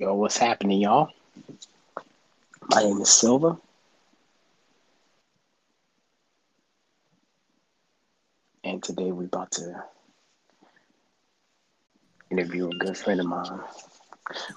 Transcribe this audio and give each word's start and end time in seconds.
Yo, 0.00 0.14
what's 0.14 0.38
happening, 0.38 0.80
y'all? 0.80 1.10
My 2.70 2.82
name 2.82 3.02
is 3.02 3.10
Silva. 3.10 3.58
And 8.64 8.82
today 8.82 9.12
we're 9.12 9.26
about 9.26 9.50
to 9.50 9.84
interview 12.30 12.70
a 12.70 12.74
good 12.76 12.96
friend 12.96 13.20
of 13.20 13.26
mine. 13.26 13.60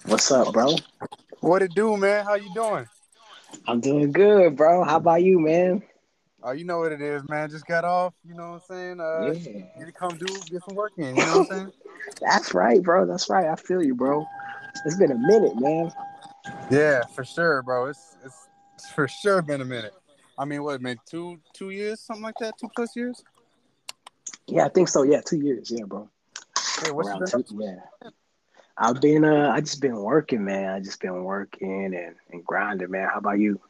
What's 0.05 0.31
up, 0.31 0.53
bro? 0.53 0.77
What 1.41 1.61
it 1.61 1.73
do, 1.73 1.97
man? 1.97 2.23
How 2.23 2.35
you 2.35 2.49
doing? 2.55 2.87
I'm 3.67 3.81
doing 3.81 4.13
good, 4.13 4.55
bro. 4.55 4.85
How 4.85 4.95
about 4.95 5.23
you, 5.23 5.41
man? 5.41 5.83
Oh, 6.41 6.51
you 6.51 6.63
know 6.63 6.79
what 6.79 6.93
it 6.93 7.01
is, 7.01 7.27
man. 7.27 7.49
Just 7.49 7.67
got 7.67 7.83
off, 7.83 8.13
you 8.25 8.33
know 8.33 8.51
what 8.51 8.53
I'm 8.53 8.59
saying? 8.61 9.01
Uh 9.01 9.25
Yeah. 9.25 9.33
need 9.77 9.85
to 9.87 9.91
come 9.91 10.17
do 10.17 10.25
get 10.49 10.63
some 10.63 10.75
work 10.75 10.93
in, 10.95 11.03
you 11.03 11.25
know 11.25 11.39
what 11.39 11.51
I'm 11.51 11.57
saying? 11.57 11.71
That's 12.21 12.53
right, 12.53 12.81
bro. 12.81 13.05
That's 13.05 13.29
right. 13.29 13.47
I 13.47 13.57
feel 13.57 13.83
you, 13.83 13.93
bro. 13.93 14.25
It's 14.85 14.97
been 14.97 15.11
a 15.11 15.17
minute, 15.17 15.59
man. 15.59 15.91
Yeah, 16.69 17.03
for 17.05 17.23
sure, 17.23 17.61
bro. 17.61 17.87
It's 17.87 18.17
it's, 18.25 18.47
it's 18.75 18.89
for 18.89 19.07
sure 19.07 19.41
been 19.41 19.61
a 19.61 19.65
minute. 19.65 19.93
I 20.37 20.45
mean, 20.45 20.63
what, 20.63 20.81
man, 20.81 20.97
two 21.05 21.39
two 21.53 21.69
years, 21.69 21.99
something 21.99 22.23
like 22.23 22.37
that, 22.39 22.57
two 22.59 22.69
plus 22.75 22.95
years? 22.95 23.23
Yeah, 24.47 24.65
I 24.65 24.69
think 24.69 24.87
so. 24.87 25.03
Yeah, 25.03 25.21
two 25.21 25.39
years. 25.39 25.71
Yeah, 25.71 25.85
bro. 25.85 26.09
What 26.91 27.05
Around 27.05 27.27
two. 27.27 27.45
Yeah. 27.57 27.75
I've 28.77 28.99
been 28.99 29.23
uh 29.23 29.51
I 29.53 29.61
just 29.61 29.79
been 29.79 29.95
working, 29.95 30.43
man. 30.43 30.69
I 30.69 30.79
just 30.79 30.99
been 30.99 31.23
working 31.23 31.93
and, 31.95 32.15
and 32.31 32.43
grinding, 32.43 32.91
man. 32.91 33.07
How 33.07 33.19
about 33.19 33.39
you? 33.39 33.61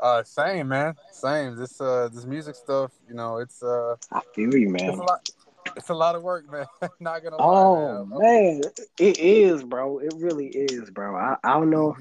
Uh 0.00 0.22
same, 0.24 0.68
man. 0.68 0.96
Same. 1.12 1.56
This 1.56 1.80
uh 1.80 2.08
this 2.12 2.24
music 2.26 2.56
stuff, 2.56 2.90
you 3.08 3.14
know, 3.14 3.38
it's 3.38 3.62
uh 3.62 3.96
I 4.10 4.20
feel 4.34 4.54
you, 4.54 4.74
it's 4.74 4.82
a 4.82 4.86
man. 4.88 4.98
lot 4.98 5.30
it's 5.76 5.88
a 5.88 5.94
lot 5.94 6.14
of 6.14 6.22
work, 6.22 6.50
man. 6.50 6.66
Not 7.00 7.22
gonna 7.22 7.36
lie, 7.38 7.66
Oh 7.68 8.04
man. 8.06 8.62
it 8.98 9.18
is, 9.18 9.62
bro. 9.64 9.98
It 9.98 10.12
really 10.16 10.46
is, 10.48 10.90
bro. 10.90 11.16
I, 11.16 11.36
I 11.44 11.54
don't 11.54 11.70
know. 11.70 11.96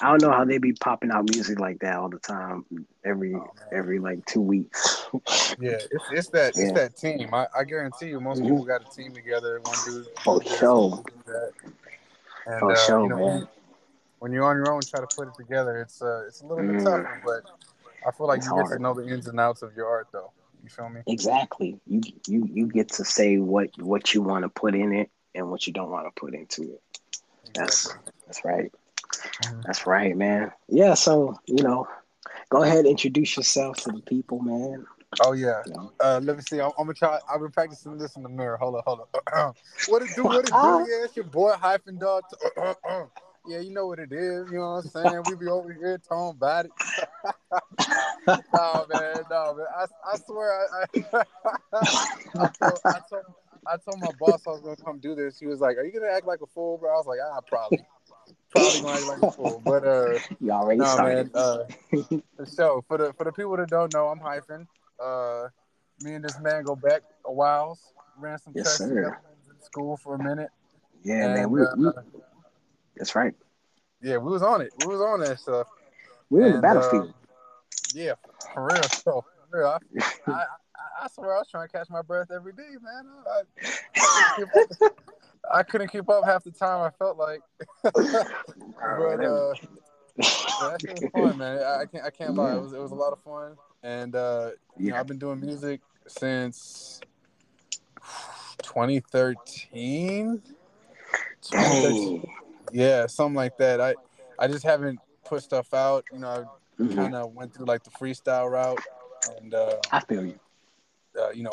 I 0.00 0.10
don't 0.10 0.20
know 0.20 0.30
how 0.30 0.44
they 0.44 0.58
be 0.58 0.72
popping 0.72 1.10
out 1.10 1.24
music 1.24 1.58
like 1.58 1.80
that 1.80 1.96
all 1.96 2.08
the 2.08 2.18
time, 2.18 2.64
every 3.04 3.34
Oh, 3.34 3.46
every 3.72 3.98
like 3.98 4.24
two 4.26 4.40
weeks. 4.40 5.06
Yeah, 5.58 5.78
it's 5.90 6.10
it's 6.10 6.28
that 6.30 6.54
it's 6.56 6.72
that 6.72 6.96
team. 6.96 7.34
I, 7.34 7.46
I 7.56 7.64
guarantee 7.64 8.06
you, 8.08 8.20
most 8.20 8.40
Mhm. 8.40 8.46
people 8.46 8.64
got 8.64 8.82
a 8.82 8.96
team 8.96 9.14
together. 9.14 9.60
One 9.60 9.82
dude 9.84 10.06
For 10.24 10.40
do 10.40 10.48
this, 10.48 10.60
sure. 10.60 10.88
one 10.88 11.02
dude 11.04 11.04
do 11.26 11.32
that, 11.32 11.52
and 12.46 12.60
For 12.60 12.74
uh, 12.74 12.76
sure, 12.76 13.02
you 13.02 13.08
know, 13.08 13.18
when, 13.18 13.40
man. 13.40 13.48
when 14.18 14.32
you're 14.32 14.44
on 14.44 14.56
your 14.56 14.70
own, 14.72 14.84
try 14.84 15.00
to 15.00 15.06
put 15.06 15.28
it 15.28 15.34
together. 15.34 15.80
It's 15.80 16.00
uh, 16.02 16.24
it's 16.26 16.40
a 16.40 16.46
little 16.46 16.64
bit 16.64 16.76
Mm, 16.76 16.82
tougher, 16.82 17.20
but 17.24 17.44
I 18.06 18.10
feel 18.12 18.26
like 18.26 18.38
it's 18.38 18.46
you 18.46 18.54
get 18.54 18.66
to 18.68 18.78
know 18.78 18.94
the 18.94 19.06
ins 19.06 19.26
and 19.28 19.38
outs 19.38 19.62
of 19.62 19.74
your 19.76 19.86
art, 19.86 20.08
though. 20.12 20.32
You 20.62 20.68
feel 20.70 20.88
me? 20.88 21.00
Exactly. 21.06 21.80
You 21.86 22.00
you 22.26 22.48
you 22.52 22.66
get 22.66 22.88
to 22.92 23.04
say 23.04 23.38
what 23.38 23.70
what 23.78 24.14
you 24.14 24.22
want 24.22 24.44
to 24.44 24.48
put 24.48 24.74
in 24.74 24.92
it 24.92 25.10
and 25.34 25.50
what 25.50 25.66
you 25.66 25.72
don't 25.72 25.90
want 25.90 26.06
to 26.06 26.20
put 26.20 26.34
into 26.34 26.62
it. 26.62 26.82
That's 27.54 27.86
Exactly. 27.86 28.12
that's 28.26 28.44
right. 28.44 28.72
Mhm. 29.42 29.62
That's 29.64 29.86
right, 29.86 30.16
man. 30.16 30.52
Yeah. 30.68 30.94
So 30.94 31.36
you 31.46 31.62
know, 31.64 31.88
go 32.50 32.62
ahead, 32.62 32.86
introduce 32.86 33.36
yourself 33.36 33.78
to 33.78 33.90
the 33.90 34.00
people, 34.02 34.40
man. 34.40 34.86
Oh 35.20 35.32
yeah. 35.32 35.62
Uh, 36.00 36.20
let 36.22 36.36
me 36.36 36.42
see. 36.42 36.60
I'm, 36.60 36.70
I'm 36.78 36.86
gonna 36.86 36.94
try. 36.94 37.18
I've 37.30 37.40
been 37.40 37.50
practicing 37.50 37.98
this 37.98 38.16
in 38.16 38.22
the 38.22 38.28
mirror. 38.28 38.56
Hold 38.56 38.76
on, 38.76 38.82
hold 38.86 39.00
on. 39.34 39.54
what 39.88 40.02
it 40.02 40.10
do? 40.14 40.24
What 40.24 40.44
it 40.44 40.52
do? 40.52 40.86
Yeah, 40.88 41.04
it's 41.04 41.16
your 41.16 41.26
boy 41.26 41.52
hyphen 41.52 41.98
dog. 41.98 42.22
yeah, 43.46 43.58
you 43.60 43.70
know 43.70 43.86
what 43.86 43.98
it 43.98 44.12
is. 44.12 44.50
You 44.50 44.58
know 44.58 44.72
what 44.72 44.84
I'm 44.84 44.88
saying? 44.90 45.22
We 45.26 45.34
be 45.36 45.48
over 45.48 45.72
here 45.72 45.98
talking 45.98 46.36
about 46.36 46.66
it. 46.66 46.72
no 48.52 48.86
man, 48.88 49.24
no 49.30 49.54
man. 49.54 49.66
I, 49.76 49.84
I 50.12 50.16
swear, 50.26 50.52
I, 50.52 50.86
I, 51.16 51.24
I, 52.38 52.48
told, 52.58 52.80
I 52.90 52.98
told 53.08 53.22
I 53.66 53.76
told 53.76 54.00
my 54.00 54.10
boss 54.18 54.46
I 54.46 54.50
was 54.50 54.60
gonna 54.60 54.76
come 54.76 54.98
do 54.98 55.14
this. 55.14 55.38
He 55.38 55.46
was 55.46 55.60
like, 55.60 55.76
"Are 55.76 55.84
you 55.84 55.92
gonna 55.92 56.12
act 56.12 56.26
like 56.26 56.40
a 56.40 56.46
fool, 56.46 56.78
bro?" 56.78 56.90
I 56.92 56.96
was 56.96 57.06
like, 57.06 57.18
"Ah, 57.24 57.40
probably, 57.46 57.78
probably 58.50 58.80
gonna 58.80 58.96
act 58.98 59.06
like 59.06 59.20
a 59.22 59.32
fool." 59.32 59.62
But 59.64 59.84
uh, 59.84 60.18
you 60.40 60.50
already 60.50 60.80
no 60.80 60.86
started. 60.86 61.30
man. 61.30 61.30
Uh, 61.34 61.64
so 62.44 62.84
for 62.88 62.98
the 62.98 63.12
for 63.14 63.24
the 63.24 63.32
people 63.32 63.56
that 63.56 63.70
don't 63.70 63.92
know, 63.92 64.08
I'm 64.08 64.18
hyphen. 64.18 64.66
Uh, 65.02 65.48
me 66.00 66.14
and 66.14 66.24
this 66.24 66.38
man 66.40 66.64
go 66.64 66.74
back 66.76 67.02
a 67.24 67.32
while. 67.32 67.78
Ran 68.18 68.38
some 68.38 68.54
Yes, 68.54 68.78
together 68.80 69.18
in 69.54 69.60
school 69.62 69.96
for 69.96 70.14
a 70.14 70.18
minute, 70.18 70.50
Yeah, 71.04 71.28
man. 71.28 71.44
and 71.44 71.52
We, 71.52 71.60
we 71.76 71.86
uh, 71.86 71.92
that's 73.02 73.16
right. 73.16 73.34
yeah, 74.00 74.16
we 74.16 74.30
was 74.30 74.44
on 74.44 74.60
it. 74.60 74.72
We 74.86 74.86
was 74.86 75.00
on 75.00 75.18
that 75.22 75.40
stuff. 75.40 75.66
We're 76.30 76.46
in 76.46 76.52
the 76.52 76.56
And 76.58 76.64
uh, 76.64 76.74
battlefield. 76.74 77.14
yeah, 77.94 78.12
for 78.54 78.68
real. 78.68 78.82
So 78.92 79.24
for 79.50 79.58
real, 79.58 79.66
I, 79.66 80.30
I, 80.30 80.44
I, 81.02 81.08
swear 81.12 81.34
I 81.34 81.38
was 81.40 81.48
trying 81.50 81.66
to 81.66 81.72
catch 81.72 81.90
my 81.90 82.00
breath 82.00 82.30
every 82.32 82.52
day, 82.52 82.76
man. 82.80 83.08
I, 83.26 83.40
I, 83.96 84.34
couldn't 84.36 84.68
keep 84.70 84.82
up, 84.82 85.00
I 85.52 85.62
couldn't 85.64 85.88
keep 85.88 86.08
up 86.08 86.24
half 86.24 86.44
the 86.44 86.52
time. 86.52 86.80
I 86.80 86.90
felt 86.90 87.18
like, 87.18 87.40
but 87.82 87.96
uh, 87.96 89.54
yeah, 90.16 90.76
that 90.78 91.00
was 91.02 91.10
fun, 91.12 91.38
man. 91.38 91.58
I, 91.58 91.86
can't 91.86 92.04
I 92.04 92.10
can't 92.10 92.34
lie. 92.36 92.54
It 92.54 92.62
was 92.62 92.72
it 92.72 92.80
was 92.80 92.92
a 92.92 92.94
lot 92.94 93.12
of 93.12 93.18
fun, 93.24 93.56
and 93.82 94.14
uh, 94.14 94.50
you 94.78 94.90
know 94.90 94.94
yeah. 94.94 95.00
I've 95.00 95.08
been 95.08 95.18
doing 95.18 95.40
music 95.40 95.80
since 96.06 97.00
2013. 98.62 100.40
2013. 101.42 102.32
Yeah, 102.72 103.06
something 103.06 103.34
like 103.36 103.56
that. 103.58 103.80
I 103.80 103.94
I 104.38 104.48
just 104.48 104.64
haven't 104.64 104.98
put 105.24 105.42
stuff 105.42 105.72
out. 105.74 106.04
You 106.12 106.18
know, 106.18 106.28
I 106.78 106.82
Mhm. 106.82 106.94
kind 106.96 107.14
of 107.14 107.32
went 107.32 107.54
through 107.54 107.66
like 107.66 107.84
the 107.84 107.90
freestyle 107.90 108.50
route, 108.50 108.80
and 109.38 109.54
uh, 109.54 109.76
I 109.92 110.00
feel 110.00 110.24
you. 110.24 110.38
uh, 111.20 111.30
you 111.30 111.42
know, 111.42 111.50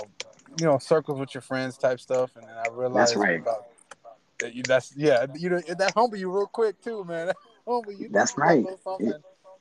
you 0.58 0.66
know, 0.66 0.78
circles 0.78 1.20
with 1.20 1.34
your 1.36 1.42
friends 1.42 1.78
type 1.78 2.00
stuff, 2.00 2.32
and 2.36 2.46
then 2.48 2.56
I 2.56 2.70
realized 2.70 3.12
that's 3.12 3.16
right. 3.18 3.42
about 3.42 3.66
that 4.40 4.56
you, 4.56 4.64
that's 4.64 4.96
yeah, 4.96 5.26
you 5.36 5.50
know, 5.50 5.60
that 5.60 5.94
humble 5.94 6.18
you 6.18 6.32
real 6.32 6.48
quick 6.48 6.82
too, 6.82 7.04
man. 7.04 7.28
That 7.28 7.38
humble 7.68 7.92
you 7.92 8.08
That's 8.10 8.38
right. 8.38 8.66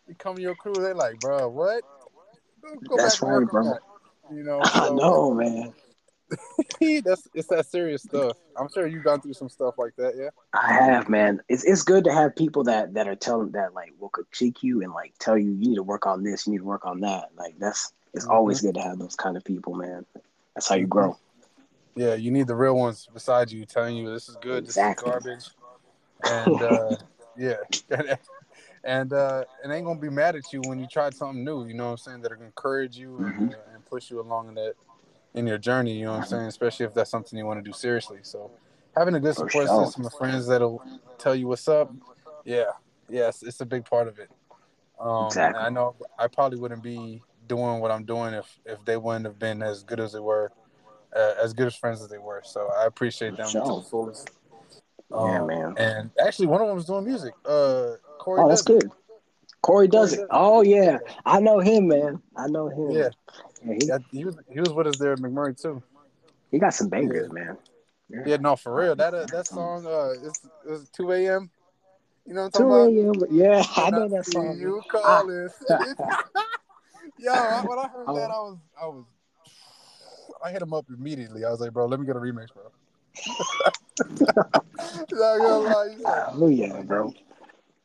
you 0.07 0.15
come 0.19 0.37
to 0.37 0.43
your 0.43 0.55
crew, 0.55 0.81
they 0.83 0.93
like, 0.93 1.21
bro, 1.21 1.49
what? 1.49 1.83
Go, 2.89 2.97
That's 2.97 3.21
right, 3.21 3.45
bro. 3.47 3.65
that. 3.65 3.81
You 4.33 4.45
know, 4.45 4.61
I 4.75 4.91
know, 4.91 5.33
man. 5.35 5.75
that's 7.05 7.29
it's 7.35 7.49
that 7.49 7.67
serious 7.67 8.03
stuff. 8.03 8.37
I'm 8.57 8.69
sure 8.69 8.87
you've 8.87 9.05
gone 9.05 9.21
through 9.21 9.35
some 9.35 9.49
stuff 9.49 9.75
like 9.79 9.95
that, 9.97 10.15
yeah. 10.17 10.31
I 10.53 10.73
have, 10.73 11.09
man. 11.09 11.41
It's 11.49 11.65
it's 11.65 11.83
good 11.83 12.05
to 12.05 12.13
have 12.13 12.35
people 12.37 12.65
that 12.65 12.95
that 12.95 13.09
are 13.09 13.17
telling 13.17 13.53
that 13.53 13.75
like 13.75 13.93
will 13.99 14.09
critique 14.11 14.63
you 14.63 14.83
and 14.83 14.93
like 14.93 15.15
tell 15.19 15.37
you 15.39 15.51
you 15.51 15.57
need 15.71 15.77
to 15.77 15.83
work 15.83 16.07
on 16.07 16.23
this, 16.23 16.47
you 16.47 16.53
need 16.53 16.59
to 16.59 16.65
work 16.65 16.85
on 16.87 17.01
that. 17.01 17.31
Like 17.37 17.59
that's 17.59 17.93
it's 18.15 18.25
Mm-hmm. 18.25 18.35
always 18.35 18.61
good 18.61 18.75
to 18.75 18.81
have 18.81 18.99
those 18.99 19.15
kind 19.17 19.37
of 19.37 19.45
people, 19.45 19.75
man. 19.75 20.05
That's 20.55 20.69
how 20.69 20.75
you 20.77 20.87
grow. 20.87 21.17
Yeah, 21.95 22.15
you 22.15 22.31
need 22.31 22.47
the 22.47 22.55
real 22.57 22.75
ones 22.77 23.09
beside 23.13 23.51
you 23.51 23.65
telling 23.67 23.97
you 23.97 24.11
this 24.13 24.29
is 24.29 24.37
good, 24.37 24.65
Exactly. 24.65 25.11
this 25.11 25.47
is 25.47 25.55
garbage, 26.23 26.57
and 26.57 26.63
uh, 26.63 26.97
yeah, 27.37 28.17
and 28.85 29.13
uh, 29.13 29.45
and 29.63 29.73
ain't 29.73 29.85
gonna 29.85 29.99
be 30.01 30.09
mad 30.11 30.37
at 30.37 30.53
you 30.53 30.61
when 30.63 30.79
you 30.79 30.87
tried 30.87 31.15
something 31.15 31.45
new. 31.45 31.67
You 31.67 31.75
know 31.75 31.85
what 31.87 31.91
I'm 31.93 31.97
saying? 31.99 32.23
That'll 32.23 32.43
encourage 32.43 32.97
you 32.97 33.19
and, 33.19 33.35
Mhm. 33.35 33.55
uh, 33.55 33.75
and 33.75 33.85
push 33.85 34.11
you 34.11 34.21
along 34.21 34.49
in 34.49 34.55
that 34.55 34.75
in 35.35 35.47
your 35.47 35.59
journey. 35.59 35.93
You 35.93 36.07
know 36.07 36.13
what 36.13 36.23
I'm 36.23 36.27
saying? 36.27 36.47
Especially 36.47 36.87
if 36.87 36.95
that's 36.95 37.11
something 37.11 37.39
you 37.39 37.47
want 37.47 37.63
to 37.63 37.69
do 37.71 37.77
seriously. 37.77 38.19
So 38.23 38.51
having 38.97 39.15
a 39.15 39.21
good 39.21 39.35
support 39.35 39.69
sure. 39.69 39.85
system 39.87 40.07
of 40.07 40.13
friends 40.15 40.47
that'll 40.47 40.83
tell 41.19 41.35
you 41.35 41.49
what's 41.49 41.69
up, 41.69 41.93
yeah, 42.45 42.71
yes, 43.09 43.43
it's 43.43 43.61
a 43.61 43.67
big 43.67 43.85
part 43.85 44.09
of 44.09 44.19
it. 44.19 44.31
Um, 45.01 45.27
Exactly. 45.27 45.63
I 45.63 45.71
know 45.71 45.95
I 46.19 46.27
probably 46.27 46.59
wouldn't 46.59 46.83
be 46.83 47.23
doing 47.47 47.81
what 47.81 47.91
I'm 47.91 48.05
doing 48.05 48.35
if 48.35 48.59
if 48.67 48.85
they 48.85 48.97
wouldn't 48.97 49.25
have 49.25 49.39
been 49.39 49.63
as 49.63 49.83
good 49.83 50.01
as 50.01 50.13
they 50.13 50.21
were, 50.21 50.53
uh, 51.15 51.35
as 51.43 51.53
good 51.53 51.67
as 51.67 51.77
friends 51.77 52.03
as 52.03 52.09
they 52.09 52.19
were. 52.19 52.43
So 52.45 52.69
I 52.79 52.87
appreciate 52.87 53.37
them 53.37 53.47
to 53.47 53.59
the 53.59 53.65
sure. 53.65 53.83
fullest. 53.83 54.31
Yeah, 55.11 55.41
Um, 55.41 55.47
man. 55.47 55.75
and 55.79 56.11
actually, 56.21 56.49
one 56.49 56.61
of 56.61 56.67
them 56.67 56.77
was 56.77 56.85
doing 56.85 57.05
music. 57.05 57.33
Uh, 57.45 57.93
Corey 58.19 58.43
Oh, 58.43 58.49
that's 58.49 58.63
it. 58.63 58.67
good. 58.67 58.91
Corey 59.63 59.89
does 59.89 60.11
Corey 60.11 60.23
it. 60.23 60.29
does 60.29 60.29
Oh 60.31 60.63
yeah. 60.63 60.99
I 61.25 61.41
know 61.41 61.61
him, 61.61 61.89
man. 61.89 62.23
I 62.37 62.47
know 62.49 62.69
him. 62.69 62.91
Yeah, 62.91 63.09
Yeah, 63.65 63.75
he, 63.75 63.87
yeah, 63.87 63.99
he 64.11 64.25
was 64.25 64.37
he 64.53 64.61
was 64.61 64.73
with 64.73 64.87
us 64.87 64.99
there 64.99 65.13
at 65.13 65.19
McMurry 65.19 65.61
too. 65.61 65.83
he 66.51 66.59
got 66.59 66.75
some 66.75 66.89
Yeah, 66.93 66.99
bangers, 66.99 67.31
man. 67.31 67.57
yeah, 68.27 68.37
no, 68.37 68.57
for 68.57 68.75
real. 68.75 68.97
That 68.97 69.15
uh, 69.15 69.27
that 69.27 69.47
song, 69.47 69.87
uh, 69.87 70.15
it's 70.23 70.41
it's 70.67 70.91
two 70.91 71.13
a.m. 71.13 71.51
You 72.27 72.35
know 72.35 72.43
what 72.43 72.61
I'm 72.61 72.67
talking 72.67 72.67
about? 72.67 73.25
a.m. 73.25 73.37
Yeah, 73.37 73.63
I 73.77 73.91
know 73.91 74.09
that 74.09 74.27
song. 74.27 74.59
you 74.59 74.83
I, 74.95 74.99
calling. 74.99 75.49
Yo, 77.19 77.33
when 77.67 77.79
I 77.79 77.89
heard 77.89 78.09
that, 78.09 78.31
I 78.31 78.35
oh, 78.37 78.45
was 78.45 78.59
I 78.81 78.87
was 78.87 79.05
I 80.45 80.51
hit 80.51 80.63
him 80.63 80.73
up 80.73 80.87
immediately. 80.89 81.45
I 81.45 81.51
was 81.51 81.61
like, 81.61 81.73
bro, 81.73 81.87
let 81.87 81.99
me 81.99 82.07
get 82.07 82.17
a 82.17 82.21
remix, 82.21 82.49
bro. 82.55 82.71
Not 85.11 85.39
gonna 85.39 85.59
lie, 85.59 85.89
he's 85.91 86.01
like, 86.01 86.25
oh 86.35 86.49
yeah, 86.49 86.83
bro. 86.83 87.13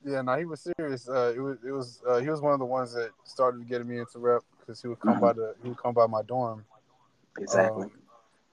yeah, 0.06 0.22
no, 0.22 0.38
he 0.38 0.46
was 0.46 0.68
serious. 0.78 1.10
Uh, 1.10 1.34
it 1.36 1.40
was 1.40 1.58
it 1.66 1.72
was 1.72 2.02
uh, 2.08 2.20
he 2.20 2.30
was 2.30 2.42
one 2.42 2.54
of 2.54 2.60
the 2.60 2.66
ones 2.66 2.94
that 2.94 3.10
started 3.24 3.68
getting 3.68 3.88
me 3.88 3.98
into 4.00 4.20
rap 4.20 4.44
because 4.66 4.82
he 4.82 4.88
would 4.88 5.00
come 5.00 5.18
Mhm. 5.18 5.22
by 5.22 5.34
the 5.34 5.56
he 5.62 5.70
would 5.70 5.78
come 5.78 5.94
by 5.94 6.08
my 6.08 6.22
dorm. 6.22 6.66
Exactly. 7.38 7.84
Um, 7.86 7.92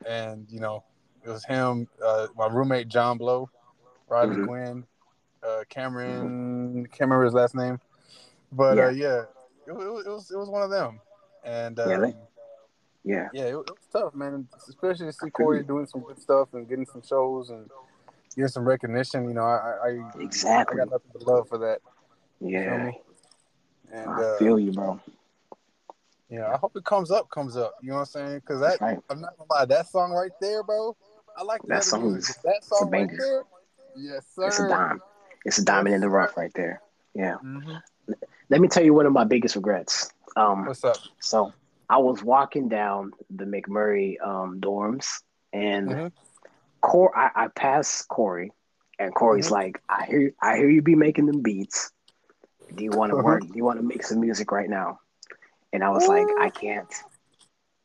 and 0.06 0.50
you 0.50 0.60
know, 0.60 0.82
it 1.24 1.28
was 1.28 1.44
him, 1.44 1.88
uh, 2.04 2.28
my 2.36 2.46
roommate 2.48 2.88
John 2.88 3.18
Blow, 3.18 3.50
Riley 4.08 4.36
Mhm. 4.36 4.46
Gwynn, 4.46 4.86
uh, 5.42 5.64
Cameron. 5.68 6.86
Can't 6.86 7.00
remember 7.02 7.24
his 7.24 7.34
last 7.34 7.54
name, 7.54 7.80
but 8.52 8.76
Yeah. 8.78 8.86
uh, 8.86 8.90
yeah, 8.90 9.20
it, 9.66 9.68
it, 9.68 9.74
was- 9.74 10.06
it 10.06 10.10
was 10.10 10.30
it 10.30 10.36
was 10.38 10.48
one 10.48 10.62
of 10.62 10.70
them. 10.70 11.00
And 11.44 11.78
Yeah, 11.78 11.94
um, 11.94 12.00
they- 12.02 12.16
Yeah. 13.04 13.28
yeah, 13.32 13.44
it, 13.44 13.50
it 13.52 13.56
was 13.56 13.86
tough, 13.92 14.14
man. 14.14 14.48
Especially 14.56 15.06
to 15.06 15.12
see 15.12 15.30
Corey 15.30 15.62
doing 15.62 15.86
some 15.86 16.00
good 16.02 16.20
stuff 16.20 16.52
and 16.54 16.68
getting 16.68 16.86
some 16.86 17.02
shows 17.02 17.50
and 17.50 17.70
getting 18.34 18.48
some 18.48 18.66
recognition. 18.66 19.26
You 19.28 19.34
know, 19.34 19.44
I, 19.44 19.88
I 19.88 20.20
exactly. 20.20 20.74
I 20.80 20.84
got 20.84 20.90
nothing 20.92 21.10
but 21.12 21.22
love 21.22 21.48
for 21.48 21.58
that. 21.58 21.80
Yeah. 22.40 22.90
And 23.92 24.10
I 24.10 24.22
uh, 24.22 24.38
feel 24.38 24.58
you, 24.58 24.72
bro. 24.72 25.00
Yeah, 26.30 26.52
I 26.52 26.56
hope 26.56 26.76
it 26.76 26.84
comes 26.84 27.10
up, 27.10 27.28
comes 27.30 27.56
up. 27.56 27.74
You 27.82 27.88
know 27.90 27.94
what 27.96 28.00
I'm 28.00 28.06
saying? 28.06 28.38
Because 28.38 28.60
that 28.60 28.80
Right. 28.80 28.98
I'm 29.10 29.20
not 29.20 29.36
gonna 29.36 29.48
lie, 29.52 29.64
that 29.64 29.88
song 29.88 30.12
right 30.12 30.30
there, 30.40 30.62
bro. 30.62 30.96
I 31.36 31.42
like 31.42 31.60
That 31.64 31.84
song 31.84 32.14
is- 32.16 32.38
that 32.44 32.62
song 32.64 32.90
right 32.90 33.10
there. 33.18 33.42
Yes, 33.96 34.26
sir. 34.34 34.46
It's 34.46 34.60
a 34.60 34.68
dime. 34.68 35.02
It's 35.44 35.58
a 35.58 35.64
diamond 35.64 35.94
in 35.94 36.00
the 36.00 36.08
rough 36.08 36.36
right 36.36 36.52
there. 36.54 36.80
Yeah. 37.14 37.36
hmm 37.36 37.76
Let 38.48 38.60
me 38.60 38.68
tell 38.68 38.82
you 38.84 38.94
one 38.94 39.06
of 39.06 39.12
my 39.12 39.24
biggest 39.24 39.54
regrets. 39.56 40.10
Um, 40.36 40.66
What's 40.66 40.84
up? 40.84 40.96
so 41.20 41.52
I 41.88 41.98
was 41.98 42.22
walking 42.22 42.68
down 42.68 43.12
the 43.30 43.44
McMurry 43.44 44.20
um, 44.24 44.60
dorms, 44.60 45.22
and 45.52 45.88
Mhm. 45.88 46.12
Cor- 46.80 47.16
I, 47.16 47.30
I 47.44 47.48
passed 47.48 48.08
Corey, 48.08 48.52
and 48.98 49.14
Corey's 49.14 49.48
Mhm. 49.48 49.52
like, 49.52 49.82
"I 49.88 50.04
hear, 50.06 50.32
I 50.40 50.56
hear 50.56 50.68
you 50.70 50.82
be 50.82 50.94
making 50.94 51.26
them 51.26 51.40
beats. 51.42 51.90
Do 52.74 52.84
you 52.84 52.90
want 52.90 53.10
to 53.10 53.16
work? 53.24 53.42
Do 53.42 53.52
you 53.54 53.64
want 53.64 53.78
to 53.78 53.84
make 53.84 54.02
some 54.04 54.20
music 54.20 54.50
right 54.52 54.68
now?" 54.70 55.00
And 55.72 55.84
I 55.84 55.90
was 55.90 56.06
like, 56.08 56.26
"I 56.38 56.50
can't. 56.50 56.92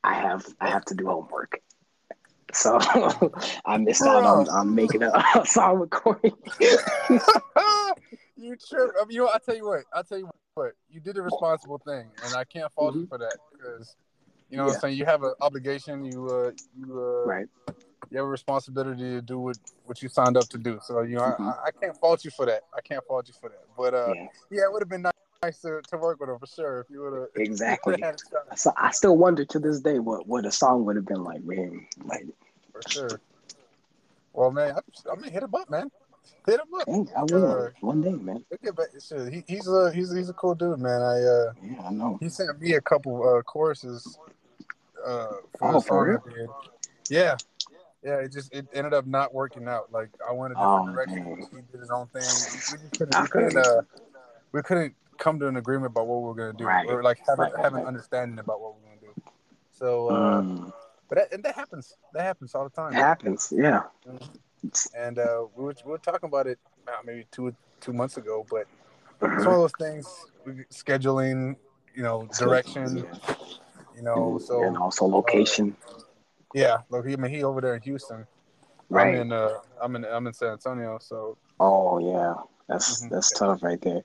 I 0.03 0.13
have, 0.13 0.45
I 0.59 0.69
have 0.69 0.85
to 0.85 0.95
do 0.95 1.05
homework." 1.07 1.61
So 2.53 2.77
I 3.65 3.77
missed 3.77 4.01
out 4.03 4.23
on, 4.23 4.47
on 4.49 4.73
making 4.75 5.03
a, 5.03 5.11
a 5.35 5.45
song 5.45 5.79
with 5.81 5.89
Corey. 5.89 6.33
you 8.37 8.55
trip. 8.69 8.91
I 9.01 9.05
mean, 9.05 9.15
you 9.15 9.19
know, 9.23 9.29
I 9.33 9.37
tell 9.45 9.55
you 9.55 9.65
what. 9.65 9.83
I 9.93 10.01
tell 10.03 10.17
you 10.17 10.29
what. 10.55 10.73
You 10.89 10.99
did 11.01 11.15
the 11.15 11.21
responsible 11.21 11.79
thing, 11.79 12.09
and 12.23 12.35
I 12.35 12.43
can't 12.43 12.71
fault 12.73 12.95
you 12.95 13.07
for 13.07 13.17
that 13.17 13.35
because 13.51 13.95
you 14.49 14.57
know 14.57 14.65
what 14.65 14.69
Yeah. 14.71 14.75
I'm 14.75 14.81
saying. 14.81 14.97
You 14.97 15.05
have 15.05 15.23
an 15.23 15.33
obligation. 15.41 16.05
You 16.05 16.27
uh, 16.29 16.51
you 16.77 16.99
uh, 16.99 17.25
right. 17.27 17.47
you 18.09 18.17
have 18.17 18.25
a 18.25 18.29
responsibility 18.29 19.01
to 19.03 19.21
do 19.21 19.39
what 19.39 19.57
what 19.85 20.01
you 20.01 20.09
signed 20.09 20.37
up 20.37 20.47
to 20.49 20.57
do. 20.57 20.79
So 20.81 21.01
you 21.01 21.15
know, 21.15 21.21
Mhm. 21.23 21.41
I, 21.41 21.67
I 21.67 21.71
can't 21.71 21.97
fault 21.97 22.23
you 22.23 22.31
for 22.31 22.45
that. 22.45 22.61
I 22.73 22.81
can't 22.81 23.03
fault 23.05 23.27
you 23.27 23.33
for 23.39 23.49
that. 23.49 23.65
But 23.77 23.93
uh, 23.93 24.13
Yeah. 24.15 24.27
yeah, 24.49 24.63
it 24.63 24.71
would 24.71 24.81
have 24.81 24.89
been 24.89 25.01
nice, 25.03 25.11
nice 25.45 25.59
to, 25.61 25.81
to 25.89 25.97
work 25.97 26.19
with 26.19 26.29
him 26.29 26.39
for 26.39 26.47
sure 26.47 26.81
if 26.81 26.89
you 26.89 27.01
would 27.01 27.13
have 27.13 27.29
Exactly. 27.35 28.01
had 28.01 28.15
a 28.15 28.17
shot, 28.17 28.59
So 28.59 28.71
I 28.77 28.91
still 28.91 29.17
wonder 29.17 29.45
to 29.45 29.59
this 29.59 29.79
day 29.79 29.99
what 29.99 30.27
what 30.27 30.45
a 30.45 30.51
song 30.51 30.85
would 30.85 30.95
have 30.95 31.05
been 31.05 31.23
like 31.23 31.41
with 31.43 31.57
him. 31.57 31.87
Like, 32.03 32.25
for 32.71 32.81
sure. 32.89 33.21
Well, 34.33 34.51
man, 34.51 34.75
I, 34.75 34.79
I'm 35.09 35.19
gonna 35.19 35.31
hit 35.31 35.43
him 35.43 35.55
up, 35.55 35.69
man. 35.69 35.89
Hit 36.45 36.59
him 36.59 36.79
up. 36.79 36.85
dang, 36.87 37.09
I 37.17 37.23
will 37.23 37.51
Uh, 37.51 37.69
one 37.81 38.01
day, 38.01 38.11
man. 38.11 38.43
Look 38.51 38.79
at 38.79 39.31
he, 39.31 39.43
he's 39.47 39.67
a 39.67 39.91
he's 39.93 40.13
he's 40.13 40.29
a 40.29 40.33
cool 40.33 40.55
dude, 40.55 40.79
man. 40.79 41.01
I 41.01 41.21
uh. 41.21 41.53
Yeah, 41.63 41.87
I 41.87 41.91
know. 41.91 42.17
He 42.19 42.29
sent 42.29 42.59
me 42.59 42.73
a 42.73 42.81
couple 42.81 43.27
uh, 43.27 43.41
choruses 43.43 44.17
uh, 45.05 45.27
for 45.57 45.75
Oh, 45.75 45.79
for 45.81 46.05
real? 46.05 46.23
I. 46.27 46.45
Yeah, 47.09 47.37
yeah. 48.03 48.17
It 48.17 48.33
just 48.33 48.53
it 48.53 48.67
ended 48.73 48.93
up 48.93 49.05
not 49.05 49.33
working 49.33 49.67
out. 49.67 49.91
Like 49.91 50.09
I 50.27 50.33
went 50.33 50.53
a 50.53 50.55
different 50.55 50.89
Oh, 50.89 50.91
direction. 50.91 51.47
He 51.51 51.61
did 51.71 51.79
his 51.79 51.91
own 51.91 52.07
thing. 52.07 52.23
We 52.71 52.77
just 52.77 52.97
couldn't. 52.97 53.21
We 53.21 53.27
couldn't, 53.27 53.57
uh, 53.57 53.81
we 54.51 54.61
couldn't 54.63 54.95
come 55.17 55.39
to 55.39 55.47
an 55.47 55.57
agreement 55.57 55.87
about 55.87 56.07
what 56.07 56.21
we're 56.21 56.33
gonna 56.33 56.53
do, 56.53 56.65
Right. 56.65 56.87
or 56.89 57.03
like 57.03 57.19
have, 57.27 57.39
Right, 57.39 57.51
have 57.61 57.73
an 57.73 57.85
understanding 57.85 58.39
about 58.39 58.61
what 58.61 58.75
we 58.75 58.81
we're 58.83 58.95
gonna 58.95 59.13
do. 59.15 59.21
So, 59.71 60.07
uh, 60.09 60.41
Mm, 60.41 60.73
but 61.09 61.17
that, 61.17 61.33
and 61.33 61.43
that 61.43 61.55
happens. 61.55 61.95
That 62.13 62.23
happens 62.23 62.55
all 62.55 62.63
the 62.63 62.69
it 62.69 62.75
time. 62.75 62.93
happens. 62.93 63.53
Yeah. 63.55 63.83
And 64.95 65.19
uh, 65.19 65.45
we 65.55 65.63
were 65.63 65.75
we 65.85 65.91
were 65.91 65.97
talking 65.97 66.27
about 66.27 66.47
it 66.47 66.59
uh, 66.87 66.91
maybe 67.05 67.25
two 67.31 67.55
two 67.81 67.93
months 67.93 68.17
ago, 68.17 68.45
but 68.49 68.67
it's 69.21 69.45
one 69.45 69.55
Mhm. 69.55 69.65
of 69.65 69.71
those 69.71 69.71
things. 69.79 70.27
Scheduling, 70.71 71.55
you 71.93 72.03
know, 72.03 72.27
direction. 72.37 72.97
Yeah. 72.97 73.35
You 73.95 74.01
know, 74.03 74.37
so 74.37 74.63
and 74.63 74.77
also 74.77 75.05
location. 75.05 75.75
Yeah, 76.53 76.79
look, 76.89 77.05
he, 77.05 77.13
I 77.13 77.15
mean, 77.17 77.31
he 77.31 77.43
over 77.43 77.59
there 77.61 77.75
in 77.75 77.81
Houston. 77.81 78.27
right. 78.89 79.15
I'm 79.15 79.21
in, 79.21 79.31
uh, 79.31 79.49
I'm 79.81 79.95
in, 79.95 80.05
I'm 80.05 80.27
in 80.27 80.33
San 80.33 80.49
Antonio. 80.49 80.99
So 81.01 81.37
Oh 81.59 81.99
yeah, 81.99 82.35
that's 82.67 83.03
Mhm. 83.03 83.09
that's 83.09 83.31
tough 83.31 83.63
right 83.63 83.81
there. 83.81 84.03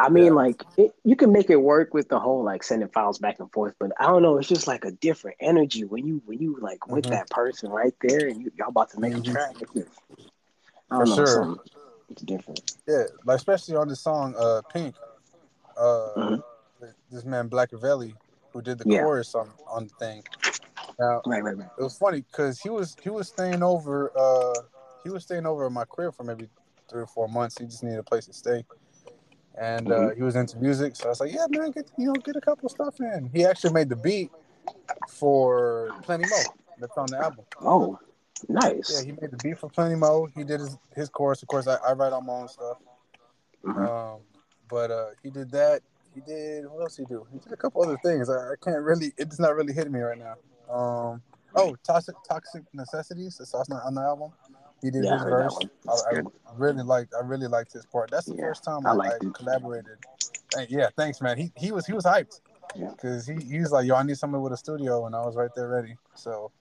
I 0.00 0.08
mean, 0.08 0.26
Yeah. 0.26 0.32
like 0.32 0.64
it, 0.78 0.94
you 1.04 1.14
can 1.14 1.30
make 1.32 1.50
it 1.50 1.56
work 1.60 1.92
with 1.92 2.08
the 2.08 2.18
whole 2.18 2.42
like 2.42 2.62
sending 2.62 2.88
files 2.88 3.18
back 3.18 3.38
and 3.38 3.52
forth, 3.52 3.74
but 3.78 3.92
I 4.00 4.06
don't 4.06 4.22
know. 4.22 4.38
It's 4.38 4.48
just 4.48 4.66
like 4.66 4.84
a 4.84 4.92
different 4.92 5.36
energy 5.40 5.84
when 5.84 6.06
you 6.06 6.22
when 6.24 6.38
you 6.38 6.58
like 6.60 6.86
with 6.86 7.04
Mhm. 7.04 7.10
that 7.10 7.28
person 7.30 7.70
right 7.70 7.94
there, 8.00 8.26
and 8.28 8.40
you, 8.40 8.50
y'all 8.56 8.68
about 8.68 8.90
to 8.92 9.00
make 9.00 9.12
Mhm. 9.12 9.20
a 9.20 9.22
track. 9.22 9.56
It's 9.60 9.98
I 10.90 10.96
For 10.96 11.06
don't 11.06 11.08
know, 11.10 11.14
sure. 11.14 11.56
It's 12.08 12.22
different. 12.22 12.72
yeah, 12.88 13.04
like 13.24 13.36
especially 13.36 13.76
on 13.76 13.88
the 13.88 13.96
song, 13.96 14.34
uh, 14.38 14.62
Pink. 14.72 14.94
Uh, 15.76 16.08
Mhm. 16.16 16.42
this 17.10 17.24
man 17.24 17.48
Blackavelli, 17.48 18.14
who 18.52 18.62
did 18.62 18.78
the 18.78 18.84
Yeah. 18.84 19.02
chorus 19.02 19.34
on 19.34 19.50
on 19.68 19.84
the 19.84 19.94
thing. 19.94 20.22
Now 20.98 21.22
Right, 21.26 21.42
right, 21.44 21.56
right. 21.56 21.68
it 21.78 21.82
was 21.82 21.96
funny 21.96 22.22
because 22.22 22.60
he 22.60 22.70
was 22.70 22.96
he 23.02 23.10
was 23.10 23.28
staying 23.28 23.62
over, 23.62 24.10
uh, 24.18 24.62
he 25.04 25.10
was 25.10 25.24
staying 25.24 25.46
over 25.46 25.66
at 25.66 25.72
my 25.72 25.84
crib 25.84 26.14
for 26.14 26.24
maybe 26.24 26.48
three 26.90 27.02
or 27.02 27.06
four 27.06 27.28
months. 27.28 27.58
He 27.58 27.66
just 27.66 27.82
needed 27.84 27.98
a 27.98 28.02
place 28.02 28.26
to 28.26 28.32
stay. 28.32 28.64
And 29.60 29.92
uh, 29.92 29.98
Mhm. 30.00 30.16
he 30.16 30.22
was 30.22 30.36
into 30.36 30.56
music, 30.56 30.96
so 30.96 31.04
I 31.06 31.08
was 31.10 31.20
like, 31.20 31.32
"Yeah, 31.34 31.46
man, 31.50 31.70
get 31.70 31.90
you 31.98 32.06
know, 32.06 32.14
get 32.14 32.34
a 32.34 32.40
couple 32.40 32.66
stuff 32.70 32.98
in." 32.98 33.28
He 33.32 33.44
actually 33.44 33.74
made 33.74 33.90
the 33.90 33.96
beat 33.96 34.30
for 35.06 35.94
Plenty 36.02 36.24
Mo 36.24 36.36
that's 36.78 36.96
on 36.96 37.10
the 37.10 37.18
album. 37.18 37.44
Oh, 37.60 37.98
nice. 38.48 38.90
Yeah, 38.90 39.04
he 39.04 39.12
made 39.12 39.30
the 39.30 39.36
beat 39.36 39.58
for 39.58 39.68
Plenty 39.68 39.96
Mo. 39.96 40.28
He 40.34 40.44
did 40.44 40.60
his, 40.60 40.78
his 40.96 41.08
chorus. 41.10 41.42
Of 41.42 41.48
course, 41.48 41.66
I, 41.66 41.76
I 41.86 41.92
write 41.92 42.14
all 42.14 42.22
my 42.22 42.32
own 42.32 42.48
stuff. 42.48 42.78
Mhm. 43.62 43.86
Um, 43.86 44.20
but 44.68 44.90
uh, 44.90 45.10
he 45.22 45.28
did 45.30 45.50
that. 45.50 45.82
He 46.14 46.22
did 46.22 46.66
what 46.66 46.80
else 46.80 46.96
he 46.96 47.04
do? 47.04 47.26
He 47.30 47.38
did 47.38 47.52
a 47.52 47.56
couple 47.56 47.82
other 47.82 47.98
things. 48.02 48.30
I, 48.30 48.52
I 48.52 48.54
can't 48.62 48.82
really. 48.82 49.12
It's 49.18 49.38
not 49.38 49.54
really 49.54 49.74
hitting 49.74 49.92
me 49.92 50.00
right 50.00 50.18
now. 50.18 50.36
Um, 50.74 51.22
oh, 51.54 51.76
toxic 51.84 52.14
toxic 52.26 52.62
necessities. 52.72 53.36
That's 53.36 53.52
on 53.54 53.94
the 53.94 54.00
album. 54.00 54.32
He 54.82 54.90
did 54.90 55.04
Yeah, 55.04 55.12
his 55.14 55.22
verse. 55.22 55.58
I, 55.88 55.92
I 55.92 56.20
really 56.56 56.82
liked. 56.82 57.14
I 57.14 57.24
really 57.24 57.48
liked 57.48 57.72
his 57.72 57.84
part. 57.86 58.10
That's 58.10 58.26
the 58.26 58.34
Yeah, 58.36 58.46
first 58.46 58.64
time 58.64 58.86
I 58.86 58.92
I, 58.92 59.12
collaborated. 59.34 59.98
And 60.56 60.68
yeah, 60.70 60.88
thanks, 60.96 61.20
man. 61.20 61.36
He 61.38 61.52
he 61.56 61.72
was 61.72 61.86
he 61.86 61.92
was 61.92 62.04
hyped. 62.04 62.40
Yeah. 62.76 62.92
Cause 63.00 63.26
he, 63.26 63.34
he 63.44 63.58
was 63.58 63.72
like, 63.72 63.86
yo, 63.86 63.96
I 63.96 64.02
need 64.04 64.16
somebody 64.16 64.42
with 64.42 64.52
a 64.52 64.56
studio, 64.56 65.06
and 65.06 65.14
I 65.14 65.24
was 65.24 65.36
right 65.36 65.50
there 65.56 65.68
ready. 65.68 65.96
So 66.14 66.52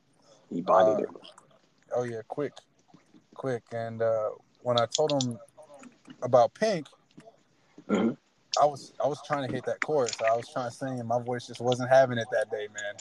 He 0.49 0.61
bodied 0.61 0.99
Uh, 0.99 1.01
it. 1.03 1.09
oh 1.95 2.03
yeah, 2.03 2.21
quick, 2.27 2.53
quick. 3.35 3.63
And 3.71 4.01
uh, 4.01 4.29
when 4.61 4.79
I 4.79 4.85
told 4.87 5.11
him 5.11 5.37
about 6.21 6.53
Pink, 6.53 6.87
Mhm. 7.87 8.17
I 8.61 8.65
was 8.65 8.93
I 9.03 9.07
was 9.07 9.21
trying 9.25 9.47
to 9.47 9.53
hit 9.53 9.65
that 9.65 9.79
chorus. 9.81 10.13
I 10.21 10.35
was 10.35 10.47
trying 10.51 10.69
to 10.69 10.75
sing, 10.75 10.99
and 10.99 11.07
my 11.07 11.21
voice 11.21 11.47
just 11.47 11.61
wasn't 11.61 11.89
having 11.89 12.17
it 12.17 12.27
that 12.31 12.49
day, 12.51 12.67
man. 12.73 12.95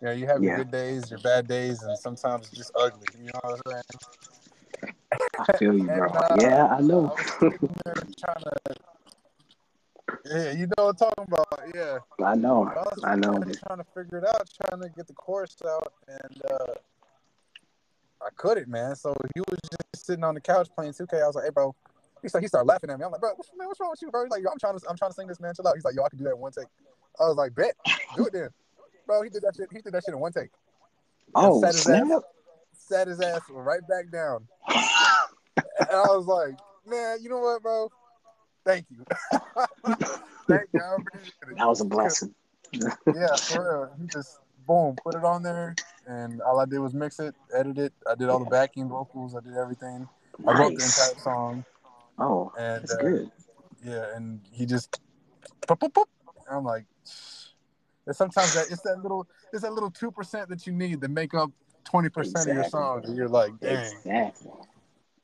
You 0.00 0.06
know, 0.08 0.12
you 0.14 0.26
have 0.26 0.42
your 0.42 0.52
Yeah. 0.52 0.56
good 0.56 0.70
days, 0.70 1.10
your 1.10 1.20
bad 1.20 1.46
days, 1.46 1.82
and 1.82 1.96
sometimes 1.98 2.48
it's 2.48 2.56
just 2.56 2.72
ugly. 2.76 3.06
You 3.18 3.26
know 3.26 3.40
what 3.42 3.60
I'm 3.66 3.72
saying? 3.72 3.82
I 5.38 5.56
feel 5.56 5.74
you, 5.76 5.86
bro. 5.86 6.06
And, 6.06 6.16
uh, 6.16 6.36
yeah, 6.40 6.66
I 6.66 6.80
know. 6.80 7.16
to. 7.40 7.52
Yeah, 10.24 10.52
you 10.52 10.66
know 10.66 10.84
what 10.84 10.88
I'm 10.90 10.96
talking 10.96 11.24
about. 11.26 11.46
Yeah, 11.74 11.98
I 12.24 12.34
know. 12.34 12.64
I 12.66 13.12
I 13.12 13.16
know. 13.16 13.32
trying 13.32 13.42
to, 13.42 13.56
trying 13.66 13.78
to 13.78 13.84
figure 13.94 14.18
it 14.18 14.24
out, 14.24 14.48
trying 14.68 14.82
to 14.82 14.88
get 14.90 15.06
the 15.06 15.14
chorus 15.14 15.56
out, 15.66 15.92
and 16.06 16.42
uh, 16.50 16.74
I 18.22 18.28
couldn't, 18.36 18.68
man. 18.68 18.94
So 18.94 19.14
he 19.34 19.40
was 19.40 19.58
just 19.70 20.06
sitting 20.06 20.24
on 20.24 20.34
the 20.34 20.40
couch 20.40 20.68
playing 20.76 20.92
2K. 20.92 21.22
I 21.22 21.26
was 21.26 21.34
like, 21.34 21.44
"Hey, 21.44 21.50
bro." 21.50 21.74
He 22.22 22.28
started, 22.28 22.44
he 22.44 22.48
started 22.48 22.68
laughing 22.68 22.88
at 22.88 22.98
me. 22.98 23.04
I'm 23.04 23.10
like, 23.10 23.20
"Bro, 23.20 23.32
what's, 23.34 23.50
man, 23.56 23.66
what's 23.66 23.80
wrong 23.80 23.90
with 23.90 24.00
you, 24.00 24.10
bro?" 24.10 24.22
He's 24.24 24.30
like, 24.30 24.42
Yo, 24.42 24.50
"I'm 24.50 24.58
trying 24.58 24.78
to, 24.78 24.88
I'm 24.88 24.96
trying 24.96 25.10
to 25.10 25.14
sing 25.14 25.26
this, 25.26 25.40
man. 25.40 25.54
Chill 25.54 25.66
out." 25.66 25.74
He's 25.74 25.84
like, 25.84 25.96
"Yo, 25.96 26.04
I 26.04 26.08
can 26.08 26.18
do 26.18 26.24
that 26.24 26.34
in 26.34 26.38
one 26.38 26.52
take." 26.52 26.66
I 27.18 27.24
was 27.26 27.36
like, 27.36 27.54
"Bet, 27.54 27.74
do 28.16 28.26
it 28.26 28.32
then." 28.32 28.48
Bro, 29.06 29.22
he 29.22 29.30
did 29.30 29.42
that 29.42 29.56
shit. 29.56 29.68
He 29.72 29.80
did 29.80 29.92
that 29.92 30.04
shit 30.04 30.14
in 30.14 30.20
one 30.20 30.32
take. 30.32 30.50
Oh, 31.34 31.60
snap. 31.70 32.06
ass, 32.10 32.22
sat 32.82 33.08
his 33.08 33.20
ass 33.20 33.42
right 33.50 33.86
back 33.88 34.10
down. 34.10 34.46
And 35.56 35.90
I 35.90 36.06
was 36.08 36.26
like, 36.26 36.54
"Man, 36.86 37.18
you 37.22 37.28
know 37.28 37.38
what, 37.38 37.62
bro? 37.62 37.90
Thank 38.64 38.86
you. 38.90 39.04
Thank 40.48 40.68
it." 40.72 40.80
That 41.56 41.66
was 41.66 41.80
a 41.80 41.84
blessing. 41.84 42.34
yeah, 42.72 43.36
for 43.36 43.62
real. 43.62 43.96
He 44.00 44.06
just 44.06 44.38
boom, 44.66 44.96
put 45.02 45.14
it 45.14 45.24
on 45.24 45.42
there, 45.42 45.74
and 46.06 46.40
all 46.42 46.60
I 46.60 46.64
did 46.66 46.78
was 46.78 46.94
mix 46.94 47.18
it, 47.20 47.34
edit 47.54 47.78
it. 47.78 47.92
I 48.08 48.14
did 48.14 48.28
all 48.28 48.38
the 48.38 48.50
backing 48.50 48.88
vocals. 48.88 49.34
I 49.36 49.40
did 49.40 49.56
everything. 49.56 50.08
I 50.46 50.52
wrote 50.52 50.76
the 50.76 50.84
entire 50.84 51.18
song, 51.18 51.64
Oh, 52.18 52.52
and 52.58 52.82
that's 52.82 52.94
uh, 52.94 53.02
good. 53.02 53.30
yeah, 53.84 54.14
and 54.14 54.40
he 54.52 54.66
just 54.66 55.00
boop, 55.66 55.78
boop, 55.78 55.92
boop. 55.92 56.06
I'm 56.50 56.64
like, 56.64 56.84
and 58.06 58.14
sometimes 58.14 58.54
that 58.54 58.66
it's 58.70 58.82
that 58.82 59.00
little, 59.02 59.26
it's 59.52 59.62
that 59.62 59.72
little 59.72 59.90
two 59.90 60.10
percent 60.10 60.48
that 60.48 60.66
you 60.66 60.72
need 60.72 61.00
to 61.00 61.08
make 61.08 61.34
up 61.34 61.50
twenty 61.84 62.08
percent 62.08 62.48
of 62.48 62.54
your 62.54 62.62
Exactly. 62.64 62.70
song, 62.70 63.02
and 63.04 63.16
you're 63.16 63.28
like, 63.28 63.58
dang. 63.60 63.74
Exactly. 63.74 64.50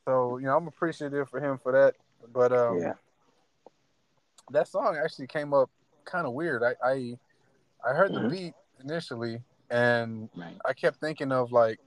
So 0.07 0.39
you 0.39 0.47
know, 0.47 0.57
I'm 0.57 0.67
appreciative 0.67 1.29
for 1.29 1.41
him 1.41 1.59
for 1.59 1.73
that. 1.73 1.95
But 2.33 2.53
um, 2.53 2.79
Yeah. 2.79 2.93
that 4.51 4.69
song 4.69 4.97
actually 5.03 5.27
came 5.27 5.53
up 5.53 5.71
kind 6.05 6.27
of 6.27 6.33
weird. 6.33 6.63
I 6.63 6.75
I, 6.83 7.19
I 7.87 7.95
heard 7.95 8.13
Mhm. 8.13 8.23
the 8.23 8.29
beat 8.29 8.55
initially, 8.81 9.43
and 9.71 10.29
Right. 10.37 10.57
I 10.65 10.73
kept 10.73 10.99
thinking 11.01 11.33
of 11.33 11.53
like, 11.53 11.79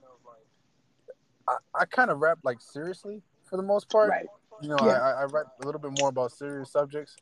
I, 1.48 1.56
I 1.74 1.84
kind 1.86 2.10
of 2.10 2.18
rap 2.20 2.38
like 2.44 2.60
seriously 2.60 3.22
for 3.44 3.56
the 3.56 3.62
most 3.62 3.90
part. 3.90 4.10
Right. 4.10 4.26
You 4.60 4.68
know, 4.68 4.84
Yeah. 4.84 5.00
I, 5.02 5.22
I 5.22 5.24
rap 5.24 5.46
a 5.60 5.66
little 5.66 5.80
bit 5.80 5.90
more 5.90 6.08
about 6.08 6.30
serious 6.32 6.70
subjects, 6.70 7.16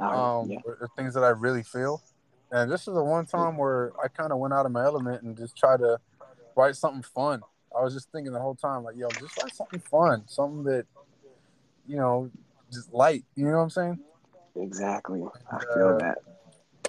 Uh, 0.00 0.04
um, 0.40 0.50
yeah. 0.50 0.58
or, 0.64 0.78
or 0.80 0.88
things 0.96 1.12
that 1.14 1.24
I 1.24 1.28
really 1.28 1.62
feel. 1.62 2.02
And 2.52 2.70
this 2.72 2.88
is 2.88 2.94
the 2.94 3.04
one 3.04 3.26
time 3.26 3.58
where 3.58 3.92
I 4.02 4.08
kind 4.08 4.32
of 4.32 4.38
went 4.38 4.54
out 4.54 4.66
of 4.66 4.72
my 4.72 4.84
element 4.84 5.22
and 5.22 5.36
just 5.36 5.56
tried 5.56 5.80
to 5.80 5.98
write 6.56 6.76
something 6.76 7.02
fun. 7.02 7.42
I 7.76 7.82
was 7.82 7.94
just 7.94 8.10
thinking 8.10 8.32
the 8.32 8.40
whole 8.40 8.54
time, 8.54 8.82
like, 8.82 8.96
yo, 8.96 9.08
just 9.10 9.42
write 9.42 9.54
something 9.54 9.80
fun, 9.80 10.24
something 10.26 10.64
that, 10.64 10.86
you 11.86 11.96
know, 11.96 12.30
just 12.72 12.92
light. 12.92 13.24
You 13.36 13.46
know 13.46 13.58
what 13.58 13.62
I'm 13.62 13.70
saying? 13.70 13.98
Exactly. 14.56 15.22
I 15.52 15.58
feel 15.74 15.88
uh, 15.88 15.98
that. 15.98 16.18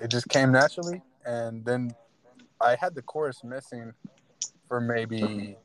It 0.01 0.09
just 0.09 0.27
came 0.29 0.51
naturally, 0.51 1.01
and 1.25 1.63
then 1.63 1.93
I 2.59 2.75
had 2.75 2.95
the 2.95 3.03
chorus 3.03 3.43
missing 3.43 3.93
for 4.67 4.81
maybe 4.81 5.55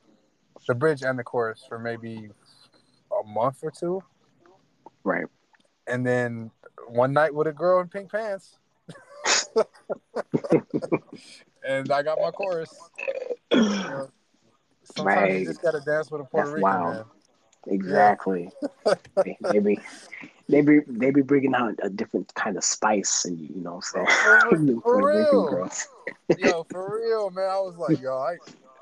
the 0.66 0.74
bridge 0.74 1.02
and 1.02 1.18
the 1.18 1.24
chorus 1.24 1.64
for 1.66 1.78
maybe 1.78 2.28
a 3.12 3.26
month 3.26 3.60
or 3.62 3.70
two. 3.70 4.02
Right. 5.04 5.26
And 5.86 6.06
then 6.06 6.50
one 6.88 7.12
night 7.12 7.34
with 7.34 7.46
a 7.46 7.52
girl 7.52 7.80
in 7.80 7.88
pink 7.88 8.10
pants. 8.10 8.58
and 11.66 11.90
I 11.90 12.02
got 12.02 12.18
my 12.20 12.30
chorus. 12.30 12.74
You 13.52 13.60
know, 13.60 14.10
sometimes 14.82 15.06
right. 15.06 15.40
you 15.40 15.46
just 15.46 15.62
gotta 15.62 15.80
dance 15.80 16.10
with 16.10 16.20
a 16.20 16.24
Puerto 16.24 16.50
That's 16.50 16.54
Rican 16.56 16.62
wild. 16.62 16.94
man. 16.96 17.04
Exactly. 17.68 18.50
Maybe 19.40 19.78
they 20.48 20.60
be 20.60 20.80
they 20.86 21.10
be 21.10 21.22
bringing 21.22 21.54
out 21.54 21.74
a 21.82 21.88
different 21.88 22.32
kind 22.34 22.56
of 22.56 22.64
spice, 22.64 23.24
and 23.24 23.38
you 23.38 23.62
know, 23.62 23.80
so 23.80 24.04
for, 24.04 24.56
for 24.82 25.06
real, 25.06 25.68
yo, 26.38 26.64
for 26.70 27.00
real, 27.00 27.30
man. 27.30 27.48
I 27.48 27.58
was 27.60 27.76
like, 27.76 28.00
yo, 28.00 28.16
I 28.16 28.36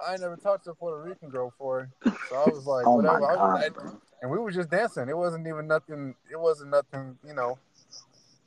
I 0.07 0.13
ain't 0.13 0.21
never 0.21 0.37
talked 0.37 0.65
to 0.65 0.71
a 0.71 0.75
Puerto 0.75 1.03
Rican 1.03 1.31
girl 1.31 1.51
before, 1.51 1.91
so 2.03 2.37
I 2.37 2.49
was 2.49 2.67
like, 2.67 2.87
oh 2.87 2.97
whatever. 2.97 3.21
God, 3.21 3.77
was, 3.77 3.95
and 4.23 4.31
we 4.31 4.39
were 4.39 4.51
just 4.51 4.71
dancing. 4.71 5.09
It 5.09 5.17
wasn't 5.17 5.47
even 5.47 5.67
nothing. 5.67 6.15
It 6.31 6.39
wasn't 6.39 6.71
nothing, 6.71 7.19
you 7.27 7.35
know. 7.35 7.59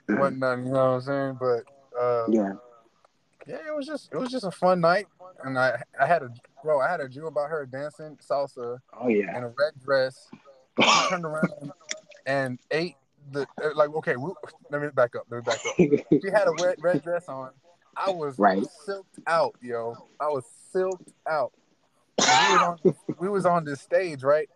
wasn't 0.10 0.40
nothing, 0.40 0.68
you 0.68 0.74
know 0.74 0.94
what 0.94 0.96
I'm 0.96 1.02
saying? 1.02 1.38
But 1.40 2.00
uh, 2.00 2.26
yeah, 2.30 2.54
yeah, 3.48 3.58
it 3.68 3.76
was 3.76 3.86
just 3.86 4.10
it 4.12 4.18
was 4.18 4.30
just 4.30 4.46
a 4.46 4.52
fun 4.52 4.82
night, 4.82 5.08
and 5.44 5.58
I 5.58 5.82
I 6.00 6.06
had 6.06 6.24
a 6.24 6.30
bro, 6.64 6.82
I 6.82 6.90
had 6.90 7.00
a 7.00 7.08
dream 7.08 7.26
about 7.26 7.50
her 7.50 7.66
dancing 7.66 8.18
salsa. 8.18 8.80
Oh 9.00 9.08
yeah, 9.08 9.38
in 9.38 9.44
a 9.44 9.50
red 9.50 9.74
dress. 9.84 10.28
Turned 11.10 11.26
around 11.26 11.72
and 12.28 12.60
ate 12.72 12.96
the 13.32 13.48
uh, 13.64 13.70
like. 13.76 13.90
Okay, 13.96 14.16
we, 14.16 14.32
let 14.70 14.82
me 14.82 14.90
back 14.90 15.16
up. 15.16 15.26
Let 15.30 15.38
me 15.38 15.44
back 15.44 15.60
up. 15.66 15.76
she 16.22 16.30
had 16.32 16.48
a 16.48 16.64
red 16.64 16.76
red 16.80 17.02
dress 17.02 17.28
on. 17.28 17.52
I 17.96 18.12
was 18.12 18.38
right. 18.38 18.64
silked 18.86 19.20
out, 19.26 19.56
yo. 19.62 19.96
I 20.20 20.28
was 20.28 20.44
silked 20.72 21.14
out. 21.28 21.52
we 22.20 22.26
was 22.26 22.62
on 22.62 22.96
we 23.20 23.30
was 23.30 23.46
on 23.46 23.64
this 23.64 23.82
stage, 23.82 24.24
right? 24.24 24.50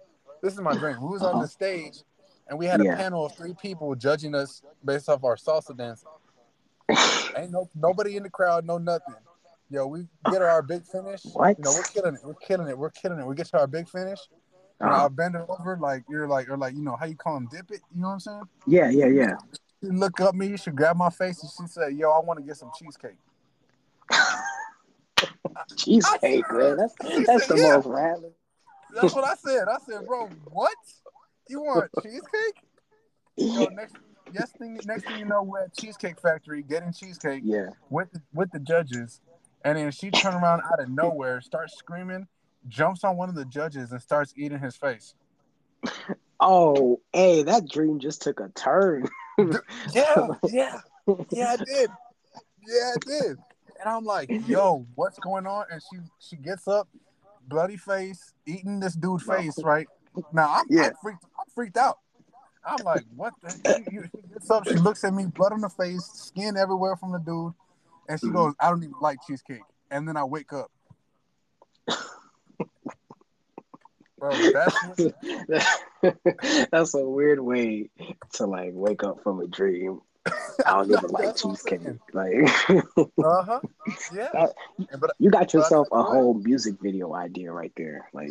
This 0.43 0.53
is 0.53 0.61
my 0.61 0.75
dream. 0.75 1.01
We 1.01 1.09
was 1.09 1.23
on 1.23 1.39
the 1.41 1.47
stage, 1.47 2.03
and 2.47 2.59
we 2.59 2.65
had 2.65 2.81
a 2.81 2.85
yeah. 2.85 2.95
panel 2.95 3.25
of 3.25 3.35
three 3.35 3.53
people 3.53 3.95
judging 3.95 4.35
us 4.35 4.61
based 4.83 5.09
off 5.09 5.23
our 5.23 5.35
salsa 5.35 5.75
dancing. 5.75 6.09
Ain't 7.37 7.51
no 7.51 7.69
nobody 7.75 8.17
in 8.17 8.23
the 8.23 8.29
crowd, 8.29 8.65
no 8.65 8.77
nothing. 8.77 9.15
Yo, 9.69 9.87
we 9.87 10.05
get 10.29 10.41
our 10.41 10.61
big 10.61 10.83
finish. 10.85 11.21
What? 11.33 11.57
You 11.57 11.63
know, 11.63 11.71
we're 11.73 11.83
killing 11.83 12.15
it. 12.15 12.21
We're 12.23 12.33
killing 12.33 12.67
it. 12.67 12.77
We're 12.77 12.89
killing 12.89 13.19
it. 13.19 13.25
We 13.25 13.35
get 13.35 13.47
to 13.47 13.59
our 13.59 13.67
big 13.67 13.87
finish. 13.87 14.19
And 14.79 14.89
uh-huh. 14.89 15.03
I'll 15.03 15.09
bend 15.09 15.35
it 15.35 15.45
over 15.47 15.77
like 15.79 16.03
you're 16.09 16.27
like 16.27 16.49
or 16.49 16.57
like 16.57 16.73
you 16.73 16.81
know 16.81 16.95
how 16.99 17.05
you 17.05 17.15
call 17.15 17.37
him 17.37 17.47
dip 17.51 17.71
it. 17.71 17.81
You 17.93 18.01
know 18.01 18.07
what 18.07 18.13
I'm 18.13 18.19
saying? 18.19 18.43
Yeah, 18.67 18.89
yeah, 18.89 19.05
yeah. 19.05 19.35
She 19.81 19.89
look 19.89 20.19
up 20.19 20.35
me. 20.35 20.57
She 20.57 20.71
grab 20.71 20.97
my 20.97 21.09
face 21.09 21.41
and 21.41 21.51
she 21.51 21.71
said, 21.71 21.93
"Yo, 21.93 22.11
I 22.11 22.19
want 22.19 22.39
to 22.39 22.45
get 22.45 22.57
some 22.57 22.71
cheesecake." 22.77 23.17
cheesecake, 25.77 26.51
man. 26.51 26.77
That's 26.77 26.95
that's 27.25 27.47
said, 27.47 27.57
the 27.57 27.61
yeah. 27.61 27.75
most 27.75 27.87
random. 27.87 28.31
That's 28.93 29.15
what 29.15 29.23
I 29.23 29.35
said. 29.35 29.67
I 29.67 29.77
said, 29.87 30.05
bro, 30.05 30.27
what? 30.45 30.75
You 31.47 31.61
want 31.61 31.89
cheesecake? 32.03 32.63
Yo, 33.37 33.65
next 33.65 33.95
next 34.33 34.57
thing 34.57 34.79
next 34.85 35.05
thing 35.05 35.19
you 35.19 35.25
know, 35.25 35.43
we're 35.43 35.63
at 35.63 35.77
Cheesecake 35.77 36.19
Factory 36.19 36.63
getting 36.63 36.93
cheesecake. 36.93 37.41
Yeah. 37.43 37.69
With 37.89 38.11
the, 38.11 38.21
with 38.33 38.51
the 38.51 38.59
judges, 38.59 39.21
and 39.63 39.77
then 39.77 39.91
she 39.91 40.11
turned 40.11 40.35
around 40.35 40.61
out 40.71 40.79
of 40.79 40.89
nowhere, 40.89 41.41
starts 41.41 41.77
screaming, 41.77 42.27
jumps 42.67 43.03
on 43.03 43.17
one 43.17 43.29
of 43.29 43.35
the 43.35 43.45
judges, 43.45 43.91
and 43.91 44.01
starts 44.01 44.33
eating 44.37 44.59
his 44.59 44.75
face. 44.75 45.13
Oh, 46.43 46.99
hey, 47.13 47.43
that 47.43 47.69
dream 47.69 47.99
just 47.99 48.23
took 48.23 48.39
a 48.39 48.49
turn. 48.49 49.07
yeah, 49.37 50.27
yeah, 50.49 50.79
yeah, 51.29 51.53
I 51.53 51.57
did. 51.57 51.89
Yeah, 52.67 52.93
I 52.93 52.97
did. 53.05 53.37
And 53.79 53.85
I'm 53.85 54.05
like, 54.05 54.31
yo, 54.47 54.85
what's 54.95 55.19
going 55.19 55.45
on? 55.45 55.65
And 55.71 55.81
she 55.81 55.99
she 56.19 56.35
gets 56.35 56.67
up, 56.67 56.87
bloody 57.47 57.77
face, 57.77 58.33
eating 58.47 58.79
this 58.79 58.95
dude 58.95 59.21
face, 59.21 59.59
right? 59.63 59.87
Now 60.33 60.55
I'm, 60.55 60.65
yeah. 60.69 60.87
I'm 60.87 60.93
freaked. 61.01 61.25
I'm 61.39 61.45
freaked 61.53 61.77
out. 61.77 61.99
I'm 62.63 62.83
like, 62.85 63.03
what 63.15 63.33
the? 63.41 63.49
She, 63.89 63.97
she 63.97 64.33
gets 64.33 64.49
up, 64.49 64.67
she 64.67 64.75
looks 64.75 65.03
at 65.03 65.13
me, 65.13 65.25
blood 65.25 65.53
on 65.53 65.61
the 65.61 65.69
face, 65.69 66.05
skin 66.05 66.57
everywhere 66.57 66.95
from 66.95 67.11
the 67.11 67.19
dude, 67.19 67.53
and 68.07 68.19
she 68.19 68.29
goes, 68.29 68.53
I 68.59 68.69
don't 68.69 68.83
even 68.83 68.95
like 69.01 69.19
cheesecake. 69.27 69.61
And 69.89 70.07
then 70.07 70.15
I 70.17 70.23
wake 70.23 70.53
up. 70.53 70.71
Bro, 74.21 74.51
that's 74.53 75.01
that's 76.71 76.93
a 76.93 77.03
weird 77.03 77.39
way 77.39 77.89
to 78.33 78.45
like 78.45 78.69
wake 78.73 79.03
up 79.03 79.23
from 79.23 79.39
a 79.39 79.47
dream. 79.47 80.01
I 80.63 80.73
don't 80.73 80.91
even 80.91 81.09
like 81.09 81.35
cheesecake. 81.35 81.79
Like, 82.13 82.35
uh 82.69 83.43
huh, 83.43 83.59
yeah. 84.13 84.47
but, 84.99 85.15
you 85.17 85.31
got 85.31 85.53
yourself 85.53 85.87
a 85.91 86.03
whole 86.03 86.35
music 86.35 86.75
video 86.79 87.15
idea 87.15 87.51
right 87.51 87.73
there. 87.75 88.09
Like, 88.13 88.29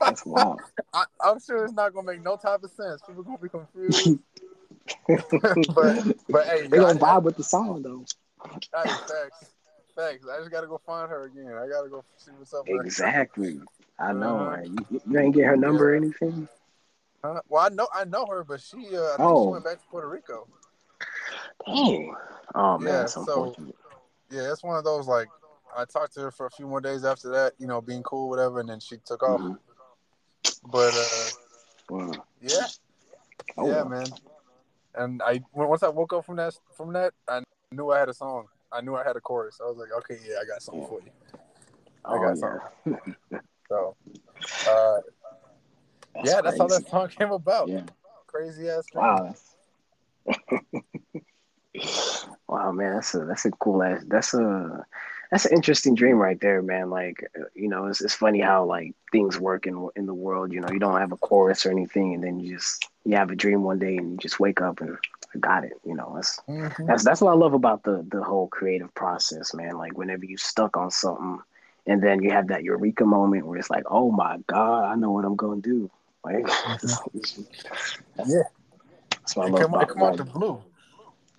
that's 0.00 0.24
wild. 0.24 0.60
I, 0.92 1.04
am 1.24 1.40
sure 1.40 1.64
it's 1.64 1.72
not 1.72 1.94
gonna 1.94 2.06
make 2.06 2.22
no 2.22 2.36
type 2.36 2.62
of 2.62 2.70
sense. 2.70 3.02
People 3.06 3.22
gonna 3.22 3.38
be 3.38 3.48
confused. 3.48 4.18
but 5.74 6.16
but 6.28 6.46
hey, 6.46 6.66
they 6.66 6.78
gonna 6.78 6.98
vibe 6.98 7.22
with 7.22 7.36
the 7.36 7.44
song 7.44 7.82
though. 7.82 8.04
Facts, 8.72 9.12
facts. 9.94 10.26
I 10.30 10.38
just 10.38 10.50
gotta 10.50 10.66
go 10.66 10.80
find 10.86 11.10
her 11.10 11.24
again. 11.24 11.52
I 11.52 11.68
gotta 11.68 11.88
go 11.88 12.04
see 12.16 12.30
what's 12.38 12.54
up. 12.54 12.64
Exactly. 12.66 13.60
I 13.98 14.12
know. 14.12 14.38
Uh, 14.38 14.44
right? 14.44 14.66
you, 14.66 15.00
you, 15.08 15.18
ain't 15.18 15.34
get 15.34 15.46
her 15.46 15.56
number 15.56 15.84
yeah. 15.84 15.90
or 15.90 15.94
anything. 15.94 16.48
Uh, 17.24 17.40
well, 17.48 17.64
I 17.64 17.74
know 17.74 17.88
I 17.92 18.04
know 18.04 18.26
her, 18.26 18.44
but 18.44 18.60
she 18.60 18.76
uh, 18.96 19.02
I 19.02 19.16
think 19.16 19.20
oh. 19.20 19.46
she 19.46 19.52
went 19.52 19.64
back 19.64 19.80
to 19.80 19.88
Puerto 19.90 20.08
Rico. 20.08 20.46
Dang. 21.66 22.14
Oh 22.54 22.78
man, 22.78 22.92
yeah, 22.92 23.06
so 23.06 23.54
yeah, 24.30 24.52
it's 24.52 24.62
one 24.62 24.76
of 24.76 24.84
those 24.84 25.06
like 25.06 25.28
I 25.76 25.84
talked 25.84 26.14
to 26.14 26.20
her 26.20 26.30
for 26.30 26.46
a 26.46 26.50
few 26.50 26.66
more 26.66 26.80
days 26.80 27.04
after 27.04 27.28
that, 27.30 27.52
you 27.58 27.66
know, 27.66 27.80
being 27.80 28.02
cool, 28.02 28.28
whatever, 28.28 28.60
and 28.60 28.68
then 28.68 28.80
she 28.80 28.96
took 29.04 29.22
off. 29.22 29.40
Mm-hmm. 29.40 29.54
But 30.64 30.94
uh, 30.94 32.22
yeah, 32.40 32.66
oh, 33.56 33.68
yeah, 33.68 33.84
man. 33.84 34.06
And 34.94 35.22
I 35.22 35.42
once 35.52 35.82
I 35.82 35.88
woke 35.88 36.12
up 36.12 36.24
from 36.24 36.36
that 36.36 36.54
from 36.76 36.92
that, 36.94 37.12
I 37.28 37.42
knew 37.72 37.90
I 37.90 37.98
had 37.98 38.08
a 38.08 38.14
song. 38.14 38.46
I 38.72 38.80
knew 38.80 38.96
I 38.96 39.04
had 39.04 39.16
a 39.16 39.20
chorus. 39.20 39.58
I 39.62 39.68
was 39.68 39.76
like, 39.76 39.92
okay, 39.98 40.18
yeah, 40.26 40.36
I 40.42 40.44
got 40.44 40.62
something 40.62 40.82
yeah. 40.82 40.88
for 40.88 41.00
you. 41.00 41.10
I 42.04 42.14
oh, 42.14 42.20
got 42.20 42.36
yeah. 42.36 42.58
something. 42.84 43.14
so, 43.68 43.96
uh, 44.68 45.00
that's 46.14 46.30
yeah, 46.30 46.40
that's 46.40 46.58
how 46.58 46.66
that 46.66 46.88
song 46.88 47.08
came 47.08 47.32
about. 47.32 47.68
Yeah. 47.68 47.82
Crazy 48.26 48.68
ass. 48.68 48.84
Wow. 48.94 49.34
wow, 52.48 52.72
man, 52.72 52.94
that's 52.94 53.14
a 53.14 53.24
that's 53.24 53.44
a 53.44 53.50
cool 53.52 53.82
ass. 53.82 54.02
That's 54.06 54.34
a 54.34 54.84
that's 55.36 55.44
an 55.44 55.54
interesting 55.54 55.94
dream 55.94 56.16
right 56.16 56.40
there, 56.40 56.62
man. 56.62 56.88
Like, 56.88 57.22
uh, 57.38 57.44
you 57.54 57.68
know, 57.68 57.88
it's, 57.88 58.00
it's 58.00 58.14
funny 58.14 58.40
how 58.40 58.64
like 58.64 58.94
things 59.12 59.38
work 59.38 59.66
in 59.66 59.86
in 59.94 60.06
the 60.06 60.14
world. 60.14 60.50
You 60.50 60.62
know, 60.62 60.68
you 60.72 60.78
don't 60.78 60.98
have 60.98 61.12
a 61.12 61.18
chorus 61.18 61.66
or 61.66 61.70
anything, 61.70 62.14
and 62.14 62.24
then 62.24 62.40
you 62.40 62.54
just 62.54 62.88
you 63.04 63.16
have 63.16 63.30
a 63.30 63.36
dream 63.36 63.62
one 63.62 63.78
day, 63.78 63.98
and 63.98 64.12
you 64.12 64.16
just 64.16 64.40
wake 64.40 64.62
up 64.62 64.80
and 64.80 64.96
I 65.34 65.38
got 65.38 65.64
it. 65.64 65.74
You 65.84 65.94
know, 65.94 66.12
that's 66.14 66.40
mm-hmm. 66.48 66.86
that's 66.86 67.04
that's 67.04 67.20
what 67.20 67.32
I 67.32 67.34
love 67.34 67.52
about 67.52 67.82
the 67.82 68.02
the 68.10 68.22
whole 68.22 68.48
creative 68.48 68.94
process, 68.94 69.52
man. 69.52 69.76
Like, 69.76 69.98
whenever 69.98 70.24
you 70.24 70.38
stuck 70.38 70.74
on 70.78 70.90
something, 70.90 71.40
and 71.86 72.02
then 72.02 72.22
you 72.22 72.30
have 72.30 72.48
that 72.48 72.64
eureka 72.64 73.04
moment 73.04 73.46
where 73.46 73.58
it's 73.58 73.68
like, 73.68 73.84
oh 73.90 74.10
my 74.10 74.38
god, 74.46 74.90
I 74.90 74.94
know 74.94 75.10
what 75.10 75.26
I'm 75.26 75.36
gonna 75.36 75.60
do. 75.60 75.90
Like, 76.24 76.36
mm-hmm. 76.46 77.42
yeah, 78.24 78.42
that's 79.10 79.36
what 79.36 79.48
I 79.48 79.50
love. 79.50 79.60
Come, 79.60 79.74
about, 79.74 79.88
come 79.88 80.02
out 80.02 80.16
the 80.16 80.24
blue. 80.24 80.62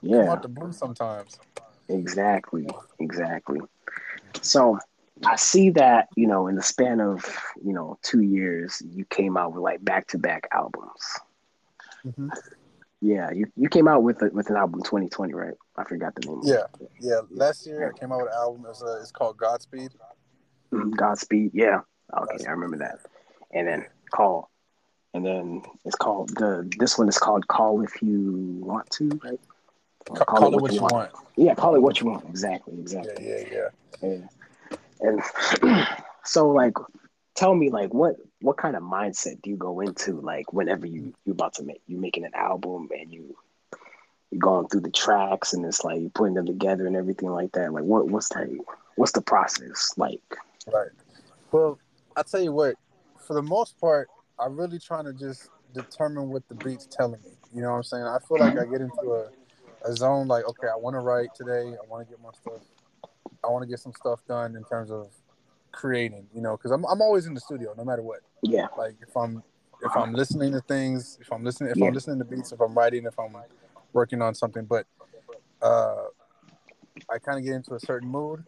Yeah, 0.03 0.17
come 0.17 0.29
out 0.29 0.41
the 0.43 0.49
blue 0.49 0.71
sometimes. 0.71 1.39
Exactly, 1.89 2.67
exactly. 2.99 3.59
So 4.41 4.79
I 5.25 5.35
see 5.35 5.69
that, 5.71 6.09
you 6.15 6.27
know, 6.27 6.47
in 6.47 6.55
the 6.55 6.61
span 6.61 7.01
of, 7.01 7.25
you 7.63 7.73
know, 7.73 7.97
two 8.01 8.21
years, 8.21 8.81
you 8.85 9.05
came 9.05 9.37
out 9.37 9.53
with 9.53 9.61
like 9.61 9.83
back 9.83 10.07
to 10.07 10.17
back 10.17 10.47
albums. 10.51 11.01
Mm-hmm. 12.05 12.29
Yeah, 13.01 13.31
you, 13.31 13.45
you 13.55 13.69
came 13.69 13.87
out 13.87 14.03
with 14.03 14.21
a, 14.21 14.29
with 14.29 14.49
an 14.49 14.55
album 14.55 14.81
2020, 14.81 15.33
right? 15.33 15.53
I 15.75 15.83
forgot 15.83 16.15
the 16.15 16.27
name. 16.27 16.41
Yeah, 16.43 16.63
yeah. 16.99 17.21
Last 17.29 17.67
year 17.67 17.93
I 17.93 17.99
came 17.99 18.11
out 18.11 18.19
with 18.19 18.31
an 18.31 18.37
album. 18.37 18.65
It's, 18.69 18.81
uh, 18.81 18.99
it's 19.01 19.11
called 19.11 19.37
Godspeed. 19.37 19.91
Mm-hmm. 20.71 20.91
Godspeed, 20.91 21.51
yeah. 21.53 21.81
Okay, 22.15 22.25
Godspeed. 22.25 22.47
I 22.47 22.51
remember 22.51 22.77
that. 22.77 22.99
And 23.51 23.67
then 23.67 23.85
Call, 24.11 24.49
and 25.13 25.25
then 25.25 25.61
it's 25.85 25.95
called 25.95 26.29
the. 26.29 26.69
This 26.79 26.97
one 26.97 27.09
is 27.09 27.17
called 27.17 27.47
Call 27.47 27.81
if 27.81 28.01
you 28.01 28.59
want 28.61 28.89
to, 28.91 29.09
right? 29.23 29.39
Call, 30.07 30.25
call, 30.25 30.47
it 30.47 30.51
what, 30.53 30.61
what 30.61 30.73
you 30.73 30.81
want. 30.81 30.93
want. 30.93 31.11
Yeah, 31.35 31.55
call 31.55 31.75
it 31.75 31.81
what 31.81 31.99
you 31.99 32.07
want. 32.07 32.25
Exactly, 32.29 32.73
exactly. 32.79 33.27
Yeah, 33.27 33.43
yeah, 33.51 33.69
yeah. 34.01 34.09
yeah. 34.09 35.17
And 35.61 35.87
so 36.25 36.49
like 36.49 36.73
tell 37.35 37.53
me 37.53 37.69
like 37.69 37.93
what 37.93 38.15
what 38.41 38.57
kind 38.57 38.75
of 38.75 38.83
mindset 38.83 39.41
do 39.41 39.49
you 39.49 39.57
go 39.57 39.79
into 39.81 40.19
like 40.21 40.51
whenever 40.53 40.85
you 40.85 41.13
you 41.25 41.33
about 41.33 41.53
to 41.55 41.63
make 41.63 41.81
you 41.87 41.97
making 41.97 42.25
an 42.25 42.33
album 42.33 42.89
and 42.99 43.11
you 43.11 43.35
you're 44.31 44.39
going 44.39 44.67
through 44.67 44.81
the 44.81 44.91
tracks 44.91 45.53
and 45.53 45.63
it's 45.65 45.83
like 45.83 45.99
you 45.99 46.09
putting 46.09 46.33
them 46.33 46.45
together 46.45 46.87
and 46.87 46.95
everything 46.95 47.29
like 47.29 47.51
that 47.51 47.71
like 47.71 47.83
what 47.83 48.07
what's 48.07 48.29
that 48.29 48.49
what's 48.95 49.11
the 49.11 49.21
process 49.21 49.93
like 49.97 50.19
right 50.73 50.89
well 51.51 51.77
i 52.15 52.23
tell 52.23 52.41
you 52.41 52.51
what 52.51 52.75
for 53.27 53.33
the 53.33 53.41
most 53.41 53.79
part, 53.79 54.09
I'm 54.39 54.57
really 54.57 54.79
trying 54.79 55.05
to 55.05 55.13
just 55.13 55.49
determine 55.73 56.29
what 56.29 56.47
the 56.47 56.55
beat's 56.55 56.87
telling 56.89 57.21
me. 57.23 57.31
You 57.53 57.61
know 57.61 57.71
what 57.71 57.77
I'm 57.77 57.83
saying? 57.83 58.03
I 58.03 58.17
feel 58.25 58.39
like 58.39 58.57
I 58.57 58.65
get 58.65 58.81
into 58.81 59.11
a, 59.11 59.29
a 59.87 59.95
zone 59.95 60.27
like, 60.27 60.45
okay, 60.45 60.67
I 60.67 60.77
want 60.77 60.95
to 60.95 60.99
write 60.99 61.29
today. 61.35 61.73
I 61.73 61.87
want 61.87 62.05
to 62.05 62.09
get 62.09 62.21
my 62.21 62.31
stuff. 62.31 62.61
I 63.43 63.47
want 63.47 63.63
to 63.63 63.67
get 63.67 63.79
some 63.79 63.93
stuff 63.93 64.19
done 64.27 64.55
in 64.55 64.63
terms 64.65 64.91
of 64.91 65.09
creating. 65.71 66.27
You 66.33 66.41
know, 66.41 66.57
because 66.57 66.71
I'm 66.71 66.85
I'm 66.85 67.01
always 67.01 67.25
in 67.25 67.33
the 67.33 67.39
studio 67.39 67.73
no 67.77 67.83
matter 67.83 68.01
what. 68.01 68.19
Yeah. 68.41 68.67
Like 68.77 68.95
if 69.01 69.15
I'm 69.15 69.43
if 69.83 69.95
I'm 69.95 70.13
listening 70.13 70.51
to 70.53 70.61
things, 70.61 71.17
if 71.21 71.31
I'm 71.31 71.43
listening, 71.43 71.71
if 71.71 71.77
Yeah. 71.77 71.87
I'm 71.87 71.93
listening 71.93 72.19
to 72.19 72.25
beats, 72.25 72.51
if 72.51 72.59
I'm 72.59 72.73
writing, 72.73 73.05
if 73.05 73.17
I'm 73.19 73.35
working 73.93 74.21
on 74.21 74.33
something, 74.33 74.65
but 74.65 74.85
uh, 75.61 76.05
I 77.09 77.19
kind 77.19 77.37
of 77.37 77.45
get 77.45 77.53
into 77.53 77.75
a 77.75 77.79
certain 77.79 78.09
mood. 78.09 78.43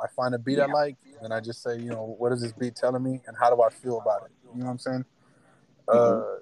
I 0.00 0.06
find 0.06 0.34
a 0.34 0.38
beat 0.38 0.60
I 0.60 0.66
like, 0.66 0.96
and 1.22 1.34
I 1.34 1.40
just 1.40 1.60
say, 1.60 1.76
you 1.76 1.90
know, 1.90 2.14
what 2.18 2.30
is 2.32 2.42
this 2.42 2.52
beat 2.52 2.76
telling 2.76 3.02
me, 3.02 3.20
and 3.26 3.36
how 3.36 3.54
do 3.54 3.60
I 3.62 3.70
feel 3.70 3.98
about 4.00 4.26
it? 4.26 4.32
You 4.54 4.60
know 4.60 4.66
what 4.66 4.72
I'm 4.72 4.78
saying? 4.78 5.04
Uh, 5.88 6.36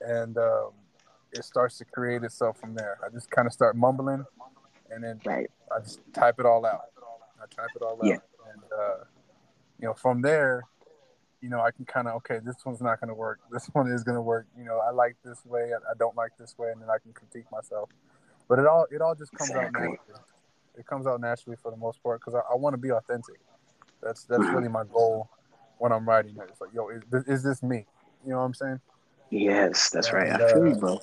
and 0.00 0.36
um, 0.38 0.70
it 1.36 1.44
starts 1.44 1.78
to 1.78 1.84
create 1.84 2.22
itself 2.22 2.58
from 2.58 2.74
there. 2.74 2.98
I 3.04 3.08
just 3.10 3.30
kind 3.30 3.46
of 3.46 3.52
start 3.52 3.76
mumbling, 3.76 4.24
and 4.90 5.02
then 5.04 5.20
Right. 5.24 5.50
I 5.74 5.80
just 5.80 6.00
type 6.12 6.36
it 6.38 6.46
all 6.46 6.64
out. 6.66 6.82
I 7.38 7.46
type 7.54 7.70
it 7.76 7.82
all 7.82 7.92
out, 7.94 8.04
Yeah. 8.04 8.18
and 8.52 8.62
uh, 8.76 9.04
you 9.78 9.86
know, 9.86 9.94
from 9.94 10.22
there, 10.22 10.64
you 11.40 11.48
know, 11.50 11.60
I 11.60 11.70
can 11.70 11.84
kind 11.84 12.08
of 12.08 12.14
okay, 12.16 12.40
this 12.44 12.56
one's 12.64 12.80
not 12.80 13.00
going 13.00 13.08
to 13.08 13.14
work. 13.14 13.40
This 13.50 13.66
one 13.72 13.90
is 13.90 14.02
going 14.04 14.16
to 14.16 14.22
work. 14.22 14.46
You 14.56 14.64
know, 14.64 14.78
I 14.78 14.90
like 14.90 15.16
this 15.24 15.44
way. 15.44 15.72
I, 15.72 15.76
I 15.90 15.94
don't 15.98 16.16
like 16.16 16.32
this 16.38 16.56
way, 16.58 16.70
and 16.72 16.80
then 16.80 16.88
I 16.88 16.98
can 16.98 17.12
critique 17.12 17.46
myself. 17.52 17.90
But 18.48 18.58
it 18.58 18.66
all 18.66 18.86
it 18.90 19.00
all 19.00 19.14
just 19.14 19.32
comes 19.32 19.50
out 19.50 19.72
naturally. 19.72 19.98
It 20.78 20.86
comes 20.86 21.06
out 21.06 21.20
naturally 21.20 21.56
for 21.62 21.70
the 21.70 21.76
most 21.76 22.02
part 22.02 22.20
because 22.20 22.34
I, 22.34 22.52
I 22.52 22.56
want 22.56 22.74
to 22.74 22.78
be 22.78 22.90
authentic. 22.90 23.40
That's 24.02 24.24
that's 24.24 24.44
Mhm. 24.44 24.54
really 24.54 24.68
my 24.68 24.84
goal 24.84 25.28
when 25.78 25.92
I'm 25.92 26.08
writing. 26.08 26.36
It's 26.48 26.60
like, 26.60 26.72
yo, 26.72 26.88
is, 26.88 27.02
this- 27.10 27.24
is 27.26 27.42
this 27.42 27.62
me? 27.62 27.86
You 28.24 28.30
know 28.32 28.38
what 28.38 28.44
I'm 28.44 28.54
saying? 28.54 28.80
Yes, 29.30 29.90
that's 29.90 30.12
right. 30.12 30.28
And, 30.28 30.42
I 30.42 30.52
feel 30.52 30.66
you, 30.66 30.74
uh, 30.74 30.78
bro. 30.78 31.00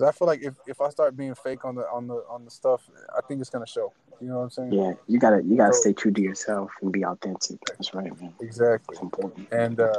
Because 0.00 0.14
I 0.14 0.18
feel 0.18 0.28
like 0.28 0.42
if, 0.42 0.54
if 0.66 0.80
I 0.80 0.88
start 0.88 1.14
being 1.14 1.34
fake 1.34 1.64
on 1.66 1.74
the 1.74 1.82
on 1.82 2.06
the 2.06 2.24
on 2.30 2.46
the 2.46 2.50
stuff, 2.50 2.88
I 3.14 3.20
think 3.28 3.42
it's 3.42 3.50
gonna 3.50 3.66
show. 3.66 3.92
You 4.18 4.28
know 4.28 4.38
what 4.38 4.44
I'm 4.44 4.50
saying? 4.50 4.72
Yeah, 4.72 4.92
you 5.06 5.18
gotta 5.18 5.42
you 5.42 5.56
gotta 5.58 5.74
So- 5.74 5.80
stay 5.80 5.92
true 5.92 6.10
to 6.10 6.22
yourself 6.22 6.70
and 6.80 6.90
be 6.90 7.04
authentic. 7.04 7.58
That's 7.66 7.92
right, 7.92 8.18
man. 8.18 8.32
Exactly. 8.40 8.94
It's 8.94 9.02
important. 9.02 9.52
And 9.52 9.78
uh, 9.78 9.92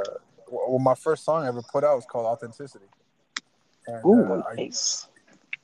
well, 0.50 0.80
my 0.80 0.96
first 0.96 1.24
song 1.24 1.44
I 1.44 1.48
ever 1.48 1.62
put 1.70 1.84
out 1.84 1.94
was 1.94 2.04
called 2.04 2.26
Authenticity. 2.26 2.86
And, 3.86 4.04
Ooh, 4.04 4.34
uh, 4.34 4.42
I, 4.50 4.54
nice. 4.56 5.06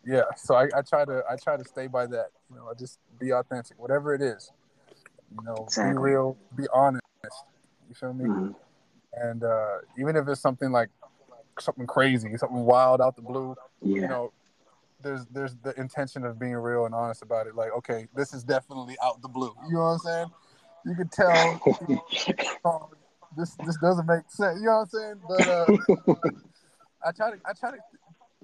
yeah, 0.07 0.23
so 0.37 0.55
I, 0.55 0.69
I 0.77 0.83
try 0.83 1.05
to 1.05 1.25
I 1.29 1.35
try 1.37 1.57
to 1.57 1.65
stay 1.65 1.89
by 1.89 2.07
that. 2.07 2.29
You 2.49 2.57
know, 2.57 2.69
I 2.71 2.75
just 2.79 3.01
be 3.19 3.33
authentic, 3.33 3.77
whatever 3.77 4.15
it 4.15 4.23
is. 4.23 4.53
You 5.37 5.45
know, 5.45 5.65
Exactly. 5.65 5.95
be 5.95 5.99
real, 5.99 6.37
be 6.57 6.65
honest. 6.73 7.03
You 7.89 7.95
feel 7.97 8.15
me? 8.15 8.25
Mhm. 8.25 8.55
And 9.15 9.43
uh, 9.43 9.79
even 9.99 10.15
if 10.15 10.29
it's 10.29 10.41
something 10.41 10.71
like 10.71 10.91
something 11.61 11.87
crazy, 11.87 12.37
something 12.37 12.65
wild 12.65 13.01
out 13.01 13.17
the 13.17 13.23
blue, 13.23 13.55
Yeah, 13.83 14.03
you 14.03 14.09
know, 14.09 14.33
there's 15.03 15.27
there's 15.27 15.57
the 15.63 15.79
intention 15.79 16.25
of 16.25 16.39
being 16.39 16.55
real 16.55 16.87
and 16.87 16.95
honest 16.95 17.23
about 17.23 17.47
it. 17.47 17.55
Like, 17.55 17.73
okay, 17.79 18.07
this 18.15 18.33
is 18.35 18.43
definitely 18.45 18.97
out 19.03 19.21
the 19.23 19.29
blue. 19.29 19.55
You 19.69 19.75
know 19.75 19.81
what 19.81 19.87
I'm 19.87 19.99
saying? 19.99 20.27
You 20.87 20.95
can 20.95 21.09
tell 21.09 21.61
oh, 22.65 22.91
this 23.37 23.57
this 23.67 23.77
doesn't 23.79 24.07
make 24.07 24.23
sense. 24.29 24.61
You 24.61 24.67
know 24.67 24.79
what 24.79 24.81
I'm 24.81 24.87
saying? 24.89 25.21
But 25.29 25.49
uh, 25.49 25.67
I 27.07 27.13
try 27.13 27.31
to 27.31 27.39
I 27.47 27.53
try 27.53 27.71
to 27.73 27.79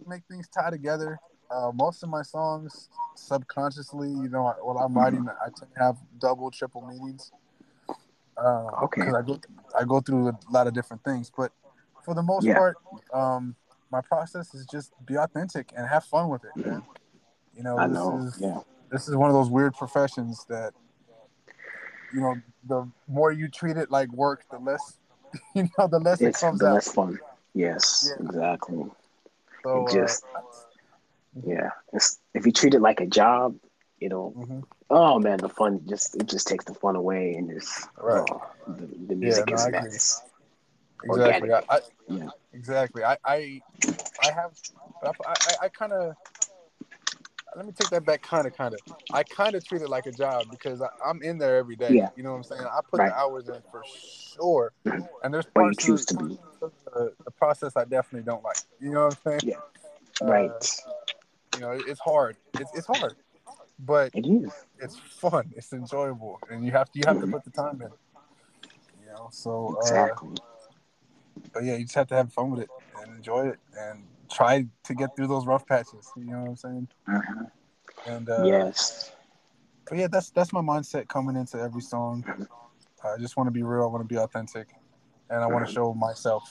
make 0.06 0.22
things 0.30 0.48
tie 0.48 0.70
together. 0.70 1.18
Uh, 1.50 1.70
most 1.74 2.02
of 2.02 2.08
my 2.08 2.22
songs 2.22 2.88
subconsciously, 3.14 4.08
you 4.08 4.28
know, 4.28 4.54
while 4.62 4.78
I'm 4.78 4.94
writing, 4.94 5.26
I 5.28 5.46
tend 5.56 5.72
to 5.74 5.80
have 5.80 5.96
double, 6.18 6.50
triple 6.50 6.82
meanings. 6.82 7.32
Uh, 8.36 8.70
Okay. 8.82 9.02
Because 9.02 9.14
I 9.14 9.22
go 9.22 9.40
I 9.80 9.84
go 9.84 10.00
through 10.00 10.28
a 10.28 10.38
lot 10.50 10.66
of 10.66 10.74
different 10.74 11.02
things, 11.04 11.30
but 11.34 11.52
for 12.04 12.14
the 12.14 12.22
most 12.22 12.44
Yeah. 12.46 12.54
part, 12.54 12.76
um, 13.12 13.56
my 13.90 14.00
process 14.00 14.54
is 14.54 14.66
just 14.66 14.92
be 15.06 15.16
authentic 15.16 15.72
and 15.76 15.86
have 15.86 16.04
fun 16.04 16.28
with 16.28 16.44
it, 16.44 16.56
man. 16.56 16.82
You 17.56 17.62
know, 17.62 17.78
I 17.78 17.86
this 17.86 17.94
know. 17.96 18.18
is 18.26 18.40
Yeah, 18.40 18.60
this 18.90 19.08
is 19.08 19.16
one 19.16 19.30
of 19.30 19.34
those 19.34 19.50
weird 19.50 19.74
professions 19.74 20.44
that 20.48 20.74
you 22.12 22.20
know 22.20 22.34
the 22.68 22.90
more 23.08 23.32
you 23.32 23.48
treat 23.48 23.76
it 23.76 23.90
like 23.90 24.10
work 24.12 24.44
the 24.50 24.58
less 24.58 24.98
you 25.54 25.68
know 25.78 25.86
the 25.86 25.98
less 25.98 26.20
it's 26.20 26.38
it 26.42 26.46
comes 26.46 26.60
the 26.60 26.66
out 26.68 26.74
less 26.74 26.90
fun. 26.92 27.18
Yes, 27.54 28.08
Yeah. 28.08 28.26
exactly. 28.26 28.84
so 29.62 29.86
it 29.86 29.92
just- 29.92 30.24
uh, 30.34 30.40
Yeah, 31.44 31.70
it's, 31.92 32.20
if 32.32 32.46
you 32.46 32.52
treat 32.52 32.74
it 32.74 32.80
like 32.80 33.00
a 33.00 33.06
job, 33.06 33.56
it'll. 34.00 34.32
mhm. 34.32 34.62
Oh 34.90 35.18
man, 35.18 35.38
the 35.38 35.48
fun 35.48 35.80
just 35.88 36.14
it 36.16 36.26
just 36.26 36.46
takes 36.46 36.64
the 36.64 36.74
fun 36.74 36.94
away, 36.96 37.34
and 37.34 37.50
it's 37.50 37.88
Right. 37.98 38.22
oh, 38.28 38.42
the, 38.68 38.86
the 39.08 39.14
music 39.16 39.48
no, 39.48 39.54
is 39.54 39.66
nuts. 39.68 40.22
Exactly 41.04 41.52
I, 41.52 41.62
I, 41.70 41.80
Yeah. 42.08 42.28
exactly 42.52 43.04
I 43.04 43.16
I, 43.24 43.62
I 44.22 44.32
have 44.32 44.52
I, 45.04 45.12
I, 45.26 45.34
I 45.64 45.68
kind 45.68 45.92
of 45.92 46.14
let 47.56 47.66
me 47.66 47.72
take 47.72 47.90
that 47.90 48.04
back 48.04 48.22
kind 48.22 48.46
of 48.46 48.56
kind 48.56 48.74
of 48.74 48.80
I 49.12 49.22
kind 49.24 49.54
of 49.56 49.64
treat 49.66 49.82
it 49.82 49.88
like 49.90 50.06
a 50.06 50.12
job 50.12 50.48
because 50.50 50.82
I, 50.82 50.88
I'm 51.06 51.22
in 51.22 51.38
there 51.38 51.56
every 51.56 51.76
day 51.76 51.94
Yeah. 51.94 52.10
you 52.16 52.22
know 52.22 52.30
what 52.32 52.38
I'm 52.38 52.44
saying 52.44 52.62
I 52.64 52.80
put 52.90 52.98
Right. 53.00 53.10
the 53.10 53.16
hours 53.18 53.48
in 53.48 53.62
for 53.70 53.82
sure 54.36 54.72
and 55.22 55.32
there's 55.34 55.46
parts 55.46 55.88
of, 55.88 56.06
to 56.06 56.16
be. 56.16 56.38
of 56.62 56.72
the, 56.94 57.12
the 57.24 57.30
process 57.32 57.76
I 57.76 57.84
definitely 57.84 58.24
don't 58.26 58.42
like 58.44 58.58
you 58.80 58.90
know 58.92 59.06
what 59.06 59.18
I'm 59.26 59.32
saying 59.32 59.40
Yeah. 59.44 59.56
Uh, 60.20 60.26
Right. 60.28 60.50
you 61.54 61.60
know 61.60 61.70
it's 61.72 62.00
hard 62.00 62.36
it's, 62.58 62.70
it's 62.74 62.86
hard 62.86 63.16
but 63.78 64.12
It 64.14 64.26
is. 64.26 64.52
it's 64.78 64.96
fun 65.20 65.50
it's 65.56 65.72
enjoyable 65.72 66.40
and 66.50 66.64
you 66.64 66.72
have 66.72 66.90
to 66.92 66.98
you 66.98 67.06
have 67.06 67.20
to 67.20 67.26
Mhm. 67.26 67.32
put 67.32 67.44
the 67.44 67.50
time 67.50 67.80
in 67.82 67.90
you 69.00 69.06
know 69.06 69.28
so 69.32 69.76
uh, 69.80 69.80
Exactly. 69.80 70.30
But 71.54 71.64
yeah 71.64 71.76
you 71.76 71.84
just 71.84 71.94
have 71.94 72.08
to 72.08 72.14
have 72.14 72.32
fun 72.32 72.50
with 72.50 72.60
it 72.62 72.70
and 73.00 73.16
enjoy 73.16 73.48
it 73.48 73.58
and 73.78 74.04
try 74.30 74.66
to 74.84 74.94
get 74.94 75.14
through 75.16 75.28
those 75.28 75.46
rough 75.46 75.66
patches 75.66 76.10
you 76.16 76.24
know 76.24 76.40
what 76.40 76.48
i'm 76.50 76.56
saying 76.56 76.88
Mhm. 77.08 77.50
and 78.06 78.28
uh 78.28 78.44
yes. 78.46 79.12
but 79.88 79.98
yeah 79.98 80.08
that's 80.10 80.30
that's 80.30 80.52
my 80.52 80.60
mindset 80.60 81.08
coming 81.08 81.36
into 81.36 81.58
every 81.60 81.80
song 81.82 82.24
i 83.04 83.16
just 83.18 83.36
want 83.36 83.46
to 83.46 83.52
be 83.52 83.62
real 83.62 83.84
i 83.84 83.86
want 83.86 84.02
to 84.02 84.08
be 84.08 84.18
authentic 84.18 84.68
and 85.30 85.42
i 85.42 85.46
want 85.46 85.64
to 85.64 85.70
Mhm. 85.70 85.74
show 85.74 85.94
myself 85.94 86.42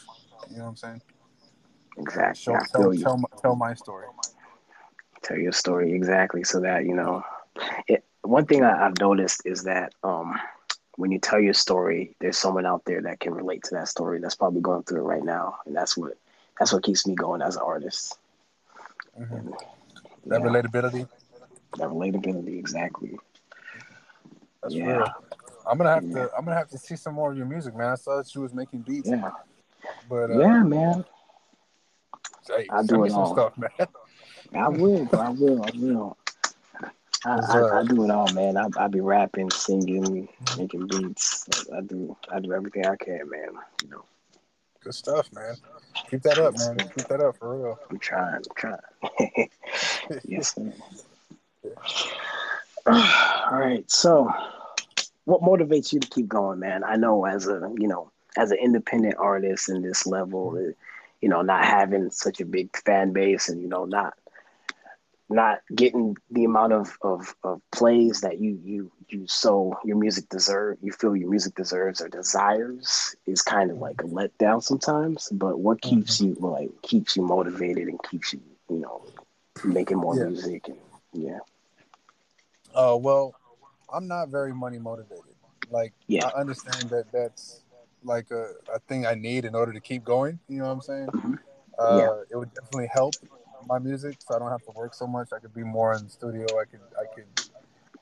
you 0.50 0.58
know 0.58 0.64
what 0.64 0.70
i'm 0.70 0.76
saying 0.76 1.02
Exactly. 1.98 2.42
show 2.42 2.58
tell, 2.72 2.92
tell, 2.94 3.18
my- 3.18 3.30
tell 3.42 3.56
my 3.56 3.74
story 3.74 4.08
tell 5.24 5.38
your 5.38 5.52
story 5.52 5.94
exactly 5.94 6.44
so 6.44 6.60
that 6.60 6.86
you 6.86 6.94
know 6.94 7.24
it, 7.88 8.04
one 8.24 8.46
thing 8.46 8.64
I, 8.64 8.86
i've 8.86 9.00
noticed 9.00 9.42
is 9.46 9.64
that 9.64 9.94
um 10.04 10.34
when 10.96 11.12
you 11.12 11.20
tell 11.20 11.40
your 11.40 11.54
story 11.54 12.16
there's 12.20 12.38
someone 12.38 12.66
out 12.66 12.84
there 12.86 13.02
that 13.02 13.20
can 13.20 13.34
relate 13.34 13.64
to 13.64 13.76
that 13.76 13.88
story 13.88 14.20
that's 14.20 14.36
probably 14.36 14.62
going 14.62 14.84
through 14.84 15.00
it 15.00 15.04
right 15.04 15.24
now. 15.24 15.58
And 15.66 15.76
that's 15.76 15.98
what 15.98 16.18
that's 16.60 16.72
what 16.72 16.84
keeps 16.84 17.08
me 17.08 17.16
going 17.16 17.42
as 17.42 17.56
an 17.56 17.64
artist. 17.64 18.18
Mhm. 19.20 19.32
and, 19.32 19.54
that 20.26 20.42
yeah, 20.42 20.48
relatability? 20.48 21.10
That 21.78 21.90
relatability 21.90 22.60
exactly. 22.60 23.18
That's 24.62 24.76
Yeah. 24.76 24.98
real. 24.98 25.14
I'm 25.66 25.78
gonna 25.78 25.90
have 25.90 26.04
Yeah. 26.04 26.28
to 26.28 26.38
i'm 26.38 26.46
gonna 26.46 26.58
have 26.58 26.70
to 26.70 26.78
see 26.78 26.96
some 26.96 27.16
more 27.16 27.32
of 27.32 27.38
your 27.38 27.46
music 27.46 27.76
man. 27.76 27.92
I 27.92 27.96
saw 27.96 28.18
that 28.18 28.34
you 28.36 28.42
was 28.42 28.54
making 28.54 28.82
beats. 28.82 29.10
Yeah. 29.10 29.32
But 30.08 30.30
uh 30.30 30.40
yeah 30.40 30.64
man. 30.64 31.06
hey, 32.48 32.68
I'll 32.70 32.84
send 32.84 32.90
do 32.90 33.06
it 33.06 33.12
some 33.12 33.26
all. 33.26 33.34
stuff 33.34 33.58
man. 33.58 33.70
I 34.56 34.70
will 34.70 35.08
i 35.14 35.30
will. 35.30 35.64
I 35.64 35.72
will 35.74 36.18
I, 37.26 37.40
I, 37.40 37.80
I 37.80 37.84
do 37.84 38.04
it 38.04 38.12
all, 38.12 38.32
man. 38.34 38.58
I, 38.58 38.68
I 38.78 38.88
be 38.88 39.00
rapping, 39.00 39.50
singing, 39.50 40.28
making 40.58 40.88
beats. 40.88 41.48
I, 41.72 41.78
I 41.78 41.82
do 41.82 42.18
I 42.32 42.40
do 42.40 42.54
everything 42.54 42.86
I 42.86 42.96
can, 42.96 43.30
man. 43.30 43.50
You 43.84 43.90
know, 43.90 44.06
good 44.84 44.94
stuff 44.94 45.30
man 45.34 45.56
keep 46.10 46.22
that 46.24 46.38
up 46.38 46.54
man 46.58 46.78
keep 46.78 47.08
that 47.08 47.22
up 47.22 47.38
for 47.38 47.58
real 47.58 47.80
I'm 47.90 48.00
trying, 48.00 48.36
I'm 48.36 48.56
trying. 48.56 49.50
yes, 50.26 50.56
sir. 50.56 50.74
All 52.86 53.60
right. 53.60 53.90
So, 53.90 54.32
what 55.26 55.42
motivates 55.42 55.94
you 55.94 56.00
to 56.00 56.10
keep 56.10 56.28
going, 56.28 56.60
man? 56.60 56.84
I 56.84 56.98
know 56.98 57.26
as 57.26 57.48
a 57.48 57.72
you 57.78 57.88
know 57.88 58.12
as 58.38 58.52
an 58.52 58.58
independent 58.58 59.16
artist 59.18 59.70
in 59.70 59.82
this 59.82 60.06
level, 60.06 60.58
uh, 60.58 60.74
you 61.22 61.30
know, 61.30 61.42
not 61.42 61.66
having 61.66 62.12
such 62.12 62.42
a 62.42 62.46
big 62.46 62.76
fan 62.84 63.14
base, 63.14 63.48
and 63.48 63.62
you 63.62 63.68
know, 63.68 63.86
not 63.86 64.16
not 65.30 65.60
getting 65.76 66.16
the 66.32 66.44
amount 66.46 66.74
of, 66.74 66.98
of, 67.02 67.36
of 67.44 67.62
plays 67.72 68.22
that 68.22 68.40
you 68.40 68.60
you 68.64 68.92
you 69.10 69.26
so 69.28 69.74
your 69.84 69.98
music 69.98 70.28
deserve 70.30 70.78
you 70.82 70.92
feel 70.92 71.16
your 71.16 71.30
music 71.30 71.56
deserves 71.56 72.02
or 72.02 72.10
desires 72.10 73.16
is 73.26 73.42
kind 73.42 73.72
of 73.72 73.78
like 73.78 74.02
a 74.02 74.06
letdown 74.08 74.62
sometimes 74.62 75.30
but 75.32 75.60
what 75.60 75.82
keeps 75.82 76.20
you 76.20 76.36
like 76.40 76.70
keeps 76.84 77.16
you 77.16 77.24
motivated 77.24 77.88
and 77.88 78.00
keeps 78.10 78.34
you 78.34 78.42
you 78.70 78.80
know 78.80 79.02
making 79.64 79.98
more 79.98 80.16
Yeah. 80.16 80.24
music 80.26 80.68
and 80.68 80.78
yeah 81.14 81.40
Uh, 82.74 82.98
well, 83.00 83.36
I'm 83.94 84.08
not 84.08 84.30
very 84.30 84.54
money 84.54 84.80
motivated. 84.80 85.36
Like, 85.70 85.94
Yeah. 86.08 86.30
I 86.34 86.40
understand 86.40 86.90
that 86.90 87.12
that's 87.12 87.64
like 88.04 88.32
a, 88.32 88.52
a 88.74 88.80
thing 88.88 89.06
I 89.06 89.16
need 89.16 89.46
in 89.46 89.56
order 89.56 89.74
to 89.74 89.80
keep 89.80 90.04
going. 90.04 90.40
You 90.48 90.60
know 90.60 90.66
what 90.66 90.72
I'm 90.72 90.82
saying? 90.82 91.10
Mhm. 91.14 91.40
Uh, 91.78 91.98
Yeah. 91.98 92.14
It 92.32 92.38
would 92.38 92.54
definitely 92.54 92.90
help 92.94 93.16
my 93.68 93.80
music, 93.80 94.18
so 94.20 94.36
I 94.36 94.40
don't 94.40 94.52
have 94.52 94.64
to 94.64 94.72
work 94.76 94.94
so 94.94 95.08
much. 95.08 95.30
I 95.34 95.40
could 95.40 95.54
be 95.54 95.64
more 95.64 95.94
in 95.94 96.04
the 96.04 96.10
studio. 96.10 96.46
I 96.60 96.66
could 96.66 96.82
I 97.00 97.06
could 97.14 97.26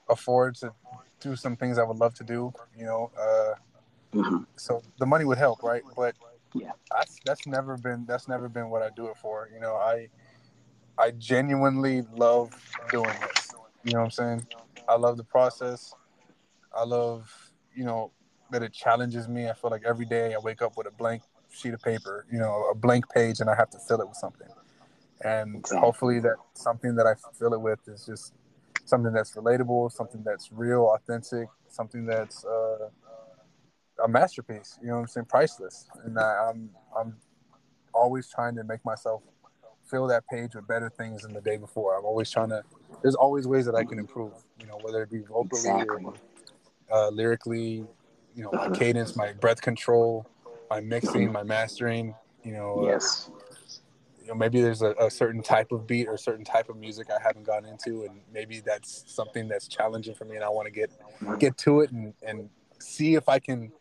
afford 0.09 0.55
to 0.55 0.73
do 1.19 1.35
some 1.35 1.55
things 1.55 1.77
I 1.77 1.83
would 1.83 1.97
love 1.97 2.13
to 2.15 2.23
do. 2.23 2.53
You 2.77 2.85
know, 2.85 3.11
uh, 3.19 3.55
Mhm. 4.13 4.45
so 4.57 4.81
the 4.99 5.05
money 5.05 5.25
would 5.25 5.37
help, 5.37 5.63
right? 5.63 5.83
But 5.95 6.15
Yeah. 6.53 6.73
That's 6.91 7.17
that's 7.25 7.47
never 7.47 7.77
been 7.77 8.05
that's 8.05 8.27
never 8.27 8.49
been 8.49 8.69
what 8.69 8.81
I 8.81 8.89
do 8.89 9.07
it 9.07 9.17
for. 9.17 9.49
You 9.53 9.59
know, 9.61 9.75
I 9.75 10.09
I 10.97 11.11
genuinely 11.11 12.01
love 12.13 12.51
doing 12.91 13.05
this. 13.21 13.51
You 13.83 13.93
know 13.93 13.99
what 13.99 14.05
I'm 14.05 14.11
saying? 14.11 14.47
I 14.87 14.95
love 14.95 15.17
the 15.17 15.23
process. 15.23 15.93
I 16.75 16.83
love, 16.83 17.51
you 17.73 17.85
know, 17.85 18.11
that 18.51 18.63
it 18.63 18.73
challenges 18.73 19.27
me. 19.27 19.49
I 19.49 19.53
feel 19.53 19.71
like 19.71 19.83
every 19.85 20.05
day 20.05 20.33
I 20.33 20.37
wake 20.39 20.61
up 20.61 20.77
with 20.77 20.87
a 20.87 20.91
blank 20.91 21.23
sheet 21.49 21.73
of 21.73 21.81
paper, 21.81 22.25
you 22.31 22.39
know, 22.39 22.65
a 22.69 22.75
blank 22.75 23.09
page, 23.09 23.39
and 23.39 23.49
I 23.49 23.55
have 23.55 23.69
to 23.71 23.79
fill 23.79 24.01
it 24.01 24.07
with 24.07 24.17
something. 24.17 24.47
And 25.23 25.57
exactly. 25.57 25.79
hopefully, 25.79 26.19
that 26.21 26.35
something 26.53 26.95
that 26.95 27.05
I 27.05 27.13
fill 27.37 27.53
it 27.53 27.61
with 27.61 27.79
is 27.87 28.05
just 28.05 28.33
something 28.85 29.13
that's 29.13 29.35
relatable, 29.35 29.91
something 29.91 30.23
that's 30.23 30.51
real, 30.51 30.93
authentic, 30.95 31.47
something 31.69 32.05
that's 32.05 32.43
uh, 32.45 32.89
a 34.03 34.07
masterpiece. 34.07 34.77
You 34.81 34.89
know 34.89 34.95
what 34.95 35.01
I'm 35.01 35.07
saying? 35.07 35.25
Priceless. 35.29 35.87
And 36.03 36.17
I, 36.19 36.49
I'm 36.49 36.69
I'm 36.97 37.15
always 37.93 38.29
trying 38.29 38.55
to 38.55 38.63
make 38.63 38.83
myself 38.85 39.21
fill 39.89 40.07
that 40.07 40.23
page 40.27 40.55
with 40.55 40.67
better 40.67 40.89
things 40.89 41.23
than 41.23 41.33
the 41.33 41.41
day 41.41 41.57
before. 41.57 41.97
I'm 41.97 42.05
always 42.05 42.29
trying 42.31 42.49
to. 42.49 42.63
There's 43.01 43.15
always 43.15 43.47
ways 43.47 43.65
that 43.65 43.75
I 43.75 43.83
can 43.83 43.99
improve. 43.99 44.33
You 44.59 44.67
know, 44.67 44.79
whether 44.81 45.03
it 45.03 45.11
be 45.11 45.19
vocally 45.19 45.59
exactly. 45.59 46.05
or 46.05 46.13
uh, 46.91 47.09
lyrically. 47.09 47.85
You 48.33 48.43
know, 48.43 48.51
my 48.53 48.65
uh-huh. 48.65 48.75
cadence, 48.75 49.17
my 49.17 49.33
breath 49.33 49.61
control, 49.61 50.25
my 50.69 50.79
mixing, 50.79 51.31
my 51.33 51.43
mastering. 51.43 52.15
You 52.43 52.53
know, 52.53 52.83
uh, 52.83 52.91
yes. 52.91 53.29
Uh, 53.29 53.40
know, 54.33 54.37
maybe 54.37 54.61
there's 54.61 54.81
a, 54.81 54.91
a, 54.99 55.09
certain 55.09 55.41
type 55.41 55.71
of 55.71 55.87
beat 55.87 56.07
or 56.07 56.17
certain 56.17 56.45
type 56.45 56.69
of 56.69 56.77
music 56.77 57.07
I 57.09 57.21
haven't 57.21 57.45
gone 57.45 57.65
into, 57.65 58.03
and 58.03 58.21
maybe 58.33 58.59
that's 58.59 59.03
something 59.07 59.47
that's 59.47 59.67
challenging 59.67 60.15
for 60.15 60.25
me, 60.25 60.35
and 60.35 60.43
I 60.43 60.49
want 60.49 60.65
to 60.65 60.71
get 60.71 60.91
get 61.39 61.57
to 61.59 61.81
it 61.81 61.91
and 61.91 62.13
and 62.21 62.49
see 62.79 63.15
if 63.15 63.29
I 63.29 63.39
can 63.39 63.71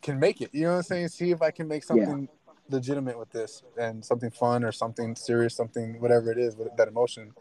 can 0.00 0.18
make 0.18 0.40
it. 0.40 0.50
You 0.52 0.62
know 0.62 0.70
what 0.70 0.76
I'm 0.76 0.82
saying? 0.82 1.08
See 1.08 1.30
if 1.30 1.42
I 1.42 1.50
can 1.50 1.68
make 1.68 1.84
something 1.84 2.22
yeah. 2.22 2.76
legitimate 2.76 3.18
with 3.18 3.30
this 3.30 3.62
and 3.78 4.04
something 4.04 4.30
fun 4.30 4.64
or 4.64 4.72
something 4.72 5.16
serious, 5.16 5.54
something 5.54 6.00
whatever 6.00 6.30
it 6.30 6.38
is 6.38 6.56
with 6.56 6.76
that 6.76 6.88
emotion. 6.88 7.32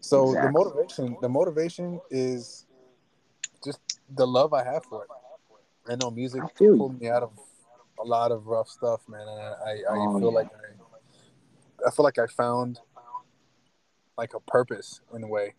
So 0.00 0.28
exactly. 0.28 0.46
the 0.46 0.52
motivation, 0.52 1.16
the 1.20 1.28
motivation 1.28 2.00
is 2.10 2.66
just 3.64 3.80
the 4.14 4.26
love 4.26 4.54
I 4.54 4.64
have 4.64 4.84
for 4.84 5.04
it. 5.04 5.10
I 5.90 5.96
know 5.96 6.10
music 6.10 6.42
pulled 6.56 7.00
me 7.00 7.08
out 7.08 7.22
of 7.22 7.32
a 8.00 8.04
lot 8.04 8.30
of 8.30 8.46
rough 8.46 8.68
stuff, 8.68 9.00
man, 9.08 9.20
and 9.20 9.30
I, 9.30 9.42
I, 9.42 9.72
I 9.72 9.96
oh, 9.96 10.18
feel 10.18 10.28
yeah. 10.30 10.36
like 10.36 10.46
I, 10.46 10.77
I 11.86 11.90
feel 11.90 12.04
like 12.04 12.18
I 12.18 12.26
found 12.26 12.80
like 14.16 14.34
a 14.34 14.40
purpose 14.40 15.00
in 15.14 15.22
a 15.22 15.28
way. 15.28 15.54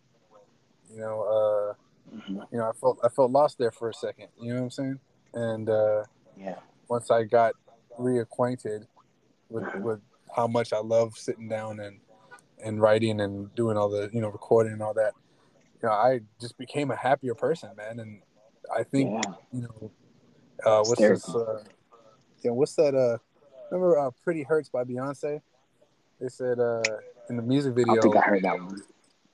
You 0.92 1.00
know, 1.00 1.22
uh, 1.22 2.14
mm-hmm. 2.14 2.40
you 2.52 2.58
know, 2.58 2.68
I 2.68 2.72
felt 2.72 2.98
I 3.02 3.08
felt 3.08 3.30
lost 3.30 3.58
there 3.58 3.70
for 3.70 3.88
a 3.88 3.94
second. 3.94 4.28
You 4.40 4.50
know 4.50 4.60
what 4.60 4.64
I'm 4.64 4.70
saying? 4.70 5.00
And 5.34 5.70
uh, 5.70 6.04
yeah. 6.36 6.56
Once 6.88 7.10
I 7.10 7.22
got 7.22 7.54
reacquainted 7.98 8.86
with 9.48 9.64
mm-hmm. 9.64 9.82
with 9.82 10.00
how 10.34 10.46
much 10.46 10.72
I 10.72 10.78
love 10.78 11.16
sitting 11.16 11.48
down 11.48 11.80
and 11.80 12.00
and 12.62 12.80
writing 12.80 13.20
and 13.20 13.52
doing 13.54 13.76
all 13.76 13.88
the 13.88 14.10
you 14.12 14.20
know 14.20 14.28
recording 14.28 14.72
and 14.72 14.82
all 14.82 14.94
that, 14.94 15.12
you 15.82 15.88
know, 15.88 15.94
I 15.94 16.20
just 16.40 16.58
became 16.58 16.90
a 16.90 16.96
happier 16.96 17.34
person, 17.34 17.70
man. 17.76 18.00
And 18.00 18.20
I 18.74 18.82
think 18.82 19.24
yeah. 19.24 19.32
you 19.52 19.62
know, 19.62 19.90
uh, 20.64 20.82
what's 20.84 21.00
this? 21.00 21.28
Uh, 21.28 21.62
yeah, 22.42 22.50
what's 22.50 22.74
that? 22.74 22.94
Uh, 22.94 23.18
remember 23.70 23.98
uh, 23.98 24.10
"Pretty 24.24 24.42
Hurts" 24.42 24.68
by 24.68 24.84
Beyonce? 24.84 25.40
They 26.20 26.28
said 26.28 26.58
uh, 26.58 26.82
in 27.28 27.36
the 27.36 27.42
music 27.42 27.74
video. 27.74 27.96
I 27.96 28.00
think 28.00 28.16
I 28.16 28.20
heard 28.20 28.42
that 28.42 28.60
one. 28.60 28.82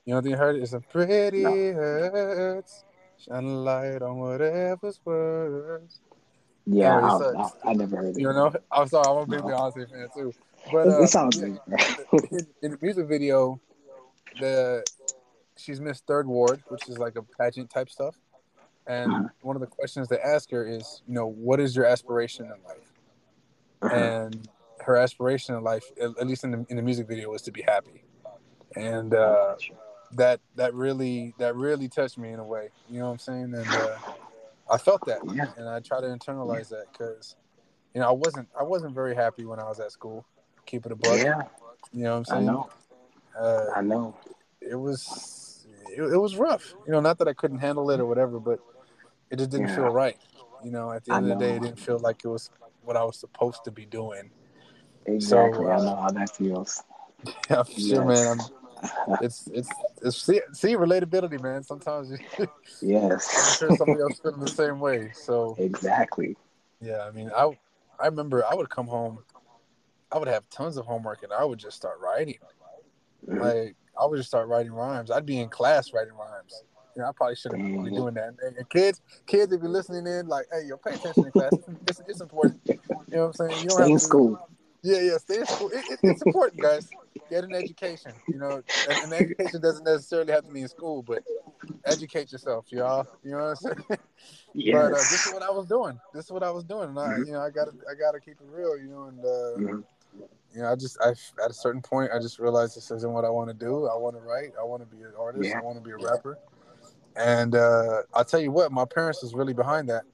You 0.05 0.13
don't 0.13 0.23
think 0.23 0.31
you 0.31 0.37
heard 0.37 0.55
it? 0.55 0.63
It's 0.63 0.73
a 0.73 0.79
pretty 0.79 1.43
no. 1.43 1.51
hurts, 1.51 2.85
shine 3.17 3.43
a 3.43 3.47
light 3.47 4.01
on 4.01 4.17
whatever's 4.17 5.01
worse. 5.03 5.99
Yeah, 6.65 6.97
I, 6.97 7.69
I, 7.69 7.73
never 7.73 7.97
heard 7.97 8.15
it. 8.15 8.19
You 8.19 8.27
know, 8.27 8.53
I'm 8.71 8.87
sorry, 8.87 9.05
I'm 9.07 9.17
a 9.17 9.25
big 9.25 9.41
Beyonce 9.41 9.89
fan 9.89 10.07
too. 10.15 10.33
But 10.71 10.87
uh, 10.87 11.01
it 11.01 11.07
sounds 11.07 11.37
yeah, 11.39 11.47
in, 12.31 12.47
in 12.61 12.71
the 12.71 12.77
music 12.81 13.07
video, 13.07 13.59
the 14.39 14.83
she's 15.57 15.81
Miss 15.81 16.01
Third 16.01 16.27
Ward, 16.27 16.63
which 16.69 16.87
is 16.87 16.97
like 16.97 17.17
a 17.17 17.23
pageant 17.23 17.69
type 17.69 17.89
stuff. 17.89 18.15
And 18.85 19.11
uh-huh. 19.11 19.27
one 19.41 19.55
of 19.55 19.61
the 19.61 19.67
questions 19.67 20.07
they 20.07 20.19
ask 20.19 20.49
her 20.51 20.65
is, 20.65 21.01
you 21.07 21.13
know, 21.13 21.27
what 21.27 21.59
is 21.59 21.75
your 21.75 21.85
aspiration 21.85 22.45
in 22.45 22.51
life? 22.65 22.93
Uh-huh. 23.81 23.95
And 23.95 24.49
her 24.87 24.95
aspiration 24.95 25.53
in 25.53 25.63
life, 25.63 25.83
at 26.01 26.25
least 26.25 26.45
in 26.45 26.51
the, 26.51 26.65
in 26.69 26.77
the 26.77 26.81
music 26.81 27.07
video, 27.07 27.29
was 27.29 27.41
to 27.43 27.51
be 27.51 27.61
happy. 27.61 28.05
And 28.75 29.13
uh, 29.13 29.55
that 30.13 30.39
that 30.55 30.73
really 30.73 31.33
that 31.39 31.55
really 31.55 31.89
touched 31.89 32.17
me 32.17 32.31
in 32.31 32.39
a 32.39 32.43
way. 32.43 32.69
You 32.89 32.99
know 32.99 33.07
what 33.07 33.11
I'm 33.11 33.19
saying? 33.19 33.53
And 33.53 33.67
uh, 33.67 33.97
I 34.71 34.77
felt 34.77 35.05
that, 35.05 35.19
yeah. 35.33 35.51
and 35.57 35.67
I 35.67 35.81
try 35.81 35.99
to 35.99 36.07
internalize 36.07 36.69
that 36.69 36.85
because, 36.91 37.35
you 37.93 38.01
know, 38.01 38.07
I 38.07 38.11
wasn't 38.11 38.47
I 38.57 38.63
wasn't 38.63 38.95
very 38.95 39.13
happy 39.13 39.43
when 39.43 39.59
I 39.59 39.65
was 39.65 39.79
at 39.81 39.91
school. 39.91 40.25
Keep 40.65 40.85
it 40.85 40.93
a 40.93 40.95
buck. 40.95 41.17
Yeah. 41.17 41.43
You 41.91 42.03
know 42.03 42.11
what 42.11 42.17
I'm 42.17 42.25
saying? 42.25 42.49
I 42.49 42.51
know. 42.51 42.69
Uh, 43.37 43.65
I 43.75 43.81
know. 43.81 44.15
It 44.61 44.75
was 44.75 45.67
it, 45.89 46.01
it, 46.01 46.17
was 46.17 46.37
rough. 46.37 46.73
You 46.85 46.93
know, 46.93 47.01
not 47.01 47.17
that 47.17 47.27
I 47.27 47.33
couldn't 47.33 47.59
handle 47.59 47.91
it 47.91 47.99
or 47.99 48.05
whatever, 48.05 48.39
but 48.39 48.59
it 49.29 49.37
just 49.37 49.49
didn't 49.49 49.69
yeah. 49.69 49.75
feel 49.75 49.89
right. 49.89 50.17
You 50.63 50.71
know, 50.71 50.91
at 50.91 51.03
the 51.03 51.13
end 51.13 51.29
of 51.29 51.37
the 51.37 51.45
day, 51.45 51.55
it 51.55 51.61
didn't 51.61 51.79
feel 51.79 51.99
like 51.99 52.23
it 52.23 52.27
was 52.27 52.49
what 52.83 52.95
I 52.95 53.03
was 53.03 53.17
supposed 53.17 53.63
to 53.65 53.71
be 53.71 53.85
doing. 53.85 54.31
Exactly. 55.07 55.65
So, 55.65 55.71
uh, 55.71 55.77
I 55.77 55.85
know 55.85 55.95
how 55.95 56.11
that 56.11 56.35
feels. 56.35 56.83
Yeah, 57.49 57.63
for 57.63 57.71
yes. 57.71 57.89
sure, 57.89 58.05
man. 58.05 58.37
I'm, 58.39 59.17
it's 59.21 59.49
it's 59.51 59.69
it's 60.03 60.21
see, 60.21 60.39
see 60.53 60.75
relatability, 60.75 61.41
man. 61.41 61.63
Sometimes 61.63 62.11
you, 62.11 62.17
yes, 62.81 63.59
I'm 63.61 63.69
sure 63.69 63.77
somebody 63.77 64.01
else 64.01 64.19
feeling 64.19 64.39
the 64.39 64.47
same 64.47 64.79
way. 64.79 65.11
So 65.13 65.55
exactly. 65.57 66.37
Yeah, 66.79 67.03
I 67.03 67.11
mean, 67.11 67.31
I 67.35 67.57
I 67.99 68.05
remember 68.05 68.45
I 68.45 68.53
would 68.53 68.69
come 68.69 68.85
home, 68.85 69.19
I 70.11 70.19
would 70.19 70.27
have 70.27 70.47
tons 70.51 70.77
of 70.77 70.85
homework, 70.85 71.23
and 71.23 71.33
I 71.33 71.43
would 71.43 71.57
just 71.57 71.75
start 71.75 71.99
writing. 71.99 72.37
Mm-hmm. 73.27 73.41
Like 73.41 73.75
I 73.99 74.05
would 74.05 74.17
just 74.17 74.29
start 74.29 74.47
writing 74.47 74.71
rhymes. 74.71 75.09
I'd 75.09 75.25
be 75.25 75.39
in 75.39 75.49
class 75.49 75.91
writing 75.91 76.13
rhymes. 76.13 76.63
You 76.95 77.01
know, 77.01 77.09
I 77.09 77.11
probably 77.15 77.35
shouldn't 77.35 77.83
be 77.83 77.91
doing 77.91 78.13
that. 78.15 78.35
And 78.43 78.69
kids, 78.69 79.01
kids, 79.25 79.51
if 79.53 79.61
you're 79.61 79.69
listening 79.69 80.07
in, 80.07 80.27
like, 80.27 80.45
hey, 80.51 80.67
yo, 80.67 80.77
pay 80.77 80.95
attention 80.95 81.25
in 81.25 81.31
class. 81.31 81.51
It's, 81.87 82.01
it's, 82.07 82.21
important. 82.21 82.59
You 82.65 82.77
know 83.09 83.27
what 83.27 83.39
I'm 83.39 83.49
saying? 83.49 83.61
You 83.61 83.69
don't 83.69 83.77
Stay 83.77 83.83
have 83.83 83.91
in 83.91 83.99
school. 83.99 84.49
Yeah, 84.87 85.01
yeah, 85.01 85.17
stay 85.17 85.39
in 85.39 85.45
school. 85.45 85.69
It, 85.73 85.83
it, 85.89 85.99
it's 86.01 86.21
important, 86.21 86.61
guys. 86.61 86.89
Get 87.29 87.43
an 87.43 87.53
education. 87.53 88.13
You 88.29 88.37
know, 88.37 88.63
and 88.89 89.13
education 89.13 89.59
doesn't 89.59 89.83
necessarily 89.83 90.31
have 90.31 90.45
to 90.45 90.53
be 90.53 90.61
in 90.61 90.69
school, 90.69 91.01
but 91.01 91.23
educate 91.83 92.31
yourself, 92.31 92.71
y'all. 92.71 93.05
You 93.21 93.31
know 93.31 93.37
what 93.37 93.45
I'm 93.49 93.55
saying? 93.55 93.99
Yes. 94.53 94.73
But 94.73 94.85
uh, 94.85 94.95
this 94.95 95.27
is 95.27 95.33
what 95.33 95.43
I 95.43 95.51
was 95.51 95.67
doing. 95.67 95.99
This 96.15 96.25
is 96.25 96.31
what 96.31 96.41
I 96.41 96.49
was 96.49 96.63
doing, 96.63 96.89
and 96.89 96.97
I, 96.97 97.09
mm-hmm. 97.09 97.23
you 97.25 97.33
know, 97.33 97.41
I 97.41 97.51
got 97.51 97.65
to, 97.65 97.73
I 97.87 97.93
got 97.93 98.13
to 98.13 98.19
keep 98.19 98.41
it 98.41 98.47
real. 98.49 98.75
You 98.75 98.87
know, 98.87 99.03
and 99.03 99.19
uh, 99.19 99.27
mm-hmm. 99.27 99.79
you 100.55 100.61
know, 100.63 100.71
I 100.71 100.75
just, 100.75 100.97
I 100.99 101.09
at 101.43 101.51
a 101.51 101.53
certain 101.53 101.81
point, 101.81 102.09
I 102.11 102.17
just 102.17 102.39
realized 102.39 102.75
this 102.75 102.89
isn't 102.89 103.11
what 103.11 103.23
I 103.23 103.29
want 103.29 103.49
to 103.49 103.53
do. 103.53 103.87
I 103.87 103.95
want 103.95 104.15
to 104.15 104.21
write. 104.21 104.53
I 104.59 104.63
want 104.63 104.81
to 104.81 104.95
be 104.95 105.03
an 105.03 105.11
artist. 105.19 105.47
Yeah. 105.47 105.59
I 105.59 105.61
want 105.61 105.77
to 105.77 105.83
be 105.83 105.91
a 105.91 105.97
rapper. 105.97 106.39
And 107.15 107.53
uh, 107.53 108.01
I'll 108.15 108.25
tell 108.25 108.39
you 108.39 108.49
what, 108.51 108.71
my 108.71 108.85
parents 108.85 109.21
was 109.21 109.35
really 109.35 109.53
behind 109.53 109.89
that. 109.89 110.05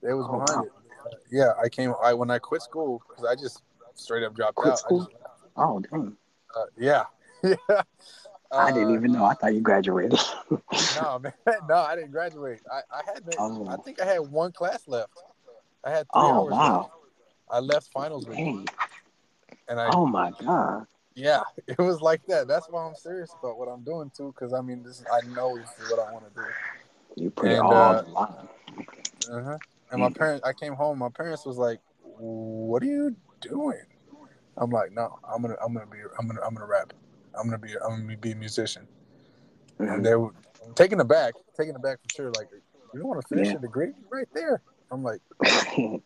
They 0.00 0.12
was 0.12 0.26
oh, 0.28 0.38
behind 0.38 0.60
wow. 0.60 0.62
it 0.66 0.77
yeah, 1.30 1.52
I 1.62 1.68
came. 1.68 1.94
I 2.02 2.14
when 2.14 2.30
I 2.30 2.38
quit 2.38 2.62
school 2.62 3.02
because 3.08 3.24
I 3.24 3.34
just 3.34 3.62
straight 3.94 4.22
up 4.22 4.34
dropped 4.34 4.56
quit 4.56 4.72
out. 4.72 4.78
School? 4.78 5.00
Just, 5.00 5.12
oh, 5.56 5.80
dang. 5.80 6.16
Uh, 6.56 6.64
yeah, 6.76 7.04
yeah. 7.42 7.82
I 8.50 8.72
didn't 8.72 8.94
even 8.94 9.12
know. 9.12 9.24
I 9.24 9.34
thought 9.34 9.54
you 9.54 9.60
graduated. 9.60 10.18
no, 10.50 11.18
man. 11.22 11.32
No, 11.68 11.76
I 11.76 11.94
didn't 11.94 12.12
graduate. 12.12 12.60
I, 12.72 12.80
I 12.90 13.02
had. 13.06 13.22
Oh. 13.38 13.66
I 13.68 13.76
think 13.76 14.00
I 14.00 14.06
had 14.06 14.20
one 14.20 14.52
class 14.52 14.86
left. 14.86 15.12
I 15.84 15.90
had 15.90 16.06
three 16.12 16.22
oh, 16.22 16.44
hours 16.44 16.52
wow. 16.52 16.78
left. 16.78 16.90
I 17.50 17.58
left 17.60 17.88
finals 17.92 18.26
week. 18.26 18.68
And 19.68 19.80
I. 19.80 19.90
Oh 19.92 20.06
my 20.06 20.32
god. 20.40 20.86
Yeah, 21.14 21.42
it 21.66 21.78
was 21.78 22.00
like 22.00 22.24
that. 22.26 22.46
That's 22.46 22.68
why 22.70 22.86
I'm 22.86 22.94
serious 22.94 23.34
about 23.38 23.58
what 23.58 23.66
I'm 23.66 23.82
doing 23.82 24.10
too. 24.16 24.32
Because 24.34 24.52
I 24.52 24.60
mean, 24.60 24.84
this 24.84 25.04
I 25.12 25.26
know 25.34 25.58
this 25.58 25.68
is 25.80 25.90
what 25.90 26.08
I 26.08 26.12
want 26.12 26.32
to 26.32 26.40
do. 26.40 27.22
You 27.22 27.30
put 27.30 27.46
and, 27.46 27.56
it 27.56 27.60
all 27.60 27.72
uh, 27.72 28.04
on 28.06 28.12
line. 28.12 28.48
Uh-huh. 29.30 29.58
And 29.90 30.00
my 30.00 30.10
parents, 30.10 30.44
I 30.44 30.52
came 30.52 30.74
home. 30.74 30.98
My 30.98 31.08
parents 31.08 31.46
was 31.46 31.56
like, 31.56 31.80
"What 32.02 32.82
are 32.82 32.86
you 32.86 33.16
doing?" 33.40 33.84
I'm 34.56 34.70
like, 34.70 34.92
"No, 34.92 35.18
I'm 35.24 35.42
gonna, 35.42 35.56
I'm 35.64 35.72
gonna 35.72 35.86
be, 35.86 35.98
I'm 36.18 36.26
gonna, 36.26 36.40
I'm 36.42 36.54
gonna 36.54 36.66
rap. 36.66 36.92
I'm 37.38 37.46
gonna 37.46 37.58
be, 37.58 37.74
I'm 37.82 38.02
gonna 38.02 38.16
be 38.16 38.32
a 38.32 38.36
musician." 38.36 38.86
Mm-hmm. 39.80 39.92
And 39.92 40.04
they 40.06 40.14
were 40.14 40.32
taking 40.74 41.00
it 41.00 41.08
back, 41.08 41.34
taking 41.56 41.74
it 41.74 41.82
back 41.82 41.98
for 42.02 42.14
sure. 42.14 42.32
Like, 42.32 42.48
you 42.92 43.00
don't 43.00 43.08
want 43.08 43.22
to 43.22 43.28
finish 43.28 43.48
yeah. 43.48 43.56
a 43.56 43.60
degree 43.60 43.92
right 44.10 44.28
there. 44.34 44.60
I'm 44.90 45.02
like, 45.02 45.20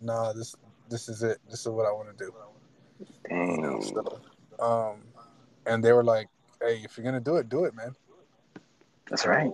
"Nah, 0.00 0.32
this, 0.32 0.54
this 0.88 1.08
is 1.08 1.22
it. 1.22 1.38
This 1.50 1.60
is 1.60 1.68
what 1.68 1.86
I 1.86 1.92
want 1.92 2.16
to 2.16 2.24
do." 2.24 2.32
You 3.30 3.60
know, 3.60 3.80
so, 3.80 4.64
um, 4.64 5.02
and 5.66 5.84
they 5.84 5.92
were 5.92 6.04
like, 6.04 6.28
"Hey, 6.62 6.80
if 6.84 6.96
you're 6.96 7.04
gonna 7.04 7.20
do 7.20 7.36
it, 7.36 7.48
do 7.48 7.64
it, 7.64 7.74
man." 7.74 7.94
That's 9.10 9.26
right. 9.26 9.52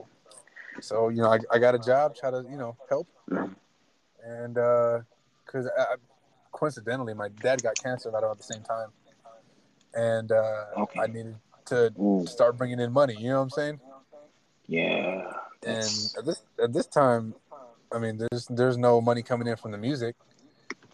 So 0.81 1.09
you 1.09 1.23
know, 1.23 1.33
I, 1.33 1.38
I 1.51 1.59
got 1.59 1.75
a 1.75 1.79
job, 1.79 2.14
try 2.14 2.31
to 2.31 2.45
you 2.49 2.57
know 2.57 2.77
help. 2.88 3.09
Mm-hmm 3.29 3.55
and 4.25 4.55
because 4.55 5.67
uh, 5.67 5.97
coincidentally, 6.53 7.15
my 7.15 7.29
dad 7.29 7.63
got 7.63 7.75
cancer 7.83 8.09
about 8.09 8.25
at 8.25 8.37
the 8.37 8.43
same 8.43 8.63
time, 8.63 8.89
and 9.95 10.33
uh, 10.33 10.65
okay. 10.77 11.01
I 11.01 11.07
needed 11.07 11.37
to 11.67 11.93
Ooh. 12.01 12.27
start 12.27 12.57
bringing 12.57 12.81
in 12.81 12.93
money. 12.93 13.17
You 13.19 13.31
know 13.31 13.37
what 13.37 13.43
I'm 13.43 13.51
saying? 13.51 13.81
Yeah. 14.67 15.33
And 15.65 16.15
at 16.19 16.25
this 16.25 16.43
at 16.63 16.73
this 16.73 16.87
time, 16.87 17.35
I 17.93 17.99
mean, 17.99 18.19
there's 18.19 18.47
there's 18.47 18.77
no 18.77 19.01
money 19.01 19.23
coming 19.23 19.47
in 19.47 19.57
from 19.57 19.73
the 19.73 19.79
music, 19.79 20.17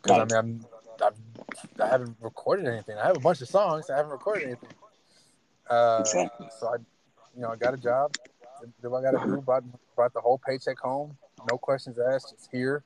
because 0.02 0.18
Right. 0.18 0.32
I 0.32 0.42
mean 0.42 0.60
I'm 0.60 0.66
I've, 1.04 1.80
I 1.80 1.88
haven't 1.88 2.16
recorded 2.20 2.66
anything. 2.66 2.98
I 2.98 3.06
have 3.06 3.16
a 3.16 3.20
bunch 3.20 3.40
of 3.40 3.48
songs. 3.48 3.88
I 3.90 3.96
haven't 3.96 4.12
recorded 4.12 4.44
anything. 4.44 4.70
Uh, 5.70 5.98
Exactly. 6.00 6.48
So 6.58 6.68
I, 6.68 6.76
you 7.36 7.42
know, 7.42 7.50
I 7.50 7.56
got 7.56 7.74
a 7.74 7.76
job. 7.76 8.14
Did, 8.60 8.72
did 8.82 8.88
I 8.88 9.02
got 9.02 9.22
to 9.22 9.26
do. 9.26 9.40
Brought 9.40 9.64
brought 9.94 10.12
the 10.12 10.20
whole 10.20 10.38
paycheck 10.38 10.78
home. 10.78 11.16
No 11.50 11.56
questions 11.56 11.98
asked. 11.98 12.34
Just 12.36 12.50
here. 12.50 12.82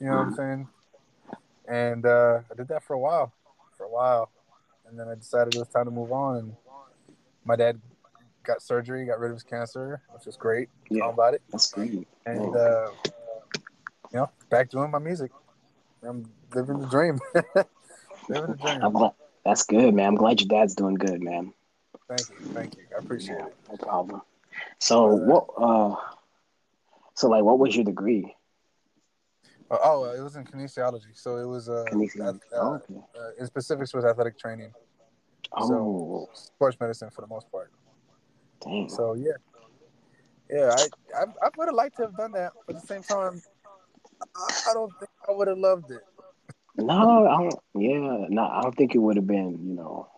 You 0.00 0.06
know 0.06 0.16
what 0.16 0.22
I'm 0.22 0.34
saying? 0.34 0.68
And 1.68 2.06
uh, 2.06 2.40
I 2.50 2.54
did 2.54 2.68
that 2.68 2.82
for 2.82 2.94
a 2.94 2.98
while. 2.98 3.32
For 3.76 3.84
a 3.84 3.90
while, 3.90 4.30
and 4.88 4.98
then 4.98 5.08
I 5.08 5.14
decided 5.14 5.54
it 5.54 5.58
was 5.58 5.68
time 5.68 5.84
to 5.84 5.90
move 5.90 6.12
on. 6.12 6.36
And 6.38 6.56
my 7.44 7.56
dad 7.56 7.80
got 8.42 8.62
surgery, 8.62 9.06
got 9.06 9.18
rid 9.20 9.30
of 9.30 9.36
his 9.36 9.42
cancer, 9.42 10.02
which 10.12 10.26
was 10.26 10.36
great. 10.36 10.68
Yeah. 10.90 11.04
All 11.04 11.10
about 11.10 11.34
it. 11.34 11.42
That's 11.50 11.70
great. 11.70 12.06
And 12.26 12.56
uh, 12.56 12.90
you 14.12 14.18
know, 14.18 14.30
back 14.50 14.70
doing 14.70 14.90
my 14.90 14.98
music. 14.98 15.30
I'm 16.02 16.30
living 16.54 16.80
the 16.80 16.86
dream. 16.88 17.18
living 18.28 18.50
the 18.50 18.56
dream. 18.56 18.82
I'm 18.82 18.92
glad. 18.92 19.12
That's 19.44 19.64
good, 19.64 19.94
man. 19.94 20.08
I'm 20.08 20.14
glad 20.16 20.40
your 20.40 20.48
dad's 20.48 20.74
doing 20.74 20.94
good, 20.94 21.22
man. 21.22 21.52
Thank 22.08 22.28
you, 22.28 22.46
thank 22.52 22.76
you. 22.76 22.82
I 22.94 22.98
appreciate 22.98 23.38
Yeah, 23.38 23.46
it. 23.46 23.56
no 23.70 23.76
problem. 23.76 24.22
So 24.78 25.06
what? 25.06 25.46
Uh, 25.56 25.96
so 27.14 27.28
like, 27.28 27.44
what 27.44 27.58
was 27.58 27.74
your 27.74 27.84
degree? 27.84 28.34
Oh, 29.70 30.04
uh, 30.04 30.14
it 30.14 30.20
was 30.20 30.34
in 30.36 30.44
kinesiology, 30.44 31.14
so 31.14 31.36
it 31.36 31.44
was 31.44 31.68
uh, 31.68 31.84
Kinesiology. 31.92 32.40
uh, 32.52 32.60
Oh, 32.60 32.74
okay. 32.74 32.94
uh, 33.18 33.30
in 33.38 33.46
specifics 33.46 33.94
was 33.94 34.04
athletic 34.04 34.36
training, 34.38 34.72
Oh, 35.52 36.28
sports 36.34 36.76
medicine 36.80 37.10
for 37.10 37.20
the 37.20 37.28
most 37.28 37.50
part. 37.52 37.70
dang. 38.62 38.88
So 38.88 39.14
yeah, 39.14 39.32
yeah, 40.50 40.70
I 40.74 40.88
I, 41.16 41.22
I 41.42 41.48
would 41.56 41.68
have 41.68 41.74
liked 41.74 41.96
to 41.98 42.02
have 42.02 42.16
done 42.16 42.32
that, 42.32 42.52
but 42.66 42.76
at 42.76 42.82
the 42.82 42.86
same 42.86 43.02
time, 43.02 43.40
I, 44.36 44.70
I 44.70 44.74
don't 44.74 44.92
think 44.98 45.10
I 45.28 45.32
would 45.32 45.48
have 45.48 45.58
loved 45.58 45.90
it. 45.90 46.02
No, 46.76 47.26
I 47.26 47.42
don't. 47.42 47.58
Yeah, 47.74 48.26
no, 48.28 48.42
I 48.44 48.62
don't 48.62 48.76
think 48.76 48.94
it 48.94 48.98
would 48.98 49.16
have 49.16 49.26
been. 49.26 49.58
You 49.64 49.74
know, 49.74 50.08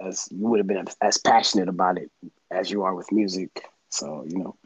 as 0.00 0.28
you 0.30 0.46
would 0.46 0.58
have 0.60 0.66
been 0.66 0.84
as 1.00 1.18
passionate 1.18 1.68
about 1.68 1.98
it 1.98 2.10
as 2.50 2.70
you 2.70 2.82
are 2.82 2.94
with 2.94 3.10
music. 3.10 3.64
So 3.88 4.24
you 4.28 4.38
know, 4.38 4.56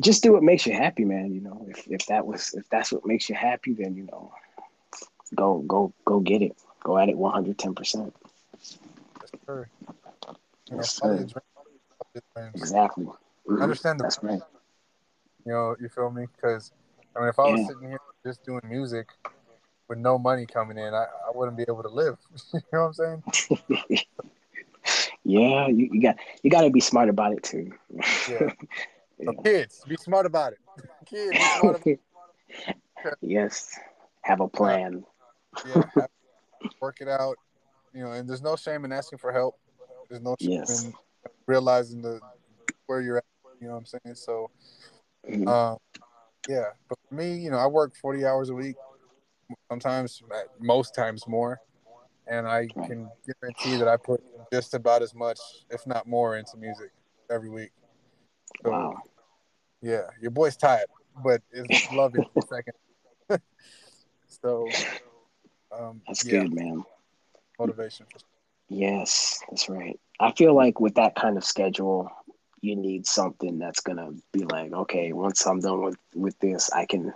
just 0.00 0.22
do 0.22 0.32
what 0.32 0.42
makes 0.42 0.66
you 0.66 0.72
happy, 0.72 1.04
man. 1.04 1.32
You 1.32 1.40
know, 1.40 1.66
if 1.68 1.86
if 1.88 2.06
that 2.06 2.26
was 2.26 2.54
if 2.54 2.68
that's 2.70 2.92
what 2.92 3.06
makes 3.06 3.28
you 3.28 3.34
happy, 3.34 3.72
then 3.74 3.94
you 3.94 4.04
know, 4.04 4.32
go 5.34 5.58
go 5.66 5.92
go 6.04 6.20
get 6.20 6.42
it. 6.42 6.56
Go 6.82 6.98
at 6.98 7.08
it 7.08 7.16
one 7.16 7.32
hundred 7.32 7.58
ten 7.58 7.74
percent. 7.74 8.14
Yes, 9.20 9.30
sir. 9.46 9.68
You 10.70 10.76
know, 10.76 10.82
Yes, 10.82 10.92
follow 10.98 11.12
sir. 11.12 11.16
your 11.16 11.26
dreams, 11.26 11.52
follow 11.98 12.10
your 12.14 12.22
dreams. 12.34 12.54
Exactly. 12.54 13.06
Mhm. 13.48 13.62
Understand 13.62 13.98
the 14.00 14.02
That's 14.04 14.22
right. 14.22 14.40
You 15.44 15.52
know, 15.52 15.76
you 15.80 15.88
feel 15.88 16.10
me? 16.10 16.26
Because 16.34 16.72
I 17.16 17.20
mean, 17.20 17.28
if 17.28 17.38
I 17.38 17.46
was 17.46 17.60
Yeah. 17.60 17.66
sitting 17.66 17.88
here 17.88 18.00
just 18.24 18.44
doing 18.44 18.60
music 18.68 19.08
with 19.88 19.98
no 19.98 20.18
money 20.18 20.46
coming 20.46 20.78
in, 20.78 20.94
I, 20.94 21.04
I 21.04 21.30
wouldn't 21.34 21.56
be 21.56 21.64
able 21.68 21.82
to 21.82 21.88
live. 21.88 22.18
you 22.52 22.60
know 22.72 22.86
what 22.86 22.86
I'm 22.86 22.92
saying? 22.94 23.22
Yeah, 25.24 25.68
you, 25.68 25.88
you 25.92 26.00
got 26.02 26.16
you 26.42 26.50
got 26.50 26.62
to 26.62 26.70
be 26.70 26.80
smart 26.80 27.08
about 27.08 27.32
it 27.32 27.42
too. 27.42 27.72
Yeah. 28.26 28.48
So 29.24 29.32
kids, 29.44 29.84
be 29.88 29.96
smart 29.96 30.26
about 30.26 30.52
it. 30.52 30.58
kids, 31.06 31.32
be 31.32 31.44
smart 31.60 31.76
about 31.76 31.86
it. 31.86 32.00
yes, 33.20 33.78
have 34.22 34.40
a 34.40 34.48
plan. 34.48 35.04
Yeah, 35.66 35.82
have, 35.96 36.08
work 36.80 36.98
it 37.00 37.08
out. 37.08 37.36
You 37.94 38.04
know, 38.04 38.12
and 38.12 38.28
there's 38.28 38.42
no 38.42 38.56
shame 38.56 38.84
in 38.84 38.92
asking 38.92 39.18
for 39.18 39.32
help. 39.32 39.58
There's 40.08 40.22
no 40.22 40.36
shame 40.40 40.50
Yes. 40.52 40.84
in 40.84 40.92
realizing 41.46 42.02
the 42.02 42.20
where 42.86 43.00
you're 43.00 43.18
at. 43.18 43.24
You 43.60 43.66
know 43.66 43.74
what 43.74 43.78
I'm 43.80 43.86
saying? 43.86 44.14
So, 44.14 44.50
Mhm. 45.28 45.48
um, 45.48 45.78
yeah. 46.46 46.70
But 46.88 46.98
for 47.08 47.14
me, 47.14 47.36
you 47.38 47.50
know, 47.50 47.58
I 47.58 47.66
work 47.66 47.96
40 47.96 48.24
hours 48.24 48.50
a 48.50 48.54
week. 48.54 48.76
Sometimes, 49.70 50.22
most 50.60 50.94
times 50.94 51.26
more, 51.26 51.58
and 52.26 52.46
I 52.46 52.68
can 52.86 53.10
guarantee 53.40 53.76
that 53.76 53.88
I 53.88 53.96
put 53.96 54.22
just 54.52 54.74
about 54.74 55.00
as 55.02 55.14
much, 55.14 55.38
if 55.70 55.86
not 55.86 56.06
more, 56.06 56.36
into 56.36 56.58
music 56.58 56.90
every 57.30 57.48
week. 57.48 57.70
So, 58.62 58.78
Wow. 58.78 59.02
yeah, 59.80 60.02
your 60.20 60.30
boy's 60.30 60.56
tired, 60.56 60.86
but 61.22 61.42
it's 61.50 61.80
love 61.90 62.14
it 62.14 62.24
second. 62.40 62.74
so, 64.26 64.76
um, 65.76 66.02
That's 66.06 66.22
yeah, 66.22 66.44
good, 66.44 66.52
man. 66.52 66.84
motivation. 67.58 68.06
Yes, 68.68 69.40
that's 69.48 69.68
right. 69.68 69.98
I 70.20 70.32
feel 70.32 70.54
like 70.54 70.80
with 70.80 70.94
that 70.94 71.14
kind 71.14 71.36
of 71.36 71.44
schedule, 71.44 72.10
you 72.60 72.76
need 72.76 73.06
something 73.06 73.58
that's 73.58 73.80
gonna 73.80 74.10
be 74.32 74.44
like, 74.44 74.72
okay, 74.72 75.12
once 75.12 75.46
I'm 75.46 75.60
done 75.60 75.82
with 75.82 75.98
with 76.14 76.38
this, 76.40 76.70
I 76.72 76.86
can, 76.86 77.12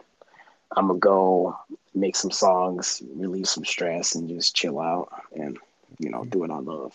I'm 0.77 0.89
gonna 0.89 0.99
go 0.99 1.57
make 1.95 2.17
some 2.17 2.31
songs, 2.31 3.03
relieve 3.15 3.49
some 3.49 3.65
stress, 3.65 4.15
and 4.15 4.29
just 4.29 4.55
chill 4.55 4.79
out, 4.81 5.09
and 5.35 5.59
you 5.99 6.11
know, 6.11 6.25
do 6.25 6.45
it 6.45 6.51
on 6.51 6.65
love. 6.67 6.95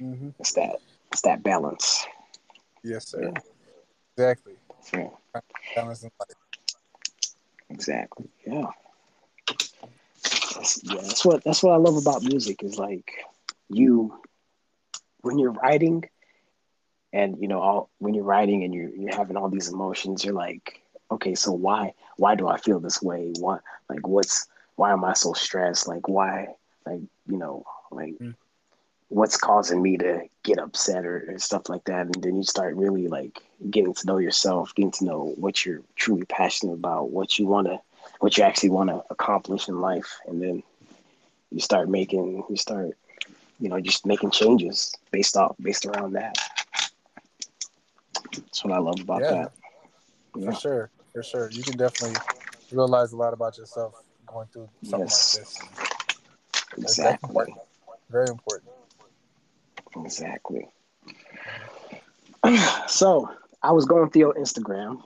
hmm 0.00 0.30
It's 0.38 0.52
that, 0.52 0.76
it's 1.12 1.22
that 1.22 1.42
balance. 1.42 2.06
Yes, 2.82 3.08
sir. 3.08 3.20
Yeah. 3.22 3.40
Exactly. 4.16 4.54
Yeah, 4.92 5.08
Balance 5.74 6.02
in 6.02 6.10
life. 6.20 6.36
exactly. 7.70 8.28
Yeah. 8.46 8.66
That's, 10.54 10.80
yeah, 10.84 11.00
that's 11.02 11.24
what 11.24 11.42
that's 11.44 11.62
what 11.62 11.72
I 11.72 11.76
love 11.76 11.96
about 11.96 12.22
music 12.22 12.62
is 12.62 12.78
like 12.78 13.10
you 13.68 14.20
when 15.22 15.38
you're 15.38 15.52
writing 15.52 16.04
and 17.12 17.38
you 17.40 17.48
know 17.48 17.60
all 17.60 17.90
when 17.98 18.14
you're 18.14 18.24
writing 18.24 18.64
and 18.64 18.74
you're 18.74 18.90
you're 18.90 19.14
having 19.14 19.36
all 19.36 19.48
these 19.48 19.68
emotions 19.68 20.24
you're 20.24 20.34
like 20.34 20.80
okay 21.10 21.34
so 21.34 21.52
why 21.52 21.92
why 22.16 22.34
do 22.34 22.48
I 22.48 22.58
feel 22.58 22.80
this 22.80 23.02
way 23.02 23.32
what 23.40 23.62
like 23.88 24.06
what's 24.06 24.46
why 24.76 24.92
am 24.92 25.04
I 25.04 25.14
so 25.14 25.32
stressed 25.32 25.88
like 25.88 26.08
why 26.08 26.48
like 26.86 27.00
you 27.26 27.36
know 27.38 27.64
like 27.90 28.14
Mm. 28.20 28.34
What's 29.12 29.36
causing 29.36 29.82
me 29.82 29.98
to 29.98 30.22
get 30.42 30.58
upset 30.58 31.04
or, 31.04 31.26
or 31.28 31.38
stuff 31.38 31.68
like 31.68 31.84
that 31.84 32.06
and 32.06 32.22
then 32.22 32.36
you 32.36 32.42
start 32.42 32.74
really 32.76 33.08
like 33.08 33.42
getting 33.70 33.92
to 33.92 34.06
know 34.06 34.18
yourself 34.18 34.74
getting 34.74 34.90
to 34.90 35.04
know 35.04 35.34
what 35.36 35.64
you're 35.64 35.82
truly 35.96 36.24
passionate 36.24 36.72
about 36.72 37.10
what 37.10 37.38
you 37.38 37.46
want 37.46 37.66
to 37.66 37.78
what 38.20 38.36
you 38.38 38.44
actually 38.44 38.70
want 38.70 38.88
to 38.88 39.02
accomplish 39.10 39.68
in 39.68 39.80
life 39.80 40.18
and 40.26 40.40
then 40.40 40.62
you 41.50 41.60
start 41.60 41.88
making 41.88 42.42
you 42.48 42.56
start 42.56 42.96
you 43.60 43.68
know 43.68 43.78
just 43.80 44.06
making 44.06 44.30
changes 44.30 44.94
based 45.10 45.36
off 45.36 45.54
based 45.60 45.84
around 45.86 46.12
that 46.12 46.36
that's 48.34 48.64
what 48.64 48.72
i 48.72 48.78
love 48.78 49.00
about 49.00 49.20
Yeah. 49.22 49.30
that 49.30 49.52
yeah 50.36 50.46
For 50.46 50.54
sure. 50.54 50.90
For 51.12 51.22
sure. 51.22 51.50
You 51.52 51.62
can 51.62 51.76
definitely 51.76 52.16
realize 52.72 53.12
a 53.12 53.16
lot 53.16 53.34
about 53.34 53.58
yourself 53.58 53.94
going 54.26 54.48
through 54.52 54.68
something 54.82 55.10
Yes. 55.10 55.34
like 55.34 55.44
this. 55.44 55.60
Exactly. 56.78 57.54
Very 58.10 58.28
important. 58.30 58.72
Exactly 59.96 60.68
so 62.86 63.28
i 63.62 63.72
was 63.72 63.84
going 63.86 64.10
through 64.10 64.20
your 64.20 64.34
instagram 64.34 65.02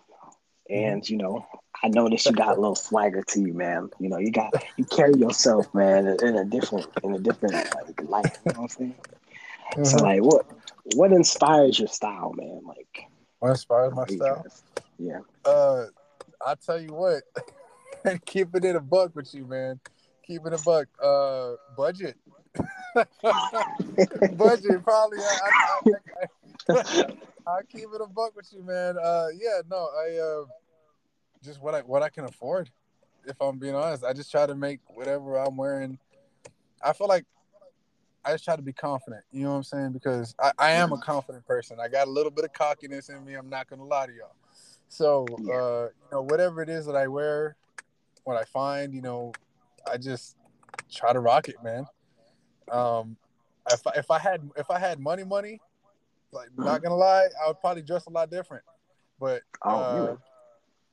and 0.71 1.09
you 1.09 1.17
know 1.17 1.45
i 1.83 1.89
noticed 1.89 2.29
you 2.29 2.35
got 2.35 2.57
a 2.57 2.61
little 2.61 2.75
swagger 2.75 3.23
to 3.23 3.41
you 3.41 3.53
man 3.53 3.89
you 3.99 4.09
know 4.09 4.19
you 4.19 4.31
got 4.31 4.53
you 4.77 4.85
carry 4.85 5.15
yourself 5.17 5.73
man 5.75 6.07
in 6.07 6.37
a 6.37 6.45
different 6.45 6.87
in 7.03 7.15
a 7.15 7.19
different 7.19 7.55
like 7.55 8.01
light 8.09 8.33
you 8.45 8.53
know 8.53 8.61
what 8.61 8.63
i'm 8.63 8.69
saying 8.69 8.95
so 9.85 9.99
Mhm. 9.99 10.03
like 10.03 10.23
what 10.23 10.47
what 10.95 11.13
inspires 11.13 11.79
your 11.79 11.89
style 11.89 12.33
man 12.37 12.61
like 12.67 13.05
What 13.41 13.51
inspires 13.51 13.93
my 13.93 14.07
style? 14.07 14.43
dress? 14.43 14.63
yeah 14.99 15.19
Uh, 15.45 15.87
I 16.45 16.55
tell 16.55 16.81
you 16.81 16.93
what, 16.93 17.23
keeping 18.27 18.65
it 18.65 18.69
in 18.71 18.77
a 18.77 18.81
buck 18.81 19.15
with 19.15 19.33
you, 19.35 19.45
man. 19.47 19.81
Keeping 20.27 20.53
it 20.53 20.61
a 20.61 20.63
buck. 20.65 20.87
Uh, 21.03 21.55
budget. 21.77 22.17
budget, 24.37 24.83
probably. 24.83 25.19
I, 25.19 25.39
I, 25.45 26.73
I, 26.73 27.05
I 27.47 27.63
keep 27.71 27.85
it 27.95 28.01
a 28.01 28.07
buck 28.07 28.35
with 28.35 28.53
you, 28.53 28.63
man. 28.63 28.97
Uh, 29.03 29.29
yeah, 29.35 29.61
no, 29.71 29.89
I 29.97 30.19
uh, 30.19 30.45
just 31.45 31.61
what 31.61 31.75
I 31.75 31.81
what 31.81 32.03
I 32.03 32.09
can 32.09 32.25
afford. 32.25 32.71
If 33.27 33.41
I'm 33.41 33.59
being 33.59 33.75
honest, 33.75 34.05
I 34.05 34.13
just 34.13 34.31
try 34.31 34.47
to 34.47 34.55
make 34.55 34.81
whatever 34.87 35.37
I'm 35.37 35.57
wearing. 35.57 35.99
I 36.83 36.93
feel 36.93 37.09
like 37.09 37.25
I 38.25 38.33
just 38.33 38.45
try 38.45 38.57
to 38.57 38.63
be 38.63 38.73
confident. 38.73 39.23
You 39.33 39.45
know 39.45 39.51
what 39.51 39.57
I'm 39.57 39.63
saying? 39.65 39.93
Because 39.93 40.35
I, 40.41 40.53
I 40.59 40.71
am 40.73 40.93
a 40.93 40.99
confident 40.99 41.47
person. 41.47 41.79
I 41.81 41.89
got 41.89 42.09
a 42.09 42.11
little 42.11 42.31
bit 42.31 42.45
of 42.45 42.53
cockiness 42.53 43.09
in 43.09 43.25
me. 43.25 43.35
I'm 43.35 43.49
not 43.49 43.69
gonna 43.69 43.85
lie 43.85 44.07
to 44.07 44.13
y'all. 44.13 44.35
So, 44.89 45.27
uh, 45.49 45.89
you 45.89 46.09
know, 46.13 46.23
whatever 46.23 46.63
it 46.63 46.69
is 46.69 46.87
that 46.87 46.97
I 46.97 47.09
wear, 47.09 47.57
what 48.25 48.37
I 48.37 48.45
find, 48.45 48.95
you 48.95 49.03
know, 49.03 49.33
I 49.91 49.97
just 49.97 50.37
try 50.91 51.13
to 51.13 51.21
rock 51.21 51.49
it, 51.49 51.57
man. 51.63 51.87
Um, 52.71 53.17
if 53.71 53.87
I, 53.87 53.91
if 53.97 54.11
I 54.11 54.19
had 54.19 54.49
if 54.57 54.71
I 54.71 54.79
had 54.79 55.01
money, 55.01 55.25
money, 55.25 55.61
like 56.33 56.49
not 56.57 56.83
gonna 56.83 56.97
lie, 56.97 57.29
I 57.43 57.49
would 57.49 57.61
probably 57.61 57.83
dress 57.83 58.07
a 58.07 58.11
lot 58.11 58.31
different. 58.31 58.65
But 59.19 59.43
oh 59.65 59.71
uh, 59.77 60.17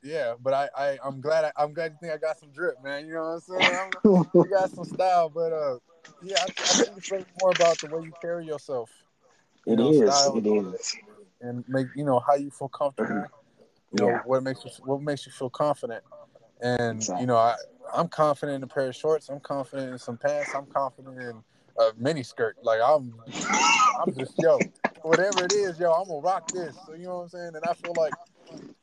yeah, 0.04 0.34
but 0.42 0.54
I, 0.54 0.70
I 0.78 0.98
I'm 1.04 1.22
glad 1.22 1.46
I, 1.46 1.52
I'm 1.56 1.74
glad 1.74 1.92
you 1.94 1.98
think 2.00 2.14
I 2.14 2.18
got 2.18 2.40
some 2.40 2.50
drip, 2.50 2.76
man. 2.84 3.06
You 3.08 3.14
know 3.14 3.40
what 3.40 3.60
I'm 3.60 3.64
saying? 3.66 3.92
You 4.36 4.50
got 4.50 4.70
some 4.72 4.86
style, 4.86 5.30
but 5.30 5.54
uh, 5.54 5.78
yeah, 6.24 6.38
I, 6.40 6.46
I 6.46 6.48
think 6.48 6.98
it's 6.98 7.12
really 7.12 7.26
more 7.40 7.52
about 7.52 7.80
the 7.80 7.88
way 7.88 8.04
you 8.04 8.14
carry 8.22 8.46
yourself. 8.46 8.90
you 9.66 9.76
know, 9.76 9.90
is. 9.90 10.28
It 10.36 10.46
is. 10.48 10.96
and 11.42 11.64
make 11.68 11.88
you 11.96 12.04
know 12.06 12.20
how 12.20 12.36
you 12.36 12.50
feel 12.50 12.70
comfortable. 12.70 13.26
You 13.92 14.00
know 14.00 14.08
Yeah. 14.08 14.22
what 14.26 14.44
makes 14.44 14.64
you 14.66 14.72
what 14.86 15.02
makes 15.02 15.26
you 15.26 15.32
feel 15.32 15.50
confident, 15.50 16.04
and 16.62 16.98
Exactly. 16.98 17.22
you 17.22 17.28
know 17.28 17.38
I 17.38 17.56
I'm 17.94 18.08
confident 18.08 18.56
in 18.58 18.64
a 18.64 18.68
pair 18.68 18.88
of 18.88 18.96
shorts. 18.96 19.30
I'm 19.30 19.40
confident 19.40 19.92
in 19.92 19.98
some 20.00 20.18
pants. 20.18 20.54
I'm 20.56 20.66
confident 20.66 21.20
in 21.20 21.44
a 21.78 21.92
mini 21.98 22.24
skirt. 22.24 22.58
Like 22.64 22.80
I'm, 22.86 23.14
I'm 24.02 24.14
just 24.16 24.34
yo, 24.42 24.60
whatever 25.02 25.46
it 25.46 25.54
is, 25.54 25.80
yo, 25.80 25.92
I'm 25.92 26.08
gonna 26.08 26.20
rock 26.20 26.48
this. 26.52 26.76
So 26.86 26.94
you 26.94 27.06
know 27.06 27.18
what 27.18 27.24
I'm 27.24 27.30
saying? 27.30 27.52
And 27.56 27.64
I 27.66 27.74
feel 27.74 27.94
like, 27.98 28.14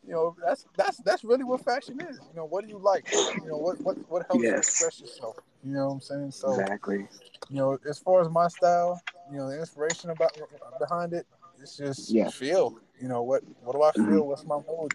you 0.07 0.13
know, 0.13 0.37
that's 0.45 0.67
that's 0.77 0.99
that's 0.99 1.25
really 1.25 1.45
what 1.45 1.65
fashion 1.65 2.01
is. 2.01 2.19
You 2.19 2.37
know, 2.37 2.47
what 2.47 2.65
do 2.65 2.71
you 2.71 2.79
like? 2.79 3.11
You 3.13 3.47
know, 3.47 3.59
what 3.59 3.81
what 3.81 3.97
what 4.11 4.27
helps 4.29 4.43
yes. 4.43 4.53
you 4.53 4.59
express 4.59 5.01
yourself? 5.01 5.37
You 5.65 5.75
know 5.75 5.87
what 5.87 5.93
I'm 5.95 6.01
saying? 6.01 6.31
So 6.33 6.53
exactly. 6.53 7.07
You 7.49 7.57
know, 7.57 7.79
as 7.89 7.99
far 7.99 8.21
as 8.21 8.29
my 8.29 8.49
style, 8.49 9.01
you 9.31 9.39
know, 9.39 9.51
the 9.51 9.59
inspiration 9.59 10.11
about 10.11 10.37
behind 10.79 11.13
it, 11.13 11.27
it's 11.61 11.77
just 11.77 12.11
yeah. 12.11 12.29
feel. 12.29 12.79
You 13.01 13.09
know, 13.09 13.23
what 13.23 13.43
what 13.63 13.75
do 13.75 13.83
I 13.83 13.93
feel? 13.93 14.05
Mm-hmm. 14.05 14.29
What's 14.29 14.45
my 14.45 14.59
mood? 14.69 14.95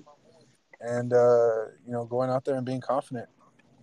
And 0.82 1.14
uh, 1.14 1.66
you 1.86 1.92
know, 1.92 2.06
going 2.06 2.30
out 2.30 2.46
there 2.46 2.56
and 2.56 2.66
being 2.66 2.82
confident. 2.82 3.30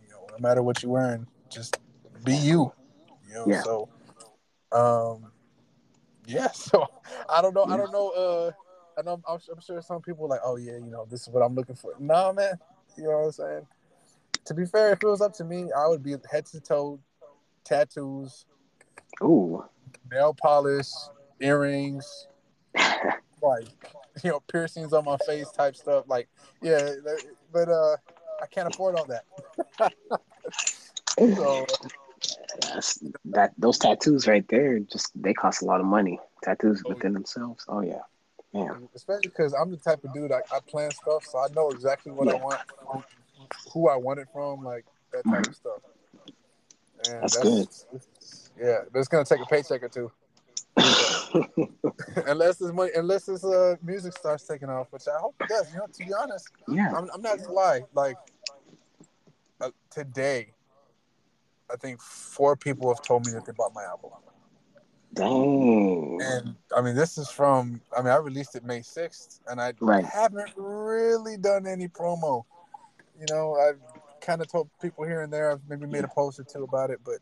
You 0.03 0.11
know, 0.11 0.27
no 0.31 0.39
matter 0.39 0.63
what 0.63 0.83
you're 0.83 0.93
wearing, 0.93 1.27
just 1.49 1.79
be 2.25 2.37
you. 2.37 2.73
You 3.29 3.35
know, 3.35 3.45
yeah. 3.47 3.63
so 3.63 3.89
um 4.75 5.33
yeah, 6.27 6.51
so 6.53 6.87
I 7.29 7.43
don't 7.43 7.55
know. 7.55 7.65
I 7.65 7.77
don't 7.77 7.93
know. 7.93 8.11
Uh, 8.11 8.51
I 8.99 9.03
know. 9.03 9.21
I'm, 9.29 9.39
I'm, 9.51 9.61
sure 9.61 9.81
some 9.83 10.01
people 10.03 10.27
are 10.27 10.29
like, 10.29 10.41
oh 10.45 10.57
yeah, 10.57 10.73
you 10.73 10.91
know, 10.91 11.07
this 11.11 11.23
is 11.23 11.29
what 11.29 11.41
I'm 11.41 11.55
looking 11.55 11.75
for. 11.75 11.93
No, 11.99 12.33
man. 12.33 12.59
You 12.97 13.05
know 13.05 13.11
what 13.11 13.25
I'm 13.27 13.33
saying? 13.33 13.67
To 14.47 14.55
be 14.55 14.67
fair, 14.67 14.93
if 14.93 15.03
it 15.03 15.07
was 15.07 15.21
up 15.21 15.33
to 15.35 15.45
me, 15.45 15.71
I 15.77 15.87
would 15.87 16.03
be 16.03 16.15
head 16.31 16.47
to 16.47 16.61
toe, 16.61 17.01
tattoos, 17.65 18.45
ooh, 19.23 19.65
nail 20.11 20.35
polish, 20.35 20.91
earrings, 21.41 22.27
like 22.75 23.69
you 24.23 24.31
know, 24.31 24.41
piercings 24.41 24.93
on 24.93 25.05
my 25.05 25.17
face 25.27 25.51
type 25.53 25.77
stuff. 25.77 26.05
Like, 26.09 26.29
yeah, 26.61 26.91
but 27.53 27.69
uh, 27.69 27.97
I 28.43 28.47
can't 28.51 28.73
afford 28.73 28.97
all 28.97 29.07
that. 29.07 29.25
so 31.37 31.67
that's, 32.61 32.99
that 33.27 33.53
those 33.59 33.79
tattoos 33.79 34.27
right 34.27 34.47
there 34.49 34.79
just 34.81 35.11
they 35.21 35.35
cost 35.35 35.63
a 35.63 35.65
lot 35.65 35.81
of 35.81 35.87
money. 35.87 36.19
Tattoos 36.43 36.83
oh, 36.87 36.91
within 36.91 37.13
yeah. 37.13 37.15
themselves. 37.15 37.65
Oh 37.69 37.81
yeah, 37.81 38.03
man. 38.53 38.89
Especially 38.95 39.29
because 39.29 39.53
I'm 39.55 39.71
the 39.71 39.77
type 39.77 40.05
of 40.05 40.13
dude 40.13 40.33
I, 40.33 40.41
I 40.55 40.61
plan 40.67 40.91
stuff, 40.91 41.25
so 41.25 41.39
I 41.39 41.47
know 41.55 41.71
exactly 41.71 42.13
what 42.13 42.27
yeah. 42.27 42.35
I 42.35 42.37
want, 42.37 43.05
who 43.73 43.89
I 43.89 43.97
want 43.97 44.21
it 44.21 44.29
from, 44.33 44.65
like 44.65 44.85
that 45.13 45.25
type 45.25 45.43
mm-hmm. 45.43 45.51
of 45.51 45.57
stuff. 45.57 45.81
And 47.09 47.23
that's, 47.23 47.37
that's 47.37 47.87
good. 47.91 48.03
Yeah, 48.61 48.79
but 48.93 48.99
it's 48.99 49.09
gonna 49.09 49.25
take 49.25 49.41
a 49.41 49.47
paycheck 49.47 49.83
or 49.83 49.89
two. 49.89 50.11
unless 52.27 52.57
this 52.57 52.73
money, 52.73 52.91
unless 52.95 53.27
this 53.27 53.45
uh, 53.45 53.77
music 53.83 54.17
starts 54.17 54.47
taking 54.47 54.71
off, 54.71 54.87
which 54.91 55.03
I 55.07 55.19
hope 55.19 55.35
it 55.41 55.49
does. 55.49 55.71
You 55.73 55.79
know, 55.79 55.87
to 55.87 56.07
be 56.07 56.13
honest, 56.15 56.49
yeah, 56.69 56.93
I'm, 56.97 57.11
I'm 57.13 57.23
not 57.23 57.39
gonna 57.39 57.53
lie. 57.53 57.81
Like 57.95 58.17
uh, 59.61 59.71
today, 59.91 60.53
I 61.71 61.77
think 61.77 62.01
four 62.01 62.57
people 62.57 62.89
have 62.89 63.03
told 63.03 63.27
me 63.27 63.33
that 63.33 63.45
they 63.47 63.53
bought 63.53 63.75
my 63.75 63.85
album. 63.85 64.11
Dang. 65.15 66.21
And 66.23 66.57
I 66.75 66.81
mean, 66.81 66.95
this 66.95 67.19
is 67.19 67.31
from, 67.31 67.81
I 67.97 68.01
mean, 68.01 68.11
I 68.11 68.17
released 68.17 68.57
it 68.57 68.65
May 68.65 68.81
6th, 68.81 69.41
and 69.49 69.61
I 69.61 69.75
right. 69.81 70.05
haven't 70.05 70.53
really 70.57 71.37
done 71.37 71.67
any 71.67 71.89
promo. 71.89 72.45
You 73.19 73.27
know, 73.31 73.55
I've 73.57 73.81
kind 74.21 74.41
of 74.41 74.49
told 74.49 74.71
people 74.81 75.05
here 75.05 75.23
and 75.23 75.33
there, 75.33 75.53
I've 75.53 75.61
maybe 75.69 75.87
made 75.87 76.05
a 76.05 76.09
post 76.09 76.41
or 76.41 76.45
two 76.45 76.65
about 76.65 76.91
it, 76.91 77.01
but, 77.05 77.19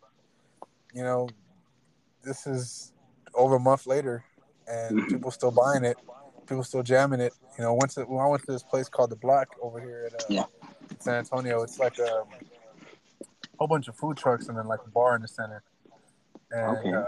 you 0.94 1.02
know, 1.02 1.28
this 2.22 2.46
is 2.46 2.92
over 3.34 3.56
a 3.56 3.60
month 3.60 3.86
later, 3.86 4.24
and 4.68 4.98
mm-hmm. 4.98 5.08
people 5.08 5.30
still 5.30 5.50
buying 5.50 5.84
it, 5.84 5.96
people 6.46 6.62
still 6.62 6.82
jamming 6.82 7.20
it. 7.20 7.32
You 7.58 7.64
know, 7.64 7.74
once 7.74 7.96
when 7.96 8.20
I 8.20 8.26
went 8.26 8.44
to 8.44 8.52
this 8.52 8.62
place 8.62 8.88
called 8.88 9.10
The 9.10 9.16
Block 9.16 9.56
over 9.60 9.80
here 9.80 10.10
at 10.12 10.22
uh, 10.22 10.26
yeah. 10.28 10.44
San 11.00 11.14
Antonio, 11.14 11.62
it's 11.62 11.78
like 11.78 11.98
a, 11.98 12.20
um, 12.20 12.28
whole 13.60 13.68
bunch 13.68 13.88
of 13.88 13.96
food 13.96 14.16
trucks 14.16 14.48
and 14.48 14.56
then 14.56 14.66
like 14.66 14.80
a 14.84 14.88
bar 14.88 15.14
in 15.14 15.22
the 15.22 15.28
center. 15.28 15.62
And 16.50 16.78
okay. 16.78 16.92
uh, 16.92 17.04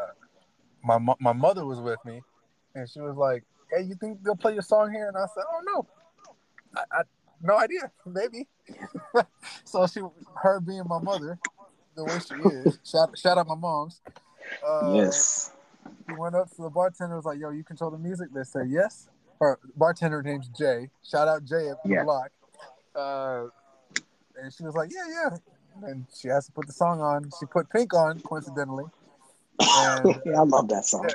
my 0.85 0.99
my 1.19 1.33
mother 1.33 1.65
was 1.65 1.81
with 1.81 1.99
me, 2.05 2.21
and 2.75 2.89
she 2.89 3.01
was 3.01 3.17
like, 3.17 3.43
"Hey, 3.71 3.83
you 3.83 3.95
think 3.95 4.23
they'll 4.23 4.37
play 4.37 4.53
your 4.53 4.63
song 4.63 4.93
here?" 4.93 5.09
And 5.09 5.17
I 5.17 5.27
said, 5.35 5.45
"Oh 5.51 5.61
no, 5.65 5.87
I, 6.77 7.01
I 7.01 7.03
no 7.43 7.59
idea, 7.59 7.91
maybe." 8.07 8.47
so 9.65 9.87
she, 9.87 10.01
her 10.37 10.61
being 10.61 10.83
my 10.87 11.01
mother, 11.01 11.39
the 11.97 12.05
way 12.05 12.19
she 12.19 12.35
is, 12.49 12.79
shout 12.85 13.19
shout 13.19 13.39
out 13.39 13.49
my 13.49 13.57
mom's. 13.57 14.01
Uh, 14.65 14.93
yes. 14.95 15.53
He 16.07 16.15
went 16.15 16.37
up 16.37 16.51
to 16.55 16.63
the 16.63 16.71
bartender, 16.71 17.17
was 17.17 17.25
like, 17.25 17.41
"Yo, 17.41 17.51
you 17.51 17.65
control 17.65 17.91
the 17.91 17.99
music?" 17.99 18.29
They 18.33 18.45
said 18.45 18.69
yes. 18.69 19.09
Or 19.41 19.59
bartender 19.77 20.23
name's 20.23 20.49
Jay. 20.49 20.91
Shout 21.03 21.27
out 21.27 21.45
Jay 21.45 21.71
at 21.71 21.79
yeah. 21.85 22.01
the 22.01 22.05
block. 22.05 22.31
Uh, 22.95 23.47
and 24.41 24.53
she 24.53 24.63
was 24.63 24.75
like, 24.75 24.91
"Yeah, 24.93 25.07
yeah." 25.09 25.39
And 25.83 26.07
she 26.15 26.29
has 26.29 26.47
to 26.47 26.53
put 26.53 26.67
the 26.67 26.73
song 26.73 27.01
on. 27.01 27.31
She 27.39 27.47
put 27.47 27.71
Pink 27.71 27.95
on, 27.95 28.21
coincidentally. 28.21 28.85
And, 29.61 30.21
yeah, 30.27 30.41
I 30.41 30.45
love 30.45 30.69
that 30.69 30.85
song. 30.85 31.09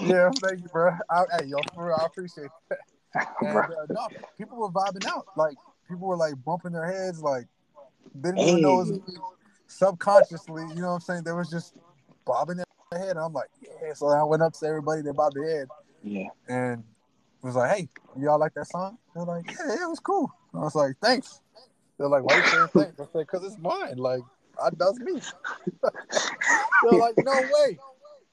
Yeah, 0.00 0.06
yeah 0.06 0.30
thank 0.42 0.62
you, 0.62 0.68
bro. 0.68 0.92
I, 1.10 1.24
hey, 1.38 1.46
yo, 1.46 1.58
for 1.74 1.86
real, 1.86 1.96
I 2.00 2.06
appreciate 2.06 2.48
that. 2.68 2.78
And 3.40 3.56
uh, 3.56 3.64
no, 3.90 4.08
people 4.36 4.58
were 4.58 4.70
vibing 4.70 5.06
out. 5.06 5.26
Like 5.36 5.54
people 5.88 6.08
were 6.08 6.16
like 6.16 6.34
bumping 6.44 6.72
their 6.72 6.90
heads, 6.90 7.22
like 7.22 7.46
didn't 8.20 8.38
hey. 8.38 8.48
even 8.48 8.62
know 8.62 8.80
it 8.80 8.88
was 8.88 9.00
subconsciously. 9.68 10.64
You 10.74 10.82
know 10.82 10.88
what 10.88 10.94
I'm 10.94 11.00
saying? 11.00 11.22
They 11.22 11.30
was 11.30 11.48
just 11.48 11.74
bobbing 12.24 12.56
their 12.56 12.66
head. 12.98 13.10
And 13.10 13.20
I'm 13.20 13.32
like, 13.32 13.50
yeah. 13.62 13.94
So 13.94 14.08
I 14.08 14.24
went 14.24 14.42
up 14.42 14.52
to 14.54 14.66
everybody. 14.66 15.02
They 15.02 15.12
bobbed 15.12 15.36
their 15.36 15.58
head. 15.58 15.68
Yeah. 16.02 16.28
And 16.48 16.82
was 17.44 17.56
like, 17.56 17.76
hey, 17.76 17.88
y'all 18.18 18.38
like 18.38 18.54
that 18.54 18.66
song? 18.66 18.98
They're 19.14 19.24
like, 19.24 19.46
yeah, 19.46 19.82
it 19.82 19.88
was 19.88 20.00
cool. 20.00 20.30
And 20.52 20.62
I 20.62 20.64
was 20.64 20.74
like, 20.74 20.96
thanks. 21.02 21.40
They're 22.04 22.10
like, 22.10 22.24
why 22.24 22.36
you 22.36 22.44
saying 22.44 22.68
thanks? 22.74 23.00
I 23.00 23.04
said, 23.14 23.26
because 23.26 23.44
it's 23.44 23.56
mine. 23.58 23.96
Like, 23.96 24.20
I, 24.62 24.68
that's 24.76 24.98
me. 24.98 25.14
They're 26.82 26.98
like, 26.98 27.14
no 27.24 27.32
way. 27.32 27.78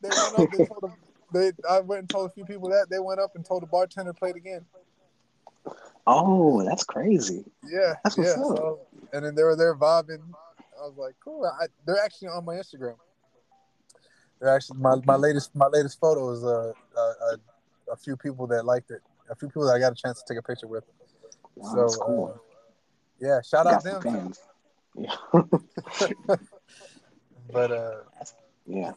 They 0.02 0.10
went 0.10 0.36
up. 0.38 0.52
They 0.52 0.66
told 0.66 0.82
them. 0.82 0.94
They, 1.34 1.52
I 1.70 1.80
went 1.80 2.00
and 2.00 2.10
told 2.10 2.30
a 2.30 2.34
few 2.34 2.44
people 2.44 2.68
that 2.68 2.88
they 2.90 3.00
went 3.00 3.22
up 3.22 3.32
and 3.36 3.46
told 3.46 3.64
the 3.64 3.68
bartender 3.68 4.12
to 4.12 4.20
play 4.20 4.32
it 4.32 4.36
again. 4.36 4.66
Oh, 6.06 6.66
that's 6.66 6.84
crazy. 6.84 7.46
Yeah, 7.64 7.94
that's 8.04 8.18
yeah. 8.18 8.36
So, 8.36 8.80
and 9.14 9.26
then 9.26 9.36
they 9.36 9.44
were 9.44 9.56
there 9.56 9.74
vibing. 9.74 10.20
I 10.78 10.86
was 10.86 10.98
like, 10.98 11.16
cool. 11.24 11.46
I, 11.46 11.68
they're 11.86 12.04
actually 12.04 12.28
on 12.28 12.44
my 12.44 12.56
Instagram. 12.56 12.98
They're 14.42 14.54
actually 14.54 14.80
my, 14.80 14.98
my 15.06 15.16
latest 15.16 15.56
my 15.56 15.68
latest 15.68 15.98
photo 15.98 16.30
is 16.32 16.44
uh, 16.44 16.74
a, 16.98 17.38
a 17.90 17.96
few 17.96 18.18
people 18.18 18.48
that 18.48 18.66
liked 18.66 18.92
it. 18.92 19.00
A 19.30 19.36
few 19.36 19.48
people 19.48 19.66
that 19.68 19.76
I 19.76 19.80
got 19.80 19.94
a 19.94 19.96
chance 19.96 20.22
to 20.22 20.26
take 20.28 20.40
a 20.40 20.46
picture 20.46 20.68
with. 20.68 20.84
Wow, 21.56 21.88
so 21.88 22.00
cool. 22.02 22.42
Yeah, 23.22 23.40
shout 23.42 23.68
out 23.68 23.84
them. 23.84 24.02
Fans. 24.02 24.40
Yeah. 24.96 25.16
but 27.54 27.72
uh, 27.72 27.98
yeah, 28.66 28.92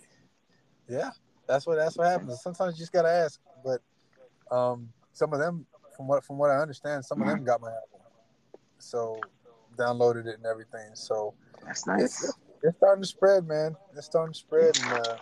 yeah, 0.89 1.11
that's 1.47 1.67
what 1.67 1.77
that's 1.77 1.97
what 1.97 2.09
happens. 2.09 2.41
Sometimes 2.43 2.77
you 2.77 2.83
just 2.83 2.93
gotta 2.93 3.11
ask. 3.11 3.39
But 3.63 3.81
um, 4.51 4.89
some 5.13 5.33
of 5.33 5.39
them, 5.39 5.67
from 5.97 6.09
what 6.09 6.25
from 6.25 6.39
what 6.39 6.51
I 6.51 6.57
understand, 6.57 7.05
some 7.05 7.21
of 7.21 7.29
them 7.29 7.45
got 7.45 7.61
my 7.61 7.69
album, 7.69 8.07
so 8.79 9.21
downloaded 9.77 10.27
it 10.27 10.37
and 10.37 10.47
everything. 10.47 10.91
So 10.95 11.35
that's 11.65 11.87
nice. 11.87 12.25
It's, 12.25 12.33
it's 12.63 12.77
starting 12.79 13.03
to 13.03 13.09
spread, 13.09 13.47
man. 13.47 13.77
It's 13.95 14.07
starting 14.07 14.33
to 14.33 14.39
spread, 14.39 14.79
and 14.83 15.07
uh, 15.07 15.17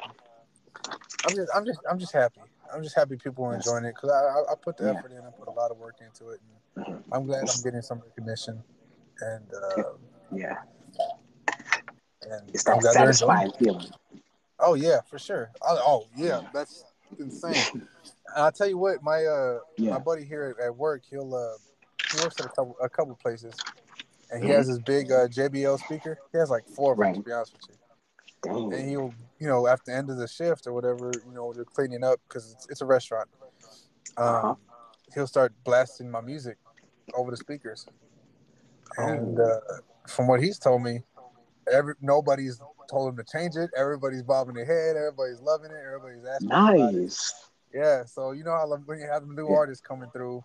I'm 1.28 1.34
just 1.34 1.50
I'm 1.54 1.66
just 1.66 1.80
I'm 1.90 1.98
just 1.98 2.12
happy. 2.12 2.40
I'm 2.72 2.82
just 2.82 2.94
happy 2.94 3.16
people 3.16 3.44
are 3.44 3.54
enjoying 3.54 3.84
it 3.84 3.94
because 3.94 4.10
I, 4.10 4.50
I, 4.50 4.54
put 4.54 4.78
the 4.78 4.84
yeah. 4.84 4.98
effort 4.98 5.12
in. 5.12 5.18
I 5.18 5.30
put 5.38 5.46
a 5.46 5.50
lot 5.50 5.70
of 5.70 5.76
work 5.76 5.96
into 6.00 6.30
it, 6.30 6.40
and 6.76 6.86
mm-hmm. 6.86 7.12
I'm 7.12 7.26
glad 7.26 7.40
I'm 7.40 7.62
getting 7.62 7.82
some 7.82 8.00
recognition 8.00 8.62
and 9.22 9.44
uh, 9.54 9.82
yeah, 10.32 10.56
and 12.22 12.48
it's 12.48 12.64
that 12.64 12.82
satisfying 12.82 13.52
feeling. 13.58 13.90
Oh 14.58 14.74
yeah, 14.74 15.00
for 15.08 15.18
sure. 15.18 15.50
I, 15.62 15.76
oh 15.80 16.06
yeah, 16.16 16.42
that's 16.52 16.84
insane. 17.18 17.86
I'll 18.36 18.52
tell 18.52 18.68
you 18.68 18.78
what, 18.78 19.02
my 19.02 19.24
uh, 19.24 19.58
yeah. 19.76 19.90
my 19.90 19.98
buddy 19.98 20.24
here 20.24 20.56
at, 20.62 20.74
work, 20.74 21.02
he'll 21.08 21.34
uh, 21.34 21.58
he 22.10 22.22
works 22.22 22.40
at 22.40 22.46
a 22.46 22.48
couple 22.48 22.76
a 22.82 22.88
couple 22.88 23.14
places, 23.16 23.54
and 24.30 24.42
he 24.42 24.48
mm-hmm. 24.48 24.56
has 24.56 24.68
this 24.68 24.78
big 24.78 25.10
uh, 25.12 25.28
JBL 25.28 25.78
speaker. 25.84 26.18
He 26.32 26.38
has 26.38 26.50
like 26.50 26.66
four 26.66 26.92
of 26.92 26.98
them, 26.98 27.06
right. 27.06 27.14
to 27.14 27.22
be 27.22 27.32
honest 27.32 27.52
with 27.52 27.62
you. 27.68 27.76
Dang. 28.42 28.72
And 28.72 28.88
he'll, 28.88 29.14
you 29.38 29.46
know, 29.46 29.66
after 29.68 29.92
the 29.92 29.96
end 29.96 30.10
of 30.10 30.16
the 30.16 30.26
shift 30.26 30.66
or 30.66 30.72
whatever, 30.72 31.12
you 31.26 31.32
know, 31.32 31.52
they're 31.52 31.64
cleaning 31.64 32.02
up 32.02 32.18
because 32.26 32.52
it's, 32.52 32.66
it's 32.70 32.80
a 32.80 32.84
restaurant. 32.84 33.28
Um, 34.16 34.26
uh-huh. 34.26 34.54
He'll 35.14 35.26
start 35.28 35.52
blasting 35.64 36.10
my 36.10 36.20
music 36.20 36.56
over 37.14 37.30
the 37.30 37.36
speakers. 37.36 37.86
And 38.98 39.38
uh, 39.38 39.60
from 40.06 40.26
what 40.26 40.42
he's 40.42 40.58
told 40.58 40.82
me, 40.82 41.02
every 41.72 41.94
nobody's 42.00 42.60
told 42.90 43.10
him 43.10 43.16
to 43.16 43.24
change 43.24 43.56
it. 43.56 43.70
Everybody's 43.76 44.22
bobbing 44.22 44.54
their 44.54 44.64
head. 44.64 44.96
Everybody's 44.96 45.40
loving 45.40 45.70
it. 45.70 45.80
Everybody's 45.84 46.24
asking. 46.26 46.48
Nice. 46.48 47.50
Yeah. 47.74 48.04
So 48.04 48.32
you 48.32 48.44
know 48.44 48.52
how 48.52 48.68
when 48.86 48.98
you 48.98 49.08
have 49.10 49.26
new 49.26 49.48
yeah. 49.48 49.56
artists 49.56 49.84
coming 49.86 50.10
through, 50.10 50.44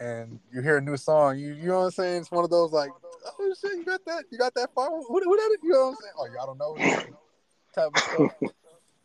and 0.00 0.40
you 0.52 0.62
hear 0.62 0.78
a 0.78 0.80
new 0.80 0.96
song, 0.96 1.38
you 1.38 1.54
you 1.54 1.68
know 1.68 1.80
what 1.80 1.84
I'm 1.86 1.90
saying? 1.92 2.20
It's 2.22 2.30
one 2.30 2.44
of 2.44 2.50
those 2.50 2.72
like, 2.72 2.90
oh 3.38 3.54
shit, 3.60 3.72
you 3.76 3.84
got 3.84 4.04
that? 4.06 4.24
You 4.30 4.38
got 4.38 4.54
that 4.54 4.70
far? 4.74 4.90
Who, 4.90 5.02
who 5.06 5.36
that? 5.36 5.58
You 5.62 5.70
know 5.70 5.78
what 5.78 5.88
I'm 5.88 5.96
saying? 5.96 6.14
Oh, 6.18 6.26
y'all 6.34 6.46
don't 6.46 6.58
know 6.58 6.76
type 7.74 7.90
of 7.94 8.02
stuff. 8.02 8.50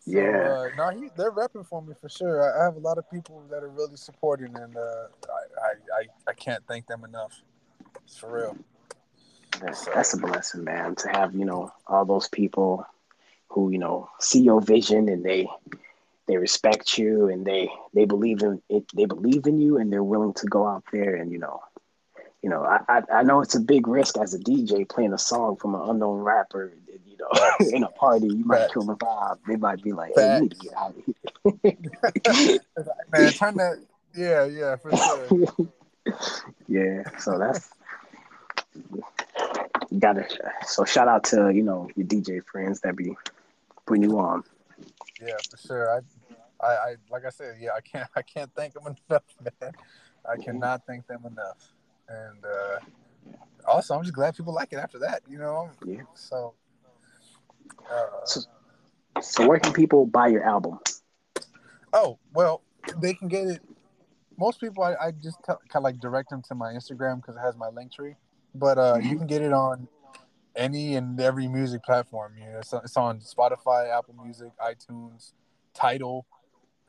So, 0.08 0.12
yeah. 0.12 0.68
Uh, 0.78 0.92
he, 0.92 1.10
they're 1.18 1.32
repping 1.32 1.66
for 1.66 1.82
me 1.82 1.96
for 2.00 2.10
sure. 2.10 2.44
I, 2.44 2.62
I, 2.62 2.66
have 2.66 2.76
a 2.76 2.80
lot 2.80 3.00
of 3.00 3.10
people 3.10 3.42
that 3.50 3.64
are 3.64 3.70
really 3.70 3.96
supporting, 3.96 4.56
and 4.56 4.78
uh, 4.78 4.80
I, 4.80 5.66
I, 5.66 6.00
I, 6.00 6.06
I 6.28 6.34
can't 6.34 6.64
thank 6.68 6.86
them 6.86 7.04
enough. 7.04 7.42
It's 8.06 8.18
for 8.18 8.32
real. 8.32 8.58
That's, 9.62 9.86
that's 9.86 10.14
a 10.14 10.18
blessing, 10.18 10.64
man, 10.64 10.96
to 10.96 11.10
have 11.10 11.36
you 11.36 11.46
know 11.46 11.72
all 11.88 12.06
those 12.06 12.28
people 12.30 12.86
who 13.50 13.72
you 13.72 13.78
know 13.78 14.10
see 14.20 14.42
your 14.42 14.62
vision 14.62 15.10
and 15.10 15.24
they 15.24 15.48
they 16.28 16.38
respect 16.38 16.98
you 16.98 17.30
and 17.30 17.46
they 17.46 17.70
they 17.94 18.06
believe 18.06 18.42
in 18.42 18.62
it. 18.70 18.86
They 18.94 19.06
believe 19.06 19.46
in 19.48 19.60
you 19.60 19.78
and 19.78 19.92
they're 19.92 20.04
willing 20.04 20.34
to 20.36 20.48
go 20.48 20.68
out 20.68 20.84
there 20.92 21.16
and 21.16 21.32
you 21.32 21.40
know 21.40 21.62
you 22.46 22.52
know, 22.52 22.64
I, 22.64 22.80
I, 22.88 23.02
I 23.12 23.24
know 23.24 23.42
it's 23.42 23.56
a 23.56 23.60
big 23.60 23.88
risk 23.88 24.20
as 24.20 24.36
a 24.36 24.38
DJ 24.38 24.88
playing 24.88 25.14
a 25.14 25.18
song 25.18 25.56
from 25.56 25.74
an 25.74 25.82
unknown 25.90 26.20
rapper. 26.20 26.74
You 27.08 27.18
know, 27.18 27.66
in 27.76 27.82
a 27.82 27.88
party, 27.88 28.28
you 28.28 28.46
might 28.46 28.70
kill 28.72 28.84
the 28.84 28.96
vibe. 28.96 29.40
They 29.48 29.56
might 29.56 29.82
be 29.82 29.94
like, 29.94 30.12
"Hey, 30.16 30.36
you 30.36 30.42
need 30.42 30.52
to 30.52 30.58
get 30.58 30.74
out 30.78 30.94
of 30.96 31.04
here." 32.44 32.60
Man, 33.12 33.34
turn 33.34 33.56
that. 33.56 33.84
Yeah, 34.16 34.46
yeah, 34.46 34.76
for 34.76 34.96
sure. 34.96 35.72
yeah, 36.68 37.18
so 37.18 37.40
that's 37.40 37.68
gotta. 40.00 40.28
So 40.66 40.86
shout 40.86 41.08
out 41.08 41.24
to 41.26 41.52
you 41.54 41.64
know 41.64 41.90
your 41.96 42.08
DJ 42.08 42.44
friends 42.46 42.82
that 42.82 42.96
be 42.96 43.16
putting 43.86 44.04
you 44.04 44.20
on. 44.20 44.44
Yeah, 45.22 45.38
for 45.50 45.58
sure. 45.58 45.90
I, 45.92 46.66
I, 46.66 46.72
I 46.72 46.96
like 47.10 47.26
I 47.26 47.30
said, 47.30 47.58
yeah, 47.60 47.72
I 47.76 47.82
can't, 47.82 48.10
I 48.16 48.22
can't 48.22 48.52
thank 48.56 48.74
them 48.74 48.84
enough, 49.10 49.24
man. 49.62 49.72
I 50.28 50.38
cannot 50.42 50.82
thank 50.88 51.06
them 51.08 51.26
enough 51.26 51.72
and 52.08 52.46
uh, 52.46 52.80
also 53.68 53.96
I'm 53.96 54.04
just 54.04 54.14
glad 54.14 54.36
people 54.36 54.54
like 54.54 54.74
it 54.74 54.78
after 54.78 55.00
that. 55.00 55.22
You 55.28 55.38
know, 55.38 55.70
yeah. 55.86 56.02
So, 56.14 56.54
uh, 57.90 58.26
so, 58.26 58.42
so 59.22 59.48
where 59.48 59.60
can 59.60 59.74
people 59.74 60.06
buy 60.06 60.28
your 60.28 60.44
album? 60.44 60.80
Oh 61.94 62.20
well, 62.34 62.62
they 63.02 63.14
can 63.14 63.28
get 63.28 63.48
it. 63.48 63.62
Most 64.38 64.60
people, 64.60 64.84
I, 64.84 64.96
I 64.96 65.12
just 65.12 65.38
tell, 65.46 65.62
kind 65.70 65.78
of 65.78 65.84
like 65.84 66.00
direct 66.00 66.30
them 66.30 66.42
to 66.50 66.56
my 66.56 66.74
Instagram 66.74 67.22
because 67.22 67.38
it 67.38 67.40
has 67.40 67.56
my 67.56 67.70
link 67.70 67.94
tree. 67.94 68.16
But 68.56 68.78
uh, 68.78 68.96
mm-hmm. 68.96 69.10
you 69.10 69.18
can 69.18 69.28
get 69.28 69.42
it 69.42 69.54
on 69.54 69.88
any 70.56 70.96
and 70.96 71.20
every 71.20 71.48
music 71.48 71.84
platform. 71.84 72.34
You 72.38 72.46
know, 72.46 72.60
it's, 72.60 72.74
it's 72.74 72.98
on 72.98 73.20
Spotify, 73.20 73.96
Apple 73.96 74.16
Music, 74.24 74.52
iTunes, 74.60 75.34
Tidal, 75.74 76.26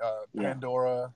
uh, 0.02 0.22
Pandora. 0.36 1.12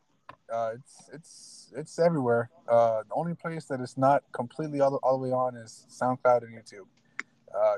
Yeah. 0.51 0.55
Uh, 0.55 0.71
it's 0.75 1.11
it's 1.13 1.73
it's 1.77 1.99
everywhere. 1.99 2.51
Uh, 2.69 3.03
the 3.09 3.15
only 3.15 3.35
place 3.35 3.67
that 3.67 3.81
it's 3.81 3.97
not 3.97 4.25
completely 4.33 4.81
all 4.81 4.91
the, 4.91 4.97
all 4.99 5.19
the 5.19 5.29
way 5.29 5.33
on 5.33 5.57
is 5.57 5.87
SoundCloud 5.89 6.43
and 6.43 6.55
YouTube. 6.55 6.87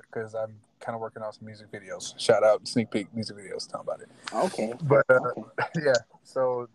Because 0.03 0.35
uh, 0.35 0.45
I'm 0.45 0.55
kind 0.81 0.95
of 0.95 1.01
working 1.01 1.23
on 1.23 1.33
some 1.33 1.47
music 1.47 1.71
videos. 1.71 2.19
Shout 2.19 2.43
out 2.43 2.67
sneak 2.67 2.91
peek 2.91 3.15
music 3.15 3.37
videos. 3.37 3.71
Talking 3.71 3.87
about 3.87 4.01
it. 4.01 4.09
Okay. 4.35 4.73
But 4.83 5.05
uh, 5.11 5.21
okay. 5.37 5.43
yeah, 5.85 5.95
so 6.23 6.69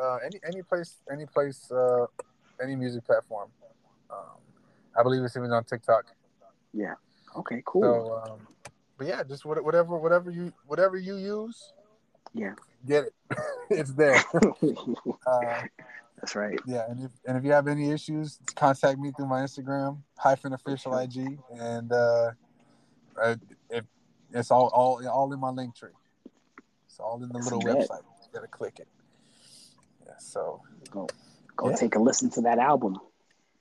uh, 0.00 0.18
any 0.24 0.40
any 0.46 0.62
place, 0.62 0.96
any 1.10 1.26
place, 1.26 1.70
uh, 1.70 2.06
any 2.62 2.76
music 2.76 3.04
platform. 3.04 3.50
Um, 4.10 4.38
I 4.98 5.02
believe 5.02 5.22
it's 5.22 5.36
even 5.36 5.50
on 5.52 5.64
TikTok. 5.64 6.06
Yeah. 6.72 6.94
Okay. 7.36 7.62
Cool. 7.64 7.82
So, 8.26 8.32
um, 8.32 8.46
but 8.96 9.06
yeah, 9.06 9.22
just 9.22 9.44
whatever, 9.44 9.98
whatever 9.98 10.30
you, 10.30 10.52
whatever 10.66 10.96
you 10.96 11.16
use. 11.16 11.72
Yeah. 12.32 12.54
Get 12.86 13.04
it. 13.04 13.14
it's 13.70 13.92
there. 13.92 14.22
uh, 15.26 15.62
that's 16.24 16.36
right. 16.36 16.58
Yeah, 16.66 16.84
and 16.88 17.04
if 17.04 17.10
and 17.26 17.36
if 17.36 17.44
you 17.44 17.52
have 17.52 17.68
any 17.68 17.90
issues, 17.90 18.38
contact 18.54 18.98
me 18.98 19.12
through 19.16 19.26
my 19.26 19.42
Instagram 19.42 19.98
hyphen 20.16 20.52
official 20.52 20.96
IG, 20.96 21.38
and 21.52 21.92
uh, 21.92 22.30
if 23.70 23.84
it's 24.32 24.50
all 24.50 24.68
all 24.68 25.06
all 25.06 25.32
in 25.32 25.40
my 25.40 25.50
link 25.50 25.76
tree. 25.76 25.90
It's 26.86 26.98
all 26.98 27.22
in 27.22 27.28
the 27.28 27.38
little 27.38 27.60
website. 27.60 28.02
You 28.22 28.28
gotta 28.32 28.46
click 28.46 28.78
it. 28.78 28.88
Yeah. 30.06 30.12
So 30.18 30.62
go 30.90 31.08
go 31.56 31.70
yeah. 31.70 31.76
take 31.76 31.94
a 31.94 31.98
listen 31.98 32.30
to 32.30 32.40
that 32.42 32.58
album. 32.58 32.98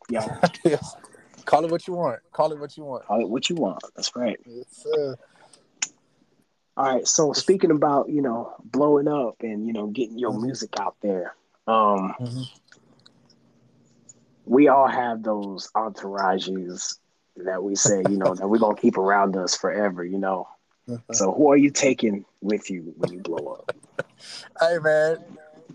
Yeah. 0.10 0.40
yes. 0.64 0.96
Call 1.46 1.66
it 1.66 1.72
what 1.72 1.88
you 1.88 1.94
want. 1.94 2.20
Call 2.32 2.52
it 2.52 2.60
what 2.60 2.78
you 2.78 2.84
want. 2.84 3.06
Call 3.06 3.22
it 3.22 3.30
what 3.30 3.50
you 3.50 3.56
want. 3.56 3.84
That's 3.96 4.16
right. 4.16 4.39
Uh, 4.86 5.14
all 6.76 6.96
right. 6.96 7.08
So 7.08 7.34
speaking 7.34 7.72
about 7.72 8.10
you 8.10 8.22
know 8.22 8.54
blowing 8.64 9.08
up 9.08 9.36
and 9.41 9.68
you 9.68 9.74
know 9.74 9.88
getting 9.88 10.18
your 10.18 10.32
mm-hmm. 10.32 10.44
music 10.44 10.80
out 10.80 10.96
there, 11.02 11.36
um, 11.68 12.14
mm-hmm. 12.20 12.41
We 14.46 14.68
all 14.68 14.88
have 14.88 15.24
those 15.24 15.70
entourages 15.76 16.98
that 17.38 17.64
we 17.64 17.76
say, 17.76 18.04
you 18.10 18.18
know, 18.18 18.36
that 18.36 18.48
we're 18.48 18.60
gonna 18.60 18.76
keep 18.76 18.98
around 18.98 19.38
us 19.38 19.56
forever, 19.56 20.04
you 20.04 20.18
know. 20.18 20.48
Mm-hmm. 20.88 21.14
So 21.14 21.32
who 21.32 21.50
are 21.52 21.58
you 21.58 21.72
taking 21.72 22.26
with 22.41 22.70
you 22.70 22.94
when 22.98 23.14
you 23.14 23.20
blow 23.20 23.60
up? 23.60 23.76
Hey 24.60 24.78
man, 24.82 25.18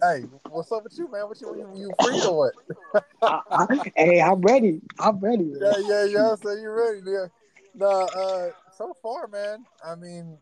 hey, 0.02 0.24
what's 0.48 0.70
up 0.72 0.84
with 0.84 0.96
you, 0.98 1.10
man? 1.10 1.28
What 1.28 1.40
you 1.40 1.54
you, 1.56 1.80
you 1.80 1.92
free 2.02 2.20
or 2.22 2.36
what? 2.36 3.04
I, 3.22 3.40
I, 3.50 3.92
hey, 3.96 4.20
I'm 4.20 4.40
ready. 4.40 4.80
I'm 4.98 5.18
ready. 5.18 5.44
Man. 5.44 5.58
Yeah, 5.60 5.76
yeah, 5.78 6.04
yeah. 6.04 6.34
So 6.36 6.52
you 6.52 6.70
ready? 6.70 7.00
Yeah. 7.04 7.26
Nah, 7.74 8.04
uh, 8.04 8.50
so 8.76 8.94
far, 9.02 9.28
man. 9.28 9.64
I 9.84 9.94
mean, 9.94 10.38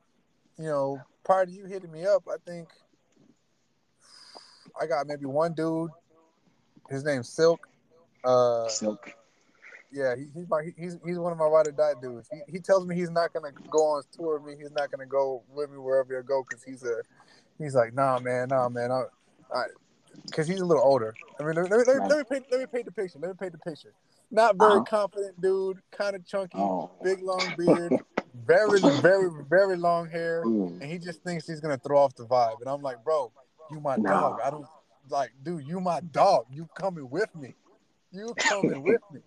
you 0.59 0.65
know, 0.67 1.01
prior 1.25 1.47
to 1.47 1.53
you 1.53 1.67
hitting 1.67 1.93
me 1.93 2.05
up, 2.07 2.25
I 2.29 2.37
think 2.47 2.69
I 4.81 4.87
got 4.87 5.07
maybe 5.07 5.27
one 5.27 5.55
dude. 5.55 5.91
His 6.89 7.05
name's 7.05 7.29
Silk. 7.29 7.67
Uh, 8.25 8.69
Silk. 8.69 9.13
Yeah, 9.93 10.15
he, 10.17 10.27
he's 10.35 10.49
my 10.49 10.63
he's 10.77 10.99
he's 11.07 11.19
one 11.19 11.33
of 11.33 11.39
my 11.39 11.47
ride 11.47 11.69
or 11.69 11.73
die 11.73 11.95
dudes. 12.01 12.29
He, 12.31 12.53
he 12.53 12.59
tells 12.59 12.87
me 12.87 12.95
he's 12.95 13.11
not 13.11 13.33
gonna 13.33 13.53
go 13.71 13.79
on 13.79 14.03
tour 14.13 14.39
with 14.39 14.53
me. 14.53 14.63
He's 14.63 14.73
not 14.73 14.91
gonna 14.91 15.07
go 15.07 15.43
with 15.49 15.71
me 15.71 15.79
wherever 15.79 16.19
I 16.19 16.23
go 16.23 16.45
because 16.49 16.63
he's 16.63 16.83
a 16.83 17.03
he's 17.59 17.75
like 17.75 17.95
nah 17.95 18.19
man 18.19 18.49
nah 18.49 18.69
man 18.69 18.91
I, 18.91 19.05
Because 20.25 20.49
he's 20.49 20.61
a 20.61 20.65
little 20.65 20.83
older. 20.83 21.15
I 21.39 21.45
mean 21.45 21.55
let 21.55 21.71
me, 21.71 21.77
let, 21.77 21.87
me, 21.87 21.95
let 22.09 22.19
me 22.19 22.25
paint 22.31 22.47
let 22.51 22.61
me 22.61 22.67
paint 22.67 22.85
the 22.87 22.93
picture. 22.93 23.19
Let 23.19 23.29
me 23.29 23.37
paint 23.39 23.53
the 23.53 23.59
picture. 23.59 23.93
Not 24.31 24.57
very 24.57 24.73
uh-huh. 24.73 24.85
confident 24.85 25.41
dude, 25.41 25.79
kind 25.91 26.17
of 26.17 26.27
chunky, 26.27 26.59
oh. 26.59 26.91
big 27.03 27.23
long 27.23 27.55
beard, 27.59 27.93
very 28.35 28.81
very 29.01 29.31
very 29.49 29.77
long 29.77 30.09
hair, 30.09 30.45
mm. 30.45 30.81
and 30.81 30.85
he 30.85 30.99
just 30.99 31.23
thinks 31.23 31.47
he's 31.47 31.61
gonna 31.61 31.79
throw 31.79 31.99
off 31.99 32.15
the 32.15 32.25
vibe. 32.25 32.61
And 32.61 32.69
I'm 32.69 32.83
like, 32.83 33.05
bro, 33.05 33.31
you 33.71 33.81
my 33.81 33.97
no. 33.97 34.11
dog. 34.11 34.41
I 34.45 34.51
don't 34.51 34.67
like, 35.11 35.33
dude, 35.43 35.67
you 35.67 35.81
my 35.81 36.01
dog. 36.01 36.47
You 36.51 36.69
coming 36.75 37.09
with 37.09 37.35
me? 37.37 37.55
You 38.13 38.35
coming 38.37 38.83
with 38.83 39.01
me? 39.13 39.21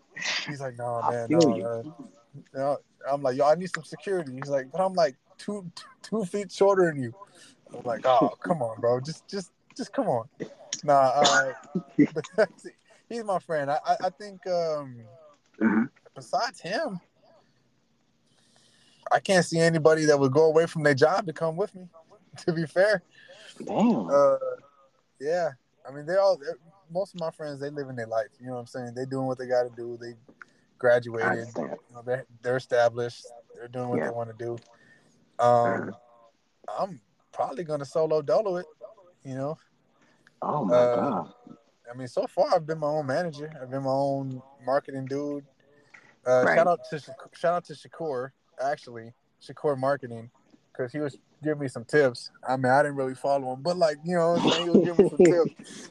He's 0.47 0.59
like, 0.59 0.77
no, 0.77 1.01
man, 1.09 1.27
no. 1.29 1.93
Uh, 2.57 2.75
I'm 3.09 3.21
like, 3.21 3.37
yo, 3.37 3.47
I 3.47 3.55
need 3.55 3.69
some 3.73 3.83
security. 3.83 4.33
He's 4.33 4.49
like, 4.49 4.71
but 4.71 4.81
I'm 4.81 4.93
like 4.93 5.15
two 5.37 5.71
two 6.01 6.25
feet 6.25 6.51
shorter 6.51 6.85
than 6.85 7.01
you. 7.01 7.13
I'm 7.73 7.83
like, 7.83 8.05
oh, 8.05 8.35
come 8.41 8.61
on, 8.61 8.79
bro, 8.81 8.99
just 8.99 9.27
just 9.27 9.51
just 9.79 9.93
come 9.93 10.07
on. 10.07 10.27
Nah, 10.83 10.93
uh, 10.93 11.53
he's 13.09 13.23
my 13.23 13.39
friend. 13.39 13.71
I 13.71 13.79
I, 13.85 13.95
I 14.05 14.09
think 14.09 14.45
um, 14.45 14.97
mm-hmm. 15.59 15.83
besides 16.13 16.59
him, 16.59 16.99
I 19.11 19.19
can't 19.19 19.45
see 19.45 19.59
anybody 19.59 20.05
that 20.05 20.19
would 20.19 20.33
go 20.33 20.45
away 20.45 20.65
from 20.65 20.83
their 20.83 20.93
job 20.93 21.25
to 21.27 21.33
come 21.33 21.55
with 21.55 21.73
me. 21.73 21.87
To 22.45 22.53
be 22.53 22.65
fair, 22.65 23.01
damn. 23.65 24.07
Uh, 24.07 24.37
yeah, 25.19 25.49
I 25.85 25.91
mean, 25.91 26.05
they 26.05 26.15
all 26.15 26.39
most 26.89 27.15
of 27.15 27.19
my 27.19 27.31
friends 27.31 27.59
they 27.59 27.69
live 27.69 27.89
in 27.89 27.95
their 27.95 28.07
life. 28.07 28.27
You 28.39 28.47
know 28.47 28.53
what 28.53 28.59
I'm 28.59 28.67
saying? 28.67 28.93
They 28.93 29.05
doing 29.05 29.25
what 29.25 29.37
they 29.37 29.47
got 29.47 29.63
to 29.63 29.75
do. 29.75 29.97
They 29.99 30.13
graduated. 30.77 31.47
You 31.57 31.77
know, 31.93 32.01
they're, 32.05 32.25
they're 32.41 32.57
established. 32.57 33.25
They're 33.55 33.67
doing 33.67 33.89
what 33.89 33.97
yeah. 33.97 34.05
they 34.05 34.11
want 34.11 34.29
to 34.29 34.45
do. 34.45 34.57
Um, 35.43 35.93
I'm 36.77 37.01
probably 37.33 37.63
gonna 37.65 37.83
solo 37.83 38.21
dolo 38.21 38.57
it. 38.57 38.67
You 39.25 39.35
know. 39.35 39.57
Oh 40.41 40.65
my 40.65 40.75
uh, 40.75 40.95
god. 40.95 41.33
I 41.91 41.97
mean, 41.97 42.07
so 42.07 42.27
far 42.27 42.53
I've 42.53 42.65
been 42.65 42.79
my 42.79 42.87
own 42.87 43.07
manager. 43.07 43.51
I've 43.61 43.71
been 43.71 43.83
my 43.83 43.89
own 43.89 44.41
marketing 44.65 45.05
dude. 45.05 45.45
Uh, 46.27 46.43
right. 46.45 46.57
Shout 46.57 46.67
out 46.67 46.79
to 46.89 46.99
shout 47.33 47.53
out 47.53 47.65
to 47.65 47.73
Shakur 47.73 48.31
actually, 48.63 49.13
Shakur 49.41 49.77
Marketing, 49.77 50.29
because 50.71 50.91
he 50.91 50.99
was 50.99 51.17
giving 51.43 51.59
me 51.59 51.67
some 51.67 51.85
tips. 51.85 52.31
I 52.47 52.57
mean, 52.57 52.71
I 52.71 52.83
didn't 52.83 52.97
really 52.97 53.15
follow 53.15 53.53
him, 53.53 53.61
but 53.61 53.77
like 53.77 53.97
you 54.03 54.15
know, 54.15 54.35
he 54.35 54.69
was 54.69 54.85
giving 54.85 55.05
me 55.05 55.09
some 55.09 55.25
tips. 55.25 55.89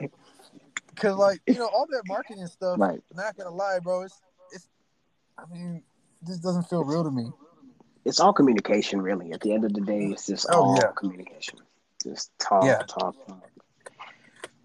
Cause 0.96 1.16
like 1.16 1.40
you 1.46 1.54
know 1.54 1.68
all 1.68 1.86
that 1.90 2.02
marketing 2.06 2.46
stuff. 2.46 2.78
Right. 2.78 3.00
Not 3.14 3.36
gonna 3.36 3.54
lie, 3.54 3.78
bro. 3.82 4.02
It's 4.02 4.20
it's. 4.52 4.68
I 5.38 5.44
mean, 5.52 5.82
this 6.22 6.38
doesn't 6.38 6.64
feel 6.64 6.82
real 6.82 7.04
to 7.04 7.10
me. 7.10 7.30
It's 8.04 8.20
all 8.20 8.32
communication, 8.32 9.00
really. 9.00 9.32
At 9.32 9.40
the 9.40 9.52
end 9.52 9.64
of 9.64 9.74
the 9.74 9.80
day, 9.82 10.06
it's 10.06 10.26
just 10.26 10.46
oh, 10.50 10.62
all 10.62 10.76
yeah. 10.76 10.90
communication. 10.96 11.58
Just 12.02 12.36
talk, 12.38 12.64
yeah. 12.64 12.78
talk, 12.88 13.14
talk. 13.26 13.50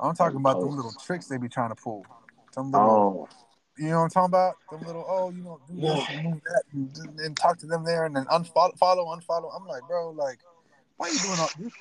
I'm 0.03 0.15
talking 0.15 0.37
about 0.37 0.59
the 0.59 0.65
little 0.65 0.93
tricks 1.05 1.27
they 1.27 1.37
be 1.37 1.49
trying 1.49 1.69
to 1.69 1.75
pull. 1.75 2.05
Some 2.51 2.71
little, 2.71 3.27
oh. 3.29 3.43
You 3.77 3.89
know 3.89 3.97
what 3.97 4.03
I'm 4.03 4.09
talking 4.09 4.29
about? 4.29 4.55
Them 4.69 4.81
little, 4.81 5.05
oh, 5.07 5.31
you 5.31 5.43
know, 5.43 5.59
do 5.67 5.81
this 5.81 6.05
and 6.09 6.23
move 6.25 6.41
that, 6.43 6.63
and, 6.73 7.19
and, 7.19 7.37
talk 7.37 7.57
to 7.59 7.65
them 7.65 7.83
there, 7.83 8.05
and 8.05 8.15
then 8.15 8.25
unfollow, 8.25 8.77
follow, 8.77 9.05
unfollow. 9.15 9.49
I'm 9.55 9.65
like, 9.65 9.81
bro, 9.87 10.11
like, 10.11 10.37
why 10.97 11.07
are 11.07 11.11
you 11.11 11.19
doing 11.19 11.39
all? 11.39 11.49
this? 11.57 11.73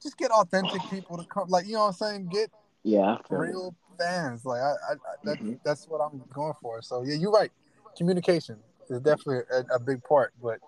Just 0.00 0.16
get 0.18 0.30
authentic 0.30 0.80
people 0.88 1.16
to 1.16 1.24
come, 1.24 1.48
like, 1.48 1.66
you 1.66 1.72
know 1.72 1.80
what 1.80 1.86
I'm 1.88 1.92
saying? 1.94 2.28
Get 2.28 2.50
yeah 2.84 3.16
real 3.30 3.74
fans. 3.98 4.44
Like, 4.44 4.60
I, 4.60 4.70
I, 4.70 4.92
I 4.92 4.96
that, 5.24 5.38
mm-hmm. 5.38 5.54
that's 5.64 5.86
what 5.88 5.98
I'm 5.98 6.22
going 6.32 6.54
for. 6.60 6.80
So 6.82 7.02
yeah, 7.02 7.14
you're 7.14 7.32
right. 7.32 7.50
Communication 7.96 8.58
is 8.88 9.00
definitely 9.00 9.42
a, 9.52 9.74
a 9.74 9.80
big 9.80 10.02
part, 10.04 10.32
but 10.42 10.58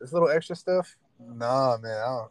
this 0.00 0.12
little 0.12 0.28
extra 0.28 0.56
stuff, 0.56 0.96
nah, 1.20 1.76
man, 1.78 1.96
I 1.96 2.26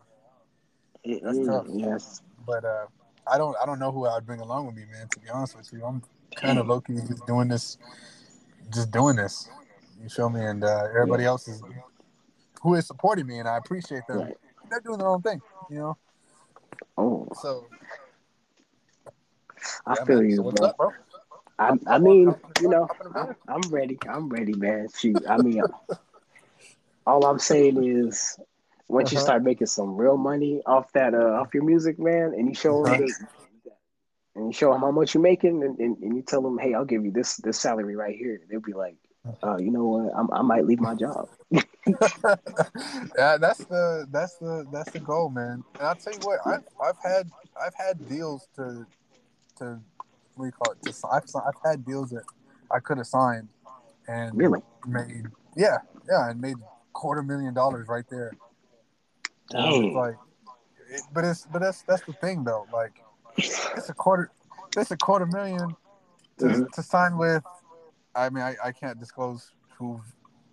don't. 1.06 1.24
That's 1.24 1.48
tough. 1.48 1.68
Yes, 1.70 2.22
but 2.46 2.66
uh, 2.66 2.86
I 3.32 3.38
don't, 3.38 3.56
I 3.62 3.66
don't 3.66 3.80
know 3.80 3.92
who 3.92 4.06
I'd 4.06 4.26
bring 4.26 4.40
along 4.40 4.68
with 4.68 4.76
me, 4.76 4.84
man. 4.92 5.08
To 5.10 5.20
be 5.20 5.30
honest 5.30 5.56
with 5.58 5.72
you, 5.74 5.84
I'm 5.84 6.02
kind 6.36 6.60
of 6.60 6.68
low 6.68 6.82
key 6.82 6.96
just 6.96 7.26
doing 7.26 7.48
this, 7.48 7.78
just 8.74 8.92
doing 8.92 9.16
this. 9.16 9.50
You 10.02 10.10
feel 10.10 10.30
me? 10.30 10.42
And 10.42 10.64
uh, 10.64 10.84
everybody 10.94 11.24
yeah. 11.24 11.30
else 11.30 11.48
is 11.48 11.62
who 12.62 12.76
is 12.76 12.88
supporting 12.88 13.28
me, 13.28 13.40
and 13.40 13.48
I 13.48 13.58
appreciate 13.58 14.08
them. 14.08 14.20
Right. 14.20 14.38
They're 14.70 14.82
doing 14.82 15.00
their 15.00 15.08
own 15.08 15.22
thing, 15.22 15.42
you 15.70 15.78
know. 15.78 15.98
Oh, 16.98 17.28
so 17.42 17.68
I 19.86 19.96
yeah, 19.98 20.06
feel 20.06 20.22
man. 20.22 20.30
you, 20.30 20.36
so 20.38 20.52
bro. 20.52 20.68
Up, 20.68 20.78
bro? 20.78 20.92
I, 21.58 21.78
I 21.88 22.00
mean, 22.00 22.36
you 22.62 22.70
know, 22.70 22.88
I'm, 23.16 23.36
I'm 23.48 23.62
ready. 23.70 23.98
I'm 24.10 24.30
ready, 24.30 24.54
man. 24.54 24.88
Shoot, 24.98 25.24
I 25.28 25.38
mean, 25.38 25.62
all 27.08 27.26
I'm 27.26 27.40
saying 27.40 27.84
is, 27.84 28.38
once 28.88 29.10
uh-huh. 29.10 29.20
you 29.20 29.24
start 29.24 29.44
making 29.44 29.68
some 29.68 29.98
real 29.98 30.18
money 30.18 30.62
off 30.66 30.92
that, 30.94 31.14
uh, 31.14 31.40
off 31.40 31.54
your 31.54 31.64
music, 31.64 32.00
man, 32.00 32.34
and 32.38 32.48
you 32.48 32.54
show 32.54 32.84
them, 32.84 32.94
uh-huh. 32.94 33.72
and 34.36 34.48
you 34.48 34.54
show 34.54 34.72
them 34.72 34.82
how 34.82 34.92
much 34.92 35.14
you're 35.14 35.24
making, 35.24 35.64
and, 35.64 35.80
and, 35.80 35.98
and, 35.98 36.16
you 36.16 36.22
tell 36.22 36.42
them, 36.42 36.58
hey, 36.58 36.74
I'll 36.74 36.86
give 36.86 37.04
you 37.04 37.12
this 37.12 37.38
this 37.38 37.60
salary 37.60 37.96
right 37.96 38.16
here. 38.16 38.42
They'll 38.50 38.60
be 38.60 38.74
like, 38.74 38.98
uh, 39.44 39.58
you 39.58 39.72
know 39.72 39.86
what? 39.86 40.14
I'm, 40.16 40.32
i 40.32 40.42
might 40.42 40.66
leave 40.66 40.80
my 40.80 40.96
job. 40.96 41.30
yeah, 41.52 43.38
that's 43.38 43.66
the 43.66 44.08
that's 44.12 44.38
the 44.38 44.66
that's 44.72 44.92
the 44.92 45.00
goal, 45.00 45.30
man. 45.30 45.64
And 45.76 45.88
I'll 45.88 45.96
tell 45.96 46.14
you 46.14 46.20
what, 46.24 46.40
I've 46.46 46.64
I've 46.84 46.98
had 47.04 47.30
I've 47.60 47.74
had 47.76 48.08
deals 48.08 48.48
to 48.56 48.86
to 49.58 49.80
what 50.36 50.46
do 50.46 50.46
you 50.46 50.52
call 50.52 50.74
it? 50.74 50.82
To, 50.84 51.08
I've, 51.12 51.24
I've 51.48 51.70
had 51.72 51.86
deals 51.86 52.10
that 52.12 52.24
I 52.72 52.80
could 52.80 52.98
have 52.98 53.08
signed 53.08 53.50
and 54.08 54.36
really 54.38 54.62
made 54.86 55.26
yeah 55.56 55.78
yeah 56.10 56.30
and 56.30 56.40
made 56.40 56.58
quarter 56.94 57.24
million 57.24 57.54
dollars 57.54 57.88
right 57.88 58.06
there. 58.10 58.32
Dang. 59.50 59.94
like, 59.94 60.16
it, 60.90 61.02
but 61.14 61.24
it's 61.24 61.46
but 61.52 61.60
that's 61.60 61.84
that's 61.84 62.04
the 62.04 62.14
thing 62.14 62.44
though. 62.44 62.66
Like, 62.74 63.02
it's 63.38 63.90
a 63.90 63.94
quarter 63.94 64.32
it's 64.78 64.92
a 64.92 64.98
quarter 64.98 65.26
million 65.26 65.76
to, 66.40 66.46
mm-hmm. 66.46 66.64
to 66.74 66.84
sign 66.84 67.18
with. 67.18 67.44
I 68.16 68.30
mean, 68.30 68.44
I, 68.44 68.56
I 68.64 68.72
can't 68.72 69.00
disclose 69.00 69.52
who 69.78 70.02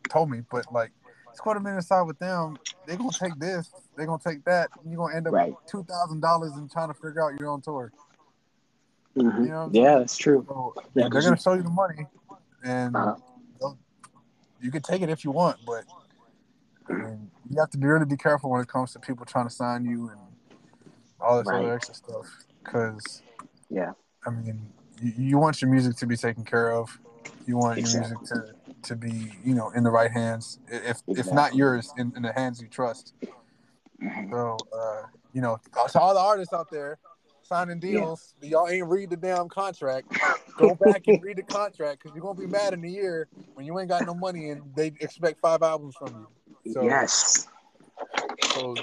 told 0.09 0.31
me, 0.31 0.41
but 0.51 0.73
like, 0.73 0.91
it's 1.31 1.41
quarter 1.41 1.61
million 1.61 1.81
to 1.81 1.87
sign 1.87 2.07
with 2.07 2.19
them. 2.19 2.59
They're 2.87 2.97
gonna 2.97 3.11
take 3.13 3.39
this. 3.39 3.71
They're 3.97 4.07
gonna 4.07 4.23
take 4.25 4.45
that. 4.45 4.71
And 4.83 4.93
you're 4.93 4.99
gonna 4.99 5.17
end 5.17 5.27
up 5.27 5.33
right. 5.33 5.55
two 5.67 5.85
thousand 5.85 6.21
dollars 6.21 6.53
and 6.53 6.71
trying 6.71 6.89
to 6.89 6.95
figure 6.95 7.23
out 7.23 7.39
your 7.39 7.49
own 7.49 7.61
tour. 7.61 7.93
Mm-hmm. 9.17 9.45
You 9.45 9.51
know 9.51 9.71
yeah, 9.73 9.99
that's 9.99 10.17
true. 10.17 10.45
So, 10.49 10.75
yeah, 10.95 11.09
they're 11.11 11.21
going 11.21 11.37
to 11.37 11.43
show 11.43 11.53
you 11.53 11.63
the 11.63 11.69
money, 11.69 12.07
and 12.65 12.97
uh-huh. 12.97 13.75
you 14.61 14.71
can 14.71 14.81
take 14.81 15.03
it 15.03 15.11
if 15.11 15.23
you 15.23 15.31
want, 15.31 15.59
but 15.67 15.85
I 16.89 16.93
mean, 16.95 17.31
you 17.51 17.59
have 17.61 17.71
to 17.71 17.79
be 17.79 17.87
really 17.87 18.07
be 18.07 18.17
careful 18.17 18.51
when 18.51 18.61
it 18.61 18.69
comes 18.69 18.93
to 18.93 18.99
people 18.99 19.27
trying 19.27 19.47
to 19.47 19.55
sign 19.55 19.85
you 19.85 20.09
and 20.09 20.21
all 21.21 21.39
this 21.39 21.47
right. 21.47 21.65
other 21.65 21.75
extra 21.75 21.95
stuff. 21.95 22.27
Because, 22.63 23.23
yeah, 23.71 23.93
I 24.27 24.31
mean, 24.31 24.67
you, 25.01 25.13
you, 25.17 25.39
want 25.39 25.61
your 25.61 25.71
music 25.71 25.97
to 25.97 26.07
be 26.07 26.17
taken 26.17 26.45
care 26.45 26.73
of. 26.73 26.99
You 27.47 27.57
want 27.57 27.79
exactly. 27.79 28.11
your 28.11 28.21
music 28.21 28.65
to, 28.83 28.89
to 28.89 28.97
be, 28.97 29.33
you 29.45 29.55
know, 29.55 29.71
in 29.71 29.83
the 29.83 29.91
right 29.91 30.11
hands. 30.11 30.59
If 30.69 30.83
exactly. 30.83 31.15
if 31.19 31.33
not 31.33 31.55
yours, 31.55 31.93
in, 31.99 32.13
in 32.17 32.23
the 32.23 32.33
hands 32.33 32.61
you 32.61 32.69
trust. 32.69 33.15
Mm-hmm. 34.03 34.33
So, 34.33 34.57
uh, 34.77 35.03
you 35.33 35.41
know, 35.41 35.59
to 35.91 36.01
all 36.01 36.15
the 36.15 36.21
artists 36.21 36.53
out 36.53 36.71
there, 36.71 36.99
signing 37.53 37.79
deals. 37.79 38.35
Yeah. 38.41 38.51
Y'all 38.51 38.69
ain't 38.69 38.89
read 38.89 39.11
the 39.11 39.17
damn 39.17 39.49
contract. 39.49 40.17
Go 40.57 40.75
back 40.75 41.07
and 41.07 41.23
read 41.23 41.37
the 41.37 41.43
contract 41.43 42.03
because 42.03 42.15
you're 42.15 42.25
gonna 42.25 42.39
be 42.39 42.47
mad 42.47 42.73
in 42.73 42.85
a 42.85 42.89
year 42.89 43.29
when 43.55 43.67
you 43.67 43.79
ain't 43.79 43.89
got 43.89 44.07
no 44.07 44.15
money 44.15 44.51
and 44.51 44.63
they 44.75 44.89
expect 45.01 45.41
five 45.41 45.63
albums 45.63 45.95
from 45.97 46.09
you. 46.09 46.27
So, 46.73 46.83
yes. 46.83 47.49
So 48.55 48.75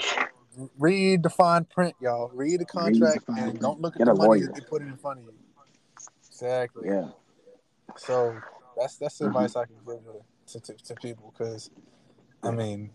read 0.77 1.23
the 1.23 1.29
fine 1.29 1.65
print, 1.65 1.95
y'all. 2.01 2.31
Read 2.33 2.59
the 2.59 2.65
contract 2.65 3.23
read 3.27 3.37
the 3.37 3.43
and 3.43 3.59
don't 3.59 3.81
look 3.81 3.95
at 3.95 3.99
Get 3.99 4.07
the 4.07 4.15
money 4.15 4.41
that 4.41 4.55
they 4.55 4.61
put 4.61 4.81
in 4.81 4.95
front 4.97 5.19
of 5.19 5.25
you. 5.25 5.33
Exactly. 6.27 6.89
Yeah. 6.89 7.09
So 7.97 8.39
that's 8.77 8.97
that's 8.97 9.17
the 9.17 9.25
mm-hmm. 9.25 9.35
advice 9.35 9.55
I 9.55 9.65
can 9.65 9.75
give 9.85 10.03
to, 10.47 10.59
to, 10.59 10.73
to 10.85 10.95
people 10.95 11.33
because, 11.37 11.69
I 12.43 12.51
mean, 12.51 12.91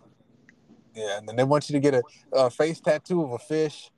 yeah, 0.95 1.19
and 1.19 1.29
then 1.29 1.37
they 1.37 1.45
want 1.45 1.69
you 1.69 1.75
to 1.75 1.81
get 1.81 1.95
a, 1.95 2.03
a 2.33 2.51
face 2.51 2.81
tattoo 2.81 3.23
of 3.23 3.33
a 3.33 3.39
fish 3.39 3.91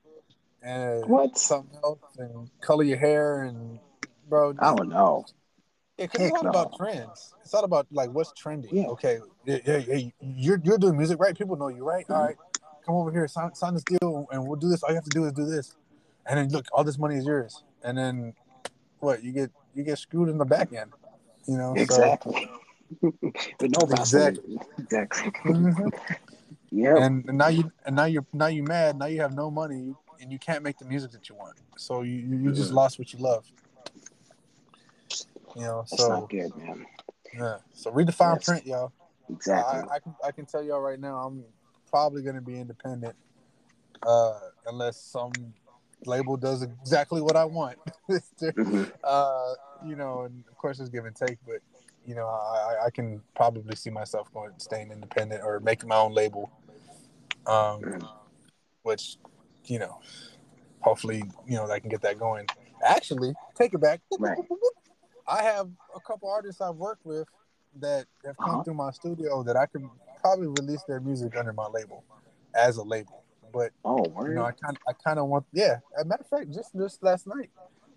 and 0.63 1.07
what 1.07 1.39
something 1.39 1.79
else 1.85 2.01
and 2.19 2.51
color 2.61 2.85
your 2.85 2.99
hair 2.99 3.43
and 3.43 3.79
bro. 4.29 4.55
I 4.59 4.75
don't 4.75 4.89
know. 4.89 5.25
Yeah, 5.99 6.07
because 6.07 6.27
it's 6.27 6.37
all 6.37 6.45
no. 6.45 6.51
about 6.51 6.77
trends. 6.77 7.35
It's 7.43 7.55
all 7.55 7.65
about 7.65 7.87
like 7.91 8.11
what's 8.11 8.33
trending. 8.33 8.75
Yeah. 8.75 8.87
Okay, 8.89 9.19
yeah, 9.47 9.59
yeah, 9.65 9.77
yeah, 9.79 10.11
you're 10.21 10.61
you're 10.63 10.79
doing 10.79 10.97
music, 10.97 11.19
right? 11.19 11.37
People 11.37 11.57
know 11.57 11.69
you, 11.69 11.85
right? 11.85 12.05
Mm-hmm. 12.05 12.13
All 12.13 12.25
right, 12.27 12.37
come 12.85 12.95
over 12.97 13.11
here, 13.11 13.27
sign, 13.29 13.55
sign 13.55 13.75
this 13.75 13.85
deal, 13.85 14.27
and 14.31 14.47
we'll 14.47 14.57
do 14.57 14.69
this. 14.69 14.83
All 14.83 14.91
you 14.91 14.97
have 14.97 15.05
to 15.05 15.11
do 15.11 15.25
is 15.25 15.33
do 15.33 15.47
this, 15.47 15.75
and 16.27 16.39
then 16.39 16.49
look, 16.51 16.67
all 16.73 16.85
this 16.85 16.99
money 16.99 17.17
is 17.17 17.25
yours. 17.25 17.63
And 17.83 17.97
then 17.97 18.35
what? 19.01 19.25
You 19.25 19.33
get 19.33 19.51
you 19.75 19.85
get 19.85 19.99
screwed 19.99 20.29
in 20.29 20.37
the 20.39 20.45
back 20.45 20.73
end. 20.73 20.93
You 21.49 21.57
know 21.57 21.75
exactly. 21.75 22.51
So, 23.01 23.15
but 23.59 23.71
no, 23.71 23.87
exactly, 23.91 24.59
exactly. 24.79 25.31
mm-hmm. 25.45 25.89
Yeah. 26.71 26.97
And, 26.99 27.25
and 27.29 27.39
now 27.39 27.49
you 27.49 27.73
and 27.87 27.97
now 27.97 28.05
you're 28.05 28.27
now 28.33 28.49
you 28.49 28.63
mad. 28.63 28.99
Now 28.99 29.07
you 29.07 29.21
have 29.21 29.35
no 29.35 29.51
money 29.51 29.95
and 30.21 30.33
you 30.33 30.39
can't 30.39 30.63
make 30.63 30.79
the 30.79 30.85
music 30.85 31.13
that 31.13 31.29
you 31.29 31.35
want. 31.35 31.57
So 31.77 32.03
you 32.03 32.15
you, 32.15 32.37
you 32.39 32.53
just 32.53 32.73
lost 32.73 32.99
what 32.99 33.13
you 33.13 33.19
love. 33.19 33.51
You 35.57 35.63
know, 35.63 35.85
That's 35.91 36.03
so 36.03 36.09
not 36.09 36.29
good, 36.29 36.55
man. 36.57 36.87
Yeah. 37.35 37.57
So 37.73 37.91
read 37.91 38.09
the 38.09 38.13
fine 38.13 38.35
yes. 38.35 38.45
print, 38.45 38.67
y'all. 38.67 38.93
Exactly. 39.31 39.81
I, 39.81 39.95
I, 39.95 39.99
can 39.99 40.15
I 40.27 40.31
can 40.31 40.45
tell 40.45 40.63
y'all 40.63 40.81
right 40.81 41.01
now, 41.01 41.17
I'm 41.17 41.45
probably 41.89 42.23
gonna 42.23 42.43
be 42.43 42.61
independent, 42.61 43.17
uh, 44.07 44.39
unless 44.67 45.01
some 45.01 45.33
label 46.05 46.37
does 46.37 46.63
exactly 46.63 47.23
what 47.23 47.37
I 47.37 47.45
want. 47.45 47.79
mm-hmm. 48.11 48.85
uh, 49.03 49.55
you 49.87 49.97
know, 49.97 50.23
and 50.23 50.45
of 50.51 50.59
course 50.59 50.79
it's 50.79 50.91
give 50.91 51.07
and 51.07 51.17
take, 51.17 51.39
but 51.47 51.61
you 52.07 52.15
know, 52.15 52.27
I, 52.27 52.87
I 52.87 52.91
can 52.91 53.23
probably 53.35 53.75
see 53.77 53.91
myself 53.91 54.33
going 54.35 54.53
staying 54.59 54.93
independent 54.93 55.43
or 55.43 55.61
making 55.61 55.89
my 55.89 55.97
own 55.97 56.13
label. 56.13 56.51
Um, 57.47 57.81
mm-hmm. 57.81 58.07
which 58.83 59.17
you 59.65 59.79
know, 59.79 60.01
hopefully, 60.81 61.25
you 61.49 61.57
know, 61.57 61.71
I 61.71 61.81
can 61.81 61.89
get 61.89 62.03
that 62.03 62.19
going. 62.19 62.47
Actually, 62.85 63.33
take 63.57 63.73
it 63.73 63.81
back. 63.81 64.01
Right. 64.19 64.37
I 65.29 65.43
have 65.43 65.69
a 65.95 66.01
couple 66.01 66.31
artists 66.31 66.61
I've 66.61 66.77
worked 66.77 67.05
with 67.05 67.29
that 67.81 68.07
have 68.25 68.37
come 68.37 68.51
uh-huh. 68.51 68.63
through 68.63 68.75
my 68.75 68.91
studio 68.91 69.43
that 69.43 69.57
I 69.57 69.67
can 69.67 69.91
probably 70.21 70.49
release 70.49 70.83
their 70.89 71.01
music 71.01 71.37
under 71.37 71.53
my 71.53 71.67
label 71.67 72.05
as 72.55 72.77
a 72.77 72.83
label. 72.83 73.25
But 73.53 73.73
oh, 73.85 74.05
you 74.23 74.35
know, 74.35 74.45
I 74.45 74.53
kind 74.53 74.79
I 74.89 74.93
kind 74.93 75.19
of 75.19 75.27
want 75.29 75.47
yeah. 75.53 75.79
As 75.97 76.05
a 76.05 76.05
matter 76.05 76.23
of 76.23 76.29
fact, 76.29 76.53
just 76.53 76.75
just 76.77 77.03
last 77.03 77.27
night, 77.27 77.51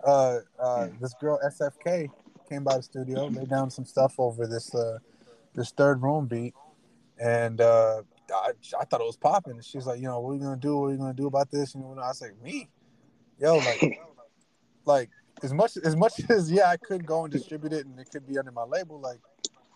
uh, 0.04 0.40
uh, 0.60 0.88
this 1.02 1.14
girl 1.20 1.40
SFK 1.46 2.10
came 2.48 2.64
by 2.64 2.78
the 2.78 2.84
studio, 2.84 3.28
laid 3.28 3.50
down 3.50 3.70
some 3.70 3.86
stuff 3.86 4.16
over 4.20 4.48
this 4.48 4.74
uh, 4.74 5.00
this 5.56 5.72
third 5.72 6.02
room 6.02 6.28
beat, 6.28 6.54
and 7.20 7.60
uh, 7.62 8.04
I, 8.34 8.52
I 8.80 8.86
thought 8.86 9.02
it 9.02 9.08
was 9.08 9.18
popping. 9.18 9.60
She's 9.62 9.86
like, 9.86 10.00
you 10.00 10.08
know, 10.08 10.20
what 10.20 10.32
are 10.32 10.36
you 10.36 10.42
gonna 10.42 10.58
do? 10.58 10.78
What 10.78 10.88
are 10.88 10.92
you 10.92 10.98
gonna 10.98 11.14
do 11.14 11.28
about 11.28 11.52
this? 11.52 11.76
And 11.76 11.84
I 11.84 12.08
was 12.08 12.22
like, 12.22 12.42
me, 12.42 12.70
yo, 13.40 13.58
like, 13.58 14.00
like 14.86 15.10
as 15.44 15.54
much 15.54 15.78
as 15.78 15.96
much 15.96 16.14
as 16.30 16.52
yeah, 16.52 16.70
I 16.70 16.78
could 16.78 17.06
go 17.06 17.24
and 17.24 17.32
distribute 17.32 17.74
it, 17.74 17.86
and 17.86 18.00
it 18.00 18.10
could 18.12 18.28
be 18.28 18.38
under 18.38 18.52
my 18.52 18.64
label. 18.64 19.00
Like, 19.00 19.20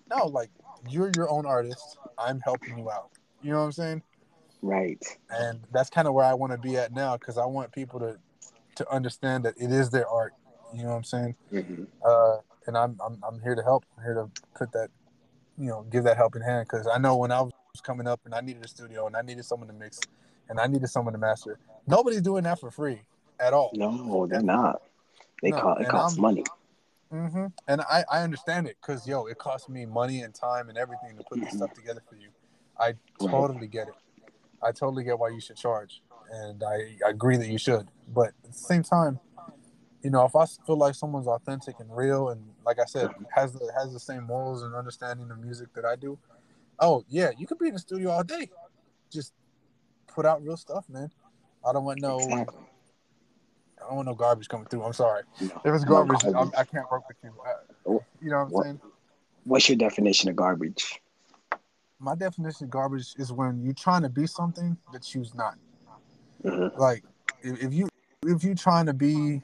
no, 0.09 0.27
like 0.27 0.49
you're 0.89 1.11
your 1.15 1.29
own 1.29 1.45
artist. 1.45 1.97
I'm 2.17 2.39
helping 2.41 2.77
you 2.77 2.89
out. 2.91 3.11
You 3.41 3.51
know 3.51 3.59
what 3.59 3.65
I'm 3.65 3.71
saying? 3.71 4.03
Right. 4.61 5.03
And 5.29 5.59
that's 5.71 5.89
kind 5.89 6.07
of 6.07 6.13
where 6.13 6.25
I 6.25 6.33
want 6.33 6.53
to 6.53 6.57
be 6.57 6.77
at 6.77 6.93
now 6.93 7.17
because 7.17 7.37
I 7.37 7.45
want 7.45 7.71
people 7.71 7.99
to 7.99 8.17
to 8.75 8.91
understand 8.91 9.45
that 9.45 9.55
it 9.57 9.71
is 9.71 9.89
their 9.89 10.07
art. 10.07 10.33
You 10.73 10.83
know 10.83 10.89
what 10.89 10.95
I'm 10.95 11.03
saying? 11.03 11.35
Mm-hmm. 11.51 11.83
Uh, 12.03 12.37
and 12.67 12.77
I'm, 12.77 12.97
I'm 13.05 13.19
I'm 13.27 13.41
here 13.41 13.55
to 13.55 13.63
help. 13.63 13.85
I'm 13.97 14.03
here 14.03 14.13
to 14.15 14.29
put 14.55 14.71
that, 14.71 14.89
you 15.57 15.67
know, 15.67 15.85
give 15.91 16.03
that 16.05 16.17
helping 16.17 16.41
hand 16.41 16.67
because 16.69 16.87
I 16.87 16.97
know 16.97 17.17
when 17.17 17.31
I 17.31 17.41
was 17.41 17.51
was 17.73 17.81
coming 17.81 18.07
up 18.07 18.21
and 18.25 18.35
I 18.35 18.41
needed 18.41 18.63
a 18.63 18.67
studio 18.67 19.07
and 19.07 19.15
I 19.15 19.21
needed 19.21 19.45
someone 19.45 19.67
to 19.67 19.73
mix 19.73 19.99
and 20.47 20.59
I 20.59 20.67
needed 20.67 20.87
someone 20.89 21.13
to 21.13 21.19
master. 21.19 21.57
Nobody's 21.87 22.21
doing 22.21 22.43
that 22.43 22.59
for 22.59 22.69
free 22.69 23.01
at 23.39 23.53
all. 23.53 23.71
No, 23.73 24.27
they're 24.27 24.41
not. 24.41 24.83
They 25.43 25.51
no, 25.51 25.61
cost 25.61 25.81
it 25.81 25.89
costs 25.89 26.17
I'm, 26.17 26.21
money. 26.21 26.43
Mm-hmm. 27.13 27.45
And 27.67 27.81
I, 27.81 28.03
I 28.11 28.23
understand 28.23 28.67
it 28.67 28.77
because 28.81 29.07
yo, 29.07 29.25
it 29.27 29.37
costs 29.37 29.69
me 29.69 29.85
money 29.85 30.21
and 30.21 30.33
time 30.33 30.69
and 30.69 30.77
everything 30.77 31.15
to 31.17 31.23
put 31.23 31.37
mm-hmm. 31.37 31.45
this 31.45 31.53
stuff 31.53 31.73
together 31.73 32.01
for 32.09 32.15
you. 32.15 32.29
I 32.79 32.95
totally 33.19 33.59
right. 33.59 33.71
get 33.71 33.87
it. 33.89 33.93
I 34.63 34.71
totally 34.71 35.03
get 35.03 35.19
why 35.19 35.29
you 35.29 35.39
should 35.39 35.57
charge, 35.57 36.01
and 36.31 36.63
I, 36.63 36.97
I 37.05 37.09
agree 37.09 37.37
that 37.37 37.47
you 37.47 37.59
should. 37.59 37.87
But 38.11 38.29
at 38.45 38.51
the 38.51 38.57
same 38.57 38.81
time, 38.81 39.19
you 40.01 40.09
know, 40.09 40.25
if 40.25 40.35
I 40.35 40.45
feel 40.65 40.77
like 40.77 40.95
someone's 40.95 41.27
authentic 41.27 41.79
and 41.79 41.95
real, 41.95 42.29
and 42.29 42.41
like 42.65 42.79
I 42.79 42.85
said, 42.85 43.09
has 43.35 43.53
the 43.53 43.71
has 43.77 43.93
the 43.93 43.99
same 43.99 44.23
morals 44.23 44.63
and 44.63 44.73
understanding 44.73 45.29
of 45.29 45.39
music 45.39 45.73
that 45.75 45.85
I 45.85 45.97
do, 45.97 46.17
Oh 46.79 47.03
yeah, 47.07 47.31
you 47.37 47.47
could 47.47 47.59
be 47.59 47.67
in 47.67 47.73
the 47.73 47.79
studio 47.79 48.11
all 48.11 48.23
day. 48.23 48.49
Just 49.11 49.33
put 50.07 50.25
out 50.25 50.43
real 50.43 50.57
stuff, 50.57 50.85
man. 50.89 51.09
I 51.65 51.71
don't 51.71 51.85
want 51.85 52.01
no. 52.01 52.19
Exactly. 52.19 52.59
I 53.83 53.87
don't 53.87 53.97
want 53.97 54.07
no 54.07 54.15
garbage 54.15 54.47
coming 54.47 54.65
through. 54.67 54.83
I'm 54.83 54.93
sorry. 54.93 55.23
No, 55.41 55.47
if 55.65 55.73
it's 55.75 55.83
garbage, 55.83 56.23
no 56.23 56.31
garbage. 56.31 56.53
I 56.57 56.63
can't 56.63 56.89
work 56.91 57.07
with 57.07 57.17
you. 57.23 57.33
I, 57.45 57.91
you 58.21 58.29
know 58.29 58.37
what 58.37 58.43
I'm 58.43 58.49
what, 58.49 58.63
saying? 58.63 58.81
What's 59.43 59.69
your 59.69 59.77
definition 59.77 60.29
of 60.29 60.35
garbage? 60.35 61.01
My 61.99 62.15
definition 62.15 62.65
of 62.65 62.69
garbage 62.69 63.13
is 63.17 63.31
when 63.31 63.61
you're 63.63 63.73
trying 63.73 64.03
to 64.03 64.09
be 64.09 64.27
something 64.27 64.77
that 64.91 65.13
you's 65.13 65.33
not. 65.35 65.55
Mm-hmm. 66.43 66.79
Like 66.79 67.03
if, 67.41 67.73
you 67.73 67.87
if 68.25 68.43
you're 68.43 68.55
trying 68.55 68.85
to 68.87 68.93
be, 68.93 69.41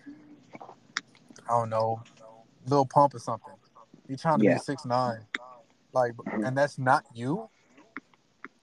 I 1.47 1.49
don't 1.49 1.69
know, 1.69 2.01
Lil 2.65 2.85
Pump 2.85 3.13
or 3.13 3.19
something. 3.19 3.53
You're 4.07 4.17
trying 4.17 4.39
to 4.39 4.45
yeah. 4.45 4.55
be 4.55 4.59
six 4.59 4.85
nine 4.85 5.19
like, 5.93 6.13
Mhm. 6.13 6.47
and 6.47 6.57
that's 6.57 6.77
not 6.77 7.05
you. 7.13 7.49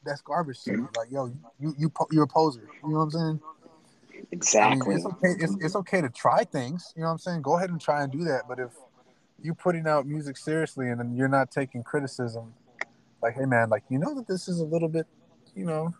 That's 0.04 0.20
garbage 0.20 0.62
to 0.64 0.72
me. 0.72 0.86
Like, 0.96 1.10
yo, 1.10 1.26
you 1.58 1.74
you 1.76 1.92
you're 2.12 2.24
a 2.24 2.28
poser. 2.28 2.68
You 2.82 2.90
know 2.90 2.98
what 2.98 3.02
I'm 3.02 3.10
saying? 3.10 3.40
I 4.16 4.20
mean, 4.20 4.26
Exactly. 4.32 4.94
it's 4.94 5.06
okay. 5.06 5.28
It's, 5.38 5.56
it's 5.60 5.76
okay 5.76 6.00
to 6.00 6.08
try 6.08 6.44
things. 6.44 6.92
You 6.96 7.02
know 7.02 7.08
what 7.08 7.12
I'm 7.12 7.18
saying? 7.18 7.42
Go 7.42 7.56
ahead 7.56 7.70
and 7.70 7.80
try 7.80 8.02
and 8.02 8.10
do 8.12 8.24
that. 8.24 8.42
But 8.48 8.58
if 8.58 8.70
you're 9.42 9.54
putting 9.54 9.86
out 9.86 10.06
music 10.06 10.36
seriously 10.36 10.88
and 10.88 11.00
then 11.00 11.14
you're 11.14 11.28
not 11.28 11.50
taking 11.50 11.82
criticism, 11.82 12.54
like, 13.22 13.34
hey 13.34 13.44
man, 13.44 13.70
like 13.70 13.84
you 13.88 13.98
know 13.98 14.14
that 14.14 14.26
this 14.26 14.48
is 14.48 14.60
a 14.60 14.64
little 14.64 14.88
bit, 14.88 15.06
you 15.54 15.64
know, 15.64 15.94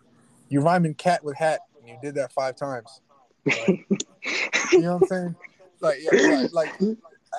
you 0.49 0.61
rhyming 0.61 0.93
cat 0.93 1.23
with 1.23 1.37
hat 1.37 1.61
and 1.79 1.87
you 1.89 1.97
did 2.01 2.15
that 2.15 2.31
five 2.31 2.55
times. 2.55 3.01
Like, 3.45 3.87
you 4.71 4.81
know 4.81 4.97
what 4.97 5.03
I'm 5.03 5.07
saying? 5.07 5.35
Like, 5.79 5.99
yeah, 6.11 6.47
like 6.53 6.73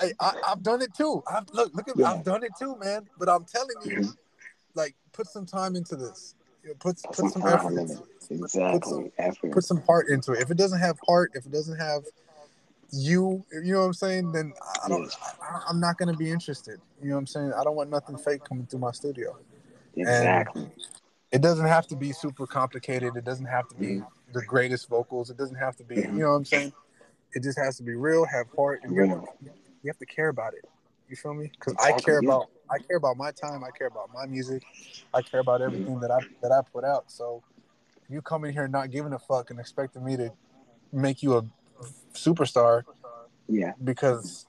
I, 0.01 0.13
I, 0.21 0.33
I've 0.47 0.63
done 0.63 0.81
it 0.81 0.93
too. 0.93 1.21
I've 1.29 1.43
look, 1.51 1.75
look 1.75 1.89
at 1.89 1.97
me. 1.97 2.03
Yeah. 2.03 2.13
I've 2.13 2.23
done 2.23 2.41
it 2.41 2.51
too, 2.57 2.77
man. 2.79 3.05
But 3.17 3.27
I'm 3.27 3.43
telling 3.43 3.75
you, 3.83 4.13
like, 4.75 4.95
put 5.11 5.27
some 5.27 5.45
time 5.45 5.75
into 5.75 5.97
this. 5.97 6.35
Put 6.79 7.01
put 7.03 7.15
Some 7.15 7.29
some 7.29 7.47
effort. 7.47 7.71
in 7.73 7.79
into 7.79 7.93
it. 7.93 7.99
it. 8.29 8.39
Exactly. 8.39 9.11
Effort. 9.17 9.51
Put 9.51 9.63
some 9.63 9.81
heart 9.81 10.07
into 10.09 10.33
it. 10.33 10.41
If 10.41 10.51
it 10.51 10.57
doesn't 10.57 10.79
have 10.79 10.97
heart, 11.07 11.31
if 11.33 11.45
it 11.45 11.51
doesn't 11.51 11.77
have 11.79 12.03
you, 12.91 13.45
you 13.51 13.73
know 13.73 13.79
what 13.81 13.85
I'm 13.85 13.93
saying, 13.93 14.31
then 14.31 14.53
I 14.83 14.87
don't. 14.89 15.03
Yes. 15.03 15.17
I, 15.41 15.61
I'm 15.67 15.79
not 15.79 15.97
gonna 15.97 16.15
be 16.15 16.29
interested. 16.31 16.79
You 17.01 17.09
know 17.09 17.15
what 17.15 17.19
I'm 17.19 17.27
saying? 17.27 17.53
I 17.53 17.63
don't 17.63 17.75
want 17.75 17.89
nothing 17.89 18.17
fake 18.17 18.43
coming 18.43 18.65
through 18.65 18.79
my 18.79 18.91
studio. 18.91 19.37
Exactly. 19.95 20.69
It 21.31 21.41
doesn't 21.41 21.67
have 21.67 21.87
to 21.87 21.95
be 21.95 22.11
super 22.11 22.47
complicated. 22.47 23.15
It 23.15 23.23
doesn't 23.23 23.45
have 23.45 23.67
to 23.69 23.75
be 23.75 23.97
Mhm. 23.97 24.07
the 24.33 24.41
greatest 24.43 24.89
vocals. 24.89 25.29
It 25.29 25.37
doesn't 25.37 25.57
have 25.57 25.75
to 25.77 25.83
be. 25.83 25.95
Mhm. 25.97 26.13
You 26.13 26.19
know 26.19 26.29
what 26.31 26.35
I'm 26.37 26.45
saying? 26.45 26.73
It 27.33 27.43
just 27.43 27.59
has 27.59 27.77
to 27.77 27.83
be 27.83 27.93
real, 27.93 28.25
have 28.25 28.47
heart, 28.55 28.79
and 28.83 28.93
you 28.95 29.01
have, 29.01 29.09
Real. 29.09 29.21
to, 29.21 29.45
you 29.83 29.87
have 29.89 29.99
to 29.99 30.05
care 30.07 30.29
about 30.29 30.55
it. 30.55 30.65
You 31.07 31.15
feel 31.15 31.35
me? 31.35 31.51
Because 31.53 31.75
I 31.77 31.89
Exactly, 31.89 32.03
care 32.03 32.19
about 32.19 32.49
I 32.71 32.77
care 32.79 32.97
about 32.97 33.17
my 33.17 33.31
time. 33.31 33.63
I 33.63 33.71
care 33.77 33.87
about 33.87 34.09
my 34.13 34.25
music. 34.25 34.63
I 35.13 35.21
care 35.21 35.39
about 35.39 35.61
everything 35.61 35.99
that 36.01 36.11
I 36.11 36.19
that 36.41 36.51
I 36.51 36.61
put 36.71 36.83
out. 36.83 37.11
So 37.11 37.43
you 38.09 38.21
come 38.21 38.45
in 38.45 38.53
here 38.53 38.67
not 38.67 38.91
giving 38.91 39.13
a 39.13 39.19
fuck 39.19 39.49
and 39.51 39.59
expecting 39.59 40.03
me 40.03 40.17
to 40.17 40.31
make 40.91 41.21
you 41.21 41.37
a 41.37 41.43
superstar 42.13 42.83
Yeah. 43.47 43.73
because 43.83 44.47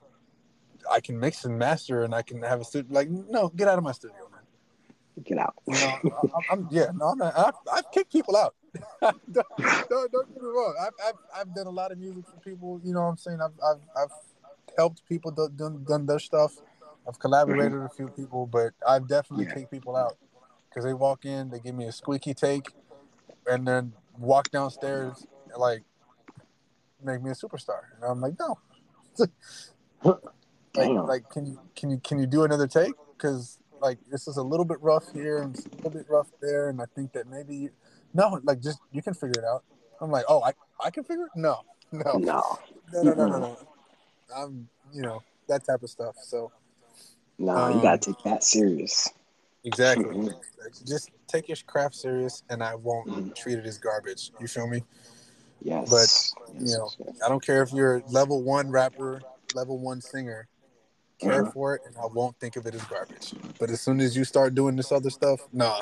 I 0.90 1.00
can 1.00 1.18
mix 1.18 1.44
and 1.44 1.58
master 1.58 2.04
and 2.04 2.14
I 2.14 2.22
can 2.22 2.42
have 2.42 2.60
a 2.60 2.64
studio, 2.64 2.92
like 2.92 3.08
no, 3.10 3.48
get 3.48 3.68
out 3.68 3.78
of 3.78 3.84
my 3.84 3.92
studio, 3.92 4.16
man. 4.32 4.40
Get 5.24 5.38
out. 5.38 5.54
You 5.66 5.74
know, 5.74 5.98
I, 6.34 6.52
I'm, 6.52 6.68
yeah, 6.70 6.90
no, 6.94 7.06
I'm 7.06 7.18
not, 7.18 7.36
I've, 7.36 7.54
I've 7.70 7.90
kicked 7.92 8.12
people 8.12 8.36
out. 8.36 8.54
don't, 9.02 9.16
don't, 9.30 10.12
don't 10.12 10.28
get 10.32 10.42
me 10.42 10.48
wrong. 10.48 10.74
I've, 10.80 10.92
I've, 11.06 11.14
I've 11.36 11.54
done 11.54 11.66
a 11.66 11.70
lot 11.70 11.92
of 11.92 11.98
music 11.98 12.24
for 12.26 12.40
people. 12.40 12.80
You 12.82 12.94
know 12.94 13.02
what 13.02 13.08
I'm 13.08 13.16
saying? 13.18 13.40
I've, 13.42 13.52
I've, 13.62 13.80
I've 14.04 14.10
helped 14.76 15.06
people 15.06 15.30
do, 15.30 15.50
done, 15.54 15.84
done 15.86 16.06
their 16.06 16.18
stuff. 16.18 16.54
I've 17.06 17.18
collaborated 17.18 17.72
with 17.72 17.90
a 17.92 17.94
few 17.94 18.08
people, 18.08 18.46
but 18.46 18.72
I've 18.86 19.08
definitely 19.08 19.46
Yeah. 19.46 19.54
kicked 19.54 19.70
people 19.70 19.96
out 19.96 20.16
because 20.68 20.84
they 20.84 20.94
walk 20.94 21.24
in, 21.24 21.50
they 21.50 21.58
give 21.58 21.74
me 21.74 21.86
a 21.86 21.92
squeaky 21.92 22.34
take, 22.34 22.74
and 23.46 23.66
then 23.66 23.94
walk 24.18 24.50
downstairs 24.50 25.26
like 25.56 25.82
make 27.02 27.22
me 27.22 27.30
a 27.30 27.34
superstar. 27.34 27.80
And 27.94 28.04
I'm 28.04 28.20
like, 28.20 28.38
no. 28.38 28.58
like, 30.04 30.88
like, 31.06 31.28
can 31.30 31.46
you 31.46 31.60
can 31.74 31.90
you 31.90 32.00
can 32.02 32.18
you 32.18 32.26
do 32.26 32.44
another 32.44 32.66
take? 32.66 32.92
Because 33.16 33.58
like 33.80 33.98
this 34.10 34.28
is 34.28 34.36
a 34.36 34.42
little 34.42 34.64
bit 34.64 34.80
rough 34.80 35.10
here 35.12 35.42
and 35.42 35.56
it's 35.56 35.66
a 35.66 35.70
little 35.76 35.90
bit 35.90 36.06
rough 36.08 36.28
there, 36.40 36.68
and 36.68 36.80
I 36.80 36.86
think 36.94 37.12
that 37.12 37.26
maybe 37.26 37.56
you, 37.56 37.70
no, 38.14 38.40
like 38.44 38.60
just 38.60 38.78
you 38.92 39.02
can 39.02 39.14
figure 39.14 39.40
it 39.40 39.44
out. 39.44 39.64
I'm 40.00 40.10
like, 40.10 40.24
oh, 40.28 40.42
I 40.42 40.52
I 40.82 40.90
can 40.90 41.04
figure 41.04 41.24
it. 41.26 41.32
No, 41.34 41.60
No. 41.92 42.20
no, 42.22 43.02
no, 43.02 43.14
no, 43.14 43.26
no, 43.26 43.38
no. 43.38 43.58
I'm 44.34 44.68
you 44.92 45.02
know 45.02 45.22
that 45.48 45.64
type 45.64 45.82
of 45.82 45.90
stuff. 45.90 46.14
So 46.22 46.52
No, 47.40 47.68
you 47.68 47.76
Um, 47.76 47.80
gotta 47.80 47.98
take 47.98 48.22
that 48.24 48.44
serious. 48.44 49.08
exactly, 49.64 50.04
Mhm. 50.04 50.34
Just 50.86 51.10
take 51.26 51.48
your 51.48 51.56
craft 51.66 51.94
serious, 51.94 52.42
and 52.50 52.62
I 52.62 52.74
won't 52.74 53.08
Mhm. 53.08 53.34
treat 53.34 53.58
it 53.58 53.64
as 53.64 53.78
garbage. 53.78 54.30
You 54.38 54.46
feel 54.46 54.66
me? 54.66 54.84
Yes. 55.62 55.88
But, 55.88 56.54
Yes, 56.54 56.70
you 56.70 56.78
know, 56.78 56.90
yes. 56.98 57.22
I 57.24 57.28
don't 57.30 57.42
care 57.44 57.62
if 57.62 57.72
you're 57.72 57.96
a 57.96 58.02
level 58.08 58.42
one 58.42 58.70
rapper, 58.70 59.22
level 59.54 59.78
one 59.78 60.00
singer. 60.02 60.48
Care 61.18 61.44
Mhm. 61.44 61.52
for 61.52 61.74
it, 61.74 61.82
and 61.86 61.96
I 61.96 62.06
won't 62.06 62.38
think 62.38 62.56
of 62.56 62.66
it 62.66 62.74
as 62.74 62.84
garbage. 62.84 63.34
But 63.58 63.70
as 63.70 63.80
soon 63.80 64.00
as 64.00 64.16
you 64.16 64.24
start 64.24 64.54
doing 64.54 64.76
this 64.76 64.90
other 64.92 65.10
stuff, 65.10 65.40
nah, 65.52 65.80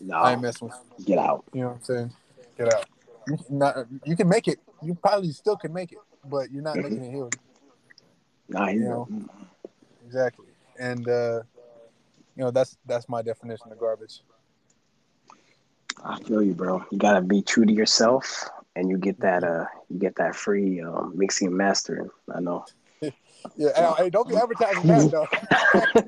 No. 0.00 0.16
I 0.16 0.32
ain't 0.32 0.40
messing 0.42 0.68
with. 0.68 0.76
you. 0.98 1.04
Get 1.06 1.18
out. 1.18 1.44
You 1.52 1.60
know 1.62 1.68
what 1.68 1.74
I'm 1.76 1.82
saying? 1.82 2.12
Get 2.56 2.72
out. 2.72 2.88
You, 3.28 3.38
not, 3.48 3.86
you 4.04 4.16
can 4.16 4.28
make 4.28 4.48
it. 4.48 4.58
You 4.82 4.94
probably 4.94 5.32
still 5.32 5.56
can 5.56 5.72
make 5.72 5.92
it, 5.92 5.98
but 6.24 6.50
you're 6.50 6.62
not 6.62 6.76
Mhm. 6.76 6.82
making 6.82 7.04
it 7.04 7.10
here. 7.12 7.30
Nah, 8.48 8.68
you 8.68 8.80
You 8.80 8.88
know. 8.88 9.08
Exactly. 10.04 10.45
And 10.78 11.08
uh, 11.08 11.42
you 12.36 12.44
know 12.44 12.50
that's 12.50 12.76
that's 12.86 13.08
my 13.08 13.22
definition 13.22 13.72
of 13.72 13.78
garbage. 13.78 14.20
I 16.04 16.18
feel 16.20 16.42
you, 16.42 16.54
bro. 16.54 16.84
You 16.90 16.98
gotta 16.98 17.22
be 17.22 17.42
true 17.42 17.64
to 17.64 17.72
yourself, 17.72 18.48
and 18.74 18.90
you 18.90 18.98
get 18.98 19.20
that. 19.20 19.44
Uh, 19.44 19.64
you 19.88 19.98
get 19.98 20.16
that 20.16 20.36
free 20.36 20.80
um, 20.82 21.12
mixing 21.16 21.48
and 21.48 21.56
mastering. 21.56 22.10
I 22.34 22.40
know. 22.40 22.64
Yeah. 23.56 23.70
Hey, 23.76 24.04
hey, 24.04 24.10
don't 24.10 24.28
be 24.28 24.34
advertising 24.36 24.86
that 24.88 25.10
though. 25.10 25.28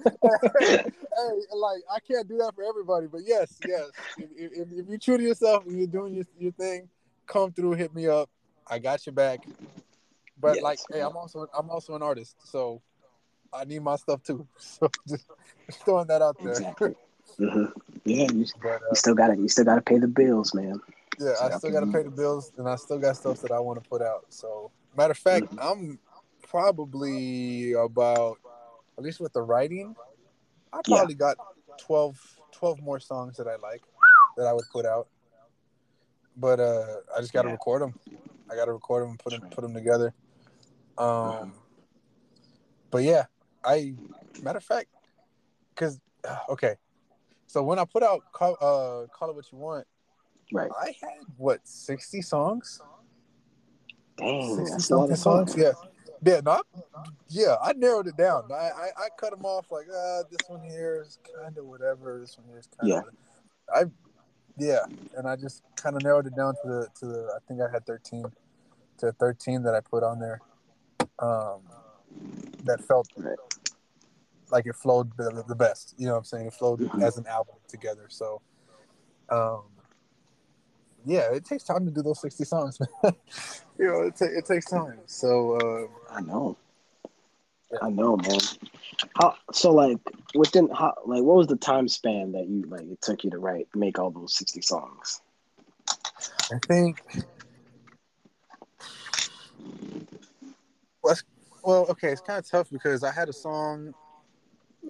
hey, 0.69 1.35
like 1.55 1.81
I 1.95 2.01
can't 2.01 2.29
do 2.29 2.37
that 2.39 2.53
for 2.55 2.65
everybody, 2.65 3.07
but 3.07 3.21
yes, 3.25 3.61
yes. 3.65 3.91
If, 4.19 4.29
if, 4.37 4.69
if 4.73 4.89
you're 4.89 4.99
true 4.99 5.19
to 5.19 5.23
yourself 5.23 5.65
and 5.67 5.79
you're 5.79 5.87
doing 5.87 6.15
your, 6.15 6.25
your 6.39 6.53
thing, 6.53 6.89
come 7.27 7.53
through, 7.53 7.73
hit 7.73 7.95
me 7.95 8.09
up. 8.09 8.29
I 8.67 8.79
got 8.79 9.07
your 9.07 9.13
back. 9.13 9.47
But 10.41 10.57
Yes. 10.57 10.63
like, 10.65 10.79
hey, 10.93 11.01
I'm 11.01 11.17
also 11.17 11.47
I'm 11.57 11.71
also 11.71 11.95
an 11.95 12.03
artist, 12.03 12.37
so 12.45 12.83
I 13.53 13.65
need 13.65 13.83
my 13.83 13.97
stuff 13.97 14.23
too. 14.23 14.47
So 14.59 14.89
just, 15.09 15.27
just 15.67 15.85
throwing 15.85 16.07
that 16.09 16.23
out 16.23 16.37
there. 16.43 16.53
Exactly. 16.53 16.95
hmm 17.39 17.65
Yeah, 18.05 18.29
you, 18.31 18.47
But 18.63 18.83
uh, 18.83 18.91
you 18.91 18.95
still 18.97 19.15
gotta. 19.15 19.37
You 19.37 19.49
still 19.49 19.65
gotta 19.65 19.83
pay 19.83 19.99
the 19.99 20.09
bills, 20.09 20.55
man. 20.55 20.81
yeah, 21.19 21.35
I 21.43 21.51
still 21.51 21.71
got 21.71 21.81
to 21.81 21.87
pay 21.87 22.03
the 22.03 22.11
bills, 22.11 22.53
and 22.57 22.69
I 22.69 22.77
still 22.77 22.99
got 22.99 23.17
stuff 23.17 23.41
that 23.41 23.51
I 23.51 23.59
want 23.61 23.83
to 23.83 23.89
put 23.89 24.03
out. 24.03 24.27
So, 24.29 24.71
matter 24.97 25.13
of 25.13 25.19
fact, 25.19 25.47
I'm 25.59 25.99
probably 26.49 27.73
about 27.73 28.39
at 28.97 29.05
least 29.05 29.21
with 29.21 29.33
the 29.33 29.43
writing, 29.43 29.95
I 30.73 30.81
Yeah. 30.87 30.97
probably 30.99 31.15
got 31.15 31.37
12, 31.79 32.19
12 32.53 32.81
more 32.83 32.99
songs 33.01 33.37
that 33.37 33.47
I 33.47 33.57
like 33.57 33.83
that 34.37 34.47
I 34.47 34.53
would 34.53 34.65
put 34.73 34.85
out. 34.85 35.09
But 36.37 36.61
uh, 36.61 36.97
I 37.17 37.21
just 37.21 37.33
got 37.33 37.43
to 37.43 37.49
Yeah. 37.49 37.53
record 37.53 37.83
them. 37.83 37.95
I 38.51 38.57
got 38.57 38.67
to 38.67 38.73
record 38.73 39.03
them 39.05 39.11
and 39.11 39.19
put 39.19 39.31
them 39.33 39.43
put 39.51 39.63
them 39.63 39.75
together. 39.75 40.15
Um, 40.97 41.55
but 42.91 43.05
yeah, 43.05 43.27
I 43.65 43.95
matter 44.43 44.59
of 44.59 44.65
fact, 44.65 44.89
because 45.75 46.01
okay, 46.49 46.77
so 47.47 47.63
when 47.63 47.79
I 47.79 47.85
put 47.85 48.03
out 48.03 48.33
call, 48.33 48.57
uh, 48.61 49.07
call 49.09 49.31
it 49.31 49.37
what 49.37 49.51
you 49.53 49.59
want. 49.59 49.87
Right. 50.53 50.71
I 50.81 50.95
had 51.01 51.27
what 51.37 51.61
sixty 51.65 52.23
songs, 52.23 52.81
Dang, 54.17 54.57
sixty 54.57 54.73
that's 54.73 54.91
a 54.91 54.97
lot 54.97 55.01
something 55.09 55.17
songs. 55.17 55.53
songs. 55.53 55.63
Yeah, 56.23 56.33
yeah, 56.35 56.41
no, 56.45 56.51
I, 56.53 56.61
yeah. 57.29 57.57
I 57.63 57.73
narrowed 57.75 58.07
it 58.07 58.17
down. 58.17 58.51
I, 58.51 58.55
I, 58.55 58.89
I 58.97 59.09
cut 59.19 59.31
them 59.33 59.45
off 59.45 59.71
like, 59.71 59.87
uh, 59.89 60.23
this 60.31 60.49
one 60.49 60.63
here 60.63 61.05
is 61.07 61.19
kind 61.39 61.59
of 61.59 61.67
whatever. 61.67 62.19
This 62.21 62.39
one 62.39 62.47
here 62.49 62.59
is 62.59 62.69
kind 62.79 62.93
of. 62.93 63.05
Yeah. 63.05 63.75
I, 63.75 63.85
yeah, 64.57 64.85
and 65.17 65.29
I 65.29 65.37
just 65.37 65.63
kind 65.77 65.95
of 65.97 66.03
narrowed 66.03 66.27
it 66.27 66.35
down 66.35 66.55
to 66.63 66.69
the 66.69 66.89
to 67.01 67.07
the. 67.07 67.33
I 67.37 67.39
think 67.47 67.61
I 67.61 67.71
had 67.71 67.85
thirteen, 67.85 68.25
to 68.99 69.13
thirteen 69.13 69.63
that 69.65 69.75
I 69.75 69.81
put 69.81 70.03
on 70.03 70.19
there. 70.19 70.41
Um, 71.19 71.61
that 72.65 72.83
felt 72.85 73.09
like 74.51 74.67
it 74.67 74.75
flowed 74.77 75.17
the, 75.17 75.45
the 75.47 75.55
best. 75.55 75.95
You 75.99 76.07
know 76.07 76.13
what 76.13 76.19
I'm 76.19 76.25
saying? 76.25 76.47
It 76.47 76.55
flowed 76.55 76.81
Mhm. 76.81 77.03
as 77.03 77.19
an 77.19 77.27
album 77.27 77.57
together. 77.69 78.07
So, 78.09 78.41
um, 79.29 79.63
yeah, 81.05 81.33
it 81.33 81.45
takes 81.45 81.65
time 81.65 81.85
to 81.87 81.91
do 81.91 82.03
those 82.03 82.21
60 82.21 82.45
songs, 82.45 82.79
man. 83.03 83.15
you 83.79 83.87
know, 83.87 84.03
it, 84.03 84.17
ta- 84.17 84.25
it 84.27 84.45
takes 84.47 84.67
time. 84.67 84.99
So, 85.07 85.55
uh, 85.57 86.15
I 86.15 86.21
know. 86.23 86.57
Yeah. 87.71 87.79
I 87.83 87.91
know, 87.91 88.17
man. 88.17 88.39
How 89.21 89.35
so? 89.53 89.71
Like 89.73 89.99
within 90.35 90.71
how? 90.71 90.95
Like 91.05 91.23
what 91.23 91.37
was 91.37 91.47
the 91.49 91.57
time 91.57 91.87
span 91.87 92.33
that 92.33 92.49
you 92.49 92.63
like 92.67 92.81
it 92.91 93.03
took 93.03 93.25
you 93.25 93.31
to 93.31 93.39
write 93.39 93.69
make 93.75 93.99
all 93.99 94.11
those 94.11 94.35
sixty 94.35 94.63
songs? 94.63 95.21
I 96.51 96.59
think. 96.67 97.03
Well, 101.03 101.13
it's- 101.13 101.23
well, 101.69 101.85
okay, 101.91 102.09
it's 102.09 102.23
kind 102.23 102.39
of 102.39 102.49
tough 102.49 102.71
because 102.71 103.05
I 103.05 103.13
had 103.13 103.29
a 103.29 103.33
song 103.33 103.93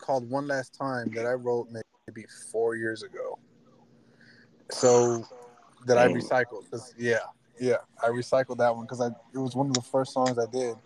called 0.00 0.30
"One 0.30 0.46
Last 0.46 0.76
Time" 0.78 1.10
that 1.16 1.26
I 1.26 1.32
wrote 1.32 1.66
maybe 1.72 2.24
four 2.52 2.76
years 2.76 3.02
ago. 3.02 3.36
So 4.70 5.24
that 5.86 5.98
I 5.98 6.06
recycled. 6.06 6.66
yeah, 6.96 7.18
yeah, 7.60 7.78
I 8.00 8.10
recycled 8.10 8.58
that 8.58 8.76
one 8.76 8.84
because 8.84 9.00
I 9.00 9.08
it 9.34 9.38
was 9.38 9.56
one 9.56 9.66
of 9.66 9.74
the 9.74 9.82
first 9.82 10.12
songs 10.12 10.38
I 10.38 10.46
did. 10.52 10.76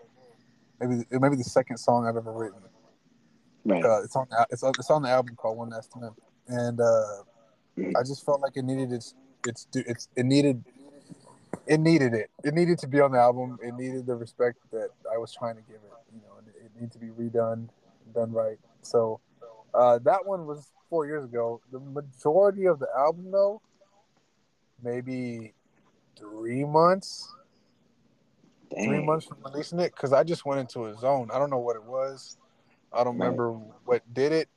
Maybe 0.80 1.04
maybe 1.10 1.36
the 1.36 1.44
second 1.44 1.76
song 1.76 2.06
I've 2.06 2.16
ever 2.16 2.32
written. 2.32 2.60
Right. 3.66 3.84
Uh, 3.84 4.02
it's 4.02 4.16
on 4.16 4.26
the- 4.30 4.46
it's 4.48 4.62
on, 4.62 4.72
it's 4.78 4.90
on 4.90 5.02
the 5.02 5.10
album 5.10 5.36
called 5.36 5.58
One 5.58 5.68
Last 5.68 5.92
Time, 5.92 6.16
and 6.48 6.80
uh, 6.80 7.22
Mhm. 7.76 7.92
I 7.98 8.02
just 8.02 8.24
felt 8.24 8.40
like 8.40 8.56
it 8.56 8.64
needed 8.64 8.92
its 8.92 9.14
its 9.46 9.66
it's 9.74 10.08
it 10.16 10.24
needed 10.24 10.64
it 11.66 11.80
needed 11.80 12.14
it. 12.14 12.30
It 12.44 12.54
needed 12.54 12.78
to 12.80 12.86
be 12.86 13.00
on 13.00 13.12
the 13.12 13.18
album. 13.18 13.58
It 13.62 13.74
needed 13.74 14.06
the 14.06 14.16
respect 14.16 14.58
that 14.72 14.88
I 15.12 15.18
was 15.18 15.32
trying 15.32 15.56
to 15.56 15.62
give 15.62 15.76
it. 15.76 15.92
You 16.14 16.20
know, 16.22 16.38
and 16.38 16.48
it, 16.48 16.54
it 16.66 16.70
needed 16.74 16.92
to 16.92 16.98
be 16.98 17.08
redone, 17.08 17.68
done 18.14 18.32
right. 18.32 18.58
So 18.82 19.20
Uh, 19.74 19.98
that 20.00 20.26
one 20.26 20.46
was 20.46 20.70
four 20.90 21.06
years 21.06 21.24
ago. 21.24 21.60
The 21.70 21.80
majority 21.80 22.66
of 22.66 22.78
the 22.78 22.88
album, 22.94 23.30
though, 23.30 23.62
maybe 24.82 25.54
three 26.18 26.64
months. 26.64 27.34
Dang. 28.68 28.84
Three 28.84 29.00
months 29.00 29.26
from 29.26 29.38
releasing 29.44 29.80
it, 29.80 29.94
because 29.94 30.12
I 30.12 30.24
just 30.24 30.44
went 30.44 30.60
into 30.60 30.86
a 30.86 30.94
zone. 30.94 31.30
I 31.32 31.38
don't 31.38 31.48
know 31.48 31.58
what 31.58 31.76
it 31.76 31.84
was. 31.84 32.36
I 32.92 33.02
don't 33.04 33.16
Right. 33.16 33.26
remember 33.26 33.52
what 33.84 34.02
did 34.12 34.32
it. 34.32 34.48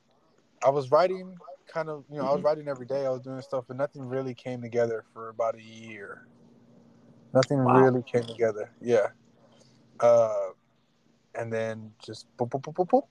I 0.62 0.68
was 0.68 0.90
writing, 0.90 1.36
kind 1.66 1.88
of, 1.88 2.04
you 2.10 2.18
know, 2.18 2.26
I 2.26 2.32
was 2.34 2.42
writing 2.42 2.68
every 2.68 2.86
day. 2.86 3.06
I 3.06 3.10
was 3.10 3.20
doing 3.20 3.40
stuff, 3.40 3.64
but 3.68 3.76
nothing 3.76 4.06
really 4.06 4.34
came 4.34 4.60
together 4.60 5.04
for 5.14 5.30
about 5.30 5.54
a 5.54 5.62
year. 5.62 6.26
Nothing 7.36 7.62
Wow. 7.64 7.82
really 7.84 8.02
came 8.02 8.24
together. 8.24 8.70
Yeah. 8.80 9.08
Uh, 10.00 10.52
and 11.34 11.52
then 11.52 11.92
just 12.02 12.26
boop, 12.38 12.48
boop, 12.48 12.62
boop, 12.62 12.72
boop, 12.74 12.88
boop, 12.88 13.02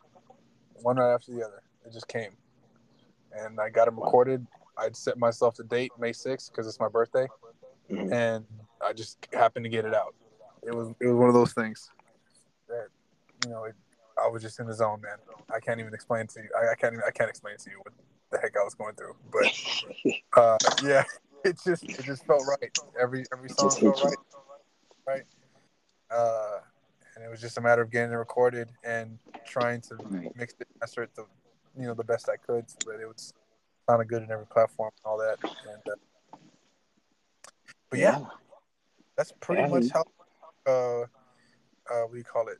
one 0.82 0.98
right 0.98 1.14
after 1.14 1.32
the 1.32 1.46
other. 1.46 1.62
It 1.86 1.94
just 1.94 2.08
came, 2.08 2.32
and 3.32 3.60
I 3.60 3.70
got 3.70 3.86
them 3.86 3.98
recorded. 4.00 4.48
I'd 4.80 4.96
set 4.96 5.20
myself 5.20 5.56
the 5.58 5.64
date 5.64 5.92
May 6.00 6.12
sixth 6.12 6.52
because 6.52 6.66
it's 6.66 6.80
my 6.80 6.88
birthday, 6.90 7.28
Mhm. 7.92 8.12
and 8.12 8.46
I 8.82 8.94
just 8.94 9.28
happened 9.32 9.66
to 9.66 9.70
get 9.70 9.86
it 9.86 9.94
out. 9.94 10.16
It 10.64 10.74
was 10.74 10.90
it 11.00 11.06
was 11.06 11.16
one 11.16 11.28
of 11.28 11.36
those 11.36 11.54
things 11.54 11.92
that 12.68 12.88
you 13.44 13.50
know 13.52 13.66
it, 13.66 13.76
I 14.18 14.28
was 14.28 14.42
just 14.42 14.60
in 14.60 14.66
the 14.66 14.74
zone, 14.74 15.02
man. 15.02 15.18
I 15.54 15.60
can't 15.60 15.80
even 15.80 15.94
explain 15.94 16.26
to 16.26 16.42
you. 16.42 16.50
I, 16.58 16.72
I 16.72 16.76
can't 16.76 16.94
even, 16.94 17.04
I 17.08 17.12
can't 17.12 17.30
explain 17.30 17.58
to 17.58 17.70
you 17.70 17.78
what 17.84 17.94
the 18.32 18.40
heck 18.40 18.58
I 18.58 18.64
was 18.64 18.74
going 18.74 18.96
through, 18.96 19.16
but 19.32 19.46
uh, 20.42 20.58
yeah, 20.84 21.04
it 21.46 21.60
just 21.64 21.84
it 21.84 22.04
just 22.04 22.26
felt 22.26 22.44
right. 22.48 22.72
Every 23.00 23.26
every 23.32 23.50
song 23.50 23.70
felt 23.70 24.04
right, 24.04 24.18
right. 25.08 25.24
Uh, 26.12 26.60
and 27.16 27.24
it 27.24 27.30
was 27.30 27.40
just 27.42 27.58
a 27.58 27.62
matter 27.62 27.82
of 27.82 27.92
getting 27.92 28.12
it 28.12 28.16
recorded 28.16 28.70
and 28.84 29.18
trying 29.46 29.82
to 29.82 29.96
mix 30.36 30.54
it, 30.60 30.68
master 30.80 31.04
it, 31.04 31.12
the 31.16 31.26
you 31.78 31.88
know 31.88 31.94
the 31.94 32.04
best 32.04 32.30
I 32.30 32.38
could, 32.38 32.70
so 32.70 32.92
that 32.92 33.00
it 33.02 33.08
would 33.08 33.20
sound 33.90 34.08
good 34.08 34.24
in 34.24 34.32
every 34.32 34.48
platform 34.48 34.92
and 35.04 35.10
all 35.12 35.18
that. 35.20 35.38
And 35.68 35.82
uh, 35.88 36.38
but 37.90 38.00
yeah, 38.00 38.20
that's 39.18 39.32
pretty 39.40 39.62
Yeah, 39.62 39.70
much 39.70 39.86
how 39.94 40.04
uh 40.68 41.02
uh 41.02 41.06
what 42.08 42.12
do 42.14 42.18
you 42.18 42.24
call 42.24 42.48
it? 42.48 42.58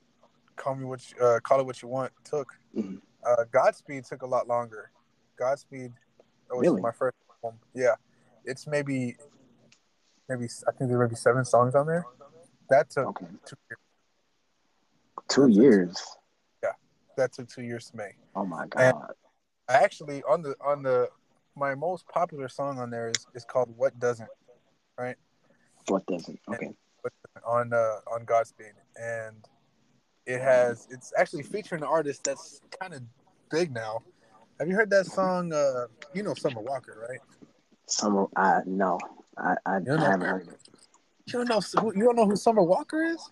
Call 0.56 0.76
me 0.76 0.86
what 0.86 1.02
you, 1.12 1.26
uh 1.26 1.40
call 1.40 1.60
it 1.60 1.66
what 1.66 1.82
you 1.82 1.88
want 1.88 2.12
took. 2.24 2.48
Mhm. 2.76 3.02
Uh 3.26 3.44
Godspeed 3.52 4.06
took 4.06 4.22
a 4.22 4.28
lot 4.28 4.48
longer. 4.48 4.92
Godspeed 5.38 5.92
which 6.52 6.68
Really? 6.68 6.82
my 6.82 6.92
first 6.92 7.16
album. 7.44 7.60
Yeah. 7.74 7.96
It's 8.46 8.68
maybe 8.68 9.16
maybe 10.30 10.46
I 10.68 10.72
think 10.72 10.90
there 10.90 11.00
may 11.00 11.08
be 11.08 11.16
seven 11.16 11.46
songs 11.46 11.76
on 11.76 11.88
there. 11.88 12.06
That 12.70 12.90
took 12.90 13.08
Okay. 13.08 13.28
two 13.46 13.58
years. 13.70 13.80
Two 15.28 15.48
years. 15.48 16.18
That 17.18 17.32
took 17.32 17.48
two 17.48 17.62
years 17.62 17.90
to 17.92 17.98
make. 17.98 18.18
Oh 18.36 18.46
my 18.46 18.68
god. 18.68 19.16
I 19.70 19.74
actually 19.74 20.22
on 20.24 20.42
the 20.42 20.56
on 20.64 20.84
the 20.84 21.10
my 21.56 21.74
most 21.76 22.08
popular 22.10 22.50
song 22.50 22.78
on 22.78 22.90
there 22.90 23.08
is, 23.08 23.26
is 23.34 23.46
called 23.46 23.70
What 23.78 23.98
Doesn't 24.00 24.30
right? 24.98 25.16
What 25.88 26.06
doesn't? 26.08 26.40
Okay. 26.50 26.74
on 27.46 27.72
uh 27.72 28.00
on 28.12 28.26
Godspeed. 28.26 28.74
And 29.02 29.48
it 30.26 30.42
has 30.42 30.88
it's 30.92 31.14
actually 31.18 31.44
featuring 31.44 31.84
an 31.84 31.88
artist 31.88 32.24
that's 32.26 32.60
kind 32.82 32.94
of 32.94 33.02
big 33.50 33.72
now. 33.72 34.04
Have 34.60 34.68
you 34.68 34.76
heard 34.76 34.90
that 34.90 35.06
song 35.06 35.54
uh 35.54 35.86
you 36.14 36.22
know 36.22 36.34
Summer 36.34 36.62
Walker, 36.62 37.08
right? 37.10 37.20
Summer. 37.88 38.28
I 38.36 38.62
no. 38.66 39.00
I 39.38 39.56
I, 39.66 39.76
I 39.76 39.80
know- 39.80 39.98
haven't 39.98 40.22
heard 40.28 40.48
it. 40.48 40.60
You 41.28 41.34
don't 41.44 41.50
know 41.50 41.60
who- 41.82 41.94
you 41.96 42.04
don't 42.04 42.16
know 42.16 42.26
who 42.26 42.36
Summer 42.36 42.64
Walker 42.64 43.04
is? 43.04 43.32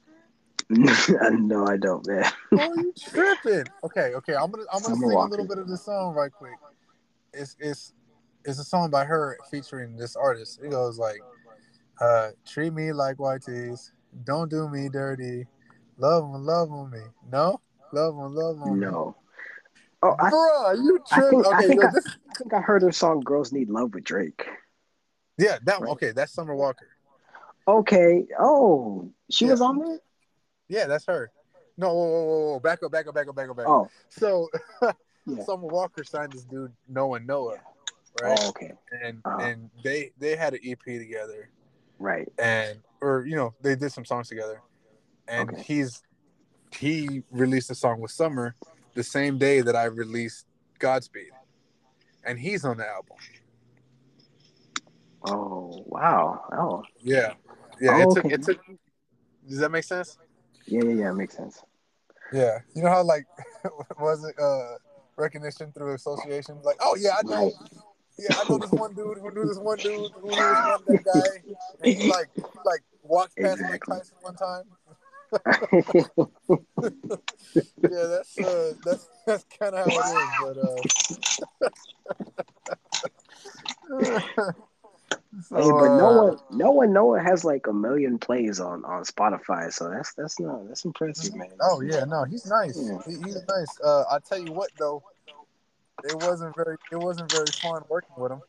no, 0.69 1.67
I 1.67 1.77
don't, 1.77 2.05
man. 2.07 2.23
Oh, 2.53 2.73
you 2.75 2.93
tripping? 2.97 3.65
Okay, 3.83 4.13
okay. 4.15 4.33
I'm 4.33 4.49
gonna 4.49 4.63
I'm 4.71 4.81
gonna 4.81 4.95
Summer 4.95 5.09
sing 5.09 5.17
a 5.17 5.25
little 5.25 5.47
bit 5.47 5.57
of 5.59 5.67
the 5.67 5.77
song 5.77 6.15
right 6.15 6.31
quick. 6.31 6.53
It's 7.33 7.55
it's 7.59 7.93
it's 8.45 8.59
a 8.59 8.63
song 8.63 8.89
by 8.89 9.05
her 9.05 9.37
featuring 9.51 9.95
this 9.95 10.15
artist. 10.15 10.59
It 10.63 10.71
goes 10.71 10.97
like, 10.97 11.21
uh, 12.01 12.29
"Treat 12.45 12.73
me 12.73 12.93
like 12.93 13.19
white 13.19 13.43
tees, 13.43 13.91
don't 14.23 14.49
do 14.49 14.67
me 14.69 14.89
dirty, 14.89 15.45
love 15.97 16.23
'em, 16.23 16.43
love 16.43 16.69
'em 16.71 16.89
me." 16.91 17.01
No, 17.31 17.59
love 17.91 18.15
'em, 18.15 18.33
love 18.33 18.61
'em 18.61 18.79
me. 18.79 18.85
No. 18.87 19.15
Oh, 20.03 20.15
I, 20.19 20.29
Bruh, 20.29 20.83
you 20.83 20.99
I 21.11 21.15
tripping? 21.21 21.43
think 21.43 21.53
I 21.53 21.57
Okay, 21.57 21.67
think 21.67 21.81
yo, 21.81 21.87
I, 21.87 21.91
this, 21.91 22.17
I 22.29 22.33
think 22.35 22.53
I 22.53 22.59
heard 22.59 22.81
her 22.81 22.91
song 22.91 23.21
"Girls 23.21 23.51
Need 23.53 23.69
Love" 23.69 23.93
with 23.93 24.03
Drake. 24.03 24.45
yeah, 25.37 25.57
that 25.63 25.79
one. 25.79 25.87
Right. 25.87 25.91
Okay, 25.93 26.11
that's 26.11 26.33
Summer 26.33 26.55
Walker. 26.55 26.87
Okay. 27.67 28.25
Oh, 28.39 29.11
she 29.31 29.45
Yeah. 29.45 29.51
was 29.51 29.61
on 29.61 29.79
there. 29.79 29.99
Yeah, 30.67 30.87
that's 30.87 31.05
her. 31.07 31.31
No, 31.77 31.93
whoa, 31.93 32.03
whoa, 32.05 32.23
whoa, 32.25 32.51
whoa. 32.53 32.59
back 32.59 32.83
up, 32.83 32.91
back 32.91 33.07
up, 33.07 33.15
back 33.15 33.27
up, 33.27 33.35
back 33.35 33.49
up, 33.49 33.55
back 33.57 33.65
up. 33.67 33.71
Oh, 33.71 33.89
So, 34.09 34.49
Yeah. 35.25 35.41
Summer 35.45 35.67
Walker 35.67 36.03
signed 36.03 36.33
this 36.33 36.43
dude 36.43 36.73
Noah 36.89 37.21
Noah, 37.21 37.59
right? 38.21 38.37
oh, 38.41 38.49
okay. 38.49 38.73
And 39.01 39.21
Uh-huh. 39.23 39.39
and 39.41 39.69
they 39.81 40.11
they 40.19 40.35
had 40.35 40.53
an 40.53 40.59
EP 40.65 40.83
together. 40.83 41.49
Right. 41.97 42.27
and 42.37 42.79
or 42.99 43.25
you 43.25 43.37
know 43.37 43.53
they 43.61 43.75
did 43.77 43.93
some 43.93 44.03
songs 44.03 44.27
together 44.27 44.61
and 45.29 45.49
Okay. 45.51 45.61
he's 45.63 46.03
he 46.71 47.23
released 47.31 47.71
a 47.71 47.75
song 47.75 48.01
with 48.01 48.11
summer 48.11 48.55
the 48.93 49.03
same 49.03 49.37
day 49.37 49.61
that 49.61 49.75
i 49.75 49.85
released 49.85 50.45
godspeed 50.79 51.31
and 52.25 52.39
he's 52.39 52.63
on 52.65 52.77
the 52.77 52.87
album 52.87 53.17
Oh, 55.25 55.83
wow. 55.87 56.41
Oh, 56.51 56.83
yeah 57.01 57.33
yeah 57.79 57.91
Oh, 57.95 58.11
it 58.11 58.15
took 58.15 58.25
okay. 58.25 58.33
it 58.35 58.43
took 58.43 58.59
does 59.47 59.59
that 59.59 59.69
make 59.71 59.85
sense 59.85 60.17
yeah, 60.65 60.81
yeah, 60.83 60.93
yeah. 60.93 61.11
Makes 61.13 61.37
sense. 61.37 61.61
yeah 62.33 62.59
you 62.75 62.83
know 62.83 62.89
how 62.89 63.03
like 63.03 63.25
was 63.99 64.23
it 64.25 64.35
uh 64.39 64.75
recognition 65.15 65.71
through 65.71 65.93
association 65.93 66.59
like 66.63 66.75
oh 66.81 66.97
yeah 66.99 67.11
i 67.19 67.21
know 67.23 67.43
Right. 67.43 67.53
yeah 68.19 68.35
i 68.37 68.49
know 68.49 68.57
this 68.57 68.71
one 68.71 68.93
dude 68.93 69.17
who 69.19 69.31
knew 69.33 69.45
this 69.47 69.57
one 69.59 69.77
dude 69.77 70.11
who 70.19 70.27
knew 70.27 70.35
this 70.35 70.65
one 70.65 70.81
that 70.87 71.03
guy 71.05 71.53
and 71.83 71.93
he 71.97 72.09
like 72.09 72.29
like 72.65 72.81
walked 73.01 73.35
past 73.37 73.61
mike 73.61 73.75
Exactly. 73.75 73.97
tyson 73.99 74.15
one 74.21 74.35
time 74.35 74.63
yeah 77.81 78.05
that's 78.07 78.39
uh 78.39 78.73
that's 78.85 79.07
that's 79.25 79.45
kind 79.59 79.75
of 79.75 79.85
how 79.85 79.99
it 79.99 80.05
is 80.05 80.29
but 80.41 80.57
uh 80.57 80.81
so, 85.41 85.55
hey, 85.55 85.71
but 85.71 85.91
uh, 85.91 85.95
no 85.97 86.11
one, 86.11 86.37
no 86.51 86.71
one, 86.71 86.93
no 86.93 87.05
one 87.05 87.25
has 87.25 87.43
like 87.43 87.67
a 87.67 87.73
million 87.73 88.17
plays 88.19 88.59
on 88.59 88.85
on 88.85 89.03
Spotify. 89.03 89.71
So 89.73 89.89
that's 89.89 90.13
that's 90.13 90.39
not 90.39 90.67
that's 90.67 90.85
impressive, 90.85 91.35
man. 91.35 91.49
oh 91.61 91.81
yeah 91.81 92.05
no 92.05 92.23
he's 92.23 92.45
nice 92.45 92.77
Yeah. 92.89 92.99
he, 93.05 93.13
he's 93.23 93.41
nice 93.47 93.79
uh 93.83 94.03
i 94.11 94.19
tell 94.19 94.39
you 94.39 94.51
what 94.51 94.69
though 94.79 95.03
it 96.03 96.15
wasn't 96.23 96.55
very 96.55 96.77
it 96.91 96.97
wasn't 96.97 97.31
very 97.31 97.51
fun 97.61 97.81
working 97.89 98.15
with 98.17 98.31
him 98.31 98.41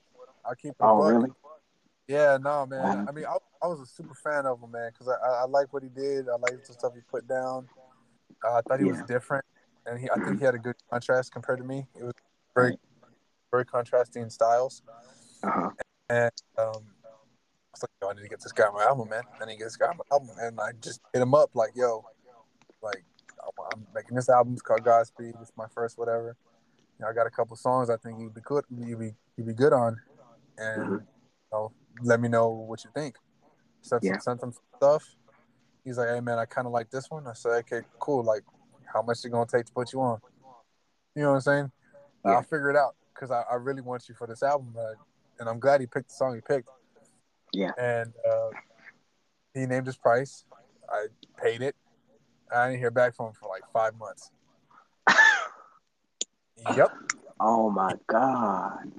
i'll 0.44 0.54
keep 0.54 0.74
Oh, 0.80 0.98
buck. 0.98 1.08
really? 1.12 1.30
Yeah 2.08 2.36
no 2.40 2.66
man 2.66 3.04
i 3.08 3.12
mean 3.12 3.24
I, 3.24 3.36
I 3.62 3.66
was 3.66 3.80
a 3.80 3.86
super 3.86 4.14
fan 4.14 4.46
of 4.46 4.62
him 4.62 4.70
man 4.70 4.90
because 4.92 5.08
I, 5.08 5.14
I 5.26 5.42
i 5.42 5.44
like 5.44 5.72
what 5.72 5.82
he 5.82 5.88
did 5.88 6.28
i 6.28 6.36
liked 6.36 6.66
the 6.66 6.72
stuff 6.74 6.92
he 6.94 7.00
put 7.10 7.26
down 7.26 7.66
uh, 8.46 8.54
i 8.54 8.60
thought 8.62 8.78
he 8.78 8.84
was 8.84 9.00
different 9.08 9.44
and 9.86 9.98
he 9.98 10.08
i 10.10 10.18
think 10.22 10.38
he 10.38 10.44
had 10.44 10.54
a 10.54 10.58
good 10.58 10.76
contrast 10.90 11.32
compared 11.32 11.58
to 11.58 11.64
me 11.64 11.86
it 11.98 12.04
was 12.04 12.12
very 12.54 12.76
very 13.50 13.64
contrasting 13.64 14.28
styles 14.30 14.82
Uh 15.42 15.50
huh. 15.50 15.70
And 16.10 16.32
um, 16.58 16.84
I 17.02 17.72
was 17.72 17.82
like, 17.82 17.90
yo, 18.02 18.08
I 18.10 18.12
need 18.14 18.22
to 18.22 18.28
get 18.28 18.42
this 18.42 18.52
guy 18.52 18.64
my 18.74 18.84
album, 18.84 19.08
man. 19.08 19.22
I 19.40 19.46
need 19.46 19.52
to 19.54 19.58
get 19.58 19.64
this 19.64 19.76
guy 19.76 19.86
my 19.96 20.04
album. 20.12 20.30
And 20.38 20.60
I 20.60 20.72
just 20.80 21.00
hit 21.14 21.22
him 21.22 21.34
up, 21.34 21.50
like, 21.54 21.70
yo, 21.74 22.04
like, 22.82 23.02
I'm 23.72 23.86
making 23.94 24.14
this 24.16 24.28
album. 24.28 24.52
It's 24.52 24.60
called 24.62 24.84
Godspeed. 24.84 25.34
It's 25.40 25.50
my 25.56 25.64
first 25.74 25.96
whatever. 25.96 26.36
You 26.98 27.04
know, 27.04 27.08
I 27.10 27.14
got 27.14 27.26
a 27.26 27.30
couple 27.30 27.56
songs 27.56 27.88
I 27.88 27.96
think 27.96 28.20
you'd 28.20 28.34
be 28.34 28.42
good, 28.42 28.64
you'd 28.70 28.98
be, 28.98 29.14
you'd 29.36 29.46
be 29.46 29.54
good 29.54 29.72
on. 29.72 29.96
And, 30.58 30.82
Mhm. 30.82 31.00
you 31.00 31.06
know, 31.52 31.72
let 32.02 32.20
me 32.20 32.28
know 32.28 32.48
what 32.48 32.84
you 32.84 32.90
think. 32.94 33.16
Sent, 33.82 34.02
Yeah. 34.02 34.18
sent 34.18 34.42
him 34.42 34.52
stuff. 34.76 35.04
He's 35.84 35.98
like, 35.98 36.08
hey, 36.08 36.20
man, 36.20 36.38
I 36.38 36.46
kind 36.46 36.66
of 36.66 36.72
like 36.72 36.90
this 36.90 37.10
one. 37.10 37.26
I 37.26 37.34
said, 37.34 37.52
okay, 37.60 37.82
cool. 37.98 38.22
Like, 38.22 38.42
how 38.92 39.02
much 39.02 39.24
it 39.24 39.30
going 39.30 39.46
to 39.46 39.56
take 39.56 39.66
to 39.66 39.72
put 39.72 39.92
you 39.92 40.00
on? 40.00 40.20
You 41.14 41.22
know 41.22 41.30
what 41.30 41.34
I'm 41.36 41.40
saying? 41.42 41.72
Yeah. 42.24 42.32
I'll 42.32 42.42
figure 42.42 42.70
it 42.70 42.76
out 42.76 42.96
because 43.12 43.30
I, 43.30 43.42
I 43.50 43.56
really 43.56 43.82
want 43.82 44.08
you 44.08 44.14
for 44.14 44.26
this 44.26 44.42
album. 44.42 44.74
Uh, 44.78 44.94
and 45.38 45.48
I'm 45.48 45.58
glad 45.58 45.80
he 45.80 45.86
picked 45.86 46.08
the 46.08 46.14
song 46.14 46.34
he 46.34 46.40
picked. 46.40 46.68
Yeah. 47.52 47.72
And 47.78 48.12
uh, 48.28 48.48
he 49.52 49.66
named 49.66 49.86
his 49.86 49.96
price. 49.96 50.44
I 50.88 51.06
paid 51.42 51.60
it. 51.62 51.76
I 52.54 52.68
didn't 52.68 52.80
hear 52.80 52.90
back 52.90 53.14
from 53.14 53.26
him 53.26 53.32
for 53.38 53.48
like 53.48 53.62
five 53.72 53.96
months. 53.98 54.30
Yep. 56.76 56.92
Oh 57.40 57.70
my 57.70 57.92
god. 58.06 58.90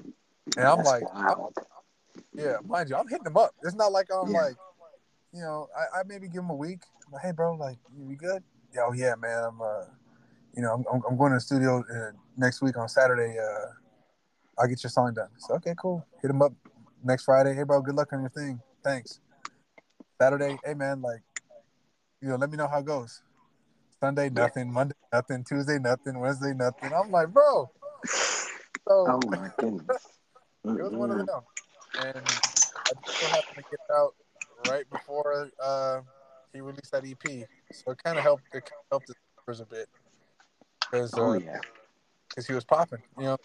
And 0.58 0.66
I'm 0.68 0.78
That's 0.78 0.88
like, 0.88 1.14
wild. 1.14 1.58
Yeah, 2.34 2.58
mind 2.66 2.90
you, 2.90 2.96
I'm 2.96 3.08
hitting 3.08 3.26
him 3.28 3.38
up. 3.38 3.52
It's 3.64 3.76
not 3.76 3.92
like 3.92 4.08
I'm 4.12 4.32
Yeah. 4.32 4.42
like, 4.42 4.56
you 5.34 5.42
know, 5.42 5.68
I, 5.78 6.00
I 6.00 6.04
maybe 6.06 6.28
give 6.28 6.44
him 6.44 6.50
a 6.50 6.56
week. 6.56 6.82
Like, 7.12 7.22
hey, 7.24 7.32
bro, 7.32 7.56
like, 7.56 7.78
you 7.98 8.06
be 8.06 8.16
good? 8.16 8.44
Yeah, 8.74 8.86
oh 8.88 8.94
yeah, 8.94 9.16
man. 9.16 9.44
I'm, 9.44 9.62
uh, 9.62 9.86
you 10.56 10.62
know, 10.64 10.74
I'm, 10.92 11.02
I'm- 11.04 11.18
going 11.18 11.32
to 11.32 11.38
the 11.38 11.42
studio 11.42 11.80
uh, 11.80 12.12
next 12.38 12.62
week 12.62 12.78
on 12.78 12.88
Saturday. 12.90 13.38
Uh, 13.40 13.68
I'll 14.58 14.68
get 14.68 14.84
your 14.84 14.90
song 14.90 15.14
done. 15.14 15.30
So 15.38 15.56
okay, 15.56 15.74
cool. 15.78 16.06
Hit 16.22 16.32
him 16.32 16.42
up 16.42 16.54
next 17.04 17.24
Friday. 17.26 17.54
Hey, 17.54 17.64
bro, 17.64 17.82
good 17.82 17.96
luck 17.96 18.12
on 18.14 18.22
your 18.22 18.30
thing. 18.30 18.62
Thanks. 18.84 19.20
Saturday, 20.22 20.58
hey 20.64 20.74
man, 20.74 21.02
like, 21.02 21.22
you 22.22 22.30
know, 22.30 22.38
let 22.38 22.50
me 22.50 22.56
know 22.56 22.68
how 22.70 22.80
it 22.80 22.86
goes. 22.86 23.22
Sunday, 24.00 24.30
nothing. 24.30 24.72
Monday, 24.72 24.96
nothing. 25.12 25.44
Tuesday, 25.44 25.78
nothing. 25.78 26.20
Wednesday, 26.20 26.54
nothing. 26.54 26.92
I'm 26.94 27.12
like, 27.12 27.30
bro, 27.30 27.70
So 28.06 28.48
Oh 28.88 29.20
my 29.30 29.50
goodness. 29.58 29.84
it 30.64 30.82
was 30.82 30.94
one 30.94 31.12
of 31.12 31.18
them, 31.18 31.42
and 32.00 32.18
I 32.18 32.92
just 33.06 33.20
so 33.20 33.28
happened 33.28 33.56
to 33.58 33.64
get 33.70 33.80
out 33.96 34.16
right 34.68 34.90
before 34.90 35.50
uh, 35.64 36.02
he 36.54 36.62
released 36.62 36.92
that 36.92 37.06
EP. 37.06 37.48
So 37.74 37.92
it 37.92 38.04
kind 38.04 38.18
of 38.18 38.24
helped. 38.24 38.44
It 38.54 38.64
kinda 38.64 38.72
helped 38.92 39.08
his 39.08 39.16
numbers 39.38 39.62
a 39.62 39.66
bit 39.66 39.90
because 40.80 41.14
Oh 41.16 41.34
yeah. 41.34 41.60
cause 42.34 42.48
he 42.48 42.54
was 42.54 42.64
popping. 42.64 43.02
You 43.18 43.24
know, 43.26 43.38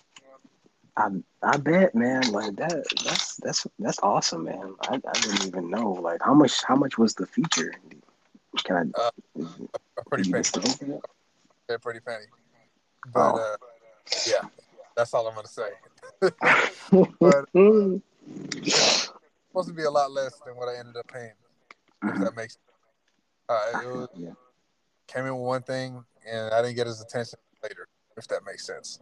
I 0.97 1.09
I 1.43 1.57
bet, 1.57 1.95
man. 1.95 2.31
Like 2.33 2.57
that. 2.57 2.85
That's 3.05 3.37
that's 3.37 3.67
that's 3.79 3.99
awesome, 4.03 4.45
man. 4.45 4.75
I, 4.83 4.95
I 5.07 5.13
didn't 5.21 5.47
even 5.47 5.71
know. 5.71 5.93
Like 5.93 6.21
how 6.23 6.35
much 6.35 6.63
how 6.65 6.77
much 6.77 6.99
was 6.99 7.15
the 7.15 7.27
feature? 7.27 7.75
Can 8.65 8.93
I? 8.97 9.01
Uh, 9.01 9.11
a 9.97 10.05
pretty 10.09 10.31
penny. 10.31 10.45
They're 11.69 11.79
pretty 11.79 12.01
penny. 12.01 12.25
But 13.15 13.21
Oh. 13.35 13.39
uh, 13.39 13.57
yeah, 14.27 14.49
that's 14.97 15.15
all 15.15 15.27
I'm 15.29 15.35
gonna 15.35 15.49
say. 15.49 15.71
But- 17.21 17.53
Mm. 17.55 18.03
Supposed 19.49 19.69
to 19.69 19.75
be 19.75 19.85
a 19.85 19.91
lot 19.91 20.11
less 20.13 20.41
than 20.47 20.57
what 20.57 20.69
I 20.69 20.79
ended 20.79 20.97
up 20.97 21.07
paying. 21.09 21.33
If 22.03 22.21
that 22.21 22.37
makes 22.37 22.55
sense. 22.55 22.65
Uh, 23.49 23.81
was, 23.85 24.09
yeah. 24.17 24.31
came 25.09 25.27
in 25.27 25.35
with 25.35 25.45
one 25.45 25.63
thing, 25.63 26.05
and 26.31 26.55
I 26.55 26.63
didn't 26.63 26.77
get 26.77 26.87
his 26.87 27.01
attention 27.01 27.39
later. 27.63 27.89
If 28.17 28.29
that 28.29 28.43
makes 28.47 28.67
sense. 28.67 29.01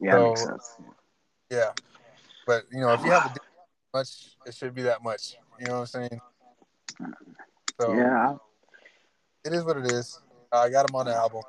Yeah, 0.00 0.16
that 0.16 0.22
makes 0.22 0.44
sense. 0.44 0.76
Yeah, 1.50 1.70
but 2.46 2.64
you 2.72 2.80
know, 2.80 2.92
if 2.92 3.04
you 3.04 3.10
have 3.10 3.26
a 3.26 3.34
much, 3.94 4.36
it 4.46 4.54
should 4.54 4.74
be 4.74 4.82
that 4.82 5.02
much. 5.02 5.36
You 5.60 5.66
know 5.66 5.80
what 5.80 5.80
I'm 5.80 5.86
saying? 5.86 6.20
So 7.80 7.94
Yeah, 7.94 8.36
it 9.44 9.52
is 9.52 9.64
what 9.64 9.76
it 9.76 9.90
is. 9.92 10.20
I 10.52 10.68
got 10.68 10.88
him 10.88 10.96
on 10.96 11.06
the 11.06 11.14
album. 11.14 11.42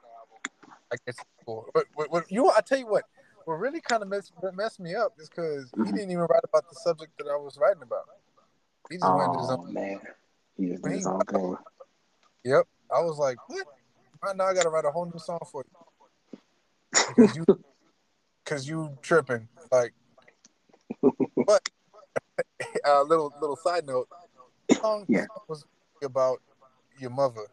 I 0.91 0.95
guess 1.05 1.15
it's 1.15 1.23
cool. 1.45 1.67
But 1.73 1.85
what, 1.95 2.11
what 2.11 2.31
you? 2.31 2.49
I 2.49 2.61
tell 2.61 2.77
you 2.77 2.87
what. 2.87 3.03
What 3.49 3.55
really 3.55 3.81
kind 3.81 4.03
of 4.03 4.09
messed, 4.09 4.31
messed 4.53 4.79
me 4.79 4.93
up 4.93 5.15
is 5.17 5.27
because 5.27 5.71
he 5.71 5.79
Mhm. 5.79 5.85
didn't 5.93 6.11
even 6.11 6.27
write 6.29 6.43
about 6.43 6.69
the 6.69 6.75
subject 6.75 7.17
that 7.17 7.27
I 7.27 7.35
was 7.35 7.57
writing 7.57 7.81
about. 7.81 8.05
He 8.91 8.97
just 8.97 9.11
went 9.11 9.33
to 9.33 9.39
his 9.39 9.49
Oh 9.49 9.57
own. 9.57 9.73
man, 9.73 10.01
he 10.55 10.67
just 10.67 10.83
did 10.83 10.91
his 10.91 11.07
own 11.07 11.21
thing. 11.21 11.57
Yep. 12.43 12.67
I 12.91 13.01
was 13.01 13.17
like, 13.17 13.39
what? 13.47 13.65
Right 14.21 14.37
now 14.37 14.43
I 14.43 14.53
got 14.53 14.63
to 14.63 14.69
write 14.69 14.85
a 14.85 14.91
whole 14.91 15.07
new 15.07 15.17
song 15.17 15.39
for 15.51 15.65
you 15.65 17.03
because 17.07 17.35
you, 17.35 17.45
because 18.45 18.69
you 18.69 18.95
tripping. 19.01 19.47
Like, 19.71 19.95
but 21.47 21.67
uh, 22.87 23.01
little 23.01 23.33
little 23.41 23.55
side 23.55 23.87
note, 23.87 24.09
the 24.67 24.75
song, 24.75 25.05
Yeah. 25.07 25.25
was 25.47 25.65
about 26.03 26.39
your 26.99 27.09
mother, 27.09 27.47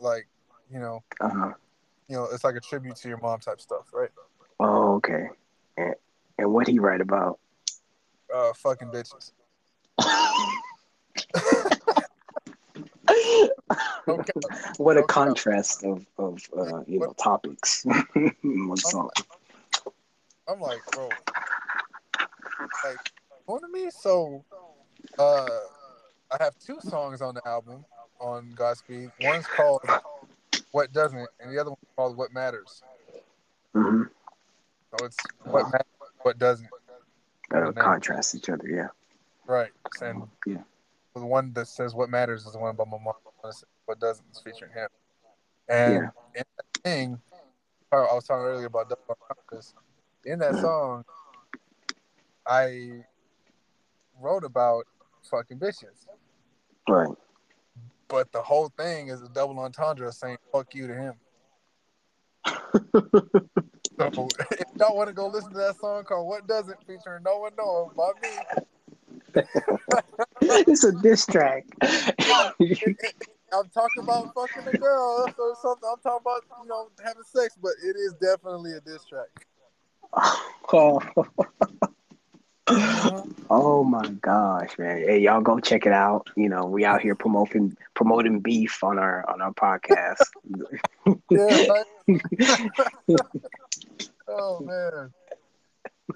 like 0.00 0.26
you 0.72 0.80
know, 0.80 1.04
Uh-huh. 1.20 1.52
you 2.08 2.16
know, 2.16 2.24
it's 2.32 2.42
like 2.42 2.56
a 2.56 2.60
tribute 2.60 2.96
to 2.96 3.08
your 3.08 3.18
mom 3.18 3.38
type 3.38 3.60
stuff, 3.60 3.92
right? 3.92 4.10
Oh, 4.58 4.94
okay. 4.96 5.28
And 5.76 5.94
and 6.38 6.52
what 6.52 6.68
he 6.68 6.78
write 6.78 7.00
about? 7.00 7.38
Uh, 8.32 8.52
fucking 8.54 8.88
bitches. 8.88 9.32
Okay. 14.08 14.32
what 14.78 14.96
a 14.96 15.00
Okay. 15.00 15.06
contrast 15.12 15.84
of 15.84 16.06
of 16.18 16.40
uh, 16.56 16.82
you 16.86 17.00
know 17.00 17.12
topics. 17.18 17.84
One 18.42 18.76
song. 18.76 19.10
I'm 20.48 20.60
like, 20.60 20.80
bro, 20.92 21.08
like, 22.84 22.98
going 23.48 23.60
to 23.62 23.68
me. 23.68 23.90
So, 23.90 24.44
uh, 25.18 25.58
I 26.30 26.36
have 26.38 26.54
two 26.64 26.78
songs 26.80 27.20
on 27.20 27.34
the 27.34 27.46
album 27.46 27.84
on 28.20 28.52
Godspeed. 28.54 29.10
One's 29.20 29.46
called 29.46 29.82
"What 30.70 30.92
Doesn't," 30.92 31.28
and 31.40 31.52
the 31.52 31.60
other 31.60 31.70
one's 31.70 31.94
called 31.96 32.16
"What 32.16 32.32
Matters." 32.32 32.82
hmm 33.74 34.02
So 34.90 35.04
it's 35.04 35.16
what 35.44 35.64
matters, 35.66 35.86
what 36.22 36.38
doesn't. 36.38 36.68
Uh, 37.54 37.72
contrast 37.72 38.34
each 38.34 38.48
other. 38.48 38.68
Yeah. 38.68 38.88
Right. 39.46 39.70
And 40.00 40.28
Yeah. 40.44 40.62
the 41.14 41.24
one 41.24 41.52
that 41.54 41.68
says 41.68 41.94
"What 41.94 42.10
Matters" 42.10 42.44
is 42.46 42.52
the 42.52 42.58
one 42.58 42.74
by 42.76 42.84
my 42.84 42.98
mom. 42.98 43.14
What 43.84 44.00
doesn't 44.00 44.26
is 44.30 44.40
featuring 44.40 44.72
him. 44.72 44.88
And 45.68 45.94
Yeah. 45.94 46.10
in 46.34 46.44
that 46.56 46.82
thing, 46.82 47.22
I 47.92 47.96
was 47.96 48.24
talking 48.26 48.44
earlier 48.44 48.66
about 48.66 48.88
double 48.88 49.16
entendres. 49.30 49.74
In 50.24 50.38
that 50.40 50.54
Mhm. 50.54 50.60
song, 50.60 51.04
I 52.44 53.04
wrote 54.20 54.44
about 54.44 54.86
fucking 55.22 55.58
bitches. 55.60 56.08
Right. 56.88 57.16
But 58.08 58.32
the 58.32 58.42
whole 58.42 58.68
thing 58.70 59.08
is 59.08 59.22
a 59.22 59.28
double 59.28 59.58
entendre 59.60 60.12
saying 60.12 60.38
"fuck 60.52 60.74
you" 60.74 60.88
to 60.88 60.94
him. 60.94 61.20
So 63.98 64.28
if 64.52 64.66
y'all 64.78 64.96
want 64.96 65.08
to 65.08 65.14
go 65.14 65.26
listen 65.28 65.50
to 65.52 65.58
that 65.58 65.76
song 65.76 66.04
called 66.04 66.28
"What 66.28 66.46
Doesn't" 66.46 66.78
featuring 66.86 67.22
NO1-NOAH 67.24 67.94
by 67.96 68.10
me, 68.22 68.28
it's 70.42 70.84
a 70.84 70.92
diss 70.92 71.24
track. 71.26 71.64
I'm 73.52 73.68
talking 73.70 74.02
about 74.02 74.34
fucking 74.34 74.68
a 74.74 74.78
girl 74.78 75.32
or 75.38 75.56
something. 75.62 75.88
I'm 75.90 76.00
talking 76.02 76.20
about 76.20 76.42
you 76.62 76.68
know 76.68 76.88
having 77.02 77.22
sex, 77.22 77.56
but 77.60 77.72
it 77.82 77.96
is 77.96 78.14
definitely 78.20 78.72
a 78.72 78.80
diss 78.80 79.04
track. 79.06 79.28
oh. 80.72 81.00
oh 83.48 83.84
my 83.84 84.08
gosh, 84.22 84.76
man! 84.76 84.98
Hey, 84.98 85.20
y'all 85.20 85.40
go 85.40 85.60
check 85.60 85.86
it 85.86 85.92
out. 85.92 86.28
You 86.36 86.48
know, 86.48 86.66
we 86.66 86.84
out 86.84 87.00
here 87.00 87.14
promoting 87.14 87.76
promoting 87.94 88.40
beef 88.40 88.82
on 88.82 88.98
our 88.98 89.28
on 89.30 89.40
our 89.40 89.52
podcast. 89.52 90.22
Yeah. 91.30 91.82
Oh 94.28 94.58
man. 94.60 95.12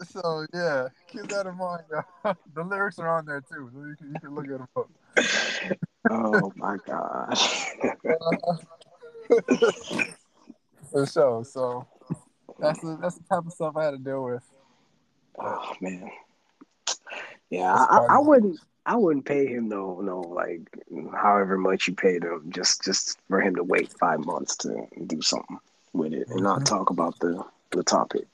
So 0.08 0.46
yeah, 0.52 0.88
keep 1.06 1.28
that 1.28 1.46
in 1.46 1.56
mind. 1.56 1.84
y'all. 1.92 2.36
The 2.54 2.64
lyrics 2.64 2.98
are 2.98 3.08
on 3.08 3.24
there 3.24 3.40
too. 3.40 3.70
So 3.72 3.84
you 3.84 3.94
can, 3.96 4.08
you 4.08 4.20
can 4.20 4.34
look 4.34 4.46
at 4.46 4.58
them 4.58 4.66
up. 4.76 4.90
oh 6.10 6.52
my 6.56 6.76
gosh. 6.84 7.70
For 10.90 11.06
sure. 11.06 11.44
So 11.44 11.86
that's 12.58 12.80
the 12.80 12.98
that's 13.00 13.14
the 13.16 13.24
type 13.30 13.46
of 13.46 13.52
stuff 13.52 13.76
I 13.76 13.84
had 13.84 13.90
to 13.92 13.98
deal 13.98 14.24
with. 14.24 14.42
oh 15.38 15.72
man. 15.80 16.10
Yeah, 17.50 17.74
I, 17.74 18.06
I, 18.10 18.18
wouldn't. 18.18 18.60
I 18.86 18.96
wouldn't 18.96 19.24
pay 19.26 19.46
him 19.46 19.68
no, 19.68 20.00
no, 20.00 20.20
like 20.20 20.60
however 21.14 21.58
much 21.58 21.88
you 21.88 21.94
paid 21.94 22.22
him, 22.24 22.44
just 22.50 22.82
just 22.84 23.18
for 23.28 23.40
him 23.40 23.56
to 23.56 23.64
wait 23.64 23.92
five 23.98 24.24
months 24.24 24.56
to 24.58 24.86
do 25.06 25.20
something 25.20 25.58
with 25.92 26.12
it 26.12 26.28
and 26.28 26.42
not 26.42 26.60
Mhm. 26.60 26.64
talk 26.66 26.90
about 26.90 27.18
the 27.18 27.44
the 27.72 27.82
topic. 27.82 28.26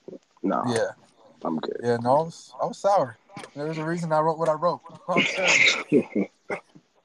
No, 0.43 0.63
Yeah. 0.67 0.91
I'm 1.43 1.59
good. 1.59 1.81
Yeah. 1.83 1.97
No, 1.97 2.11
I 2.11 2.23
was 2.23 2.55
I 2.63 2.67
was 2.67 2.79
sour. 2.79 3.17
There 3.55 3.67
was 3.67 3.79
a 3.79 3.85
reason 3.85 4.13
I 4.13 4.21
wrote 4.21 4.39
what 4.39 4.49
I 4.49 4.55
wrote. 4.55 4.81
I'm 5.09 5.23
telling 5.23 5.61
you. 5.91 6.29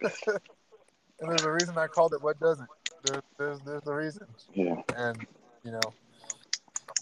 And 0.02 1.30
there's 1.30 1.44
a 1.44 1.52
reason 1.52 1.78
I 1.78 1.88
called 1.88 2.14
it 2.14 2.22
what 2.22 2.40
doesn't. 2.40 2.68
There, 3.06 3.22
there's 3.38 3.60
there's 3.62 3.88
a 3.88 3.94
reason. 3.94 4.28
yeah, 4.54 4.82
And 4.96 5.26
you 5.64 5.72
know, 5.72 5.82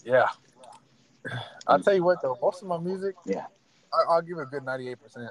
yeah. 0.04 0.28
I'll 1.66 1.80
tell 1.80 1.94
you 1.94 2.04
what 2.04 2.22
though, 2.22 2.38
most 2.40 2.62
of 2.62 2.68
my 2.68 2.78
music, 2.78 3.16
Yeah. 3.24 3.46
I'll 4.08 4.22
give 4.22 4.38
it 4.38 4.42
a 4.42 4.46
good 4.46 4.64
ninety 4.64 4.88
eight 4.88 5.00
percent, 5.00 5.30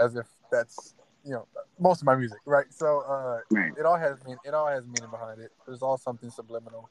as 0.00 0.16
if 0.16 0.26
that's 0.50 0.94
you 1.24 1.32
know 1.32 1.46
most 1.78 2.00
of 2.02 2.06
my 2.06 2.16
music, 2.16 2.38
right? 2.46 2.66
So 2.70 3.02
uh, 3.08 3.40
right. 3.50 3.72
it 3.78 3.84
all 3.84 3.96
has 3.96 4.18
mean, 4.26 4.36
it 4.44 4.54
all 4.54 4.68
has 4.68 4.86
meaning 4.86 5.10
behind 5.10 5.40
it. 5.40 5.50
There's 5.66 5.82
all 5.82 5.96
something 5.96 6.30
subliminal, 6.30 6.88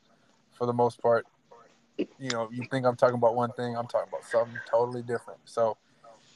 for 0.58 0.66
the 0.66 0.74
most 0.74 1.02
part. 1.02 1.26
You 2.20 2.32
know, 2.32 2.50
you 2.52 2.66
think 2.70 2.86
I'm 2.86 2.96
talking 2.96 3.16
about 3.16 3.36
one 3.36 3.52
thing, 3.54 3.76
I'm 3.76 3.88
talking 3.88 4.10
about 4.10 4.24
something 4.26 4.58
totally 4.70 5.02
different. 5.02 5.40
So, 5.46 5.78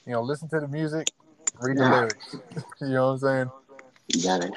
you 0.06 0.14
know, 0.14 0.22
listen 0.22 0.50
to 0.50 0.60
the 0.60 0.68
music, 0.68 1.10
read 1.60 1.78
the 1.78 1.84
Yeah. 1.84 1.92
lyrics. 1.92 2.36
you 2.82 2.90
know 2.90 3.08
what 3.08 3.12
I'm 3.12 3.18
saying? 3.20 3.52
You 4.08 4.24
gotta, 4.24 4.48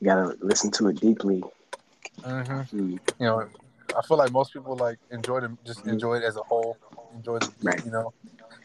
you 0.00 0.04
gotta 0.04 0.36
listen 0.40 0.70
to 0.72 0.88
it 0.88 1.00
deeply. 1.00 1.42
Mm-hmm. 2.22 2.76
Mm, 2.76 2.90
you 2.92 3.00
know, 3.20 3.48
I 3.96 4.02
feel 4.02 4.16
like 4.16 4.32
most 4.32 4.52
people 4.52 4.76
like 4.76 4.98
enjoy 5.10 5.40
them, 5.40 5.58
just 5.64 5.86
enjoy 5.86 6.16
it 6.16 6.24
as 6.24 6.36
a 6.36 6.42
whole, 6.42 6.76
enjoy 7.14 7.38
the 7.38 7.52
Right. 7.62 7.84
you 7.84 7.90
know, 7.90 8.12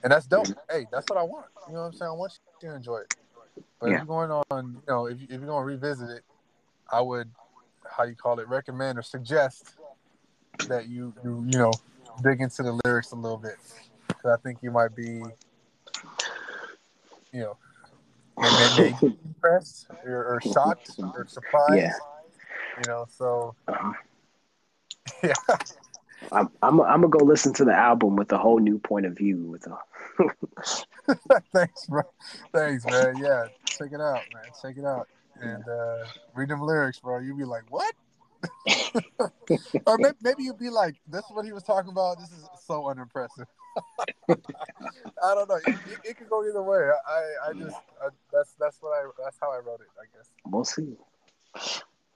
and 0.03 0.11
that's 0.11 0.25
dope. 0.27 0.47
Hey, 0.69 0.85
that's 0.91 1.09
what 1.09 1.17
I 1.17 1.23
want. 1.23 1.45
You 1.67 1.73
know 1.73 1.81
what 1.81 1.85
I'm 1.87 1.93
saying? 1.93 2.09
I 2.09 2.13
want 2.13 2.37
you 2.61 2.69
to 2.69 2.75
enjoy 2.75 2.97
it. 2.97 3.15
But 3.79 3.87
Yeah. 3.89 3.93
if 3.93 3.99
you're 3.99 4.05
going 4.07 4.43
on, 4.51 4.73
you 4.75 4.81
know, 4.87 5.05
if, 5.07 5.19
you, 5.19 5.27
if 5.29 5.39
you're 5.39 5.47
going 5.47 5.61
to 5.61 5.65
revisit 5.65 6.09
it, 6.09 6.23
I 6.91 7.01
would, 7.01 7.29
how 7.89 8.03
you 8.03 8.15
call 8.15 8.39
it, 8.39 8.47
recommend 8.47 8.97
or 8.97 9.01
suggest 9.01 9.75
that 10.67 10.87
you, 10.87 11.13
you, 11.23 11.45
you 11.49 11.57
know, 11.57 11.71
dig 12.21 12.41
into 12.41 12.63
the 12.63 12.79
lyrics 12.85 13.11
a 13.11 13.15
little 13.15 13.37
bit. 13.37 13.55
Because 14.07 14.37
I 14.37 14.41
think 14.41 14.59
you 14.61 14.71
might 14.71 14.95
be, 14.95 15.23
you 17.31 17.41
know, 17.41 17.57
impressed 19.01 19.87
or, 20.05 20.35
or 20.35 20.41
shocked 20.41 20.91
or 20.99 21.25
surprised. 21.27 21.75
Yeah. 21.75 21.93
You 22.77 22.83
know, 22.87 23.05
so 23.09 23.55
uh-huh. 23.67 23.93
yeah. 25.23 25.33
I'm, 26.31 26.49
I'm, 26.61 26.81
I'm 26.81 27.01
gonna 27.01 27.09
go 27.09 27.23
listen 27.23 27.53
to 27.53 27.65
the 27.65 27.73
album 27.73 28.15
with 28.15 28.31
a 28.31 28.37
whole 28.37 28.59
new 28.59 28.79
point 28.79 29.05
of 29.05 29.15
view. 29.15 29.43
With 29.43 29.67
a, 29.67 29.77
Thanks, 31.53 31.85
bro. 31.87 32.03
Thanks, 32.53 32.85
man. 32.85 33.17
Yeah, 33.17 33.47
check 33.77 33.91
it 33.91 34.01
out, 34.01 34.23
man. 34.33 34.43
Check 34.61 34.77
it 34.77 34.85
out. 34.85 35.07
And 35.41 35.67
uh, 35.67 36.05
read 36.35 36.49
them 36.49 36.61
lyrics, 36.61 36.99
bro. 36.99 37.19
You'll 37.19 37.37
be 37.37 37.45
like, 37.45 37.63
what? 37.69 37.93
or 39.85 39.97
maybe, 39.97 40.15
maybe 40.21 40.43
you'd 40.43 40.59
be 40.59 40.69
like, 40.69 40.95
"This 41.07 41.23
is 41.25 41.31
what 41.31 41.45
he 41.45 41.51
was 41.51 41.63
talking 41.63 41.91
about. 41.91 42.19
This 42.19 42.31
is 42.31 42.47
so 42.65 42.89
unimpressive." 42.89 43.47
I 44.29 45.35
don't 45.35 45.49
know. 45.49 45.55
It, 45.55 45.67
it, 45.67 45.99
it, 46.03 46.17
could 46.17 46.29
go 46.29 46.47
either 46.47 46.61
way. 46.61 46.89
I, 47.07 47.49
I 47.49 47.53
just 47.53 47.75
I, 48.01 48.09
that's 48.31 48.53
that's 48.59 48.77
what 48.81 48.91
I 48.91 49.09
that's 49.23 49.37
how 49.41 49.51
I 49.51 49.57
wrote 49.57 49.81
it. 49.81 49.87
I 49.97 50.05
guess 50.15 50.29
we'll 50.45 50.65
see. 50.65 50.95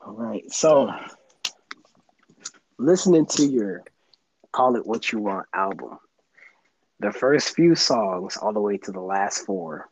All 0.05 0.13
right. 0.13 0.49
So, 0.51 0.91
listening 2.77 3.25
to 3.27 3.45
your 3.45 3.83
"Call 4.51 4.75
It 4.75 4.85
What 4.85 5.11
You 5.11 5.19
Want" 5.19 5.47
album, 5.53 5.97
the 6.99 7.11
first 7.11 7.55
few 7.55 7.75
songs, 7.75 8.37
all 8.37 8.53
the 8.53 8.61
way 8.61 8.77
to 8.77 8.91
the 8.91 9.01
last 9.01 9.45
four, 9.45 9.89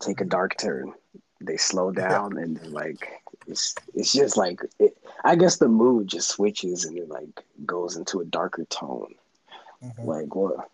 take 0.00 0.20
a 0.20 0.24
dark 0.24 0.56
turn. 0.56 0.92
They 1.40 1.56
slow 1.56 1.90
down 1.90 2.36
yeah. 2.36 2.42
and 2.42 2.66
like 2.68 3.08
it's 3.46 3.74
it's 3.94 4.12
just 4.12 4.36
like 4.36 4.60
it, 4.78 4.96
I 5.24 5.34
guess 5.34 5.56
the 5.56 5.68
mood 5.68 6.06
just 6.06 6.28
switches 6.28 6.84
and 6.84 6.96
it 6.96 7.08
like 7.08 7.44
goes 7.66 7.96
into 7.96 8.20
a 8.20 8.24
darker 8.24 8.64
tone. 8.66 9.14
Mm-hmm. 9.82 10.04
Like 10.04 10.34
what? 10.34 10.70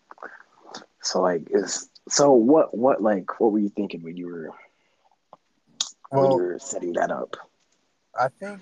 So 1.01 1.21
like 1.21 1.47
is 1.49 1.89
so 2.07 2.31
what 2.31 2.77
what 2.77 3.01
like 3.01 3.39
what 3.39 3.51
were 3.51 3.59
you 3.59 3.69
thinking 3.69 4.03
when 4.03 4.15
you 4.15 4.27
were 4.27 4.49
well, 6.11 6.21
when 6.21 6.31
you 6.31 6.37
were 6.37 6.59
setting 6.59 6.93
that 6.93 7.09
up? 7.11 7.35
I 8.19 8.27
think 8.27 8.61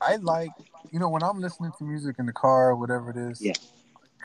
I 0.00 0.16
like 0.16 0.50
you 0.90 0.98
know 0.98 1.10
when 1.10 1.22
I'm 1.22 1.40
listening 1.40 1.72
to 1.78 1.84
music 1.84 2.16
in 2.18 2.24
the 2.26 2.32
car 2.32 2.70
or 2.70 2.76
whatever 2.76 3.10
it 3.10 3.16
is. 3.16 3.42
Yeah. 3.42 3.52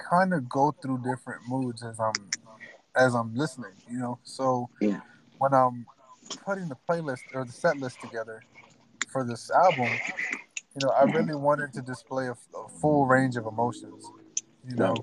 Kind 0.10 0.34
of 0.34 0.50
go 0.50 0.72
through 0.82 1.04
different 1.04 1.42
moods 1.48 1.84
as 1.84 2.00
I'm 2.00 2.14
as 2.96 3.16
I'm 3.16 3.36
listening. 3.36 3.74
You 3.90 4.00
know, 4.00 4.20
so 4.24 4.70
yeah. 4.82 5.02
when 5.38 5.54
I'm 5.54 5.86
putting 6.46 6.70
the 6.70 6.78
playlist 6.90 7.22
or 7.34 7.46
the 7.46 7.52
set 7.52 7.78
list 7.78 8.02
together 8.02 8.42
for 9.12 9.24
this 9.24 9.52
album, 9.52 9.90
you 10.76 10.82
know, 10.82 10.90
I 10.90 11.04
really 11.04 11.36
wanted 11.36 11.74
to 11.74 11.82
display 11.82 12.28
a, 12.28 12.32
a 12.32 12.70
full 12.82 13.06
range 13.06 13.36
of 13.36 13.46
emotions. 13.46 14.04
You 14.68 14.76
know, 14.76 14.96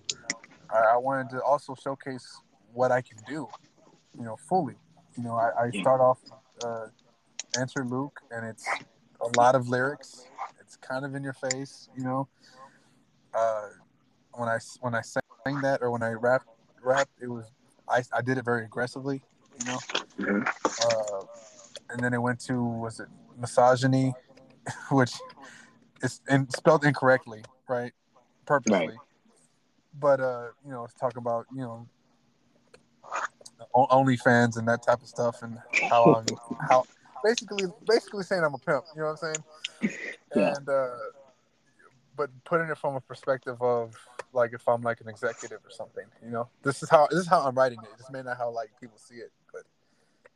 I, 0.71 0.95
I, 0.95 0.97
wanted 0.97 1.31
to 1.31 1.43
also 1.43 1.75
showcase 1.75 2.41
what 2.73 2.91
I 2.91 3.03
can 3.03 3.19
do, 3.29 3.47
you 4.19 4.25
know, 4.25 4.37
fully. 4.49 4.75
You 5.17 5.25
know, 5.25 5.37
I, 5.37 5.67
I 5.67 5.81
start 5.81 6.01
off 6.01 6.19
uh, 6.65 6.87
Enter 7.59 7.85
Luke, 7.85 8.21
and 8.31 8.47
it's 8.47 8.67
a 9.21 9.39
lot 9.39 9.55
of 9.55 9.69
lyrics. 9.69 10.25
It's 10.61 10.77
kind 10.77 11.05
of 11.05 11.15
in 11.15 11.23
your 11.23 11.35
face, 11.35 11.89
you 11.97 12.05
know. 12.05 12.29
Uh, 13.35 13.69
when 14.35 14.49
I 14.49 14.59
when 14.81 14.95
I 14.95 15.03
sang 15.03 15.61
that 15.63 15.81
or 15.83 15.91
when 15.91 16.03
I 16.03 16.11
rap 16.11 16.43
rap, 16.83 17.09
it 17.21 17.29
was 17.29 17.51
I, 17.89 18.03
I 18.13 18.23
did 18.23 18.39
it 18.39 18.45
very 18.45 18.65
aggressively, 18.65 19.23
you 19.59 19.67
know. 19.67 19.79
Mm-hmm. 20.19 20.43
Uh, 20.87 21.25
and 21.91 22.03
then 22.03 22.15
it 22.15 22.23
went 22.23 22.41
to 22.41 22.63
was 22.63 23.01
it 23.01 23.09
misogyny, 23.39 24.15
which 24.91 25.13
is 26.03 26.21
in, 26.29 26.49
spelled 26.51 26.85
incorrectly, 26.85 27.43
right? 27.69 27.93
Purposely. 28.47 28.89
Right. 28.89 28.97
But 29.99 30.21
uh, 30.21 30.49
you 30.65 30.71
know, 30.71 30.87
talk 30.99 31.17
about 31.17 31.47
you 31.55 31.63
know 31.63 31.87
OnlyFans 33.75 34.57
and 34.57 34.67
that 34.69 34.83
type 34.83 35.03
of 35.03 35.09
stuff, 35.09 35.43
and 35.43 35.59
how 35.91 36.15
I'm 36.15 36.27
how 36.69 36.85
basically 37.25 37.67
basically 37.87 38.23
saying 38.23 38.43
I'm 38.45 38.55
a 38.55 38.59
pimp. 38.59 38.85
You 38.95 39.03
know 39.03 39.09
what 39.09 39.23
I'm 39.23 39.35
saying? 39.35 39.93
Yeah. 40.35 40.55
And 40.57 40.69
uh, 40.69 40.97
but 42.17 42.31
putting 42.45 42.69
it 42.69 42.79
from 42.79 42.95
a 42.95 43.01
perspective 43.01 43.61
of 43.61 43.97
like 44.33 44.53
if 44.53 44.67
I'm 44.69 44.83
like 44.83 45.01
an 45.01 45.09
executive 45.09 45.59
or 45.65 45.71
something. 45.71 46.05
You 46.25 46.31
know, 46.31 46.49
this 46.63 46.83
is 46.83 46.89
how 46.89 47.07
this 47.11 47.21
is 47.21 47.27
how 47.27 47.41
I'm 47.41 47.55
writing 47.55 47.79
it. 47.83 47.99
This 47.99 48.11
may 48.11 48.23
not 48.23 48.37
how 48.37 48.51
like 48.51 48.71
people 48.81 48.99
see 48.99 49.17
it, 49.17 49.33
but 49.53 49.63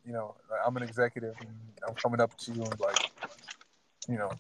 you 0.05 0.12
know, 0.12 0.34
I'm 0.66 0.76
an 0.76 0.82
executive 0.82 1.34
and 1.40 1.51
I'm 1.86 1.95
coming 1.95 2.20
up 2.20 2.36
to 2.38 2.53
you 2.53 2.62
and 2.62 2.80
like, 2.80 3.11
you 4.09 4.18
know, 4.18 4.30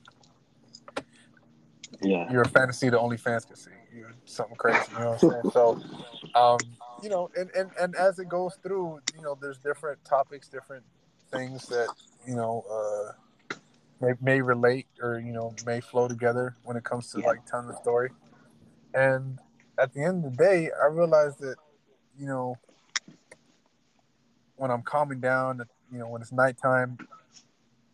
yeah, 2.02 2.30
you're 2.30 2.42
a 2.42 2.48
fantasy 2.48 2.90
that 2.90 2.98
only 2.98 3.16
fans 3.16 3.44
can 3.44 3.56
see. 3.56 3.70
You're 3.94 4.14
something 4.24 4.56
crazy. 4.56 4.80
You 4.92 4.98
know 4.98 5.10
what 5.10 5.22
I'm 5.22 5.30
saying? 5.30 5.50
so, 5.52 5.80
um, 6.34 6.58
you 7.02 7.08
know, 7.08 7.30
and, 7.36 7.50
and 7.56 7.70
and 7.80 7.94
as 7.96 8.18
it 8.18 8.28
goes 8.28 8.58
through, 8.62 9.00
you 9.16 9.22
know, 9.22 9.38
there's 9.40 9.58
different 9.58 10.04
topics, 10.04 10.48
different 10.48 10.84
things 11.30 11.66
that 11.66 11.88
you 12.26 12.34
know 12.34 12.64
uh, 12.70 13.54
may 14.00 14.12
may 14.20 14.40
relate 14.40 14.86
or 15.00 15.18
you 15.18 15.32
know 15.32 15.54
may 15.64 15.80
flow 15.80 16.08
together 16.08 16.56
when 16.64 16.76
it 16.76 16.84
comes 16.84 17.10
to 17.12 17.20
yeah. 17.20 17.26
like 17.26 17.46
telling 17.46 17.68
the 17.68 17.76
story. 17.76 18.10
And 18.94 19.38
at 19.78 19.92
the 19.92 20.02
end 20.02 20.24
of 20.24 20.36
the 20.36 20.36
day, 20.36 20.70
I 20.80 20.86
realized 20.86 21.40
that 21.40 21.56
you 22.18 22.26
know 22.26 22.56
when 24.56 24.70
I'm 24.70 24.82
calming 24.82 25.20
down, 25.20 25.62
you 25.92 25.98
know, 25.98 26.08
when 26.08 26.22
it's 26.22 26.32
nighttime, 26.32 26.96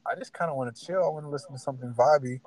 I 0.06 0.14
just 0.14 0.32
kind 0.32 0.50
of 0.50 0.56
want 0.56 0.74
to 0.74 0.86
chill. 0.86 1.04
I 1.04 1.08
want 1.08 1.24
to 1.24 1.30
listen 1.30 1.52
to 1.52 1.58
something 1.58 1.92
vibey. 1.92 2.40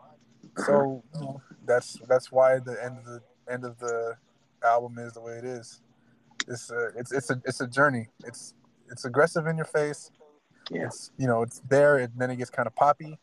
So 0.66 1.04
you 1.16 1.22
know, 1.22 1.42
that's 1.66 1.98
that's 2.08 2.32
why 2.32 2.60
the 2.60 2.78
end 2.84 2.98
of 3.00 3.06
the 3.06 3.22
end 3.52 3.66
of 3.66 3.80
the 3.80 4.16
album 4.64 4.98
is 5.00 5.14
the 5.14 5.22
way 5.22 5.34
it 5.34 5.46
is. 5.46 5.82
It's 6.48 6.70
a 6.70 6.90
it's 6.96 7.12
it's 7.12 7.30
a 7.30 7.42
it's 7.46 7.62
a 7.62 7.68
journey. 7.68 8.08
It's 8.26 8.54
it's 8.92 9.06
aggressive 9.06 9.48
in 9.48 9.58
your 9.58 9.66
face. 9.66 10.12
Yeah. 10.70 10.86
It's 10.86 11.12
you 11.18 11.28
know 11.28 11.42
it's 11.42 11.62
there 11.70 11.98
and 11.98 12.12
then 12.18 12.30
it 12.30 12.38
gets 12.38 12.50
kind 12.50 12.68
of 12.68 12.76
poppy. 12.76 13.18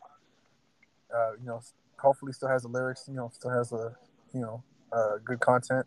Uh, 1.13 1.31
you 1.39 1.45
know, 1.45 1.61
hopefully 1.99 2.33
still 2.33 2.49
has 2.49 2.63
the 2.63 2.69
lyrics. 2.69 3.05
You 3.07 3.15
know, 3.15 3.29
still 3.33 3.51
has 3.51 3.71
a 3.71 3.95
you 4.33 4.41
know 4.41 4.63
uh, 4.93 5.17
good 5.23 5.39
content, 5.39 5.85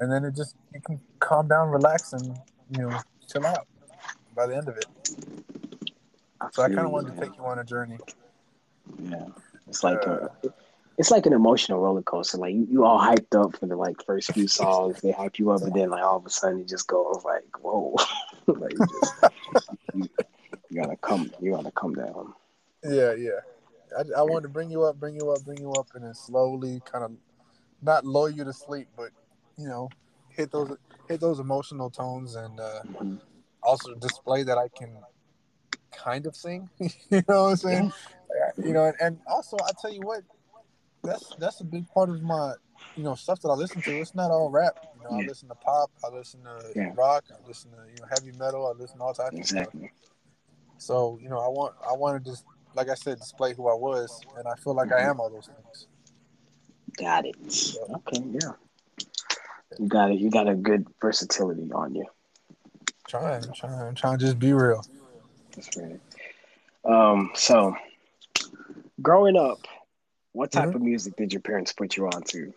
and 0.00 0.10
then 0.10 0.24
it 0.24 0.34
just 0.34 0.56
you 0.74 0.80
can 0.80 1.00
calm 1.20 1.48
down, 1.48 1.68
relax, 1.68 2.12
and 2.12 2.38
you 2.70 2.82
know 2.82 3.00
chill 3.30 3.46
out 3.46 3.66
by 4.34 4.46
the 4.46 4.56
end 4.56 4.68
of 4.68 4.76
it. 4.76 4.86
So 6.52 6.62
I 6.62 6.68
kind 6.68 6.80
of 6.80 6.90
wanted 6.90 7.14
to 7.14 7.20
take 7.20 7.36
you 7.36 7.44
on 7.44 7.58
a 7.58 7.64
journey. 7.64 7.98
Yeah, 8.98 9.26
it's 9.68 9.84
like 9.84 10.06
uh, 10.06 10.28
a, 10.44 10.48
it's 10.98 11.10
like 11.10 11.26
an 11.26 11.32
emotional 11.32 11.80
roller 11.80 12.02
coaster. 12.02 12.38
Like 12.38 12.54
you, 12.54 12.66
you 12.70 12.84
all 12.84 13.00
hyped 13.00 13.34
up 13.34 13.58
for 13.58 13.66
the 13.66 13.76
like 13.76 14.04
first 14.04 14.32
few 14.32 14.48
songs, 14.48 15.00
they 15.00 15.12
hype 15.12 15.38
you 15.38 15.50
up, 15.50 15.62
and 15.62 15.72
then 15.74 15.90
like 15.90 16.02
all 16.02 16.16
of 16.16 16.26
a 16.26 16.30
sudden 16.30 16.60
it 16.60 16.68
just 16.68 16.86
goes 16.86 17.22
like, 17.24 17.44
whoa, 17.60 17.96
like 18.46 18.72
you, 18.72 18.86
just, 18.86 19.14
you, 19.94 20.08
you, 20.70 20.82
gotta 20.82 20.96
come, 20.96 21.30
you 21.40 21.52
gotta 21.52 21.70
come 21.70 21.94
down. 21.94 22.34
Yeah, 22.84 23.14
yeah. 23.14 23.40
I, 23.96 24.20
I 24.20 24.22
wanted 24.22 24.42
to 24.42 24.48
bring 24.48 24.70
you 24.70 24.82
up, 24.82 24.98
bring 24.98 25.14
you 25.14 25.30
up, 25.30 25.44
bring 25.44 25.60
you 25.60 25.72
up, 25.72 25.88
and 25.94 26.04
then 26.04 26.14
slowly 26.14 26.80
kind 26.84 27.04
of 27.04 27.12
not 27.82 28.04
lull 28.04 28.30
you 28.30 28.44
to 28.44 28.52
sleep, 28.52 28.88
but 28.96 29.10
you 29.56 29.68
know, 29.68 29.88
hit 30.28 30.50
those 30.50 30.76
hit 31.08 31.20
those 31.20 31.40
emotional 31.40 31.90
tones 31.90 32.36
and 32.36 32.58
uh, 32.60 32.80
also 33.62 33.94
display 33.96 34.42
that 34.44 34.58
I 34.58 34.68
can 34.76 34.96
kind 35.90 36.26
of 36.26 36.34
sing. 36.34 36.68
you 36.78 36.90
know 37.10 37.22
what 37.26 37.36
I'm 37.36 37.56
saying? 37.56 37.92
You 38.62 38.72
know, 38.72 38.84
and, 38.84 38.96
and 39.00 39.18
also 39.26 39.56
I 39.66 39.70
tell 39.80 39.92
you 39.92 40.00
what, 40.00 40.22
that's 41.02 41.34
that's 41.38 41.60
a 41.60 41.64
big 41.64 41.88
part 41.88 42.08
of 42.08 42.22
my 42.22 42.54
you 42.96 43.02
know 43.02 43.14
stuff 43.14 43.40
that 43.42 43.48
I 43.48 43.54
listen 43.54 43.82
to. 43.82 44.00
It's 44.00 44.14
not 44.14 44.30
all 44.30 44.50
rap. 44.50 44.78
You 44.96 45.04
know, 45.04 45.16
yeah. 45.18 45.24
I 45.24 45.28
listen 45.28 45.48
to 45.48 45.54
pop, 45.54 45.90
I 46.04 46.14
listen 46.14 46.40
to 46.44 46.72
yeah. 46.74 46.92
rock, 46.94 47.24
I 47.30 47.46
listen 47.46 47.70
to 47.72 47.78
you 47.88 47.96
know 48.00 48.06
heavy 48.08 48.36
metal, 48.38 48.66
I 48.66 48.80
listen 48.80 48.98
to 48.98 49.04
all 49.04 49.14
types 49.14 49.36
exactly. 49.36 49.84
of 49.84 49.90
stuff. 49.90 50.10
So 50.78 51.18
you 51.22 51.28
know, 51.28 51.38
I 51.38 51.48
want 51.48 51.74
I 51.88 51.92
want 51.94 52.22
to 52.22 52.30
just 52.30 52.44
like 52.74 52.88
I 52.88 52.94
said, 52.94 53.18
display 53.18 53.54
who 53.54 53.68
I 53.68 53.74
was, 53.74 54.20
and 54.36 54.46
I 54.48 54.54
feel 54.56 54.74
like 54.74 54.88
mm-hmm. 54.88 55.06
I 55.06 55.10
am 55.10 55.20
all 55.20 55.30
those 55.30 55.46
things. 55.46 55.88
Got 56.96 57.26
it. 57.26 57.36
Okay, 57.94 58.22
yeah. 58.30 58.52
You 59.78 59.88
got 59.88 60.10
it. 60.10 60.20
You 60.20 60.30
got 60.30 60.48
a 60.48 60.54
good 60.54 60.86
versatility 61.00 61.70
on 61.72 61.94
you. 61.94 62.06
Trying, 63.08 63.44
trying, 63.54 63.94
trying 63.94 64.18
to 64.18 64.24
just 64.24 64.38
be 64.38 64.52
real. 64.52 64.84
That's 65.54 65.76
right. 65.76 66.00
Um, 66.84 67.30
so 67.34 67.74
growing 69.00 69.36
up, 69.36 69.58
what 70.32 70.50
type 70.50 70.68
mm-hmm. 70.68 70.76
of 70.76 70.82
music 70.82 71.16
did 71.16 71.32
your 71.32 71.42
parents 71.42 71.72
put 71.72 71.96
you 71.96 72.06
on 72.06 72.22
to? 72.22 72.52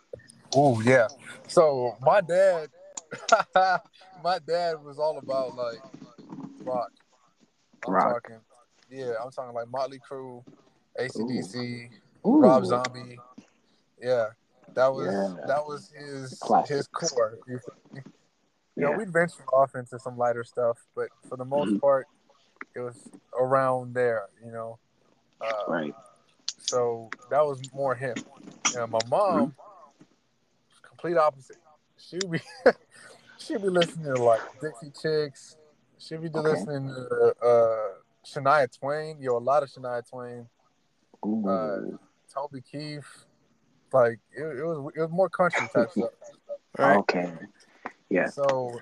Oh 0.55 0.81
yeah. 0.81 1.07
So 1.47 1.97
my 2.01 2.21
dad 2.21 2.69
my 4.23 4.39
dad 4.47 4.83
was 4.83 4.97
all 4.99 5.17
about 5.17 5.55
like 5.55 5.79
rock. 6.63 6.91
I'm 7.85 7.93
rock. 7.93 8.23
talking 8.23 8.41
yeah, 8.89 9.13
I'm 9.23 9.31
talking 9.31 9.53
like 9.53 9.69
Motley 9.69 9.99
Crue, 9.99 10.43
ACDC, 10.99 11.89
Ooh. 12.25 12.29
Ooh. 12.29 12.39
Rob 12.39 12.65
Zombie. 12.65 13.17
Yeah. 14.01 14.27
That 14.73 14.93
was 14.93 15.05
yeah. 15.05 15.45
that 15.47 15.65
was 15.65 15.91
his 15.95 16.41
his 16.67 16.87
core. 16.87 17.37
You 18.75 18.83
know, 18.83 18.91
we 18.91 19.05
ventured 19.05 19.45
off 19.53 19.75
into 19.75 19.97
some 19.99 20.17
lighter 20.17 20.43
stuff, 20.43 20.77
but 20.95 21.07
for 21.29 21.37
the 21.37 21.45
most 21.45 21.69
mm-hmm. 21.69 21.79
part, 21.79 22.07
it 22.75 22.81
was 22.81 23.09
around 23.39 23.93
there. 23.93 24.25
You 24.43 24.51
know, 24.51 24.79
uh, 25.39 25.71
right. 25.71 25.93
So 26.57 27.09
that 27.29 27.45
was 27.45 27.61
more 27.73 27.95
him. 27.95 28.15
And 28.75 28.91
my 28.91 28.99
mom, 29.07 29.51
mm-hmm. 29.51 30.03
complete 30.81 31.15
opposite. 31.15 31.57
She 31.97 32.19
be 32.29 32.39
she 33.37 33.57
be 33.57 33.69
listening 33.69 34.13
to 34.13 34.21
like 34.21 34.41
Dixie 34.59 34.91
Chicks. 35.01 35.55
She 35.97 36.17
be 36.17 36.27
okay. 36.27 36.39
listening 36.39 36.89
to 36.89 37.33
uh, 37.41 37.87
Shania 38.25 38.77
Twain. 38.77 39.17
Yo, 39.21 39.37
a 39.37 39.39
lot 39.39 39.63
of 39.63 39.69
Shania 39.69 40.07
Twain. 40.09 40.47
Uh, 41.23 41.97
Toby 42.33 42.61
Keith. 42.61 43.25
Like 43.93 44.19
it, 44.35 44.41
it 44.43 44.63
was 44.63 44.91
it 44.95 45.01
was 45.01 45.09
more 45.11 45.29
country 45.29 45.67
type 45.73 45.91
stuff. 45.91 46.09
Right? 46.77 46.97
Okay. 46.97 47.31
Yeah. 48.09 48.29
So 48.29 48.79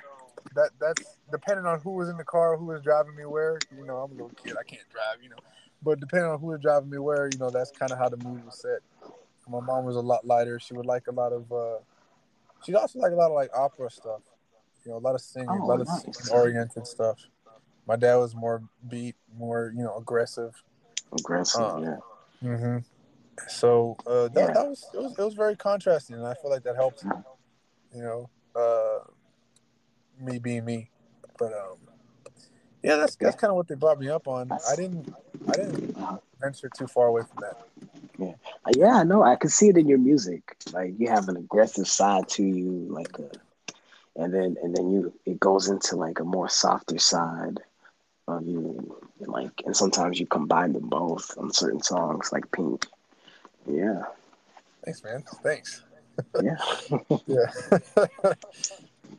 that 0.55 0.71
that's 0.79 1.17
depending 1.31 1.65
on 1.65 1.79
who 1.81 1.91
was 1.91 2.09
in 2.09 2.17
the 2.17 2.23
car, 2.23 2.57
who 2.57 2.65
was 2.65 2.81
driving 2.81 3.15
me 3.15 3.25
where. 3.25 3.59
You 3.75 3.85
know, 3.85 3.97
I'm 3.97 4.11
a 4.11 4.13
little 4.13 4.31
kid, 4.43 4.53
I 4.59 4.63
can't 4.63 4.87
drive. 4.89 5.21
You 5.21 5.29
know, 5.29 5.37
but 5.83 5.99
depending 5.99 6.29
on 6.29 6.39
who 6.39 6.47
was 6.47 6.61
driving 6.61 6.89
me 6.89 6.97
where, 6.97 7.29
you 7.31 7.37
know, 7.37 7.49
that's 7.49 7.71
kind 7.71 7.91
of 7.91 7.97
how 7.97 8.09
the 8.09 8.17
mood 8.17 8.43
was 8.45 8.59
set 8.61 8.79
My 9.47 9.59
mom 9.59 9.85
was 9.85 9.95
a 9.95 10.01
lot 10.01 10.25
lighter. 10.25 10.59
She 10.59 10.73
would 10.73 10.85
like 10.85 11.07
a 11.07 11.11
lot 11.11 11.33
of. 11.33 11.51
uh 11.51 11.79
She'd 12.65 12.75
also 12.75 12.99
like 12.99 13.11
a 13.11 13.15
lot 13.15 13.27
of 13.27 13.33
like 13.33 13.49
opera 13.53 13.89
stuff. 13.91 14.21
You 14.85 14.91
know, 14.91 14.97
a 14.97 14.99
lot 14.99 15.15
of 15.15 15.21
singing, 15.21 15.49
Oh, 15.49 15.63
a 15.63 15.65
lot 15.65 15.79
nice. 15.79 16.05
of 16.05 16.31
oriented 16.31 16.87
stuff. 16.87 17.19
My 17.85 17.97
dad 17.97 18.15
was 18.15 18.33
more 18.35 18.63
beat, 18.89 19.15
more 19.37 19.73
you 19.75 19.83
know, 19.83 19.97
aggressive. 19.97 20.61
Aggressive, 21.11 21.61
Uh, 21.61 21.79
yeah. 21.79 21.97
Mm-hmm. 22.41 22.77
So 23.47 23.97
uh, 24.07 24.27
that, 24.29 24.33
Yeah. 24.35 24.53
that 24.53 24.67
was 24.69 24.85
it, 24.93 25.01
was 25.01 25.11
it 25.17 25.21
was 25.23 25.33
very 25.33 25.55
contrasting, 25.55 26.15
and 26.15 26.25
I 26.25 26.33
feel 26.35 26.51
like 26.51 26.63
that 26.63 26.75
helped. 26.75 27.03
You 27.95 28.01
know, 28.01 28.29
uh, 28.55 28.99
me 30.19 30.39
being 30.39 30.65
me, 30.65 30.89
but 31.37 31.53
um, 31.53 31.77
yeah, 32.81 32.95
that's 32.95 33.15
that's 33.15 33.35
kind 33.35 33.51
of 33.51 33.55
what 33.55 33.67
they 33.67 33.75
brought 33.75 33.99
me 33.99 34.09
up 34.09 34.27
on. 34.27 34.51
I 34.51 34.75
didn't 34.75 35.13
I 35.47 35.51
didn't 35.57 35.95
venture 36.41 36.69
too 36.69 36.87
far 36.87 37.07
away 37.07 37.21
from 37.21 37.41
that. 37.41 37.57
Uh, 38.19 38.71
Yeah, 38.75 38.95
I 38.95 39.03
know. 39.03 39.23
I 39.23 39.35
can 39.35 39.49
see 39.49 39.69
it 39.69 39.77
in 39.77 39.87
your 39.87 39.97
music. 39.99 40.55
Like 40.71 40.93
you 40.97 41.09
have 41.09 41.29
an 41.29 41.37
aggressive 41.37 41.87
side 41.87 42.27
to 42.29 42.43
you, 42.43 42.87
like 42.89 43.17
a, 43.19 43.29
and 44.15 44.33
then 44.33 44.57
and 44.63 44.75
then 44.75 44.91
you 44.91 45.13
it 45.25 45.39
goes 45.39 45.69
into 45.69 45.95
like 45.95 46.19
a 46.19 46.23
more 46.23 46.49
softer 46.49 46.97
side 46.97 47.59
of 48.27 48.45
you. 48.47 48.97
Like 49.19 49.61
and 49.65 49.75
sometimes 49.75 50.19
you 50.19 50.25
combine 50.25 50.73
them 50.73 50.89
both 50.89 51.37
on 51.37 51.53
certain 51.53 51.81
songs, 51.81 52.31
like 52.31 52.51
Pink. 52.51 52.87
Yeah, 53.67 54.03
Thanks, 54.83 55.03
man. 55.03 55.23
Thanks. 55.43 55.83
yeah. 56.41 56.55
Yeah. 57.25 57.45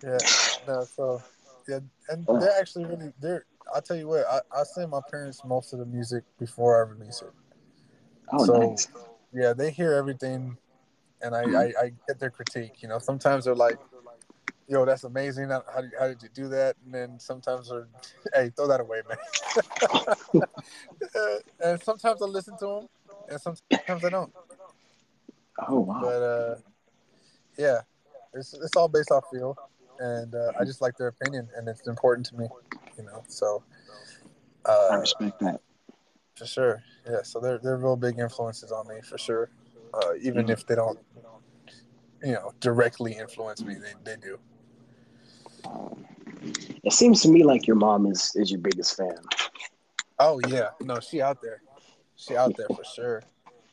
yeah. 0.02 0.18
No, 0.66 0.84
so 0.84 1.22
yeah, 1.68 1.80
and 2.08 2.28
Uh. 2.28 2.38
they're 2.38 2.58
actually 2.60 2.84
really 2.84 3.12
they're. 3.20 3.44
I'll 3.74 3.80
tell 3.82 3.96
you 3.96 4.06
what. 4.08 4.26
I, 4.30 4.40
I 4.60 4.62
send 4.64 4.90
my 4.90 5.00
parents 5.10 5.42
most 5.44 5.72
of 5.72 5.78
the 5.78 5.86
music 5.86 6.22
before 6.38 6.76
I 6.84 6.88
release 6.90 7.22
it. 7.22 7.32
Oh, 8.32 8.44
So- 8.44 8.58
nice. 8.58 8.88
yeah, 9.32 9.52
they 9.54 9.70
hear 9.70 9.94
everything, 9.94 10.56
and 11.22 11.34
I, 11.34 11.42
I, 11.42 11.64
I 11.84 11.92
get 12.06 12.20
their 12.20 12.30
critique. 12.30 12.82
You 12.82 12.88
know, 12.88 12.98
sometimes 12.98 13.46
they're 13.46 13.54
like, 13.54 13.78
"Yo, 14.68 14.84
that's 14.84 15.04
amazing. 15.04 15.48
How, 15.48 15.64
how 15.74 15.80
did, 15.80 15.92
how 15.98 16.06
did 16.08 16.22
you 16.22 16.28
do 16.34 16.48
that?" 16.48 16.76
And 16.84 16.94
then 16.94 17.18
sometimes 17.18 17.70
they're, 17.70 17.88
"Hey, 18.34 18.50
throw 18.54 18.68
that 18.68 18.80
away, 18.80 19.00
man." 19.08 19.18
and 21.60 21.82
sometimes 21.82 22.20
I 22.22 22.26
listen 22.26 22.56
to 22.58 22.66
them, 22.66 22.88
and 23.30 23.40
sometimes 23.40 24.04
I 24.04 24.10
don't. 24.10 24.32
Oh 25.68 25.80
wow. 25.80 25.98
But 26.00 26.22
uh, 26.22 26.54
yeah, 27.56 27.80
it's 28.32 28.54
it's 28.54 28.76
all 28.76 28.88
based 28.88 29.10
off 29.10 29.24
feel, 29.32 29.56
and 29.98 30.34
uh, 30.34 30.52
I 30.58 30.64
just 30.64 30.80
like 30.80 30.96
their 30.96 31.08
opinion, 31.08 31.48
and 31.56 31.68
it's 31.68 31.86
important 31.86 32.26
to 32.28 32.36
me. 32.36 32.46
You 32.98 33.04
know, 33.04 33.22
so 33.28 33.62
I 34.66 34.94
uh, 34.94 34.98
respect 35.00 35.38
that. 35.40 35.60
for 36.36 36.46
sure. 36.46 36.82
Yeah, 37.08 37.22
so 37.22 37.40
they're 37.40 37.58
they're 37.58 37.76
real 37.76 37.96
big 37.96 38.18
influences 38.18 38.72
on 38.72 38.88
me 38.88 38.96
for 39.02 39.18
sure. 39.18 39.50
Uh, 39.92 40.14
even 40.20 40.46
Mhm. 40.46 40.50
if 40.50 40.66
they 40.66 40.74
don't, 40.74 40.98
you 42.24 42.32
know, 42.32 42.52
directly 42.58 43.12
influence 43.12 43.62
me, 43.62 43.74
they, 43.74 43.92
they 44.04 44.16
do. 44.20 44.38
Um, 45.64 46.04
it 46.82 46.92
seems 46.92 47.22
to 47.22 47.28
me 47.28 47.44
like 47.44 47.66
your 47.66 47.76
mom 47.76 48.06
is 48.06 48.32
is 48.34 48.50
your 48.50 48.60
biggest 48.60 48.96
fan. 48.96 49.16
Oh 50.18 50.40
yeah, 50.48 50.70
no, 50.80 50.98
she 51.00 51.20
out 51.22 51.40
there, 51.42 51.60
she 52.16 52.36
out 52.36 52.56
there 52.56 52.68
for 52.68 52.84
sure. 52.84 53.22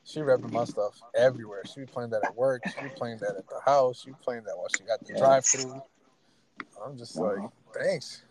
She 0.04 0.20
repping 0.20 0.52
my 0.52 0.66
stuff 0.66 1.00
everywhere. 1.16 1.64
She 1.66 1.82
be 1.82 1.86
playing 1.86 2.10
that 2.10 2.24
at 2.24 2.36
work. 2.36 2.64
She 2.68 2.82
be 2.82 2.90
playing 2.90 3.20
that 3.20 3.36
at 3.38 3.48
the 3.48 3.60
house. 3.64 4.02
She 4.02 4.10
be 4.10 4.16
playing 4.24 4.44
that 4.46 4.58
while 4.58 4.68
she 4.76 4.84
got 4.84 5.06
the 5.06 5.14
drive 5.14 5.46
through. 5.46 5.82
I'm 6.84 6.98
just 6.98 7.16
like, 7.18 7.38
thanks, 7.74 8.24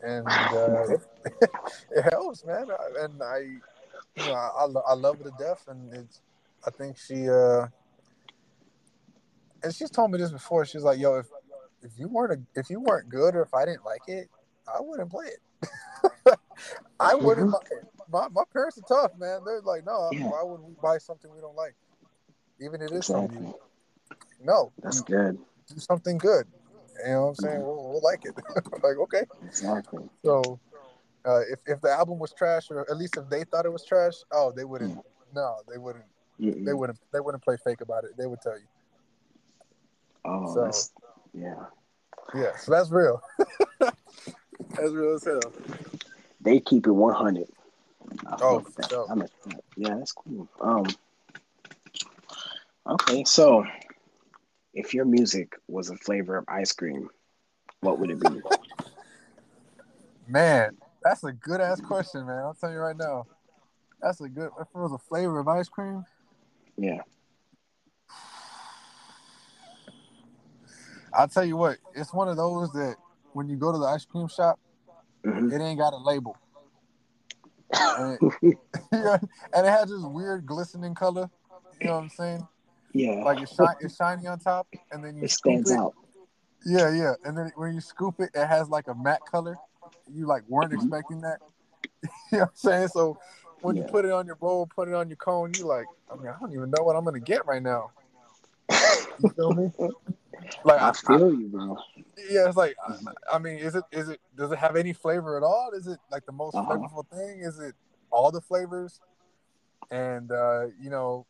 and 0.00 0.26
uh, 0.28 0.84
it, 0.88 1.00
it 1.90 2.02
helps, 2.12 2.44
man. 2.44 2.66
And 3.00 3.20
I, 3.22 3.38
you 4.16 4.24
know, 4.24 4.32
I, 4.32 4.66
I, 4.88 4.94
love 4.94 5.18
her 5.18 5.24
to 5.24 5.36
death, 5.38 5.64
and 5.68 5.92
it's. 5.92 6.20
I 6.64 6.70
think 6.70 6.98
she, 6.98 7.26
uh 7.28 7.68
and 9.62 9.74
she's 9.74 9.90
told 9.90 10.10
me 10.10 10.18
this 10.18 10.30
before. 10.30 10.64
She's 10.64 10.82
like, 10.82 10.98
"Yo, 10.98 11.16
if 11.18 11.26
if 11.82 11.92
you 11.98 12.08
weren't 12.08 12.32
a, 12.32 12.60
if 12.60 12.70
you 12.70 12.80
weren't 12.80 13.08
good, 13.08 13.34
or 13.34 13.42
if 13.42 13.54
I 13.54 13.64
didn't 13.64 13.84
like 13.84 14.02
it, 14.08 14.28
I 14.68 14.80
wouldn't 14.80 15.10
play 15.10 15.26
it. 15.26 16.38
I 17.00 17.14
wouldn't 17.14 17.48
Mhm. 17.48 17.52
buy 17.52 17.66
it. 17.70 17.89
My, 18.10 18.28
my 18.28 18.42
parents 18.52 18.78
are 18.78 18.82
tough, 18.82 19.12
man. 19.18 19.40
They're 19.44 19.60
like, 19.62 19.84
no, 19.86 20.08
Yeah. 20.12 20.28
why 20.28 20.42
would 20.42 20.60
we 20.62 20.74
buy 20.82 20.98
something 20.98 21.30
we 21.32 21.40
don't 21.40 21.56
like? 21.56 21.74
Even 22.60 22.82
if 22.82 22.90
it 22.90 22.94
is 22.96 23.06
something 23.06 23.36
Exactly. 23.38 23.46
you 24.40 24.46
no, 24.46 24.72
That's 24.82 25.00
good. 25.02 25.38
do 25.68 25.78
something 25.78 26.18
good. 26.18 26.46
You 27.04 27.12
know 27.12 27.20
what 27.22 27.28
I'm 27.28 27.34
saying? 27.36 27.60
We'll, 27.60 27.88
we'll 27.90 28.02
like 28.02 28.24
it. 28.24 28.34
like, 28.82 28.96
okay. 28.98 29.24
Exactly. 29.46 30.08
So 30.24 30.58
uh, 31.26 31.40
if, 31.50 31.58
if 31.66 31.80
the 31.80 31.90
album 31.90 32.18
was 32.18 32.32
trash, 32.32 32.70
or 32.70 32.90
at 32.90 32.96
least 32.96 33.16
if 33.16 33.28
they 33.28 33.44
thought 33.44 33.64
it 33.66 33.72
was 33.72 33.84
trash, 33.84 34.14
oh, 34.32 34.52
they 34.54 34.64
wouldn't. 34.64 34.98
No, 35.34 35.56
they 35.70 35.78
wouldn't. 35.78 36.04
Mm-mm. 36.40 36.64
They 36.64 36.72
wouldn't. 36.72 36.98
They 37.12 37.20
wouldn't 37.20 37.42
play 37.44 37.56
fake 37.64 37.80
about 37.82 38.04
it. 38.04 38.10
They 38.18 38.26
would 38.26 38.40
tell 38.40 38.58
you. 38.58 38.66
Oh, 40.24 40.54
So- 40.54 40.64
that's, 40.64 40.92
yeah. 41.32 41.66
Yeah. 42.34 42.56
So 42.56 42.72
that's 42.72 42.90
real. 42.90 43.20
that's 43.78 44.92
real 44.92 45.14
as 45.14 45.24
hell. 45.24 45.40
They 46.40 46.60
keep 46.60 46.86
it 46.86 46.92
100. 46.92 47.46
I 48.26 48.36
Oh, 48.40 48.60
for 48.60 48.70
that. 48.82 48.90
sure. 48.90 49.06
I'm 49.10 49.22
a, 49.22 49.28
yeah, 49.76 49.96
that's 49.96 50.12
cool. 50.12 50.48
Um, 50.60 50.84
okay, 52.86 53.24
so 53.24 53.64
if 54.74 54.94
your 54.94 55.04
music 55.04 55.54
was 55.68 55.90
a 55.90 55.96
flavor 55.96 56.36
of 56.36 56.44
ice 56.48 56.72
cream, 56.72 57.08
what 57.80 57.98
would 57.98 58.10
it 58.10 58.20
be? 58.20 58.40
Man, 60.28 60.76
that's 61.02 61.24
a 61.24 61.32
good 61.32 61.60
ass 61.60 61.80
question, 61.80 62.26
man. 62.26 62.38
I'll 62.38 62.54
tell 62.54 62.70
you 62.70 62.78
right 62.78 62.96
now. 62.96 63.26
That's 64.00 64.20
a 64.20 64.28
good. 64.28 64.50
If 64.60 64.68
it 64.74 64.78
was 64.78 64.92
a 64.92 64.98
flavor 64.98 65.38
of 65.38 65.48
ice 65.48 65.68
cream, 65.68 66.04
yeah. 66.76 67.00
I'll 71.12 71.28
tell 71.28 71.44
you 71.44 71.56
what. 71.56 71.78
It's 71.94 72.14
one 72.14 72.28
of 72.28 72.36
those 72.36 72.72
that 72.72 72.96
when 73.32 73.48
you 73.48 73.56
go 73.56 73.72
to 73.72 73.78
the 73.78 73.84
ice 73.84 74.04
cream 74.04 74.28
shop, 74.28 74.58
hmm 75.24 75.52
it 75.52 75.60
ain't 75.60 75.78
got 75.78 75.92
a 75.92 75.98
label, 75.98 76.36
and 77.72 78.18
it, 78.42 78.58
and 78.92 79.66
it 79.66 79.70
has 79.70 79.90
this 79.90 80.02
weird 80.02 80.46
glistening 80.46 80.94
color. 80.94 81.30
You 81.80 81.86
know 81.88 81.94
what 81.94 82.02
I'm 82.02 82.08
saying? 82.10 82.46
Yeah. 82.92 83.22
Like 83.24 83.40
it's, 83.40 83.54
shi- 83.54 83.78
it's 83.80 83.96
shiny 83.96 84.26
on 84.26 84.38
top, 84.38 84.66
and 84.90 85.04
then 85.04 85.16
you 85.16 85.24
it 85.24 85.30
scoop 85.30 85.66
stands 85.66 85.70
it. 85.70 85.78
out. 85.78 85.94
Yeah, 86.66 86.92
yeah. 86.94 87.14
And 87.24 87.36
then 87.36 87.52
when 87.56 87.74
you 87.74 87.80
scoop 87.80 88.16
it, 88.20 88.30
it 88.34 88.46
has 88.46 88.68
like 88.68 88.88
a 88.88 88.94
matte 88.94 89.22
color. 89.30 89.56
You 90.12 90.26
like 90.26 90.42
weren't 90.48 90.72
Mhm. 90.72 90.76
expecting 90.76 91.20
that. 91.22 91.38
you 92.02 92.10
know 92.32 92.38
what 92.40 92.48
I'm 92.48 92.54
saying? 92.54 92.88
So 92.88 93.18
when 93.62 93.76
you 93.76 93.82
put 93.84 94.04
it 94.04 94.12
on 94.12 94.26
your 94.26 94.36
bowl, 94.36 94.66
put 94.66 94.88
it 94.88 94.94
on 94.94 95.08
your 95.08 95.16
cone, 95.16 95.52
you 95.56 95.66
like, 95.66 95.86
I 96.10 96.16
mean, 96.16 96.28
I 96.28 96.38
don't 96.38 96.52
even 96.52 96.70
know 96.70 96.82
what 96.82 96.96
I'm 96.96 97.04
gonna 97.04 97.20
get 97.20 97.46
right 97.46 97.62
now. 97.62 97.92
You 99.18 99.28
feel 99.36 99.54
me? 99.54 99.70
Like, 100.64 100.80
I 100.80 100.88
I, 100.88 100.92
feel 100.92 101.32
you, 101.32 101.48
bro. 101.48 101.76
yeah, 102.30 102.46
it's 102.48 102.56
like, 102.56 102.76
I, 102.86 103.36
I 103.36 103.38
mean, 103.38 103.58
is 103.58 103.74
it, 103.74 103.84
is 103.92 104.08
it, 104.08 104.20
does 104.36 104.52
it 104.52 104.58
have 104.58 104.76
any 104.76 104.92
flavor 104.92 105.36
at 105.36 105.42
all? 105.42 105.70
Is 105.74 105.86
it 105.86 105.98
like 106.10 106.26
the 106.26 106.32
most 106.32 106.56
Uh-huh. 106.56 106.72
flavorful 106.74 107.06
thing? 107.08 107.40
Is 107.40 107.58
it 107.58 107.74
all 108.10 108.30
the 108.30 108.40
flavors? 108.40 109.00
And 109.90 110.30
uh, 110.30 110.66
you 110.80 110.90
know, 110.90 111.26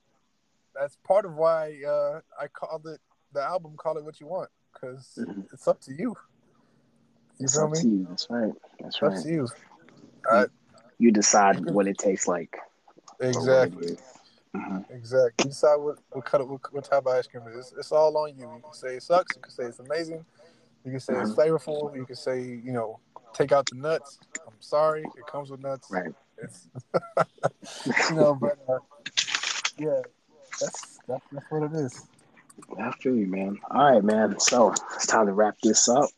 that's 0.75 0.97
part 1.07 1.25
of 1.25 1.35
why 1.35 1.83
uh, 1.87 2.21
I 2.39 2.49
called 2.49 2.87
it 2.87 3.01
the 3.33 3.43
album. 3.43 3.75
Call 3.77 3.97
it 3.97 4.05
what 4.05 4.21
you 4.21 4.27
want, 4.27 4.51
because 4.73 5.19
Mhm. 5.19 5.47
it's 5.53 5.67
up 5.69 5.81
to 5.83 5.93
you. 5.93 6.15
You 7.39 7.45
It's 7.45 7.55
feel 7.55 7.65
up 7.65 7.73
me? 7.73 7.81
to 7.81 7.89
you. 7.89 8.07
That's 8.09 8.29
right. 8.29 8.53
That's 8.81 8.97
It's 8.97 9.03
up 9.03 9.13
right. 9.13 9.23
to 9.23 9.29
you. 9.31 9.49
I, 10.31 10.47
You 10.99 11.11
decide 11.13 11.59
You 11.59 11.65
can- 11.65 11.75
what 11.75 11.87
it 11.87 11.97
tastes 11.97 12.29
like. 12.29 12.59
exactly. 13.21 13.97
Mhm. 14.57 14.91
Exactly. 14.91 15.45
You 15.45 15.51
decide 15.51 15.77
what 15.77 15.99
what 16.11 16.25
kind 16.25 16.43
of 16.43 16.51
what, 16.51 16.61
what 16.73 16.85
type 16.85 17.07
of 17.07 17.09
ice 17.09 17.27
cream 17.27 17.45
it 17.47 17.57
is. 17.57 17.73
It's 17.79 17.93
all 17.93 18.17
on 18.17 18.31
you. 18.37 18.43
You 18.57 18.61
can 18.63 18.73
say 18.73 18.97
it 18.97 19.03
sucks. 19.03 19.37
You 19.37 19.43
can 19.43 19.51
say 19.53 19.65
it's 19.65 19.79
amazing. 19.79 20.25
You 20.85 20.91
can 20.91 21.01
say 21.01 21.15
it's 21.15 21.33
Mhm. 21.33 21.37
flavorful. 21.37 21.95
You 21.95 22.05
can 22.05 22.17
say 22.17 22.41
you 22.43 22.73
know 22.73 22.99
take 23.33 23.53
out 23.53 23.67
the 23.67 23.77
nuts. 23.77 24.19
I'm 24.47 24.55
sorry, 24.61 25.03
it 25.05 25.27
comes 25.27 25.51
with 25.51 25.61
nuts. 25.61 25.89
Right. 25.91 26.13
It's 26.39 26.67
you 28.11 28.17
know, 28.17 28.35
but 28.35 28.59
uh, 28.69 28.79
yeah, 29.79 30.01
that's, 30.61 31.01
that's 31.07 31.25
that's 31.31 31.47
what 31.51 31.63
it 31.63 31.75
is. 31.75 32.07
I 32.79 32.91
feel 32.93 33.15
you, 33.17 33.27
man. 33.27 33.59
All 33.71 33.93
right, 33.93 34.03
man. 34.05 34.39
So 34.41 34.73
it's 34.95 35.07
time 35.07 35.27
to 35.27 35.33
wrap 35.33 35.57
this 35.63 35.89
up. 35.89 36.11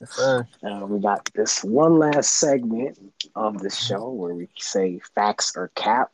Yes, 0.00 0.12
sir. 0.12 0.48
Uh, 0.62 0.86
we 0.86 0.98
got 0.98 1.28
this 1.34 1.62
one 1.62 1.98
last 1.98 2.36
segment 2.38 2.98
of 3.34 3.58
the 3.58 3.70
show 3.70 4.10
where 4.10 4.34
we 4.34 4.48
say 4.56 5.00
facts 5.14 5.52
or 5.56 5.68
cap. 5.74 6.10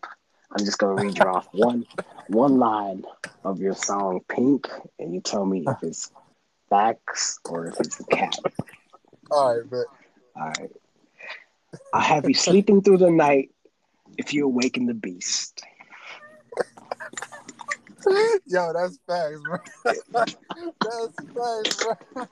I'm 0.55 0.65
just 0.65 0.79
gonna 0.79 0.95
read 0.95 1.17
you 1.19 1.25
off 1.25 1.49
one 1.53 1.87
one 2.29 2.59
line 2.59 3.05
of 3.45 3.61
your 3.61 3.75
song 3.75 4.21
Pink, 4.29 4.69
and 4.99 5.15
you 5.15 5.21
tell 5.21 5.47
me 5.47 5.65
if 5.67 5.77
it's 5.83 6.13
facts 6.69 7.39
or 7.47 7.67
if 7.67 7.81
it's 7.81 8.01
a 8.01 8.05
cap. 8.05 8.35
All 9.31 9.57
right, 9.57 9.71
but 9.71 9.87
All 10.41 10.49
right. 10.49 10.71
I 11.95 12.03
have 12.03 12.29
you 12.29 12.35
sleeping 12.35 12.83
through 12.83 12.99
the 12.99 13.11
night 13.11 13.51
if 14.19 14.35
you 14.35 14.45
awaken 14.45 14.87
the 14.87 14.95
beast. 14.95 15.63
yo, 18.47 18.73
that's 18.75 18.99
facts, 19.07 19.41
bro. 19.43 19.59
that's 20.13 21.17
facts, 21.35 21.83
bro. 21.83 22.27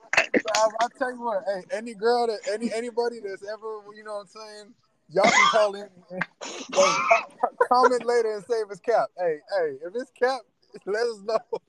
I'll, 0.56 0.72
I'll 0.80 0.88
tell 0.90 1.12
you 1.12 1.22
what. 1.22 1.44
Hey, 1.46 1.76
any 1.76 1.94
girl 1.94 2.26
that 2.26 2.40
any 2.52 2.70
anybody 2.72 3.20
that's 3.20 3.42
ever, 3.42 3.80
you 3.96 4.04
know 4.04 4.14
what 4.14 4.20
I'm 4.20 4.26
saying, 4.26 4.74
y'all 5.12 5.24
can 5.24 5.46
call 5.50 5.74
in. 5.74 5.88
Comment 7.68 8.04
later 8.04 8.34
and 8.34 8.44
say 8.44 8.54
if 8.54 8.70
it's 8.70 8.80
cap. 8.80 9.08
Hey, 9.18 9.38
hey, 9.58 9.76
if 9.86 9.94
it's 9.94 10.10
cap, 10.10 10.40
let 10.86 11.06
us 11.06 11.20
know. 11.24 11.60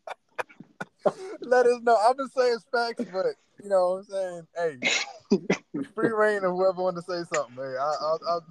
let 1.42 1.66
us 1.66 1.82
know. 1.82 1.96
I've 1.96 2.18
been 2.18 2.30
saying 2.30 2.58
facts, 2.72 3.06
but 3.12 3.36
you 3.64 3.70
know 3.70 4.04
what 4.08 4.18
I'm 4.18 4.48
saying? 4.56 4.80
Hey, 4.82 5.88
free 5.96 6.12
reign 6.12 6.44
of 6.44 6.52
whoever 6.52 6.82
want 6.82 6.98
to 6.98 7.02
say 7.02 7.24
something. 7.34 7.56
Hey, 7.56 7.78
I, 7.78 7.96
I'll, 8.02 8.20
I'll, 8.30 8.46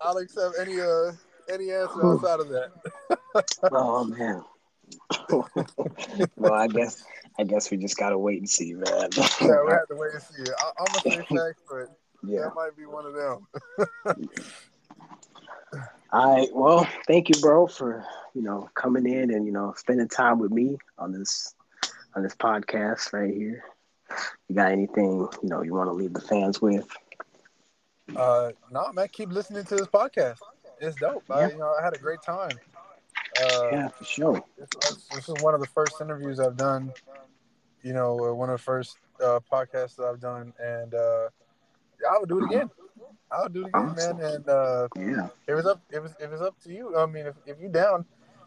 I'll 0.00 0.16
accept 0.18 0.54
any 0.60 0.80
uh 0.80 1.12
any 1.52 1.70
answer 1.70 2.04
outside 2.04 2.40
of 2.40 2.48
that. 2.48 2.72
oh 3.72 4.04
man. 4.04 4.44
well, 6.36 6.52
I 6.52 6.68
guess 6.68 7.02
I 7.38 7.44
guess 7.44 7.70
we 7.70 7.76
just 7.76 7.96
gotta 7.96 8.18
wait 8.18 8.38
and 8.38 8.48
see, 8.48 8.74
man. 8.74 8.84
yeah, 8.86 9.62
we 9.64 9.72
have 9.72 9.88
to 9.88 9.96
wait 9.96 10.12
and 10.14 10.22
see. 10.22 10.44
I, 10.58 10.70
am 10.80 10.86
gonna 10.86 11.00
say 11.00 11.36
facts, 11.36 11.62
but 11.68 11.96
yeah, 12.26 12.42
that 12.42 12.54
might 12.54 12.76
be 12.76 12.86
one 12.86 13.06
of 13.06 13.14
them. 13.14 13.46
All 16.12 16.36
right. 16.36 16.48
Well, 16.52 16.88
thank 17.06 17.28
you, 17.28 17.40
bro, 17.40 17.66
for 17.66 18.04
you 18.34 18.42
know 18.42 18.70
coming 18.74 19.06
in 19.06 19.32
and 19.32 19.46
you 19.46 19.52
know 19.52 19.74
spending 19.76 20.08
time 20.08 20.38
with 20.38 20.50
me 20.50 20.78
on 20.98 21.12
this 21.12 21.54
on 22.14 22.22
this 22.22 22.34
podcast 22.34 23.12
right 23.12 23.34
here. 23.34 23.64
You 24.48 24.54
got 24.54 24.72
anything 24.72 25.28
you 25.42 25.48
know 25.48 25.62
you 25.62 25.74
want 25.74 25.88
to 25.88 25.94
leave 25.94 26.12
the 26.12 26.20
fans 26.20 26.60
with? 26.62 26.88
Uh, 28.14 28.52
no, 28.70 28.92
man. 28.92 29.08
Keep 29.12 29.30
listening 29.30 29.64
to 29.64 29.76
this 29.76 29.88
podcast. 29.88 30.38
It's 30.80 30.96
dope. 30.96 31.24
Yeah. 31.28 31.36
I, 31.36 31.48
you 31.48 31.58
know, 31.58 31.74
I 31.78 31.82
had 31.82 31.94
a 31.94 31.98
great 31.98 32.22
time. 32.22 32.56
Uh, 33.40 33.68
yeah, 33.72 33.88
for 33.88 34.04
sure. 34.04 34.44
This, 34.58 34.68
this, 35.12 35.28
is 35.28 35.42
one 35.42 35.54
of 35.54 35.60
the 35.60 35.66
first 35.66 36.00
interviews 36.00 36.38
I've 36.38 36.56
done. 36.56 36.92
You 37.82 37.92
know, 37.92 38.30
uh, 38.30 38.34
one 38.34 38.50
of 38.50 38.58
the 38.58 38.62
first 38.62 38.96
uh, 39.22 39.40
podcasts 39.50 39.96
that 39.96 40.04
I've 40.04 40.20
done, 40.20 40.52
and 40.58 40.94
uh, 40.94 41.28
I 42.10 42.18
would 42.18 42.28
do 42.28 42.38
it 42.38 42.44
again. 42.44 42.70
I'll 43.30 43.48
do 43.48 43.62
it 43.62 43.68
again, 43.68 43.94
man. 43.96 44.20
And 44.20 44.48
uh, 44.48 44.88
yeah, 44.96 45.28
it 45.46 45.54
was 45.54 45.66
up. 45.66 45.82
It 45.90 46.02
was 46.02 46.14
it 46.20 46.30
was 46.30 46.40
up 46.40 46.58
to 46.62 46.72
you. 46.72 46.96
I 46.96 47.06
mean, 47.06 47.26
if, 47.26 47.34
if 47.46 47.60
you 47.60 47.68
down, 47.68 48.04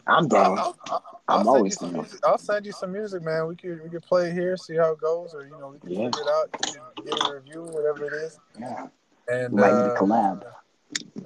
I'm 0.07 0.27
down. 0.27 0.57
I'll, 0.57 0.77
I'll, 0.85 1.03
I'll 1.27 1.39
I'm 1.39 1.47
always 1.47 1.77
down. 1.77 1.93
Music. 1.93 2.19
I'll 2.25 2.37
send 2.37 2.65
you 2.65 2.71
some 2.71 2.91
music, 2.91 3.23
man. 3.23 3.47
We 3.47 3.55
could 3.55 3.83
we 3.83 3.89
could 3.89 4.03
play 4.03 4.31
here, 4.31 4.55
see 4.57 4.75
how 4.75 4.93
it 4.93 5.01
goes, 5.01 5.33
or 5.33 5.45
you 5.45 5.57
know, 5.59 5.69
we 5.69 5.79
can 5.79 5.89
yeah. 5.89 6.05
figure 6.05 6.21
it 6.21 6.27
out, 6.27 7.05
get 7.05 7.27
a 7.27 7.33
review, 7.33 7.63
whatever 7.63 8.07
it 8.07 8.13
is. 8.13 8.39
Yeah. 8.59 8.87
And 9.27 9.53
might 9.53 9.71
uh, 9.71 9.83
need 9.83 9.91
a 9.91 9.95
collab. 9.95 10.43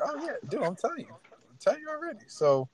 Oh 0.01 0.25
yeah, 0.25 0.33
dude, 0.49 0.63
I'm 0.63 0.75
telling 0.75 1.05
you, 1.05 1.15
I'm 1.25 1.57
telling 1.59 1.79
you 1.81 1.89
already. 1.89 2.25
So 2.27 2.67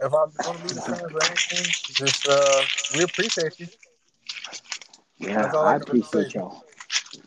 if 0.00 0.12
I'm 0.12 0.30
going 0.42 0.58
to 0.58 0.62
be 0.62 0.74
the 0.74 0.80
fans 0.86 1.12
or 1.12 1.24
anything, 1.24 1.66
just 1.94 2.28
uh, 2.28 2.62
we 2.96 3.04
appreciate 3.04 3.58
you. 3.58 3.68
Yeah, 5.18 5.50
I, 5.54 5.72
I 5.72 5.76
appreciate 5.76 6.34
y'all. 6.34 6.65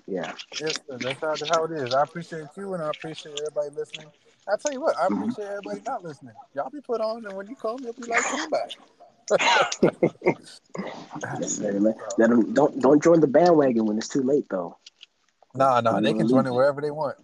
Yeah. 0.09 0.33
Yes, 0.59 0.79
sir. 0.87 0.97
That's 0.97 1.21
how, 1.21 1.35
that's 1.35 1.49
how 1.49 1.65
it 1.65 1.71
is. 1.71 1.93
I 1.93 2.01
appreciate 2.01 2.47
you 2.57 2.73
and 2.73 2.81
I 2.81 2.89
appreciate 2.89 3.39
everybody 3.39 3.69
listening. 3.75 4.07
I 4.47 4.55
tell 4.57 4.73
you 4.73 4.81
what, 4.81 4.97
I 4.97 5.05
mm-hmm. 5.05 5.21
appreciate 5.21 5.45
everybody 5.45 5.81
not 5.85 6.03
listening. 6.03 6.33
Y'all 6.55 6.69
be 6.71 6.81
put 6.81 7.01
on, 7.01 7.25
and 7.25 7.37
when 7.37 7.47
you 7.47 7.55
come, 7.55 7.77
you'll 7.83 7.93
be 7.93 8.03
like, 8.03 8.23
come 8.23 8.49
back. 8.49 8.71
yes, 11.39 11.59
Let 11.59 12.29
them, 12.29 12.51
don't 12.53 12.79
don't 12.79 13.03
join 13.03 13.19
the 13.19 13.27
bandwagon 13.27 13.85
when 13.85 13.97
it's 13.97 14.07
too 14.07 14.23
late, 14.23 14.45
though. 14.49 14.75
Nah, 15.53 15.81
nah, 15.81 15.99
they 15.99 16.13
can 16.13 16.27
join 16.27 16.47
it 16.47 16.51
wherever 16.51 16.81
they 16.81 16.89
want. 16.89 17.17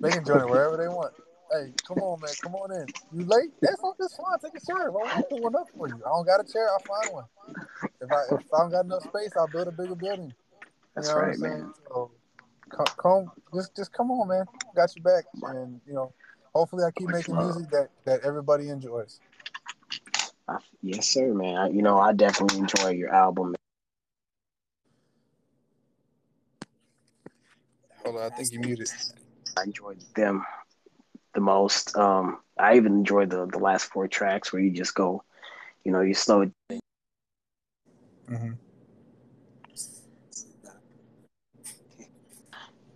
They 0.00 0.10
can 0.10 0.24
join 0.24 0.40
it 0.40 0.48
wherever 0.48 0.76
they 0.76 0.88
want. 0.88 1.14
Hey, 1.52 1.72
come 1.86 1.98
on, 1.98 2.20
man, 2.20 2.30
come 2.42 2.54
on 2.56 2.72
in. 2.72 2.86
You 3.12 3.26
late? 3.26 3.50
That's 3.60 3.80
that's 3.98 4.16
fine. 4.16 4.38
Take 4.42 4.60
a 4.60 4.66
chair. 4.66 4.90
I'll 4.90 5.22
put 5.22 5.40
one 5.40 5.54
up 5.54 5.68
for 5.76 5.86
you. 5.86 5.94
I 6.04 6.08
don't 6.08 6.26
got 6.26 6.40
a 6.40 6.50
chair. 6.50 6.68
I'll 6.70 6.80
find 6.80 7.14
one. 7.14 7.24
If 8.00 8.10
I 8.10 8.34
if 8.34 8.54
I 8.54 8.58
don't 8.58 8.70
got 8.70 8.84
enough 8.86 9.04
space, 9.04 9.30
I'll 9.36 9.46
build 9.46 9.68
a 9.68 9.72
bigger 9.72 9.94
building. 9.94 10.32
That's 10.94 11.08
you 11.08 11.14
know 11.14 11.20
right, 11.20 11.38
man. 11.38 11.74
So, 11.88 12.10
come, 12.72 12.86
come, 12.96 13.32
just 13.54 13.76
just 13.76 13.92
come 13.92 14.10
on, 14.10 14.28
man. 14.28 14.44
Got 14.74 14.96
you 14.96 15.02
back, 15.02 15.24
and 15.44 15.80
you 15.86 15.94
know, 15.94 16.12
hopefully, 16.54 16.84
I 16.84 16.90
keep 16.90 17.08
Much 17.08 17.16
making 17.18 17.36
love. 17.36 17.54
music 17.54 17.70
that 17.70 17.90
that 18.04 18.20
everybody 18.24 18.68
enjoys. 18.68 19.20
Yes, 20.82 21.08
sir, 21.08 21.32
man. 21.32 21.56
I, 21.56 21.68
you 21.68 21.82
know, 21.82 21.98
I 21.98 22.12
definitely 22.12 22.58
enjoy 22.58 22.90
your 22.90 23.14
album. 23.14 23.54
Hold 28.04 28.16
on, 28.16 28.22
I 28.32 28.34
think 28.34 28.52
you 28.52 28.60
muted. 28.60 28.90
I 29.56 29.62
enjoyed 29.62 29.98
them 30.16 30.44
the 31.34 31.40
most. 31.40 31.96
Um, 31.96 32.40
I 32.58 32.76
even 32.76 32.92
enjoyed 32.92 33.30
the 33.30 33.46
the 33.46 33.58
last 33.58 33.84
four 33.84 34.08
tracks 34.08 34.52
where 34.52 34.60
you 34.60 34.70
just 34.70 34.94
go, 34.94 35.22
you 35.84 35.92
know, 35.92 36.00
you 36.00 36.14
slow 36.14 36.42
it. 36.42 36.52
Mm-hmm. 38.28 38.52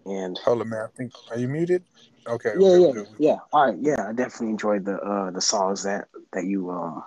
And 0.06 0.38
hold 0.38 0.60
on, 0.60 0.68
man. 0.68 0.84
I 0.84 0.96
think 0.96 1.12
are 1.30 1.38
you 1.38 1.48
muted? 1.48 1.82
Okay. 2.28 2.52
Yeah, 2.58 2.68
okay, 2.68 2.80
yeah, 2.80 2.92
good. 2.92 3.08
yeah. 3.18 3.36
All 3.52 3.66
right, 3.66 3.78
yeah. 3.80 4.08
I 4.08 4.12
definitely 4.12 4.50
enjoyed 4.50 4.84
the 4.84 5.00
uh 5.00 5.30
the 5.30 5.40
songs 5.40 5.82
that 5.82 6.08
that 6.32 6.44
you 6.44 6.70
um 6.70 7.02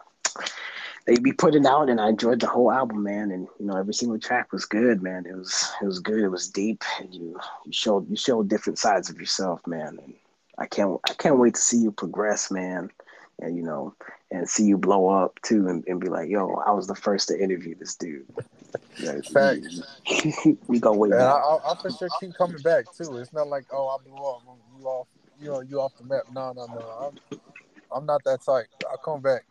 that 1.05 1.15
you 1.15 1.21
be 1.21 1.33
putting 1.33 1.65
out, 1.65 1.89
and 1.89 1.99
I 1.99 2.09
enjoyed 2.09 2.39
the 2.39 2.47
whole 2.47 2.71
album, 2.71 3.03
man. 3.03 3.31
And 3.31 3.47
you 3.59 3.65
know, 3.65 3.77
every 3.77 3.93
single 3.93 4.19
track 4.19 4.51
was 4.51 4.65
good, 4.65 5.01
man. 5.01 5.25
It 5.25 5.35
was 5.35 5.71
it 5.81 5.85
was 5.85 5.99
good. 5.99 6.19
It 6.19 6.29
was 6.29 6.49
deep, 6.49 6.83
and 6.99 7.13
you 7.13 7.39
you 7.65 7.71
showed 7.71 8.09
you 8.09 8.15
showed 8.15 8.49
different 8.49 8.79
sides 8.79 9.09
of 9.09 9.19
yourself, 9.19 9.65
man. 9.65 9.97
And 10.03 10.13
I 10.57 10.65
can't 10.65 10.99
I 11.09 11.13
can't 11.13 11.39
wait 11.39 11.55
to 11.55 11.61
see 11.61 11.77
you 11.77 11.91
progress, 11.91 12.51
man. 12.51 12.91
And 13.39 13.55
you 13.55 13.63
know, 13.63 13.95
and 14.29 14.49
see 14.49 14.65
you 14.65 14.77
blow 14.77 15.07
up 15.07 15.39
too, 15.41 15.67
and, 15.67 15.85
and 15.87 15.99
be 16.01 16.09
like, 16.09 16.29
"Yo, 16.29 16.61
I 16.67 16.71
was 16.71 16.87
the 16.87 16.95
first 16.95 17.29
to 17.29 17.41
interview 17.41 17.75
this 17.75 17.95
dude." 17.95 18.27
Yeah, 18.97 19.19
Facts. 19.33 19.81
we 20.67 20.79
go 20.79 20.93
way 20.93 21.09
back. 21.09 21.21
I'll, 21.21 21.61
I'll, 21.65 21.75
for 21.75 21.89
sure 21.89 22.09
keep 22.19 22.33
coming 22.35 22.61
back 22.61 22.85
too. 22.95 23.17
It's 23.17 23.33
not 23.33 23.47
like, 23.47 23.65
oh, 23.71 23.87
I 23.87 24.03
blew 24.03 24.17
up, 24.17 24.41
you 24.77 24.85
off, 24.85 25.07
you 25.39 25.47
know, 25.47 25.61
you 25.61 25.79
off 25.79 25.93
the 25.97 26.03
map. 26.05 26.23
No, 26.33 26.51
no, 26.53 26.65
no. 26.65 27.13
I'm, 27.31 27.39
I'm 27.95 28.05
not 28.05 28.23
that 28.25 28.43
type. 28.43 28.67
I'll 28.89 28.97
come 28.97 29.21
back. 29.21 29.45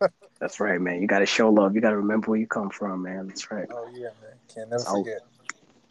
That's 0.40 0.60
right, 0.60 0.80
man. 0.80 1.00
You 1.00 1.06
got 1.06 1.20
to 1.20 1.26
show 1.26 1.50
love. 1.50 1.74
You 1.74 1.80
got 1.80 1.90
to 1.90 1.96
remember 1.96 2.30
where 2.30 2.40
you 2.40 2.46
come 2.46 2.70
from, 2.70 3.02
man. 3.02 3.28
That's 3.28 3.50
right. 3.50 3.68
Oh 3.70 3.88
yeah, 3.92 4.08
man. 4.22 4.36
Can't 4.54 4.70
never 4.70 4.84
oh. 4.88 5.02
forget. 5.02 5.20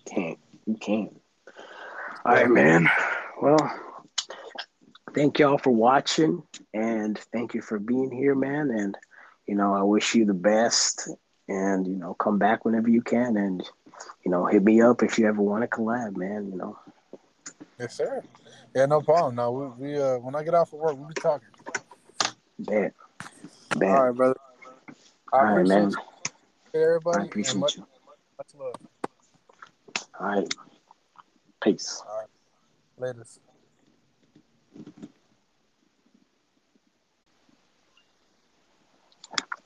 Can't. 0.05 0.39
You 0.65 0.75
can't. 0.75 1.21
All 2.25 2.33
right, 2.33 2.49
man. 2.49 2.89
Well, 3.41 3.57
thank 5.13 5.39
y'all 5.39 5.57
for 5.57 5.71
watching 5.71 6.43
and 6.73 7.17
thank 7.33 7.53
you 7.53 7.61
for 7.61 7.79
being 7.79 8.11
here, 8.11 8.35
man. 8.35 8.71
And, 8.71 8.97
you 9.45 9.55
know, 9.55 9.73
I 9.73 9.83
wish 9.83 10.15
you 10.15 10.25
the 10.25 10.33
best 10.33 11.09
and, 11.47 11.87
you 11.87 11.95
know, 11.95 12.13
come 12.13 12.37
back 12.37 12.65
whenever 12.65 12.89
you 12.89 13.01
can 13.01 13.37
and, 13.37 13.63
you 14.23 14.31
know, 14.31 14.45
hit 14.45 14.63
me 14.63 14.81
up 14.81 15.03
if 15.03 15.17
you 15.17 15.27
ever 15.27 15.41
want 15.41 15.63
to 15.63 15.67
collab, 15.67 16.15
man, 16.15 16.49
you 16.51 16.57
know. 16.57 16.77
Yes, 17.79 17.95
sir. 17.97 18.23
Yeah, 18.75 18.85
no 18.85 19.01
problem. 19.01 19.35
Now 19.35 19.51
we, 19.51 19.67
we 19.77 19.99
uh 19.99 20.17
when 20.17 20.35
I 20.35 20.43
get 20.43 20.53
off 20.53 20.73
of 20.73 20.79
work, 20.79 20.97
we'll 20.97 21.07
be 21.07 21.13
talking. 21.15 21.47
Bet. 22.59 22.93
Bet. 23.75 23.89
All 23.89 24.05
right, 24.05 24.15
brother. 24.15 24.35
I 25.31 25.37
All 25.37 25.55
right, 25.55 25.67
man. 25.67 25.91
You. 25.91 26.81
Everybody. 26.81 27.19
I 27.19 27.25
appreciate 27.25 27.59
much, 27.59 27.77
you. 27.77 27.85
Much 28.37 28.47
love. 28.55 28.75
All 30.19 30.27
right. 30.27 30.55
Peace. 31.61 32.01
All 32.07 32.19
right. 32.19 32.27
Later. 32.97 33.25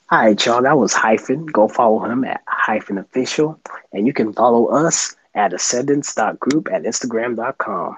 All 0.10 0.20
right, 0.20 0.46
y'all. 0.46 0.62
That 0.62 0.78
was 0.78 0.94
Hyphen. 0.94 1.46
Go 1.46 1.68
follow 1.68 2.06
him 2.06 2.24
at 2.24 2.42
Hyphen 2.48 2.98
Official. 2.98 3.60
And 3.92 4.06
you 4.08 4.14
can 4.14 4.34
follow 4.34 4.68
us 4.68 5.16
at 5.36 5.54
ascendance.group 5.54 6.70
at 6.72 6.84
instagram.com. 6.84 7.98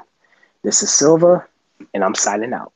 This 0.63 0.83
is 0.83 0.91
Silva, 0.91 1.45
and 1.93 2.03
I'm 2.03 2.15
signing 2.15 2.53
out. 2.53 2.73